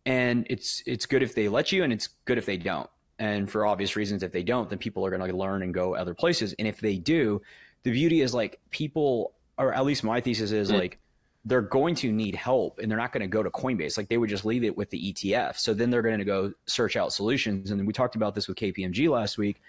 and 0.06 0.48
it's 0.50 0.82
it's 0.86 1.06
good 1.06 1.22
if 1.22 1.36
they 1.36 1.50
let 1.50 1.72
you, 1.72 1.84
and 1.84 1.92
it's 1.92 2.08
good 2.26 2.38
if 2.38 2.46
they 2.46 2.58
don't. 2.58 2.90
And 3.20 3.50
for 3.50 3.66
obvious 3.66 3.96
reasons, 3.96 4.24
if 4.24 4.32
they 4.32 4.44
don't, 4.44 4.70
then 4.70 4.78
people 4.78 5.06
are 5.06 5.10
going 5.10 5.30
to 5.30 5.36
learn 5.36 5.64
and 5.64 5.74
go 5.74 5.96
other 5.96 6.14
places. 6.14 6.54
And 6.60 6.68
if 6.68 6.80
they 6.80 6.98
do, 6.98 7.42
the 7.84 7.92
beauty 7.92 8.22
is 8.22 8.34
like 8.34 8.60
people, 8.72 9.34
or 9.58 9.74
at 9.74 9.86
least 9.86 10.04
my 10.04 10.20
thesis 10.20 10.52
is 10.52 10.70
mm-hmm. 10.70 10.80
like 10.80 11.00
they're 11.46 11.62
going 11.62 11.96
to 11.96 12.12
need 12.12 12.36
help 12.36 12.80
and 12.80 12.92
they're 12.92 12.98
not 12.98 13.14
going 13.14 13.22
to 13.22 13.28
go 13.28 13.42
to 13.42 13.50
Coinbase. 13.50 13.98
Like 13.98 14.10
they 14.10 14.18
would 14.18 14.30
just 14.30 14.44
leave 14.44 14.64
it 14.64 14.76
with 14.76 14.90
the 14.90 15.14
ETF. 15.14 15.58
So 15.58 15.74
then 15.74 15.92
they're 15.92 16.02
going 16.02 16.20
to 16.20 16.26
go 16.26 16.52
search 16.66 16.98
out 16.98 17.14
solutions. 17.14 17.72
And 17.72 17.86
we 17.88 17.94
talked 17.94 18.16
about 18.16 18.36
this 18.36 18.48
with 18.48 18.58
KPMG 18.58 19.10
last 19.10 19.38
week 19.38 19.62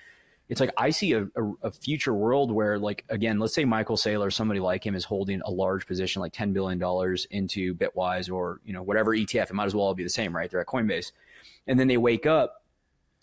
it's 0.49 0.61
like 0.61 0.73
I 0.77 0.91
see 0.91 1.13
a, 1.13 1.23
a, 1.37 1.53
a, 1.65 1.71
future 1.73 2.15
world 2.15 2.53
where, 2.53 2.79
like, 2.79 3.05
again, 3.09 3.39
let's 3.39 3.55
say 3.55 3.65
Michael 3.65 3.97
Saylor, 3.97 4.33
somebody 4.33 4.61
like 4.61 4.85
him, 4.87 4.95
is 4.95 5.05
holding 5.05 5.41
a 5.45 5.51
large 5.51 5.87
position, 5.87 6.21
like 6.21 6.33
ten 6.33 6.53
billion 6.53 6.79
dollars 6.79 7.27
into 7.31 7.75
Bitwise 7.75 8.33
or 8.33 8.61
you 8.65 8.73
know 8.73 8.83
whatever 8.83 9.11
ETF. 9.11 9.51
It 9.51 9.55
might 9.55 9.65
as 9.65 9.75
well 9.75 9.87
all 9.87 9.95
be 9.95 10.05
the 10.05 10.09
same, 10.09 10.35
right? 10.35 10.51
They're 10.51 10.61
at 10.61 10.67
Coinbase, 10.67 11.13
and 11.67 11.79
then 11.79 11.89
they 11.89 11.97
wake 11.97 12.27
up 12.27 12.65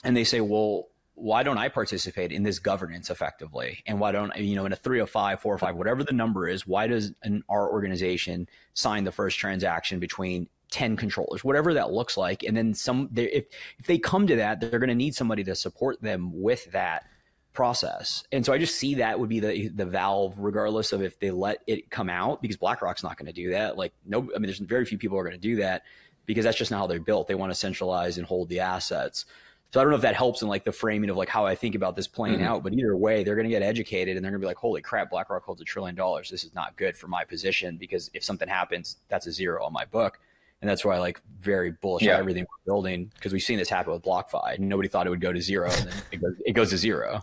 and 0.03 0.15
they 0.15 0.24
say, 0.24 0.41
well. 0.41 0.88
Why 1.15 1.43
don't 1.43 1.59
I 1.59 1.69
participate 1.69 2.32
in 2.32 2.41
this 2.41 2.57
governance 2.57 3.11
effectively? 3.11 3.84
And 3.86 3.99
why 3.99 4.11
don't 4.11 4.36
you 4.36 4.55
know 4.55 4.65
in 4.65 4.74
a 4.74 4.76
305, 4.76 5.41
405, 5.41 5.76
whatever 5.76 6.03
the 6.03 6.11
number 6.11 6.47
is, 6.47 6.65
why 6.65 6.88
does 6.88 7.11
an, 7.21 7.43
our 7.49 7.71
organization 7.71 8.49
sign 8.74 9.03
the 9.03 9.11
first 9.11 9.38
transaction 9.38 9.99
between 9.99 10.49
10 10.74 10.97
controllers, 10.97 11.43
whatever 11.43 11.76
that 11.76 11.91
looks 11.91 12.17
like. 12.17 12.41
And 12.41 12.57
then 12.57 12.74
some, 12.74 13.07
if, 13.15 13.45
if 13.78 13.86
they 13.86 13.99
come 13.99 14.26
to 14.26 14.36
that, 14.38 14.59
they're 14.59 14.80
going 14.80 14.89
to 14.89 14.95
need 14.95 15.13
somebody 15.13 15.43
to 15.43 15.53
support 15.53 16.01
them 16.01 16.32
with 16.34 16.71
that 16.71 17.05
process. 17.54 18.24
And 18.32 18.45
so 18.45 18.51
I 18.51 18.58
just 18.58 18.76
see 18.76 18.95
that 18.95 19.20
would 19.20 19.30
be 19.30 19.39
the 19.39 19.70
the 19.70 19.86
valve, 19.86 20.36
regardless 20.38 20.91
of 20.91 21.01
if 21.01 21.20
they 21.20 21.32
let 21.32 21.62
it 21.68 21.89
come 21.89 22.10
out, 22.10 22.41
because 22.41 22.58
BlackRock's 22.58 23.04
not 23.04 23.18
going 23.18 23.28
to 23.28 23.34
do 23.34 23.51
that. 23.51 23.78
Like 23.78 23.93
no, 24.06 24.20
I 24.36 24.39
mean, 24.39 24.43
there's 24.43 24.60
very 24.60 24.86
few 24.86 24.97
people 24.97 25.18
are 25.18 25.24
going 25.24 25.36
to 25.36 25.39
do 25.39 25.58
that 25.58 25.84
because 26.26 26.45
that's 26.45 26.58
just 26.58 26.72
not 26.72 26.80
how 26.80 26.88
they're 26.88 26.99
built. 26.99 27.28
They 27.28 27.36
want 27.36 27.51
to 27.51 27.58
centralize 27.58 28.18
and 28.18 28.26
hold 28.26 28.49
the 28.49 28.60
assets. 28.60 29.26
So 29.72 29.80
I 29.80 29.84
don't 29.84 29.89
know 29.89 29.95
if 29.95 30.04
that 30.04 30.16
helps 30.16 30.43
in 30.43 30.47
like 30.47 30.66
the 30.66 30.72
framing 30.72 31.10
of 31.10 31.18
like 31.18 31.30
how 31.30 31.47
I 31.47 31.56
think 31.56 31.74
about 31.74 31.95
this 31.95 32.08
playing 32.08 32.38
mm-hmm. 32.38 32.47
out. 32.47 32.64
But 32.64 32.74
either 32.74 32.95
way, 32.95 33.24
they're 33.24 33.36
going 33.36 33.47
to 33.47 33.49
get 33.49 33.64
educated 33.64 34.16
and 34.16 34.24
they're 34.24 34.32
going 34.32 34.41
to 34.41 34.45
be 34.45 34.47
like, 34.47 34.58
"Holy 34.58 34.82
crap, 34.82 35.10
BlackRock 35.10 35.43
holds 35.43 35.62
a 35.62 35.66
trillion 35.66 35.95
dollars. 35.95 36.30
This 36.30 36.43
is 36.43 36.54
not 36.54 36.76
good 36.76 36.95
for 36.95 37.08
my 37.08 37.24
position 37.24 37.78
because 37.78 38.12
if 38.14 38.24
something 38.24 38.47
happens, 38.47 38.97
that's 39.10 39.28
a 39.28 39.32
zero 39.32 39.64
on 39.64 39.74
my 39.74 39.86
book." 39.86 40.20
And 40.62 40.70
that's 40.70 40.86
why 40.86 40.95
I 40.95 40.99
like 40.99 41.22
very 41.41 41.72
bullish 41.72 42.04
yeah. 42.04 42.14
on 42.14 42.20
everything 42.22 42.45
we're 42.45 42.72
building 42.72 43.12
because 43.16 43.34
we've 43.34 43.41
seen 43.41 43.58
this 43.58 43.68
happen 43.68 43.91
with 43.91 44.01
BlockFi. 44.01 44.60
Nobody 44.60 44.88
thought 44.88 45.08
it 45.08 45.10
would 45.10 45.20
go 45.20 45.34
to 45.34 45.41
zero, 45.41 45.70
and 45.70 45.88
then 45.89 45.93
it 46.12 46.22
goes, 46.22 46.34
it 46.45 46.51
goes 46.54 46.70
to 46.70 46.78
zero. 46.78 47.22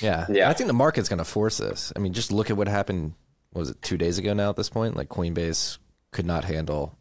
Yeah. 0.00 0.26
Yeah. 0.28 0.48
I 0.48 0.52
think 0.52 0.68
the 0.68 0.74
market's 0.74 1.08
going 1.08 1.18
to 1.18 1.24
force 1.24 1.58
this. 1.58 1.92
I 1.94 1.98
mean, 1.98 2.12
just 2.12 2.32
look 2.32 2.50
at 2.50 2.56
what 2.56 2.68
happened. 2.68 3.14
What 3.52 3.60
was 3.60 3.70
it 3.70 3.82
two 3.82 3.98
days 3.98 4.18
ago 4.18 4.32
now 4.32 4.50
at 4.50 4.56
this 4.56 4.70
point? 4.70 4.96
Like 4.96 5.08
Coinbase 5.08 5.78
could 6.10 6.26
not 6.26 6.44
handle 6.44 6.96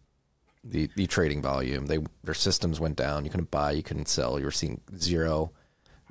the 0.63 0.89
the 0.95 1.07
trading 1.07 1.41
volume. 1.41 1.85
They 1.85 1.99
their 2.23 2.33
systems 2.33 2.79
went 2.79 2.97
down. 2.97 3.23
You 3.23 3.31
couldn't 3.31 3.51
buy. 3.51 3.71
You 3.71 3.83
couldn't 3.83 4.07
sell. 4.07 4.37
You 4.39 4.45
were 4.45 4.51
seeing 4.51 4.81
zero 4.97 5.51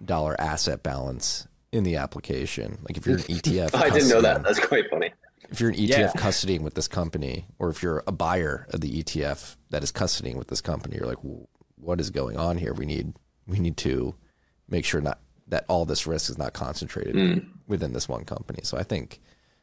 dollar 0.04 0.40
asset 0.40 0.82
balance 0.82 1.46
in 1.72 1.84
the 1.84 1.96
application. 1.96 2.78
Like 2.82 2.96
if 2.96 3.06
you're 3.06 3.16
an 3.16 3.22
ETF, 3.24 3.74
I 3.74 3.90
didn't 3.90 4.08
know 4.08 4.22
that. 4.22 4.42
That's 4.42 4.64
quite 4.64 4.88
funny. 4.90 5.12
If 5.50 5.60
you're 5.60 5.70
an 5.70 5.76
ETF 5.76 5.88
yeah. 5.88 6.12
custodying 6.12 6.62
with 6.62 6.74
this 6.74 6.86
company, 6.86 7.46
or 7.58 7.70
if 7.70 7.82
you're 7.82 8.04
a 8.06 8.12
buyer 8.12 8.68
of 8.70 8.80
the 8.80 9.02
ETF 9.02 9.56
that 9.70 9.82
is 9.82 9.90
custodying 9.90 10.36
with 10.36 10.46
this 10.46 10.60
company, 10.60 10.96
you're 10.96 11.08
like, 11.08 11.18
what 11.76 12.00
is 12.00 12.10
going 12.10 12.36
on 12.36 12.56
here? 12.56 12.72
We 12.72 12.86
need 12.86 13.14
we 13.46 13.58
need 13.58 13.76
to 13.78 14.14
make 14.68 14.84
sure 14.84 15.00
not 15.00 15.18
that 15.50 15.64
all 15.68 15.84
this 15.84 16.06
risk 16.06 16.30
is 16.30 16.38
not 16.38 16.52
concentrated 16.52 17.14
mm. 17.14 17.46
within 17.68 17.92
this 17.92 18.08
one 18.08 18.24
company. 18.24 18.60
So 18.62 18.78
I 18.78 18.82
think, 18.82 19.20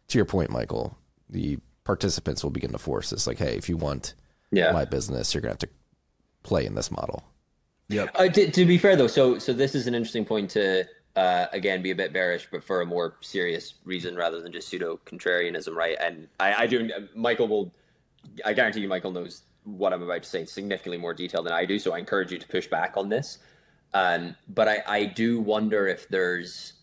to 0.10 0.18
your 0.18 0.26
point, 0.26 0.50
Michael, 0.50 0.98
the 1.30 1.58
participants 1.84 2.44
will 2.44 2.52
begin 2.52 2.72
to 2.74 2.78
force 2.78 3.10
this. 3.10 3.26
Like, 3.26 3.40
hey, 3.40 3.56
if 3.56 3.68
you 3.68 3.78
want 3.78 4.14
yeah. 4.52 4.72
my 4.72 4.86
business, 4.86 5.34
you're 5.34 5.42
gonna 5.42 5.54
have 5.54 5.60
to 5.60 5.70
play 6.44 6.66
in 6.66 6.76
this 6.76 6.92
model. 6.92 7.24
Yep. 7.90 8.12
Uh, 8.16 8.28
to, 8.28 8.52
to, 8.52 8.66
be 8.66 8.78
fair 8.78 8.96
though, 8.98 9.08
so 9.08 9.40
so 9.40 9.54
this 9.54 9.74
is 9.74 9.88
an 9.88 9.96
interesting 9.96 10.26
point 10.26 10.50
to 10.52 10.86
uh, 11.16 11.48
again 11.54 11.82
be 11.82 11.92
a 11.92 11.96
bit 11.96 12.12
bearish, 12.12 12.48
but 12.52 12.64
for 12.64 12.82
a 12.82 12.86
more 12.86 13.16
serious 13.22 13.76
reason 13.86 14.16
rather 14.16 14.42
than 14.42 14.52
just 14.52 14.68
pseudo 14.68 15.00
contrarianism, 15.06 15.74
right? 15.74 15.98
And 16.02 16.28
I, 16.40 16.64
I 16.64 16.68
do. 16.68 16.90
Michael 17.16 17.48
will. 17.48 17.74
I 18.44 18.52
guarantee 18.52 18.82
you, 18.82 18.90
Michael 18.90 19.12
knows 19.12 19.44
what 19.64 19.94
I'm 19.94 20.02
about 20.02 20.24
to 20.24 20.30
say 20.30 20.42
in 20.42 20.48
significantly 20.48 20.98
more 20.98 21.14
detail 21.14 21.44
than 21.44 21.54
I 21.54 21.66
do. 21.66 21.80
So 21.80 21.94
I 21.94 22.00
encourage 22.00 22.32
you 22.32 22.38
to 22.38 22.48
push 22.48 22.68
back 22.68 22.98
on 22.98 23.08
this. 23.08 23.40
Um, 23.94 24.36
but 24.50 24.68
I, 24.68 24.84
I 24.88 25.06
do 25.06 25.40
wonder 25.40 25.88
if 25.88 26.08
there's 26.10 26.74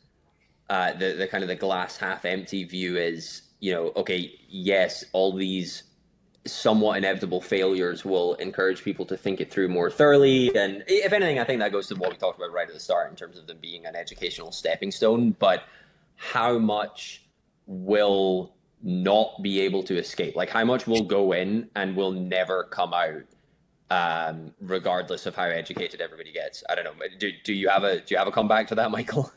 uh, 0.70 0.92
the 0.94 1.12
the 1.12 1.28
kind 1.28 1.44
of 1.44 1.48
the 1.48 1.56
glass 1.56 1.96
half 1.96 2.24
empty 2.24 2.64
view 2.64 2.96
is 2.96 3.42
you 3.60 3.72
know 3.72 3.92
okay 3.96 4.32
yes 4.48 5.04
all 5.12 5.32
these 5.32 5.84
somewhat 6.46 6.98
inevitable 6.98 7.40
failures 7.40 8.04
will 8.04 8.34
encourage 8.34 8.82
people 8.82 9.06
to 9.06 9.16
think 9.16 9.40
it 9.40 9.50
through 9.50 9.68
more 9.68 9.90
thoroughly. 9.90 10.54
And 10.56 10.84
if 10.86 11.12
anything 11.12 11.38
i 11.38 11.44
think 11.44 11.60
that 11.60 11.72
goes 11.72 11.88
to 11.88 11.94
what 11.94 12.10
we 12.10 12.16
talked 12.16 12.38
about 12.38 12.52
right 12.52 12.68
at 12.68 12.74
the 12.74 12.80
start 12.80 13.10
in 13.10 13.16
terms 13.16 13.38
of 13.38 13.46
them 13.46 13.58
being 13.60 13.86
an 13.86 13.96
educational 13.96 14.52
stepping 14.52 14.90
stone. 14.90 15.36
But 15.38 15.64
how 16.16 16.58
much 16.58 17.22
will 17.66 18.54
not 18.82 19.42
be 19.42 19.60
able 19.60 19.82
to 19.84 19.96
escape? 19.98 20.36
Like 20.36 20.50
how 20.50 20.64
much 20.64 20.86
will 20.86 21.04
go 21.04 21.32
in 21.32 21.68
and 21.76 21.96
will 21.96 22.12
never 22.12 22.64
come 22.64 22.92
out 22.92 23.22
um, 23.94 24.52
regardless 24.60 25.26
of 25.26 25.34
how 25.34 25.44
educated 25.44 26.00
everybody 26.00 26.32
gets 26.32 26.62
i 26.70 26.74
don't 26.74 26.84
know 26.84 26.92
do, 27.18 27.30
do 27.44 27.52
you 27.52 27.68
have 27.68 27.84
a 27.84 28.00
do 28.00 28.06
you 28.14 28.16
have 28.18 28.28
a 28.28 28.32
comeback 28.32 28.66
to 28.68 28.74
that 28.74 28.90
michael 28.90 29.30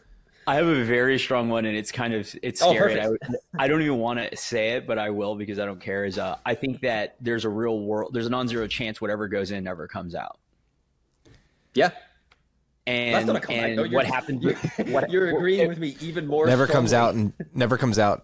I 0.49 0.55
have 0.55 0.67
a 0.67 0.85
very 0.85 1.19
strong 1.19 1.49
one, 1.49 1.65
and 1.65 1.75
it's 1.75 1.91
kind 1.91 2.13
of 2.13 2.33
it's 2.41 2.61
Oh, 2.61 2.69
scary. 2.69 2.95
perfect. 2.95 3.35
I, 3.59 3.65
I 3.65 3.67
don't 3.67 3.81
even 3.81 3.97
want 3.97 4.17
to 4.19 4.37
say 4.37 4.69
it, 4.77 4.87
but 4.87 4.97
I 4.97 5.09
will 5.09 5.35
because 5.35 5.59
I 5.59 5.65
don't 5.65 5.81
care. 5.81 6.05
Is 6.05 6.17
uh, 6.17 6.37
I 6.45 6.55
think 6.55 6.79
that 6.83 7.17
there's 7.19 7.43
a 7.43 7.49
real 7.49 7.81
world, 7.81 8.11
there's 8.13 8.27
a 8.27 8.29
non-zero 8.29 8.65
chance 8.67 9.01
whatever 9.01 9.27
goes 9.27 9.51
in 9.51 9.65
never 9.65 9.89
comes 9.89 10.15
out. 10.15 10.39
yeah 11.73 11.89
And 12.85 13.13
that's 13.15 13.25
not 13.27 13.35
a 13.35 13.39
comeback 13.41 13.65
and 13.71 13.77
though. 13.77 13.83
You're, 13.83 13.97
what 13.99 14.05
happened? 14.05 14.41
you're, 14.41 14.53
what, 14.87 15.09
you're 15.11 15.27
agreeing 15.35 15.67
with 15.67 15.79
me 15.79 15.97
even 15.99 16.25
more 16.25 16.45
never 16.47 16.65
comes 16.65 16.93
out 16.93 17.13
and 17.13 17.33
never 17.53 17.77
comes 17.77 17.99
out 17.99 18.23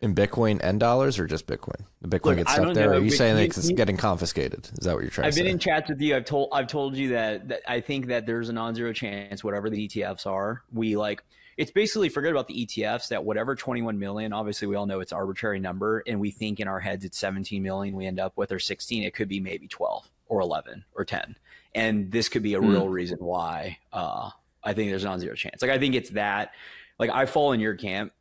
in 0.00 0.14
Bitcoin 0.14 0.60
and 0.62 0.78
dollars 0.78 1.18
or 1.18 1.26
just 1.26 1.46
Bitcoin? 1.46 1.80
The 2.00 2.08
Bitcoin 2.08 2.24
Look, 2.24 2.36
gets 2.38 2.52
stuck 2.52 2.74
there. 2.74 2.90
know, 2.90 2.98
Are 2.98 3.00
you 3.00 3.10
saying 3.10 3.36
that 3.36 3.44
it's 3.44 3.70
getting 3.70 3.96
confiscated? 3.96 4.68
Is 4.78 4.86
that 4.86 4.94
what 4.94 5.02
you're 5.02 5.10
trying 5.10 5.24
to 5.24 5.28
I've 5.28 5.34
to 5.34 5.40
been 5.40 5.46
say? 5.46 5.52
in 5.52 5.58
chats 5.58 5.88
with 5.88 6.00
you. 6.00 6.16
I've 6.16 6.24
told 6.24 6.50
I've 6.52 6.66
told 6.68 6.96
you 6.96 7.10
that, 7.10 7.48
that 7.48 7.62
I 7.66 7.80
think 7.80 8.06
that 8.06 8.26
there's 8.26 8.48
a 8.48 8.52
non-zero 8.52 8.92
chance 8.92 9.42
whatever 9.42 9.70
the 9.70 9.88
ETFs 9.88 10.26
are. 10.26 10.62
We 10.72 10.96
like 10.96 11.22
it's 11.56 11.72
basically 11.72 12.08
forget 12.08 12.30
about 12.30 12.46
the 12.46 12.64
ETFs 12.66 13.08
that 13.08 13.24
whatever 13.24 13.56
21 13.56 13.98
million. 13.98 14.32
Obviously, 14.32 14.68
we 14.68 14.76
all 14.76 14.86
know 14.86 15.00
it's 15.00 15.12
arbitrary 15.12 15.58
number, 15.58 16.04
and 16.06 16.20
we 16.20 16.30
think 16.30 16.60
in 16.60 16.68
our 16.68 16.78
heads 16.78 17.04
it's 17.04 17.18
17 17.18 17.60
million. 17.62 17.96
We 17.96 18.06
end 18.06 18.20
up 18.20 18.36
with 18.36 18.52
or 18.52 18.60
16. 18.60 19.02
It 19.02 19.12
could 19.12 19.28
be 19.28 19.40
maybe 19.40 19.66
12 19.66 20.08
or 20.28 20.40
11 20.40 20.84
or 20.94 21.04
10, 21.04 21.34
and 21.74 22.12
this 22.12 22.28
could 22.28 22.44
be 22.44 22.54
a 22.54 22.60
real 22.60 22.88
reason 22.88 23.18
why 23.18 23.78
uh, 23.92 24.30
I 24.62 24.72
think 24.72 24.90
there's 24.90 25.02
a 25.02 25.08
non-zero 25.08 25.34
chance. 25.34 25.60
Like 25.60 25.72
I 25.72 25.78
think 25.78 25.96
it's 25.96 26.10
that. 26.10 26.52
Like 27.00 27.10
I 27.10 27.26
fall 27.26 27.52
in 27.52 27.60
your 27.60 27.74
camp. 27.74 28.12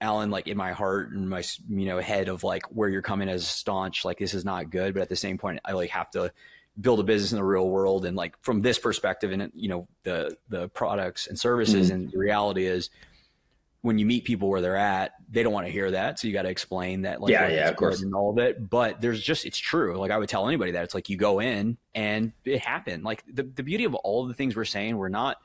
Allen, 0.00 0.30
like 0.30 0.46
in 0.46 0.56
my 0.56 0.72
heart 0.72 1.10
and 1.10 1.28
my 1.28 1.42
you 1.68 1.86
know 1.86 1.98
head 1.98 2.28
of 2.28 2.44
like 2.44 2.64
where 2.66 2.88
you're 2.88 3.02
coming 3.02 3.28
as 3.28 3.46
staunch, 3.46 4.04
like 4.04 4.18
this 4.18 4.34
is 4.34 4.44
not 4.44 4.70
good. 4.70 4.94
But 4.94 5.02
at 5.02 5.08
the 5.08 5.16
same 5.16 5.38
point, 5.38 5.60
I 5.64 5.72
like 5.72 5.90
have 5.90 6.10
to 6.12 6.32
build 6.80 7.00
a 7.00 7.02
business 7.02 7.32
in 7.32 7.38
the 7.38 7.44
real 7.44 7.68
world. 7.68 8.04
And 8.04 8.16
like 8.16 8.36
from 8.42 8.62
this 8.62 8.78
perspective 8.78 9.32
and 9.32 9.50
you 9.54 9.68
know 9.68 9.88
the 10.04 10.36
the 10.48 10.68
products 10.68 11.26
and 11.26 11.38
services 11.38 11.88
mm-hmm. 11.88 11.96
and 11.96 12.12
the 12.12 12.18
reality 12.18 12.66
is 12.66 12.90
when 13.80 13.98
you 13.98 14.06
meet 14.06 14.24
people 14.24 14.48
where 14.48 14.60
they're 14.60 14.76
at 14.76 15.12
they 15.30 15.42
don't 15.42 15.52
want 15.52 15.66
to 15.66 15.72
hear 15.72 15.90
that. 15.90 16.18
So 16.18 16.28
you 16.28 16.32
got 16.32 16.42
to 16.42 16.48
explain 16.48 17.02
that 17.02 17.20
like 17.20 17.32
Yeah, 17.32 17.48
yeah, 17.48 17.68
of 17.68 17.76
course. 17.76 18.00
and 18.00 18.14
all 18.14 18.30
of 18.30 18.38
it. 18.38 18.70
But 18.70 19.00
there's 19.00 19.20
just 19.20 19.44
it's 19.44 19.58
true. 19.58 19.96
Like 19.98 20.10
i 20.10 20.18
would 20.18 20.28
tell 20.28 20.46
anybody 20.46 20.72
that 20.72 20.84
it's 20.84 20.94
like 20.94 21.08
you 21.08 21.16
go 21.16 21.40
in 21.40 21.76
and 21.94 22.32
it 22.44 22.60
happened. 22.60 23.04
Like 23.04 23.24
the, 23.26 23.42
the 23.42 23.62
beauty 23.62 23.84
of 23.84 23.94
all 23.96 24.22
of 24.22 24.28
the 24.28 24.34
things 24.34 24.54
we're 24.54 24.64
saying 24.64 24.96
we're 24.96 25.08
not 25.08 25.38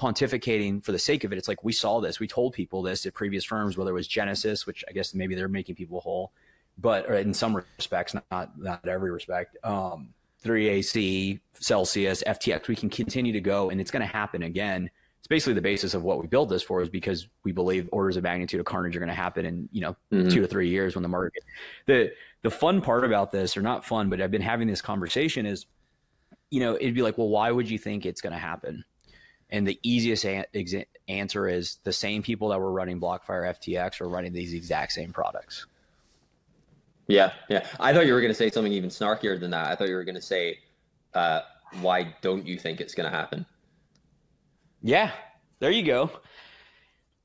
pontificating 0.00 0.84
for 0.84 0.92
the 0.92 0.98
sake 0.98 1.24
of 1.24 1.32
it 1.32 1.38
it's 1.38 1.48
like 1.48 1.64
we 1.64 1.72
saw 1.72 2.00
this 2.00 2.20
we 2.20 2.26
told 2.26 2.52
people 2.52 2.82
this 2.82 3.06
at 3.06 3.14
previous 3.14 3.44
firms 3.44 3.78
whether 3.78 3.90
it 3.90 3.94
was 3.94 4.06
genesis 4.06 4.66
which 4.66 4.84
i 4.88 4.92
guess 4.92 5.14
maybe 5.14 5.34
they're 5.34 5.48
making 5.48 5.74
people 5.74 6.00
whole 6.00 6.32
but 6.78 7.06
in 7.10 7.32
some 7.32 7.56
respects 7.56 8.14
not 8.30 8.58
not 8.58 8.86
every 8.86 9.10
respect 9.10 9.56
um 9.64 10.08
3AC, 10.44 11.40
Celsius, 11.54 12.22
FTX, 12.24 12.68
we 12.68 12.76
can 12.76 12.88
continue 12.88 13.32
to 13.32 13.40
go 13.40 13.70
and 13.70 13.80
it's 13.80 13.90
going 13.90 14.02
to 14.02 14.06
happen 14.06 14.44
again. 14.44 14.88
It's 15.18 15.26
basically 15.26 15.54
the 15.54 15.62
basis 15.62 15.92
of 15.92 16.04
what 16.04 16.20
we 16.20 16.28
build 16.28 16.50
this 16.50 16.62
for 16.62 16.80
is 16.82 16.88
because 16.88 17.26
we 17.42 17.50
believe 17.50 17.88
orders 17.90 18.16
of 18.16 18.22
magnitude 18.22 18.60
of 18.60 18.66
carnage 18.66 18.94
are 18.94 19.00
going 19.00 19.08
to 19.08 19.14
happen 19.14 19.44
in, 19.44 19.68
you 19.72 19.80
know, 19.80 19.96
Mhm. 20.12 20.30
two 20.30 20.40
to 20.42 20.46
three 20.46 20.68
years 20.68 20.94
when 20.94 21.02
the 21.02 21.08
market. 21.08 21.42
The 21.86 22.12
the 22.42 22.50
fun 22.50 22.80
part 22.80 23.04
about 23.04 23.32
this, 23.32 23.56
or 23.56 23.62
not 23.62 23.84
fun, 23.84 24.08
but 24.08 24.20
I've 24.20 24.30
been 24.30 24.40
having 24.42 24.68
this 24.68 24.80
conversation 24.82 25.46
is, 25.46 25.66
you 26.50 26.60
know, 26.60 26.76
it'd 26.76 26.94
be 26.94 27.02
like, 27.02 27.18
well, 27.18 27.28
why 27.28 27.50
would 27.50 27.68
you 27.68 27.78
think 27.78 28.06
it's 28.06 28.20
going 28.20 28.34
to 28.34 28.38
happen? 28.38 28.84
And 29.50 29.66
the 29.66 29.78
easiest 29.82 30.24
a- 30.24 30.46
exa- 30.54 30.86
answer 31.08 31.48
is 31.48 31.78
the 31.84 31.92
same 31.92 32.22
people 32.22 32.48
that 32.48 32.58
were 32.58 32.72
running 32.72 33.00
BlockFire 33.00 33.48
FTX 33.48 34.00
are 34.00 34.08
running 34.08 34.32
these 34.32 34.52
exact 34.54 34.92
same 34.92 35.12
products. 35.12 35.66
Yeah, 37.06 37.32
yeah. 37.48 37.64
I 37.78 37.92
thought 37.92 38.06
you 38.06 38.14
were 38.14 38.20
going 38.20 38.32
to 38.32 38.36
say 38.36 38.50
something 38.50 38.72
even 38.72 38.90
snarkier 38.90 39.38
than 39.38 39.52
that. 39.52 39.70
I 39.70 39.76
thought 39.76 39.88
you 39.88 39.94
were 39.94 40.02
going 40.04 40.16
to 40.16 40.20
say, 40.22 40.58
uh, 41.14 41.42
"Why 41.80 42.12
don't 42.20 42.44
you 42.44 42.58
think 42.58 42.80
it's 42.80 42.94
going 42.94 43.08
to 43.08 43.16
happen?" 43.16 43.46
Yeah, 44.82 45.12
there 45.60 45.70
you 45.70 45.84
go. 45.84 46.10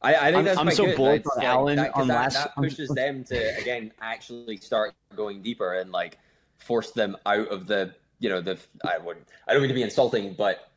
I, 0.04 0.14
I 0.16 0.20
think 0.26 0.36
I'm- 0.36 0.46
that's 0.46 0.60
I'm 0.60 0.72
so 0.72 0.86
good. 0.86 0.96
bullish 0.98 1.24
on 1.26 1.38
like- 1.38 1.46
Allen 1.48 1.76
that, 1.78 1.96
on 1.96 2.08
that, 2.08 2.14
last- 2.16 2.34
that 2.36 2.56
pushes 2.56 2.90
them 2.90 3.24
to 3.26 3.58
again 3.60 3.92
actually 4.02 4.58
start 4.58 4.94
going 5.16 5.42
deeper 5.42 5.74
and 5.74 5.92
like 5.92 6.20
force 6.58 6.92
them 6.92 7.18
out 7.26 7.48
of 7.48 7.66
the 7.68 7.94
you 8.20 8.30
know 8.30 8.42
the 8.42 8.60
I 8.86 9.00
would 9.00 9.18
I 9.48 9.54
don't 9.54 9.62
mean 9.64 9.70
to 9.70 9.76
be 9.76 9.82
insulting, 9.84 10.34
but 10.36 10.71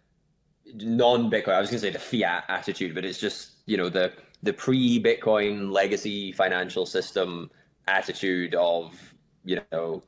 non-Bitcoin. 0.74 1.54
I 1.54 1.60
was 1.60 1.70
going 1.70 1.80
to 1.80 1.86
say 1.86 1.90
the 1.90 1.98
fiat 1.98 2.44
attitude, 2.48 2.94
but 2.94 3.04
it's 3.04 3.18
just 3.18 3.52
you 3.66 3.76
know 3.76 3.88
the 3.88 4.12
the 4.42 4.52
pre-Bitcoin 4.52 5.70
legacy 5.70 6.32
financial 6.32 6.86
system 6.86 7.50
attitude 7.86 8.54
of 8.54 9.14
you 9.44 9.60
know 9.72 10.02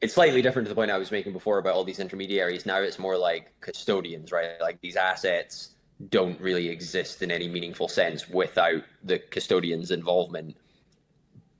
it's 0.00 0.14
slightly 0.14 0.42
different 0.42 0.66
to 0.66 0.70
the 0.70 0.74
point 0.74 0.90
I 0.90 0.98
was 0.98 1.10
making 1.10 1.32
before 1.32 1.58
about 1.58 1.74
all 1.74 1.84
these 1.84 2.00
intermediaries. 2.00 2.64
Now 2.64 2.78
it's 2.78 2.98
more 2.98 3.18
like 3.18 3.52
custodians, 3.60 4.32
right? 4.32 4.60
Like 4.60 4.80
these 4.80 4.96
assets 4.96 5.70
don't 6.08 6.40
really 6.40 6.68
exist 6.68 7.22
in 7.22 7.30
any 7.30 7.48
meaningful 7.48 7.86
sense 7.86 8.28
without 8.28 8.82
the 9.04 9.18
custodian's 9.18 9.90
involvement. 9.90 10.56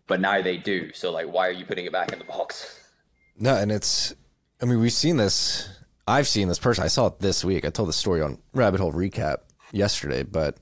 But 0.06 0.20
now 0.20 0.40
they 0.40 0.56
do. 0.56 0.92
So 0.94 1.12
like 1.12 1.26
why 1.26 1.48
are 1.48 1.52
you 1.52 1.66
putting 1.66 1.84
it 1.84 1.92
back 1.92 2.12
in 2.12 2.18
the 2.18 2.24
box? 2.24 2.80
No, 3.38 3.56
and 3.56 3.72
it's. 3.72 4.14
I 4.62 4.66
mean, 4.66 4.80
we've 4.80 4.92
seen 4.92 5.16
this. 5.16 5.68
I've 6.10 6.28
seen 6.28 6.48
this 6.48 6.58
person. 6.58 6.82
I 6.84 6.88
saw 6.88 7.06
it 7.06 7.20
this 7.20 7.44
week. 7.44 7.64
I 7.64 7.70
told 7.70 7.88
the 7.88 7.92
story 7.92 8.20
on 8.20 8.38
Rabbit 8.52 8.80
Hole 8.80 8.92
Recap 8.92 9.38
yesterday, 9.72 10.24
but 10.24 10.56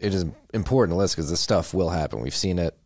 it 0.00 0.12
is 0.12 0.24
important 0.52 0.94
to 0.94 0.98
listen 0.98 1.16
because 1.16 1.30
this 1.30 1.40
stuff 1.40 1.72
will 1.72 1.90
happen. 1.90 2.20
We've 2.20 2.34
seen 2.34 2.58
it 2.58 2.76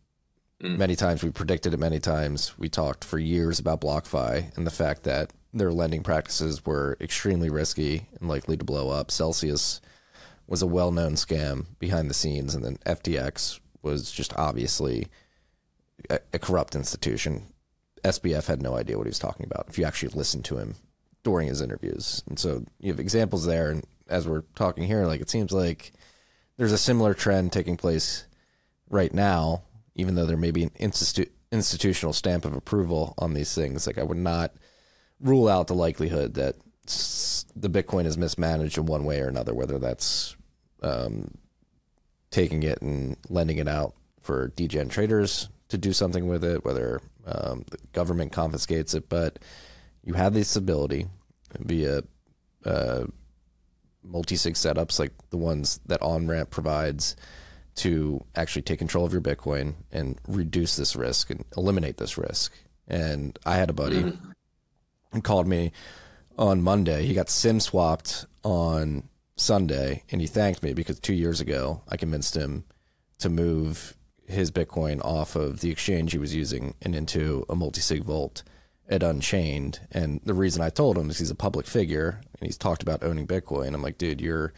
Mm. 0.61 0.77
many 0.77 0.95
times. 0.95 1.23
We 1.23 1.29
predicted 1.31 1.73
it 1.73 1.79
many 1.79 1.99
times. 1.99 2.57
We 2.57 2.69
talked 2.69 3.03
for 3.03 3.17
years 3.19 3.59
about 3.59 3.81
BlockFi 3.81 4.55
and 4.55 4.65
the 4.65 4.71
fact 4.71 5.03
that 5.03 5.33
their 5.53 5.73
lending 5.73 6.03
practices 6.03 6.65
were 6.65 6.95
extremely 7.01 7.49
risky 7.49 8.07
and 8.19 8.29
likely 8.29 8.55
to 8.55 8.63
blow 8.63 8.89
up. 8.89 9.11
Celsius 9.11 9.81
was 10.47 10.61
a 10.61 10.67
well-known 10.67 11.15
scam 11.15 11.65
behind 11.79 12.09
the 12.09 12.13
scenes, 12.13 12.55
and 12.55 12.63
then 12.63 12.77
FTX 12.85 13.59
was 13.81 14.11
just 14.11 14.31
obviously 14.37 15.07
a, 16.09 16.19
a 16.33 16.39
corrupt 16.39 16.75
institution. 16.75 17.51
SBF 18.03 18.45
had 18.45 18.61
no 18.61 18.75
idea 18.75 18.97
what 18.97 19.07
he 19.07 19.09
was 19.09 19.19
talking 19.19 19.45
about 19.45 19.65
if 19.69 19.77
you 19.77 19.85
actually 19.85 20.09
listened 20.15 20.45
to 20.45 20.57
him 20.59 20.75
during 21.23 21.47
his 21.47 21.61
interviews. 21.61 22.23
And 22.27 22.37
so 22.37 22.63
you 22.79 22.91
have 22.91 22.99
examples 22.99 23.45
there. 23.45 23.71
And 23.71 23.83
as 24.07 24.27
we're 24.27 24.43
talking 24.55 24.83
here, 24.83 25.05
like 25.05 25.21
it 25.21 25.29
seems 25.29 25.51
like 25.51 25.93
there's 26.57 26.71
a 26.71 26.77
similar 26.77 27.13
trend 27.13 27.51
taking 27.51 27.77
place 27.77 28.25
right 28.89 29.13
now, 29.13 29.63
even 29.95 30.15
though 30.15 30.25
there 30.25 30.37
may 30.37 30.51
be 30.51 30.63
an 30.63 30.71
institu- 30.79 31.29
institutional 31.51 32.13
stamp 32.13 32.45
of 32.45 32.53
approval 32.53 33.13
on 33.17 33.33
these 33.33 33.53
things. 33.55 33.87
Like 33.87 33.97
I 33.97 34.03
would 34.03 34.17
not 34.17 34.53
rule 35.19 35.47
out 35.47 35.67
the 35.67 35.75
likelihood 35.75 36.33
that 36.35 36.55
the 37.55 37.69
Bitcoin 37.69 38.05
is 38.05 38.17
mismanaged 38.17 38.77
in 38.77 38.85
one 38.85 39.05
way 39.05 39.21
or 39.21 39.27
another, 39.27 39.53
whether 39.53 39.79
that's 39.79 40.35
um, 40.81 41.31
taking 42.29 42.63
it 42.63 42.81
and 42.81 43.15
lending 43.29 43.57
it 43.57 43.67
out 43.67 43.93
for 44.21 44.49
degen 44.49 44.89
traders 44.89 45.49
to 45.69 45.77
do 45.77 45.93
something 45.93 46.27
with 46.27 46.43
it, 46.43 46.65
whether 46.65 47.01
um, 47.25 47.63
the 47.71 47.77
government 47.93 48.31
confiscates 48.31 48.93
it. 48.93 49.07
But 49.07 49.39
you 50.03 50.13
have 50.13 50.33
this 50.33 50.55
ability 50.55 51.07
via 51.59 52.03
uh, 52.65 53.05
multi-sig 54.03 54.53
setups 54.55 54.99
like 54.99 55.11
the 55.29 55.37
ones 55.37 55.79
that 55.85 56.01
OnRamp 56.01 56.49
provides 56.49 57.15
to 57.75 58.23
actually 58.35 58.61
take 58.61 58.79
control 58.79 59.05
of 59.05 59.13
your 59.13 59.21
Bitcoin 59.21 59.75
and 59.91 60.19
reduce 60.27 60.75
this 60.75 60.95
risk 60.95 61.29
and 61.29 61.43
eliminate 61.57 61.97
this 61.97 62.17
risk. 62.17 62.53
And 62.87 63.37
I 63.45 63.55
had 63.55 63.69
a 63.69 63.73
buddy 63.73 64.13
who 65.11 65.21
called 65.21 65.47
me 65.47 65.71
on 66.37 66.61
Monday. 66.61 67.05
He 67.05 67.13
got 67.13 67.29
SIM 67.29 67.59
swapped 67.59 68.25
on 68.43 69.09
Sunday, 69.35 70.03
and 70.11 70.21
he 70.21 70.27
thanked 70.27 70.61
me 70.61 70.73
because 70.73 70.99
two 70.99 71.13
years 71.13 71.41
ago 71.41 71.81
I 71.87 71.97
convinced 71.97 72.35
him 72.35 72.65
to 73.19 73.29
move 73.29 73.95
his 74.27 74.51
Bitcoin 74.51 75.03
off 75.03 75.35
of 75.35 75.61
the 75.61 75.71
exchange 75.71 76.11
he 76.11 76.17
was 76.17 76.35
using 76.35 76.75
and 76.81 76.95
into 76.95 77.45
a 77.49 77.55
multi-sig 77.55 78.03
vault 78.03 78.43
at 78.89 79.03
Unchained. 79.03 79.79
And 79.91 80.19
the 80.23 80.33
reason 80.33 80.61
I 80.61 80.69
told 80.69 80.97
him 80.97 81.09
is 81.09 81.19
he's 81.19 81.31
a 81.31 81.35
public 81.35 81.65
figure 81.65 82.21
and 82.39 82.47
he's 82.47 82.57
talked 82.57 82.83
about 82.83 83.03
owning 83.03 83.27
Bitcoin. 83.27 83.73
I'm 83.73 83.81
like, 83.81 83.97
dude, 83.97 84.21
you're 84.21 84.53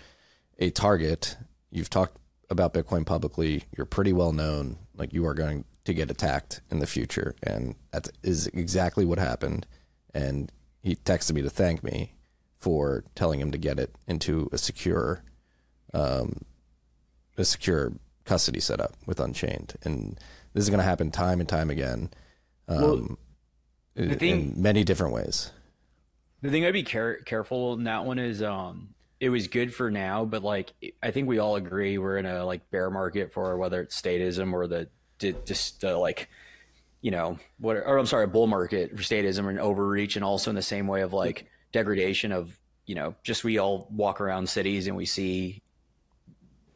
a 0.59 0.69
target. 0.69 1.37
You've 1.71 1.89
talked 1.89 2.17
about 2.49 2.73
Bitcoin 2.73 3.05
publicly. 3.05 3.63
You're 3.75 3.85
pretty 3.85 4.13
well 4.13 4.31
known. 4.31 4.77
Like 4.95 5.13
you 5.13 5.25
are 5.25 5.33
going 5.33 5.65
to 5.83 5.93
get 5.93 6.09
attacked 6.09 6.61
in 6.71 6.79
the 6.79 6.87
future, 6.87 7.35
and 7.43 7.75
that 7.91 8.09
is 8.23 8.47
exactly 8.47 9.05
what 9.05 9.19
happened. 9.19 9.67
And 10.13 10.51
he 10.81 10.95
texted 10.95 11.33
me 11.33 11.41
to 11.43 11.49
thank 11.49 11.83
me 11.83 12.13
for 12.57 13.03
telling 13.13 13.39
him 13.39 13.51
to 13.51 13.57
get 13.57 13.79
it 13.79 13.95
into 14.07 14.49
a 14.51 14.57
secure, 14.57 15.23
um, 15.93 16.41
a 17.37 17.45
secure 17.45 17.93
custody 18.23 18.59
setup 18.59 18.95
with 19.05 19.19
Unchained, 19.19 19.75
and 19.83 20.19
this 20.53 20.63
is 20.63 20.69
going 20.69 20.79
to 20.79 20.85
happen 20.85 21.11
time 21.11 21.39
and 21.39 21.49
time 21.49 21.69
again, 21.69 22.09
um, 22.67 22.81
Well, 22.81 23.17
the 23.95 24.15
thing- 24.15 24.53
in 24.55 24.61
many 24.61 24.83
different 24.83 25.13
ways. 25.13 25.51
The 26.41 26.49
thing 26.49 26.65
I'd 26.65 26.73
be 26.73 26.83
care- 26.83 27.17
careful 27.21 27.73
in 27.73 27.85
that 27.85 28.05
one 28.05 28.19
is, 28.19 28.43
um, 28.43 28.89
it 29.19 29.29
was 29.29 29.47
good 29.47 29.73
for 29.73 29.89
now, 29.89 30.25
but 30.25 30.43
like 30.43 30.73
I 31.01 31.11
think 31.11 31.27
we 31.27 31.39
all 31.39 31.55
agree 31.55 31.97
we're 31.97 32.17
in 32.17 32.25
a 32.25 32.45
like 32.45 32.69
bear 32.69 32.89
market 32.91 33.31
for 33.33 33.57
whether 33.57 33.81
it's 33.81 33.99
statism 33.99 34.53
or 34.53 34.67
the 34.67 34.89
just 35.45 35.83
uh, 35.85 35.97
like 35.97 36.29
you 37.01 37.11
know 37.11 37.39
what 37.57 37.77
or 37.77 37.97
I'm 37.97 38.05
sorry, 38.05 38.25
a 38.25 38.27
bull 38.27 38.47
market 38.47 38.91
for 38.91 39.01
statism 39.01 39.47
and 39.47 39.59
overreach, 39.59 40.17
and 40.17 40.25
also 40.25 40.51
in 40.51 40.55
the 40.55 40.61
same 40.61 40.87
way 40.87 41.01
of 41.01 41.13
like 41.13 41.47
degradation 41.71 42.31
of 42.31 42.59
you 42.85 42.95
know 42.95 43.15
just 43.23 43.43
we 43.43 43.57
all 43.57 43.87
walk 43.89 44.19
around 44.19 44.49
cities 44.49 44.87
and 44.87 44.97
we 44.97 45.05
see 45.05 45.61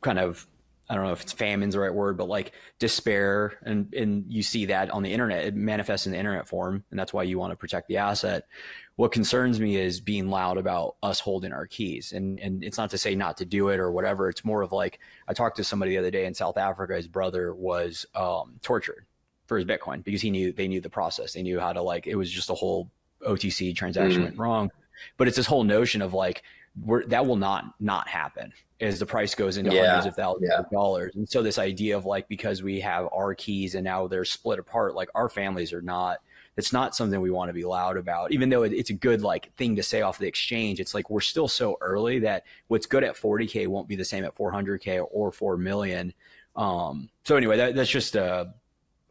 kind 0.02 0.18
of 0.18 0.48
I 0.90 0.95
don't 0.95 1.06
know 1.06 1.11
if 1.11 1.22
it's 1.22 1.32
famine's 1.32 1.76
the 1.76 1.80
right 1.80 1.94
word, 1.94 2.18
but 2.18 2.28
like 2.28 2.53
despair, 2.80 3.53
and 3.64 3.94
and 3.94 4.26
you 4.28 4.41
see 4.41 4.66
that 4.66 4.90
on 4.90 5.03
the 5.03 5.14
internet. 5.14 5.45
It 5.45 5.56
manifests 5.56 6.07
in 6.07 6.14
the 6.14 6.18
internet 6.18 6.48
form, 6.48 6.84
and 6.90 6.99
that's 6.99 7.14
why 7.14 7.24
you 7.24 7.38
want 7.38 7.52
to 7.52 7.57
protect 7.57 7.88
the 7.88 7.98
asset. 7.98 8.48
What 8.95 9.11
concerns 9.11 9.60
me 9.60 9.78
is 9.78 10.02
being 10.02 10.30
loud 10.30 10.57
about 10.57 10.95
us 11.03 11.20
holding 11.20 11.53
our 11.53 11.68
keys, 11.68 12.11
and 12.11 12.40
and 12.40 12.64
it's 12.64 12.78
not 12.80 12.90
to 12.90 12.98
say 12.98 13.14
not 13.14 13.38
to 13.38 13.45
do 13.45 13.70
it 13.70 13.80
or 13.80 13.91
whatever. 13.91 14.30
It's 14.30 14.44
more 14.44 14.64
of 14.64 14.72
like 14.72 14.99
I 15.28 15.34
talked 15.34 15.57
to 15.57 15.64
somebody 15.64 15.91
the 15.91 15.99
other 15.99 16.11
day 16.11 16.26
in 16.26 16.34
South 16.34 16.57
Africa. 16.57 16.95
His 16.95 17.07
brother 17.07 17.53
was 17.53 18.07
um, 18.16 18.60
tortured 18.64 19.06
for 19.45 19.57
his 19.57 19.66
Bitcoin 19.66 20.03
because 20.03 20.22
he 20.22 20.32
knew 20.32 20.52
they 20.52 20.68
knew 20.68 20.82
the 20.82 20.90
process. 20.90 21.34
They 21.34 21.44
knew 21.44 21.60
how 21.60 21.72
to 21.72 21.84
like 21.84 22.07
it 22.07 22.16
was 22.16 22.32
just 22.32 22.49
a 22.49 22.56
whole 22.56 22.90
OTC 23.22 23.76
transaction 23.76 24.24
went 24.24 24.40
wrong. 24.40 24.72
But 25.18 25.28
it's 25.28 25.38
this 25.38 25.45
whole 25.45 25.64
notion 25.64 26.02
of 26.02 26.16
like 26.16 26.41
we're, 26.84 27.06
that 27.07 27.28
will 27.28 27.36
not 27.36 27.76
not 27.80 28.07
happen 28.07 28.53
as 28.82 29.00
the 29.00 29.06
price 29.06 29.36
goes 29.36 29.58
into 29.58 29.74
Yeah. 29.74 29.88
hundreds 29.88 30.06
of 30.08 30.16
thousands 30.16 30.50
Yeah. 30.52 30.60
of 30.60 30.70
dollars. 30.70 31.16
And 31.16 31.28
so 31.30 31.42
this 31.44 31.58
idea 31.58 31.98
of 31.98 32.06
like 32.06 32.28
because 32.28 32.64
we 32.64 32.80
have 32.80 33.08
our 33.14 33.36
keys 33.36 33.76
and 33.76 33.84
now 33.84 34.08
they're 34.08 34.26
split 34.26 34.60
apart, 34.60 34.96
like 34.96 35.10
our 35.16 35.30
families 35.30 35.74
are 35.74 35.82
not. 35.82 36.20
It's 36.58 36.74
not 36.74 36.94
something 36.96 37.22
we 37.22 37.32
want 37.32 37.50
to 37.50 37.54
be 37.54 37.64
loud 37.64 37.96
about, 37.96 38.32
even 38.34 38.50
though 38.50 38.64
it- 38.64 38.74
it's 38.74 38.90
a 38.90 38.94
good 38.94 39.22
like 39.22 39.54
thing 39.56 39.76
to 39.78 39.84
say 39.84 40.02
off 40.02 40.18
the 40.18 40.28
exchange. 40.28 40.80
It's 40.80 40.94
like 40.94 41.10
we're 41.10 41.22
still 41.22 41.48
so 41.48 41.78
early 41.82 42.20
that 42.20 42.44
what's 42.68 42.86
good 42.86 43.04
at 43.04 43.16
40k 43.16 43.68
won't 43.68 43.88
be 43.88 43.96
the 43.96 44.04
same 44.06 44.24
at 44.26 44.36
400k 44.36 45.00
or 45.12 45.32
4 45.32 45.56
million. 45.58 46.14
Um, 46.56 47.10
so 47.24 47.36
anyway, 47.38 47.56
that, 47.58 47.76
that's 47.76 47.90
just 47.90 48.16
a, 48.16 48.54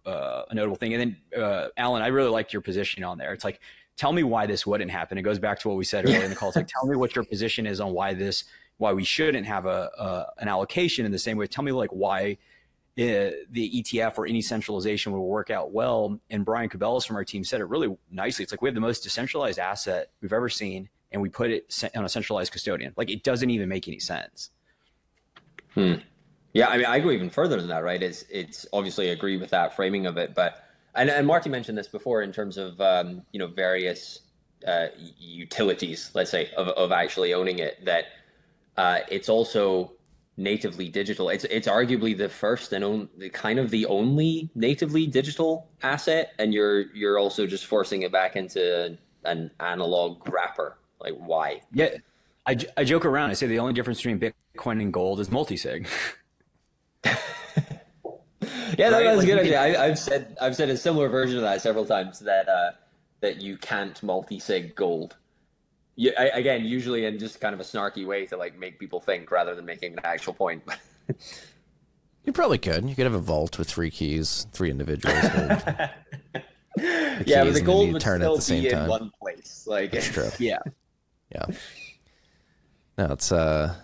a 0.04 0.54
notable 0.54 0.76
thing. 0.76 0.94
And 0.94 1.16
then 1.32 1.42
uh, 1.42 1.68
Allen, 1.76 2.02
I 2.02 2.08
really 2.08 2.30
liked 2.30 2.52
your 2.52 2.62
position 2.62 3.04
on 3.04 3.18
there. 3.18 3.32
It's 3.32 3.44
like 3.44 3.60
tell 3.96 4.12
me 4.12 4.22
why 4.22 4.46
this 4.46 4.66
wouldn't 4.66 4.90
happen. 4.90 5.18
It 5.18 5.22
goes 5.22 5.38
back 5.38 5.58
to 5.60 5.68
what 5.68 5.76
we 5.76 5.84
said 5.84 6.04
earlier 6.06 6.22
in 6.22 6.30
the 6.30 6.36
call. 6.36 6.48
It's 6.50 6.56
like 6.56 6.68
tell 6.68 6.86
me 6.86 6.96
what 6.96 7.14
your 7.14 7.24
position 7.30 7.66
is 7.66 7.80
on 7.80 7.92
why 7.92 8.14
this 8.14 8.44
why 8.78 8.92
we 8.92 9.04
shouldn't 9.04 9.46
have 9.46 9.66
a, 9.66 9.90
a 9.98 10.26
an 10.38 10.48
allocation 10.48 11.04
in 11.04 11.12
the 11.12 11.18
same 11.18 11.36
way. 11.36 11.46
Tell 11.46 11.64
me 11.64 11.72
like 11.72 11.90
why 11.90 12.38
uh, 12.98 13.30
the 13.50 13.82
ETF 13.82 14.18
or 14.18 14.26
any 14.26 14.40
centralization 14.40 15.12
will 15.12 15.26
work 15.26 15.50
out 15.50 15.72
well. 15.72 16.18
And 16.30 16.44
Brian 16.44 16.68
Cubellis 16.68 17.06
from 17.06 17.16
our 17.16 17.24
team 17.24 17.44
said 17.44 17.60
it 17.60 17.66
really 17.66 17.96
nicely. 18.10 18.42
It's 18.42 18.52
like 18.52 18.62
we 18.62 18.68
have 18.68 18.74
the 18.74 18.80
most 18.80 19.02
decentralized 19.02 19.58
asset 19.58 20.10
we've 20.20 20.32
ever 20.32 20.48
seen, 20.48 20.88
and 21.12 21.20
we 21.20 21.28
put 21.28 21.50
it 21.50 21.84
on 21.94 22.04
a 22.04 22.08
centralized 22.08 22.50
custodian. 22.50 22.94
Like 22.96 23.10
it 23.10 23.22
doesn't 23.22 23.50
even 23.50 23.68
make 23.68 23.86
any 23.86 24.00
sense. 24.00 24.50
Hmm. 25.74 25.94
Yeah, 26.54 26.68
I 26.68 26.76
mean, 26.76 26.86
I 26.86 26.98
go 26.98 27.10
even 27.10 27.30
further 27.30 27.56
than 27.56 27.68
that, 27.68 27.84
right? 27.84 28.02
It's 28.02 28.24
it's 28.30 28.66
obviously 28.72 29.10
agree 29.10 29.36
with 29.36 29.50
that 29.50 29.76
framing 29.76 30.06
of 30.06 30.16
it, 30.16 30.34
but 30.34 30.64
and 30.94 31.10
and 31.10 31.26
Marty 31.26 31.50
mentioned 31.50 31.78
this 31.78 31.88
before 31.88 32.22
in 32.22 32.32
terms 32.32 32.56
of 32.56 32.80
um, 32.80 33.22
you 33.32 33.38
know 33.38 33.46
various 33.46 34.20
uh, 34.66 34.86
utilities, 34.96 36.10
let's 36.14 36.30
say, 36.30 36.50
of 36.56 36.68
of 36.68 36.90
actually 36.90 37.34
owning 37.34 37.58
it. 37.58 37.84
That 37.84 38.06
uh, 38.78 39.00
it's 39.10 39.28
also 39.28 39.92
natively 40.38 40.88
digital. 40.88 41.28
It's 41.28 41.44
it's 41.44 41.66
arguably 41.68 42.16
the 42.16 42.28
first 42.28 42.72
and 42.72 42.84
on, 42.84 43.08
kind 43.32 43.58
of 43.58 43.70
the 43.70 43.84
only 43.86 44.48
natively 44.54 45.06
digital 45.06 45.68
asset, 45.82 46.32
and 46.38 46.54
you're 46.54 46.82
you're 46.94 47.18
also 47.18 47.46
just 47.46 47.66
forcing 47.66 48.02
it 48.02 48.12
back 48.12 48.36
into 48.36 48.96
an 49.24 49.50
analog 49.60 50.26
wrapper. 50.28 50.78
Like 51.00 51.14
why? 51.14 51.60
Yeah, 51.72 51.90
I, 52.46 52.56
I 52.76 52.84
joke 52.84 53.04
around. 53.04 53.30
I 53.30 53.34
say 53.34 53.46
the 53.48 53.58
only 53.58 53.72
difference 53.74 53.98
between 53.98 54.18
Bitcoin 54.20 54.80
and 54.80 54.92
gold 54.92 55.20
is 55.20 55.28
multisig. 55.28 55.86
Yeah, 58.76 58.90
that, 58.90 58.96
Right? 58.98 59.04
that's 59.04 59.18
Like, 59.18 59.26
good. 59.26 59.38
Idea. 59.40 59.52
Can- 59.52 59.76
I, 59.76 59.84
I've 59.86 59.98
said 59.98 60.36
I've 60.40 60.54
said 60.54 60.68
a 60.68 60.76
similar 60.76 61.08
version 61.08 61.36
of 61.38 61.42
that 61.42 61.60
several 61.62 61.84
times. 61.84 62.20
That 62.20 62.48
uh, 62.48 62.72
that 63.20 63.40
you 63.42 63.56
can't 63.56 64.00
multi-sig 64.02 64.76
gold. 64.76 65.16
Yeah, 66.00 66.12
I, 66.16 66.26
again, 66.28 66.64
usually 66.64 67.06
in 67.06 67.18
just 67.18 67.40
kind 67.40 67.52
of 67.54 67.60
a 67.60 67.64
snarky 67.64 68.06
way 68.06 68.24
to 68.26 68.36
like 68.36 68.56
make 68.56 68.78
people 68.78 69.00
think 69.00 69.32
rather 69.32 69.56
than 69.56 69.64
making 69.64 69.94
an 69.94 70.00
actual 70.04 70.32
point. 70.32 70.62
You 72.24 72.32
probably 72.32 72.58
could. 72.58 72.86
You 72.86 72.94
could 72.94 73.06
have 73.06 73.14
a 73.14 73.20
vault 73.20 73.58
with 73.58 73.70
three 73.70 73.90
keys, 73.90 74.46
three 74.52 74.70
individuals. 74.70 75.16
the 75.22 75.90
yeah, 77.24 77.42
but 77.42 77.54
the 77.54 77.62
gold 77.62 77.90
would 77.94 78.02
turn 78.02 78.20
still 78.20 78.32
at 78.32 78.36
the 78.36 78.42
same 78.42 78.62
be 78.64 78.68
in 78.68 78.74
time. 78.74 78.88
one 78.90 79.10
place. 79.18 79.64
Like 79.66 79.92
That's 79.92 80.08
true. 80.08 80.28
yeah. 80.38 80.58
Yeah. 81.32 81.46
No, 82.98 83.06
it's 83.12 83.32
uh 83.32 83.74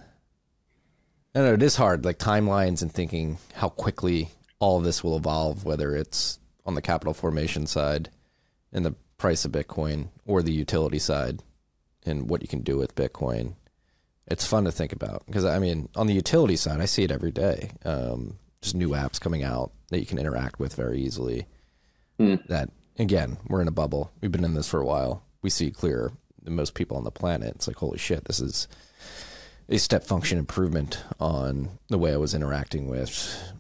I 1.35 1.39
don't 1.39 1.47
know, 1.47 1.55
it 1.55 1.63
is 1.63 1.75
hard, 1.75 2.05
like 2.05 2.19
timelines 2.19 2.83
and 2.83 2.93
thinking 2.93 3.39
how 3.55 3.71
quickly 3.71 4.29
all 4.59 4.77
of 4.77 4.85
this 4.85 5.03
will 5.03 5.17
evolve, 5.17 5.65
whether 5.65 5.97
it's 5.97 6.39
on 6.67 6.75
the 6.75 6.83
capital 6.83 7.15
formation 7.15 7.67
side 7.67 8.11
and 8.75 8.85
the 8.85 8.95
price 9.17 9.47
of 9.47 9.53
Bitcoin 9.53 10.09
or 10.27 10.43
the 10.43 10.53
utility 10.53 10.99
side 10.99 11.43
and 12.05 12.29
what 12.29 12.43
you 12.43 12.49
can 12.49 12.61
do 12.61 12.77
with 12.77 12.95
Bitcoin. 12.95 13.55
It's 14.27 14.47
fun 14.47 14.65
to 14.65 14.73
think 14.73 14.93
about 14.93 15.25
because 15.27 15.45
I 15.45 15.59
mean, 15.59 15.89
on 15.97 16.07
the 16.07 16.15
utility 16.15 16.57
side, 16.57 16.81
I 16.81 16.87
see 16.87 17.05
it 17.05 17.11
every 17.11 17.31
day. 17.31 17.73
Um, 17.85 18.39
just 18.63 18.75
new 18.75 18.91
apps 18.91 19.21
coming 19.21 19.43
out 19.43 19.73
that 19.91 20.01
you 20.01 20.07
can 20.07 20.19
interact 20.19 20.59
with 20.59 20.75
very 20.75 21.01
easily. 21.01 21.47
That 22.49 22.71
again, 22.99 23.37
we're 23.49 23.61
in 23.61 23.69
a 23.69 23.73
bubble. 23.73 24.11
We've 24.21 24.33
been 24.33 24.45
in 24.45 24.55
this 24.55 24.69
for 24.69 24.81
a 24.81 24.87
while. 24.87 25.23
We 25.43 25.51
see 25.51 25.67
it 25.67 25.75
clearer 25.75 26.13
than 26.43 26.57
most 26.57 26.75
people 26.75 26.97
on 26.97 27.05
the 27.05 27.11
planet. 27.11 27.55
It's 27.57 27.67
like, 27.67 27.77
holy 27.77 27.99
shit, 27.99 28.25
this 28.25 28.41
is 28.41 28.69
a 29.69 29.79
step 29.79 30.05
function 30.05 30.39
improvement 30.39 31.03
on 31.21 31.79
the 31.89 31.99
way 31.99 32.13
I 32.13 32.19
was 32.19 32.35
interacting 32.35 32.89
with 32.89 33.53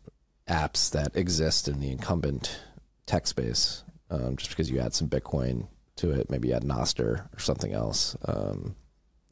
apps 0.48 0.90
that 0.90 1.16
exist 1.16 1.68
in 1.68 1.80
the 1.80 1.90
incumbent 1.90 2.60
tech 3.06 3.26
space. 3.26 3.82
Um, 4.10 4.36
just 4.36 4.50
because 4.50 4.70
you 4.70 4.80
add 4.80 4.94
some 4.94 5.08
Bitcoin 5.08 5.66
to 5.96 6.10
it, 6.10 6.30
maybe 6.30 6.52
add 6.52 6.64
Nostr 6.64 7.28
or 7.34 7.38
something 7.38 7.72
else. 7.72 8.16
Um, 8.26 8.76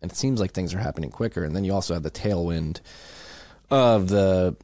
and 0.01 0.11
it 0.11 0.17
seems 0.17 0.41
like 0.41 0.53
things 0.53 0.75
are 0.75 0.79
happening 0.79 1.11
quicker. 1.11 1.45
And 1.45 1.55
then 1.55 1.65
you 1.65 1.73
also 1.73 1.95
have 1.95 2.03
the 2.03 2.11
tailwind 2.11 2.81
of 3.71 4.09
the 4.09 4.57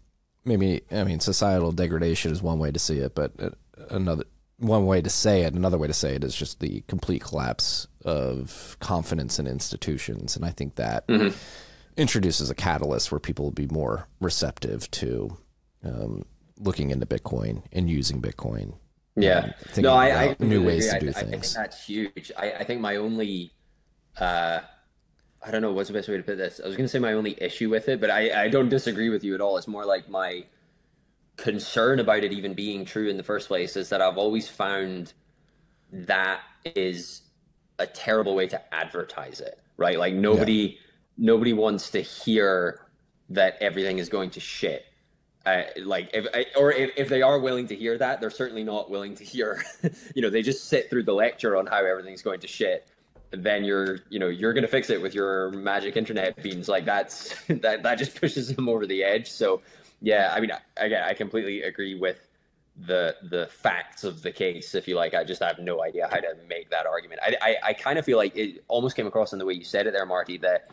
maybe 0.45 0.83
I 0.91 1.05
mean 1.05 1.21
societal 1.21 1.73
degradation 1.73 2.33
is 2.33 2.43
one 2.43 2.59
way 2.59 2.71
to 2.73 2.79
see 2.79 2.99
it, 2.99 3.15
but 3.15 3.33
uh, 3.39 3.51
another 3.91 4.25
one 4.59 4.87
way 4.87 5.01
to 5.01 5.11
say 5.11 5.43
it, 5.43 5.55
another 5.55 5.79
way 5.79 5.87
to 5.87 5.95
say 5.95 6.15
it 6.15 6.25
is 6.25 6.35
just 6.35 6.59
the 6.61 6.83
complete 6.89 7.23
collapse 7.23 7.87
of 8.05 8.77
confidence 8.81 9.39
in 9.39 9.47
institutions, 9.47 10.35
and 10.35 10.45
I 10.45 10.51
think 10.51 10.75
that 10.75 11.05
introduces 11.97 12.51
a 12.51 12.55
catalyst 12.55 13.13
where 13.13 13.21
people 13.21 13.45
will 13.45 13.53
be 13.53 13.69
more 13.69 14.09
receptive 14.21 14.91
to 14.93 15.37
um, 15.85 16.25
looking 16.59 16.91
into 16.91 17.07
Bitcoin 17.07 17.63
and 17.73 17.89
using 17.89 18.21
Bitcoin. 18.21 18.75
Yeah. 19.23 19.53
thinking 19.61 19.83
No, 19.85 19.95
I, 19.95 20.31
I 20.31 20.37
new 20.39 20.65
ways 20.65 20.89
to 20.91 20.97
agree. 20.97 21.13
do 21.13 21.15
I, 21.17 21.21
I 21.21 21.23
think 21.23 21.31
things. 21.43 21.55
that's 21.55 21.85
huge. 21.85 22.33
I, 22.37 22.53
I 22.53 22.65
think 22.65 22.81
my 22.81 22.97
only, 22.97 23.53
uh, 24.19 24.61
I 25.45 25.51
don't 25.51 25.63
know 25.63 25.73
what's 25.73 25.89
the 25.89 25.95
best 25.95 26.09
way 26.09 26.17
to 26.17 26.23
put 26.23 26.37
this. 26.37 26.61
I 26.63 26.67
was 26.67 26.77
going 26.77 26.85
to 26.85 26.89
say 26.89 26.99
my 26.99 27.13
only 27.13 27.41
issue 27.43 27.71
with 27.71 27.89
it, 27.89 28.01
but 28.01 28.11
I, 28.11 28.45
I 28.45 28.49
don't 28.49 28.69
disagree 28.69 29.09
with 29.09 29.25
you 29.25 29.35
at 29.35 29.41
all. 29.41 29.57
It's 29.57 29.69
more 29.69 29.85
like 29.85 30.09
my 30.09 30.45
concern 31.37 32.01
about 32.01 32.25
it 32.25 32.33
even 32.33 32.55
being 32.55 32.85
true 32.85 33.09
in 33.09 33.17
the 33.17 33.23
first 33.23 33.49
place 33.49 33.77
is 33.77 33.89
that 33.91 34.01
I've 34.03 34.19
always 34.19 34.49
found 34.49 35.13
that 35.93 36.41
is 36.65 37.23
a 37.79 37.87
terrible 37.87 38.35
way 38.35 38.49
to 38.49 38.75
advertise 38.75 39.41
it, 39.41 39.61
right? 39.77 39.99
Like 39.99 40.15
nobody, 40.15 40.79
nobody 41.17 41.53
wants 41.53 41.91
to 41.91 42.01
hear 42.01 42.81
that 43.31 43.57
everything 43.61 43.99
is 43.99 44.09
going 44.09 44.31
to 44.31 44.41
shit. 44.41 44.85
Like 45.83 46.11
if 46.13 46.27
or 46.57 46.73
if, 46.73 46.91
if 46.97 47.09
they 47.09 47.23
are 47.23 47.39
willing 47.39 47.67
to 47.69 47.77
hear 47.77 47.97
that, 47.99 48.21
they're 48.21 48.31
certainly 48.31 48.65
not 48.65 48.91
willing 48.91 49.15
to 49.17 49.25
hear. 49.25 49.65
you 50.15 50.23
know, 50.23 50.31
they 50.31 50.43
just 50.43 50.69
sit 50.69 50.91
through 50.91 51.05
the 51.05 51.13
lecture 51.13 51.57
on 51.57 51.67
how 51.67 51.85
everything's 51.85 52.23
going 52.23 52.41
to 52.41 52.47
shit. 52.47 52.89
And 53.33 53.45
then 53.45 53.63
you're, 53.63 53.99
you 54.09 54.19
know, 54.19 54.29
you're 54.29 54.55
gonna 54.55 54.69
fix 54.69 54.91
it 54.91 55.01
with 55.01 55.15
your 55.15 55.51
magic 55.51 55.97
internet 55.97 56.43
beans. 56.43 56.69
Like 56.69 56.85
that's 56.85 57.35
that 57.49 57.83
that 57.83 57.99
just 57.99 58.19
pushes 58.21 58.55
them 58.55 58.69
over 58.69 58.87
the 58.87 59.05
edge. 59.05 59.31
So, 59.31 59.63
yeah, 60.01 60.33
I 60.35 60.41
mean, 60.41 60.51
again, 60.77 61.03
I 61.05 61.15
completely 61.15 61.63
agree 61.63 61.95
with 61.95 62.27
the 62.87 63.17
the 63.31 63.49
facts 63.49 64.05
of 64.05 64.23
the 64.23 64.33
case. 64.33 64.75
If 64.75 64.89
you 64.89 64.97
like, 64.97 65.15
I 65.15 65.25
just 65.25 65.43
have 65.43 65.59
no 65.59 65.83
idea 65.83 66.09
how 66.11 66.19
to 66.19 66.35
make 66.49 66.71
that 66.71 66.87
argument. 66.87 67.21
I 67.23 67.37
I, 67.41 67.57
I 67.69 67.73
kind 67.75 67.99
of 67.99 68.05
feel 68.05 68.17
like 68.19 68.37
it 68.37 68.65
almost 68.69 68.97
came 68.97 69.07
across 69.07 69.33
in 69.33 69.39
the 69.39 69.45
way 69.45 69.55
you 69.55 69.65
said 69.65 69.87
it 69.87 69.93
there, 69.93 70.07
Marty, 70.07 70.39
that 70.39 70.71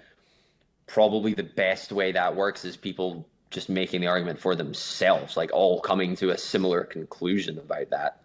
probably 0.88 1.34
the 1.34 1.44
best 1.44 1.92
way 1.92 2.12
that 2.12 2.36
works 2.36 2.64
is 2.66 2.78
people 2.78 3.28
just 3.56 3.70
making 3.70 4.02
the 4.02 4.08
argument 4.08 4.38
for 4.38 4.54
themselves, 4.54 5.38
like 5.38 5.50
all 5.54 5.80
coming 5.80 6.16
to 6.18 6.30
a 6.30 6.38
similar 6.38 6.84
conclusion 6.84 7.58
about 7.58 7.90
that. 7.90 8.20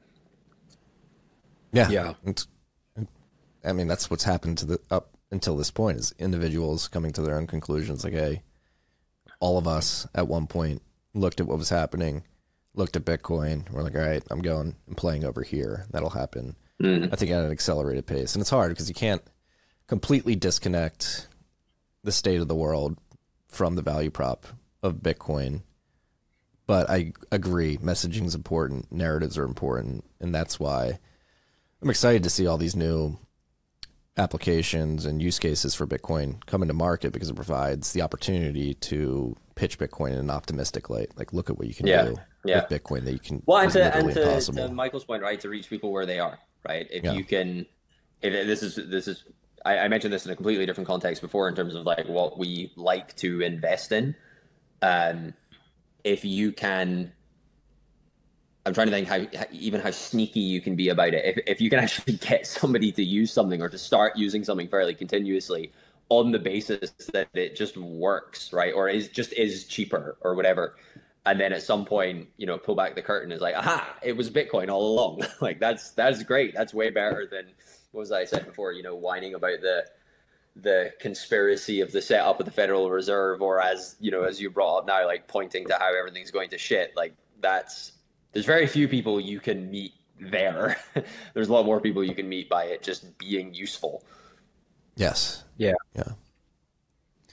Yeah, 1.72 1.88
Yeah. 1.88 2.14
It's, 2.24 2.48
I 3.64 3.72
mean, 3.72 3.86
that's 3.86 4.10
what's 4.10 4.24
happened 4.24 4.58
to 4.58 4.66
the 4.66 4.80
up 4.90 5.16
until 5.30 5.56
this 5.56 5.70
point 5.70 5.98
is 5.98 6.12
individuals 6.18 6.88
coming 6.88 7.12
to 7.12 7.22
their 7.22 7.36
own 7.36 7.46
conclusions. 7.46 8.02
Like, 8.02 8.12
hey, 8.12 8.42
all 9.38 9.56
of 9.56 9.68
us 9.68 10.06
at 10.14 10.26
one 10.26 10.48
point 10.48 10.82
looked 11.14 11.40
at 11.40 11.46
what 11.46 11.58
was 11.58 11.68
happening, 11.68 12.24
looked 12.74 12.96
at 12.96 13.04
Bitcoin. 13.04 13.70
We're 13.70 13.82
like, 13.82 13.94
all 13.94 14.00
right, 14.00 14.24
I'm 14.30 14.42
going 14.42 14.74
and 14.88 14.96
playing 14.96 15.24
over 15.24 15.42
here. 15.42 15.86
That'll 15.90 16.10
happen. 16.10 16.56
Mm-hmm. 16.82 17.12
I 17.12 17.16
think 17.16 17.30
at 17.30 17.44
an 17.44 17.52
accelerated 17.52 18.06
pace, 18.06 18.34
and 18.34 18.40
it's 18.40 18.50
hard 18.50 18.70
because 18.70 18.88
you 18.88 18.94
can't 18.94 19.22
completely 19.86 20.34
disconnect 20.34 21.28
the 22.02 22.10
state 22.10 22.40
of 22.40 22.48
the 22.48 22.54
world 22.54 22.98
from 23.46 23.76
the 23.76 23.82
value 23.82 24.10
prop 24.10 24.46
of 24.82 24.96
Bitcoin. 24.96 25.62
But 26.66 26.88
I 26.88 27.12
agree, 27.32 27.78
messaging 27.78 28.26
is 28.26 28.34
important, 28.34 28.92
narratives 28.92 29.36
are 29.36 29.44
important, 29.44 30.04
and 30.20 30.32
that's 30.34 30.60
why 30.60 30.98
I'm 31.82 31.90
excited 31.90 32.22
to 32.22 32.30
see 32.30 32.46
all 32.46 32.58
these 32.58 32.76
new 32.76 33.18
applications 34.16 35.06
and 35.06 35.22
use 35.22 35.38
cases 35.38 35.74
for 35.74 35.86
Bitcoin 35.86 36.44
come 36.46 36.62
into 36.62 36.74
market 36.74 37.12
because 37.12 37.30
it 37.30 37.36
provides 37.36 37.92
the 37.92 38.02
opportunity 38.02 38.74
to 38.74 39.36
pitch 39.54 39.78
Bitcoin 39.78 40.12
in 40.12 40.18
an 40.18 40.30
optimistic 40.30 40.90
light. 40.90 41.10
Like, 41.16 41.32
look 41.32 41.50
at 41.50 41.58
what 41.58 41.66
you 41.66 41.74
can 41.74 41.86
Yeah, 41.86 42.04
do 42.04 42.16
yeah. 42.44 42.66
with 42.70 42.82
Bitcoin 42.82 43.04
that 43.04 43.12
you 43.12 43.18
can. 43.18 43.42
Well, 43.46 43.58
and 43.58 43.72
to, 43.72 43.96
and 43.96 44.12
to, 44.12 44.40
to 44.40 44.68
Michael's 44.68 45.04
point, 45.04 45.22
right, 45.22 45.40
to 45.40 45.48
reach 45.48 45.68
people 45.68 45.90
where 45.90 46.06
they 46.06 46.18
are, 46.18 46.38
right? 46.68 46.86
If 46.90 47.04
Yeah. 47.04 47.12
you 47.12 47.24
can, 47.24 47.66
if 48.22 48.46
this 48.46 48.62
is 48.62 48.76
this 48.76 49.08
is, 49.08 49.24
I, 49.64 49.78
I 49.78 49.88
mentioned 49.88 50.12
this 50.12 50.24
in 50.26 50.32
a 50.32 50.36
completely 50.36 50.66
different 50.66 50.86
context 50.86 51.22
before 51.22 51.48
in 51.48 51.54
terms 51.54 51.74
of 51.74 51.84
like 51.84 52.06
what 52.06 52.38
we 52.38 52.72
like 52.76 53.16
to 53.16 53.40
invest 53.40 53.92
in. 53.92 54.14
Um, 54.82 55.34
if 56.04 56.24
you 56.24 56.52
can, 56.52 57.12
I'm 58.64 58.74
trying 58.74 58.86
to 58.86 58.92
think 58.92 59.08
how, 59.08 59.46
even 59.50 59.80
how 59.80 59.90
sneaky 59.90 60.40
you 60.40 60.60
can 60.60 60.76
be 60.76 60.88
about 60.88 61.14
it. 61.14 61.24
If 61.24 61.44
if 61.46 61.60
you 61.60 61.70
can 61.70 61.78
actually 61.84 62.14
get 62.14 62.46
somebody 62.46 62.92
to 62.92 63.04
use 63.04 63.32
something 63.32 63.60
or 63.60 63.68
to 63.68 63.78
start 63.78 64.16
using 64.16 64.44
something 64.44 64.68
fairly 64.68 64.94
continuously 64.94 65.72
on 66.08 66.32
the 66.32 66.38
basis 66.38 66.90
that 67.12 67.28
it 67.34 67.54
just 67.54 67.76
works, 67.76 68.52
right, 68.52 68.74
or 68.74 68.88
is 68.88 69.08
just 69.08 69.32
is 69.34 69.64
cheaper 69.64 70.16
or 70.22 70.34
whatever 70.34 70.74
and 71.26 71.38
then 71.38 71.52
at 71.52 71.62
some 71.62 71.84
point, 71.84 72.28
you 72.38 72.46
know, 72.46 72.56
pull 72.56 72.74
back 72.74 72.94
the 72.94 73.02
curtain 73.02 73.30
is 73.30 73.40
like, 73.40 73.54
aha, 73.54 73.96
it 74.02 74.16
was 74.16 74.30
Bitcoin 74.30 74.70
all 74.70 74.94
along. 74.94 75.22
like 75.40 75.60
that's 75.60 75.90
that's 75.90 76.22
great. 76.22 76.54
That's 76.54 76.72
way 76.72 76.90
better 76.90 77.28
than 77.30 77.46
what 77.92 78.00
was 78.00 78.12
I 78.12 78.24
said 78.24 78.46
before, 78.46 78.72
you 78.72 78.82
know, 78.82 78.94
whining 78.94 79.34
about 79.34 79.60
the 79.60 79.84
the 80.56 80.92
conspiracy 81.00 81.80
of 81.80 81.92
the 81.92 82.02
setup 82.02 82.40
of 82.40 82.46
the 82.46 82.52
Federal 82.52 82.90
Reserve 82.90 83.42
or 83.42 83.60
as, 83.60 83.96
you 84.00 84.10
know, 84.10 84.24
as 84.24 84.40
you 84.40 84.50
brought 84.50 84.78
up 84.78 84.86
now, 84.86 85.06
like 85.06 85.28
pointing 85.28 85.66
to 85.66 85.74
how 85.78 85.96
everything's 85.96 86.30
going 86.30 86.50
to 86.50 86.58
shit. 86.58 86.92
Like 86.96 87.14
that's 87.40 87.92
there's 88.32 88.46
very 88.46 88.66
few 88.66 88.88
people 88.88 89.20
you 89.20 89.40
can 89.40 89.70
meet 89.70 89.92
there. 90.20 90.76
there's 91.34 91.48
a 91.48 91.52
lot 91.52 91.64
more 91.64 91.80
people 91.80 92.04
you 92.04 92.14
can 92.14 92.28
meet 92.28 92.48
by 92.48 92.64
it 92.64 92.82
just 92.82 93.18
being 93.18 93.54
useful. 93.54 94.04
yes. 94.96 95.44
Yeah. 95.56 95.74
Yeah. 95.94 96.12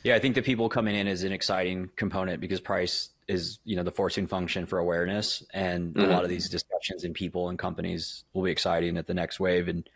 Yeah, 0.03 0.15
I 0.15 0.19
think 0.19 0.35
the 0.35 0.41
people 0.41 0.69
coming 0.69 0.95
in 0.95 1.07
is 1.07 1.23
an 1.23 1.33
exciting 1.33 1.89
component 1.97 2.39
because 2.39 2.61
price 2.61 3.09
is, 3.27 3.59
you 3.65 3.75
know, 3.75 3.83
the 3.83 3.91
forcing 3.91 4.25
function 4.25 4.65
for 4.65 4.79
awareness, 4.79 5.43
and 5.53 5.97
a 5.97 6.07
lot 6.07 6.23
of 6.23 6.29
these 6.29 6.47
discussions 6.49 7.03
and 7.03 7.13
people 7.13 7.49
and 7.49 7.59
companies 7.59 8.23
will 8.33 8.43
be 8.43 8.51
exciting 8.51 8.95
at 8.97 9.07
the 9.07 9.13
next 9.13 9.39
wave. 9.39 9.67
And 9.67 9.89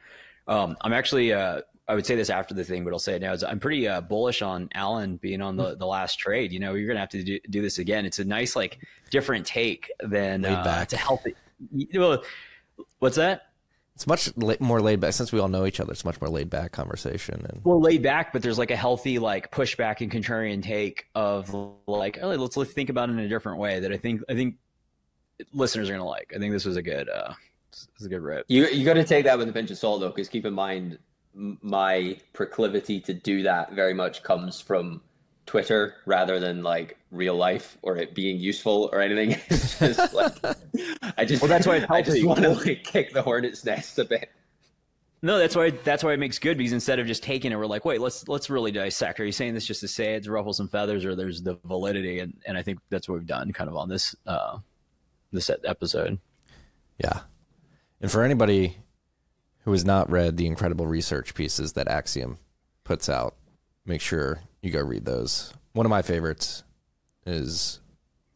um, 0.48 0.76
I'm 0.81 0.91
actually, 0.91 1.31
uh, 1.31 1.61
I 1.87 1.95
would 1.95 2.05
say 2.05 2.15
this 2.15 2.29
after 2.29 2.53
the 2.53 2.63
thing, 2.63 2.83
but 2.83 2.93
I'll 2.93 2.99
say 2.99 3.15
it 3.15 3.21
now. 3.21 3.33
Is 3.33 3.43
I'm 3.43 3.59
pretty 3.59 3.87
uh, 3.87 4.01
bullish 4.01 4.41
on 4.41 4.69
Allen 4.73 5.17
being 5.17 5.41
on 5.41 5.57
the, 5.57 5.75
the 5.75 5.85
last 5.85 6.17
trade. 6.17 6.51
You 6.51 6.59
know, 6.59 6.73
you're 6.75 6.87
gonna 6.87 6.99
have 6.99 7.09
to 7.09 7.23
do, 7.23 7.39
do 7.49 7.61
this 7.61 7.79
again. 7.79 8.05
It's 8.05 8.19
a 8.19 8.25
nice, 8.25 8.55
like, 8.55 8.79
different 9.09 9.45
take 9.45 9.91
than 9.99 10.45
uh, 10.45 10.85
to 10.85 10.97
help 10.97 11.21
it. 11.25 11.35
Well, 11.93 12.23
what's 12.99 13.17
that? 13.17 13.47
It's 13.95 14.07
much 14.07 14.35
la- 14.37 14.55
more 14.59 14.81
laid 14.81 14.99
back 14.99 15.13
since 15.13 15.31
we 15.31 15.39
all 15.39 15.49
know 15.49 15.65
each 15.65 15.79
other. 15.79 15.91
It's 15.91 16.05
much 16.05 16.19
more 16.21 16.29
laid 16.29 16.49
back 16.49 16.71
conversation, 16.71 17.45
and 17.47 17.61
well 17.63 17.79
laid 17.79 18.01
back, 18.01 18.33
but 18.33 18.41
there's 18.41 18.57
like 18.57 18.71
a 18.71 18.75
healthy 18.75 19.19
like 19.19 19.51
pushback 19.51 20.01
and 20.01 20.11
contrarian 20.11 20.63
take 20.63 21.07
of 21.13 21.53
like, 21.87 22.17
oh, 22.21 22.29
let's 22.29 22.57
let's 22.57 22.73
think 22.73 22.89
about 22.89 23.09
it 23.09 23.13
in 23.13 23.19
a 23.19 23.27
different 23.27 23.59
way 23.59 23.79
that 23.79 23.91
I 23.91 23.97
think 23.97 24.21
I 24.29 24.33
think 24.33 24.55
listeners 25.53 25.89
are 25.89 25.93
gonna 25.93 26.05
like. 26.05 26.31
I 26.35 26.39
think 26.39 26.53
this 26.53 26.65
was 26.65 26.77
a 26.77 26.81
good 26.81 27.09
uh 27.09 27.33
this 27.71 27.87
was 27.97 28.05
a 28.07 28.09
good 28.09 28.21
rip. 28.21 28.45
You 28.47 28.67
you 28.67 28.85
got 28.85 28.93
to 28.93 29.03
take 29.03 29.25
that 29.25 29.37
with 29.37 29.47
a 29.49 29.53
pinch 29.53 29.71
of 29.71 29.77
salt 29.77 30.01
though, 30.01 30.09
because 30.09 30.29
keep 30.29 30.45
in 30.45 30.53
mind 30.53 30.93
m- 30.93 30.99
my 31.33 32.17
proclivity 32.33 32.99
to 33.01 33.13
do 33.13 33.43
that 33.43 33.73
very 33.73 33.93
much 33.93 34.23
comes 34.23 34.59
from 34.59 35.01
Twitter 35.45 35.95
rather 36.05 36.39
than 36.39 36.63
like 36.63 36.97
real 37.11 37.35
life 37.35 37.77
or 37.81 37.97
it 37.97 38.15
being 38.15 38.37
useful 38.37 38.89
or 38.93 39.01
anything. 39.01 39.37
It's 39.49 39.79
just 39.79 40.13
like 40.13 40.33
I 41.17 41.25
just 41.25 41.41
Well, 41.41 41.49
that's 41.49 41.67
why 41.67 41.85
I 41.89 42.01
just 42.01 42.23
want 42.25 42.41
to 42.41 42.49
like 42.49 42.83
kick 42.83 43.13
the 43.13 43.21
hornet's 43.21 43.65
nest 43.65 43.99
a 43.99 44.05
bit. 44.05 44.29
No, 45.23 45.37
that's 45.37 45.55
why 45.55 45.69
that's 45.69 46.03
why 46.03 46.13
it 46.13 46.19
makes 46.19 46.39
good 46.39 46.57
because 46.57 46.73
instead 46.73 46.99
of 46.99 47.07
just 47.07 47.21
taking 47.21 47.51
it, 47.51 47.55
we're 47.55 47.67
like, 47.67 47.85
wait, 47.85 48.01
let's 48.01 48.27
let's 48.27 48.49
really 48.49 48.71
dissect. 48.71 49.19
Are 49.19 49.25
you 49.25 49.31
saying 49.31 49.53
this 49.53 49.65
just 49.65 49.81
to 49.81 49.87
say 49.87 50.15
it 50.15 50.23
to 50.23 50.31
ruffle 50.31 50.53
some 50.53 50.67
feathers, 50.67 51.05
or 51.05 51.15
there's 51.15 51.43
the 51.43 51.59
validity? 51.65 52.19
And 52.19 52.33
and 52.45 52.57
I 52.57 52.63
think 52.63 52.79
that's 52.89 53.07
what 53.07 53.15
we've 53.15 53.27
done 53.27 53.51
kind 53.53 53.69
of 53.69 53.75
on 53.75 53.87
this 53.87 54.15
uh 54.25 54.57
this 55.31 55.49
episode. 55.63 56.17
yeah. 56.97 57.21
And 58.01 58.11
for 58.11 58.23
anybody 58.23 58.77
who 59.63 59.71
has 59.71 59.85
not 59.85 60.09
read 60.09 60.38
the 60.38 60.47
incredible 60.47 60.88
research 60.88 61.33
pieces 61.33 61.73
that 61.73 61.88
Axiom 61.88 62.38
puts 62.83 63.09
out, 63.09 63.35
make 63.85 64.01
sure 64.01 64.41
you 64.61 64.71
go 64.71 64.81
read 64.81 65.05
those. 65.05 65.53
One 65.73 65.85
of 65.85 65.89
my 65.89 66.01
favorites 66.01 66.63
is 67.25 67.79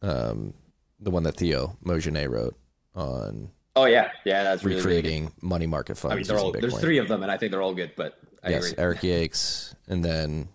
um, 0.02 0.54
the 1.00 1.10
one 1.10 1.24
that 1.24 1.36
Theo 1.36 1.76
Mogenet 1.84 2.30
wrote 2.30 2.56
on 2.94 3.50
Oh 3.76 3.84
yeah, 3.84 4.10
yeah, 4.24 4.42
that's 4.42 4.64
really, 4.64 4.80
really 4.80 4.96
recreating 4.96 5.32
money 5.42 5.66
market 5.66 5.98
funds. 5.98 6.30
I 6.30 6.34
mean, 6.34 6.42
all, 6.42 6.50
there's 6.50 6.80
three 6.80 6.96
of 6.96 7.08
them, 7.08 7.22
and 7.22 7.30
I 7.30 7.36
think 7.36 7.52
they're 7.52 7.60
all 7.60 7.74
good. 7.74 7.92
But 7.94 8.18
I 8.42 8.48
yes, 8.48 8.72
agree. 8.72 8.82
Eric 8.82 9.00
Yakes, 9.00 9.74
and 9.86 10.02
then 10.02 10.48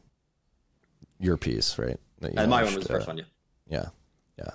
your 1.20 1.38
piece, 1.38 1.78
right? 1.78 2.00
and 2.22 2.50
my 2.50 2.64
one 2.64 2.74
was 2.74 2.88
the 2.88 2.94
first 2.94 3.08
uh, 3.08 3.12
one. 3.12 3.18
Yeah. 3.20 3.26
Yeah, 3.70 3.86
yeah. 4.40 4.52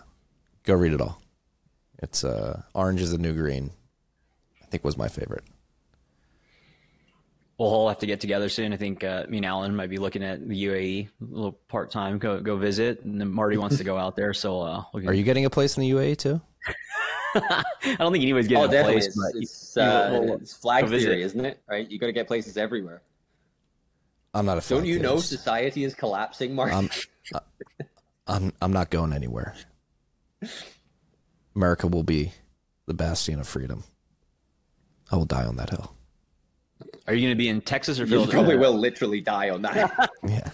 Go 0.65 0.75
read 0.75 0.93
it 0.93 1.01
all. 1.01 1.21
It's 2.01 2.25
uh, 2.25 2.63
orange 2.75 3.01
is 3.01 3.13
the 3.13 3.19
new 3.19 3.35
green. 3.35 3.71
I 4.63 4.67
think 4.67 4.85
was 4.85 4.99
my 4.99 5.09
favorite. 5.09 5.45
We'll 7.59 7.71
all 7.71 7.89
have 7.89 7.99
to 8.01 8.07
get 8.07 8.21
together 8.21 8.49
soon. 8.51 8.73
I 8.75 8.77
think 8.77 9.03
uh, 9.03 9.25
me 9.31 9.39
and 9.39 9.47
Allen 9.47 9.75
might 9.75 9.89
be 9.89 9.97
looking 9.97 10.23
at 10.23 10.47
the 10.47 10.65
UAE 10.67 11.09
a 11.09 11.11
little 11.25 11.53
part 11.53 11.91
time. 11.91 12.19
Go 12.19 12.39
go 12.41 12.57
visit, 12.57 13.03
and 13.05 13.19
then 13.21 13.31
Marty 13.31 13.57
wants 13.57 13.79
to 13.79 13.85
go 13.85 13.97
out 13.97 14.15
there. 14.15 14.35
So 14.35 14.61
uh, 14.61 14.85
we'll 14.93 15.09
Are 15.09 15.15
you 15.15 15.23
getting 15.25 15.47
a 15.47 15.51
place 15.51 15.77
in 15.79 15.81
the 15.83 15.91
UAE 15.93 16.19
too? 16.19 16.41
I 17.35 17.65
don't 17.99 18.13
think 18.13 18.23
anybody's 18.23 18.49
getting 18.49 18.63
Oh, 18.75 18.81
a 18.81 18.83
place, 18.85 19.07
It's, 19.07 19.17
but 19.17 19.41
it's, 19.41 19.77
you- 19.77 19.83
you- 19.83 19.89
uh, 19.89 20.11
we'll- 20.23 20.35
it's 20.35 20.53
flag 20.55 20.85
go 20.85 20.91
visit. 20.91 21.07
theory, 21.09 21.23
isn't 21.23 21.45
it? 21.45 21.63
Right? 21.69 21.91
You 21.91 21.99
got 21.99 22.07
to 22.07 22.13
get 22.13 22.27
places 22.27 22.57
everywhere. 22.59 23.01
I'm 24.35 24.45
not 24.45 24.59
a. 24.59 24.69
Don't 24.69 24.81
flag 24.81 24.87
you 24.87 24.99
know 24.99 25.17
society 25.19 25.85
is 25.85 25.95
collapsing, 25.95 26.55
Marty? 26.55 26.75
I'm, 26.75 26.91
I'm 28.27 28.53
I'm 28.61 28.73
not 28.73 28.91
going 28.91 29.15
anywhere. 29.15 29.55
America 31.55 31.87
will 31.87 32.03
be 32.03 32.33
the 32.87 32.93
bastion 32.93 33.41
of 33.41 33.49
freedom. 33.49 33.85
I 35.11 35.17
will 35.17 35.25
die 35.25 35.45
on 35.47 35.57
that 35.57 35.71
hill. 35.71 35.96
Are 37.07 37.15
you 37.15 37.21
going 37.21 37.33
to 37.33 37.39
be 37.39 37.49
in 37.49 37.61
Texas 37.61 38.01
or 38.01 38.05
you 38.05 38.27
probably 38.27 38.57
will 38.57 38.77
literally 38.77 39.21
die 39.21 39.51
on 39.51 39.63
that. 39.63 40.11
Yeah, 40.27 40.49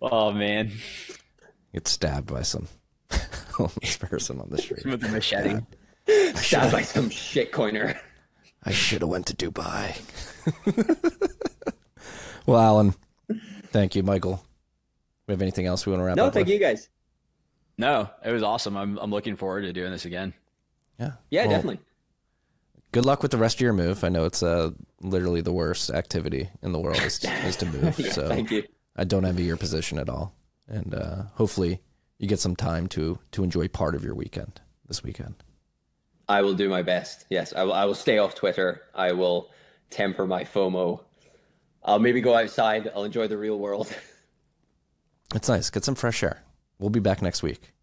Oh 0.00 0.30
man, 0.30 0.70
get 1.72 1.88
stabbed 1.88 2.26
by 2.32 2.42
some 2.42 2.68
homeless 3.54 3.96
person 3.96 4.40
on 4.40 4.50
the 4.50 4.58
street. 4.58 4.84
with 4.84 5.00
the 5.00 5.08
machete. 5.08 5.60
Stabbed 6.34 6.72
by 6.72 6.82
some 6.82 7.08
shitcoiner. 7.10 7.98
I 8.64 8.72
should 8.72 9.00
have 9.02 9.08
went 9.08 9.26
to 9.26 9.34
Dubai. 9.34 9.96
well, 12.46 12.60
Allen, 12.60 12.94
thank 13.68 13.96
you, 13.96 14.02
Michael. 14.02 14.44
We 15.26 15.32
have 15.32 15.42
anything 15.42 15.66
else 15.66 15.86
we 15.86 15.92
want 15.92 16.00
to 16.02 16.04
wrap 16.04 16.16
No, 16.16 16.26
up 16.26 16.28
No, 16.28 16.32
thank 16.32 16.46
with? 16.46 16.54
you 16.54 16.60
guys. 16.60 16.88
No, 17.78 18.08
it 18.24 18.30
was 18.30 18.42
awesome. 18.42 18.76
I'm 18.76 18.98
I'm 18.98 19.10
looking 19.10 19.34
forward 19.36 19.62
to 19.62 19.72
doing 19.72 19.90
this 19.90 20.04
again. 20.04 20.34
Yeah, 21.00 21.12
Yeah, 21.30 21.42
Well, 21.46 21.50
definitely. 21.56 21.80
Good 22.96 23.04
luck 23.04 23.20
with 23.20 23.30
the 23.30 23.36
rest 23.36 23.56
of 23.56 23.60
your 23.60 23.74
move. 23.74 24.04
I 24.04 24.08
know 24.08 24.24
it's 24.24 24.42
uh, 24.42 24.70
literally 25.02 25.42
the 25.42 25.52
worst 25.52 25.90
activity 25.90 26.48
in 26.62 26.72
the 26.72 26.80
world 26.80 26.96
is, 27.02 27.22
is 27.44 27.54
to 27.56 27.66
move. 27.66 27.98
Yeah, 27.98 28.10
so 28.10 28.26
thank 28.26 28.50
you. 28.50 28.62
I 28.96 29.04
don't 29.04 29.26
envy 29.26 29.44
your 29.44 29.58
position 29.58 29.98
at 29.98 30.08
all, 30.08 30.34
and 30.66 30.94
uh, 30.94 31.24
hopefully 31.34 31.82
you 32.16 32.26
get 32.26 32.40
some 32.40 32.56
time 32.56 32.86
to 32.86 33.18
to 33.32 33.44
enjoy 33.44 33.68
part 33.68 33.96
of 33.96 34.02
your 34.02 34.14
weekend 34.14 34.62
this 34.88 35.02
weekend. 35.04 35.34
I 36.26 36.40
will 36.40 36.54
do 36.54 36.70
my 36.70 36.80
best. 36.80 37.26
Yes, 37.28 37.52
I 37.54 37.64
will. 37.64 37.74
I 37.74 37.84
will 37.84 37.94
stay 37.94 38.16
off 38.16 38.34
Twitter. 38.34 38.80
I 38.94 39.12
will 39.12 39.50
temper 39.90 40.26
my 40.26 40.44
FOMO. 40.44 41.04
I'll 41.84 41.98
maybe 41.98 42.22
go 42.22 42.34
outside. 42.34 42.90
I'll 42.96 43.04
enjoy 43.04 43.26
the 43.28 43.36
real 43.36 43.58
world. 43.58 43.94
It's 45.34 45.50
nice. 45.50 45.68
Get 45.68 45.84
some 45.84 45.96
fresh 45.96 46.22
air. 46.22 46.40
We'll 46.78 46.88
be 46.88 47.00
back 47.00 47.20
next 47.20 47.42
week. 47.42 47.74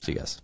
See 0.00 0.12
you 0.12 0.18
guys. 0.18 0.40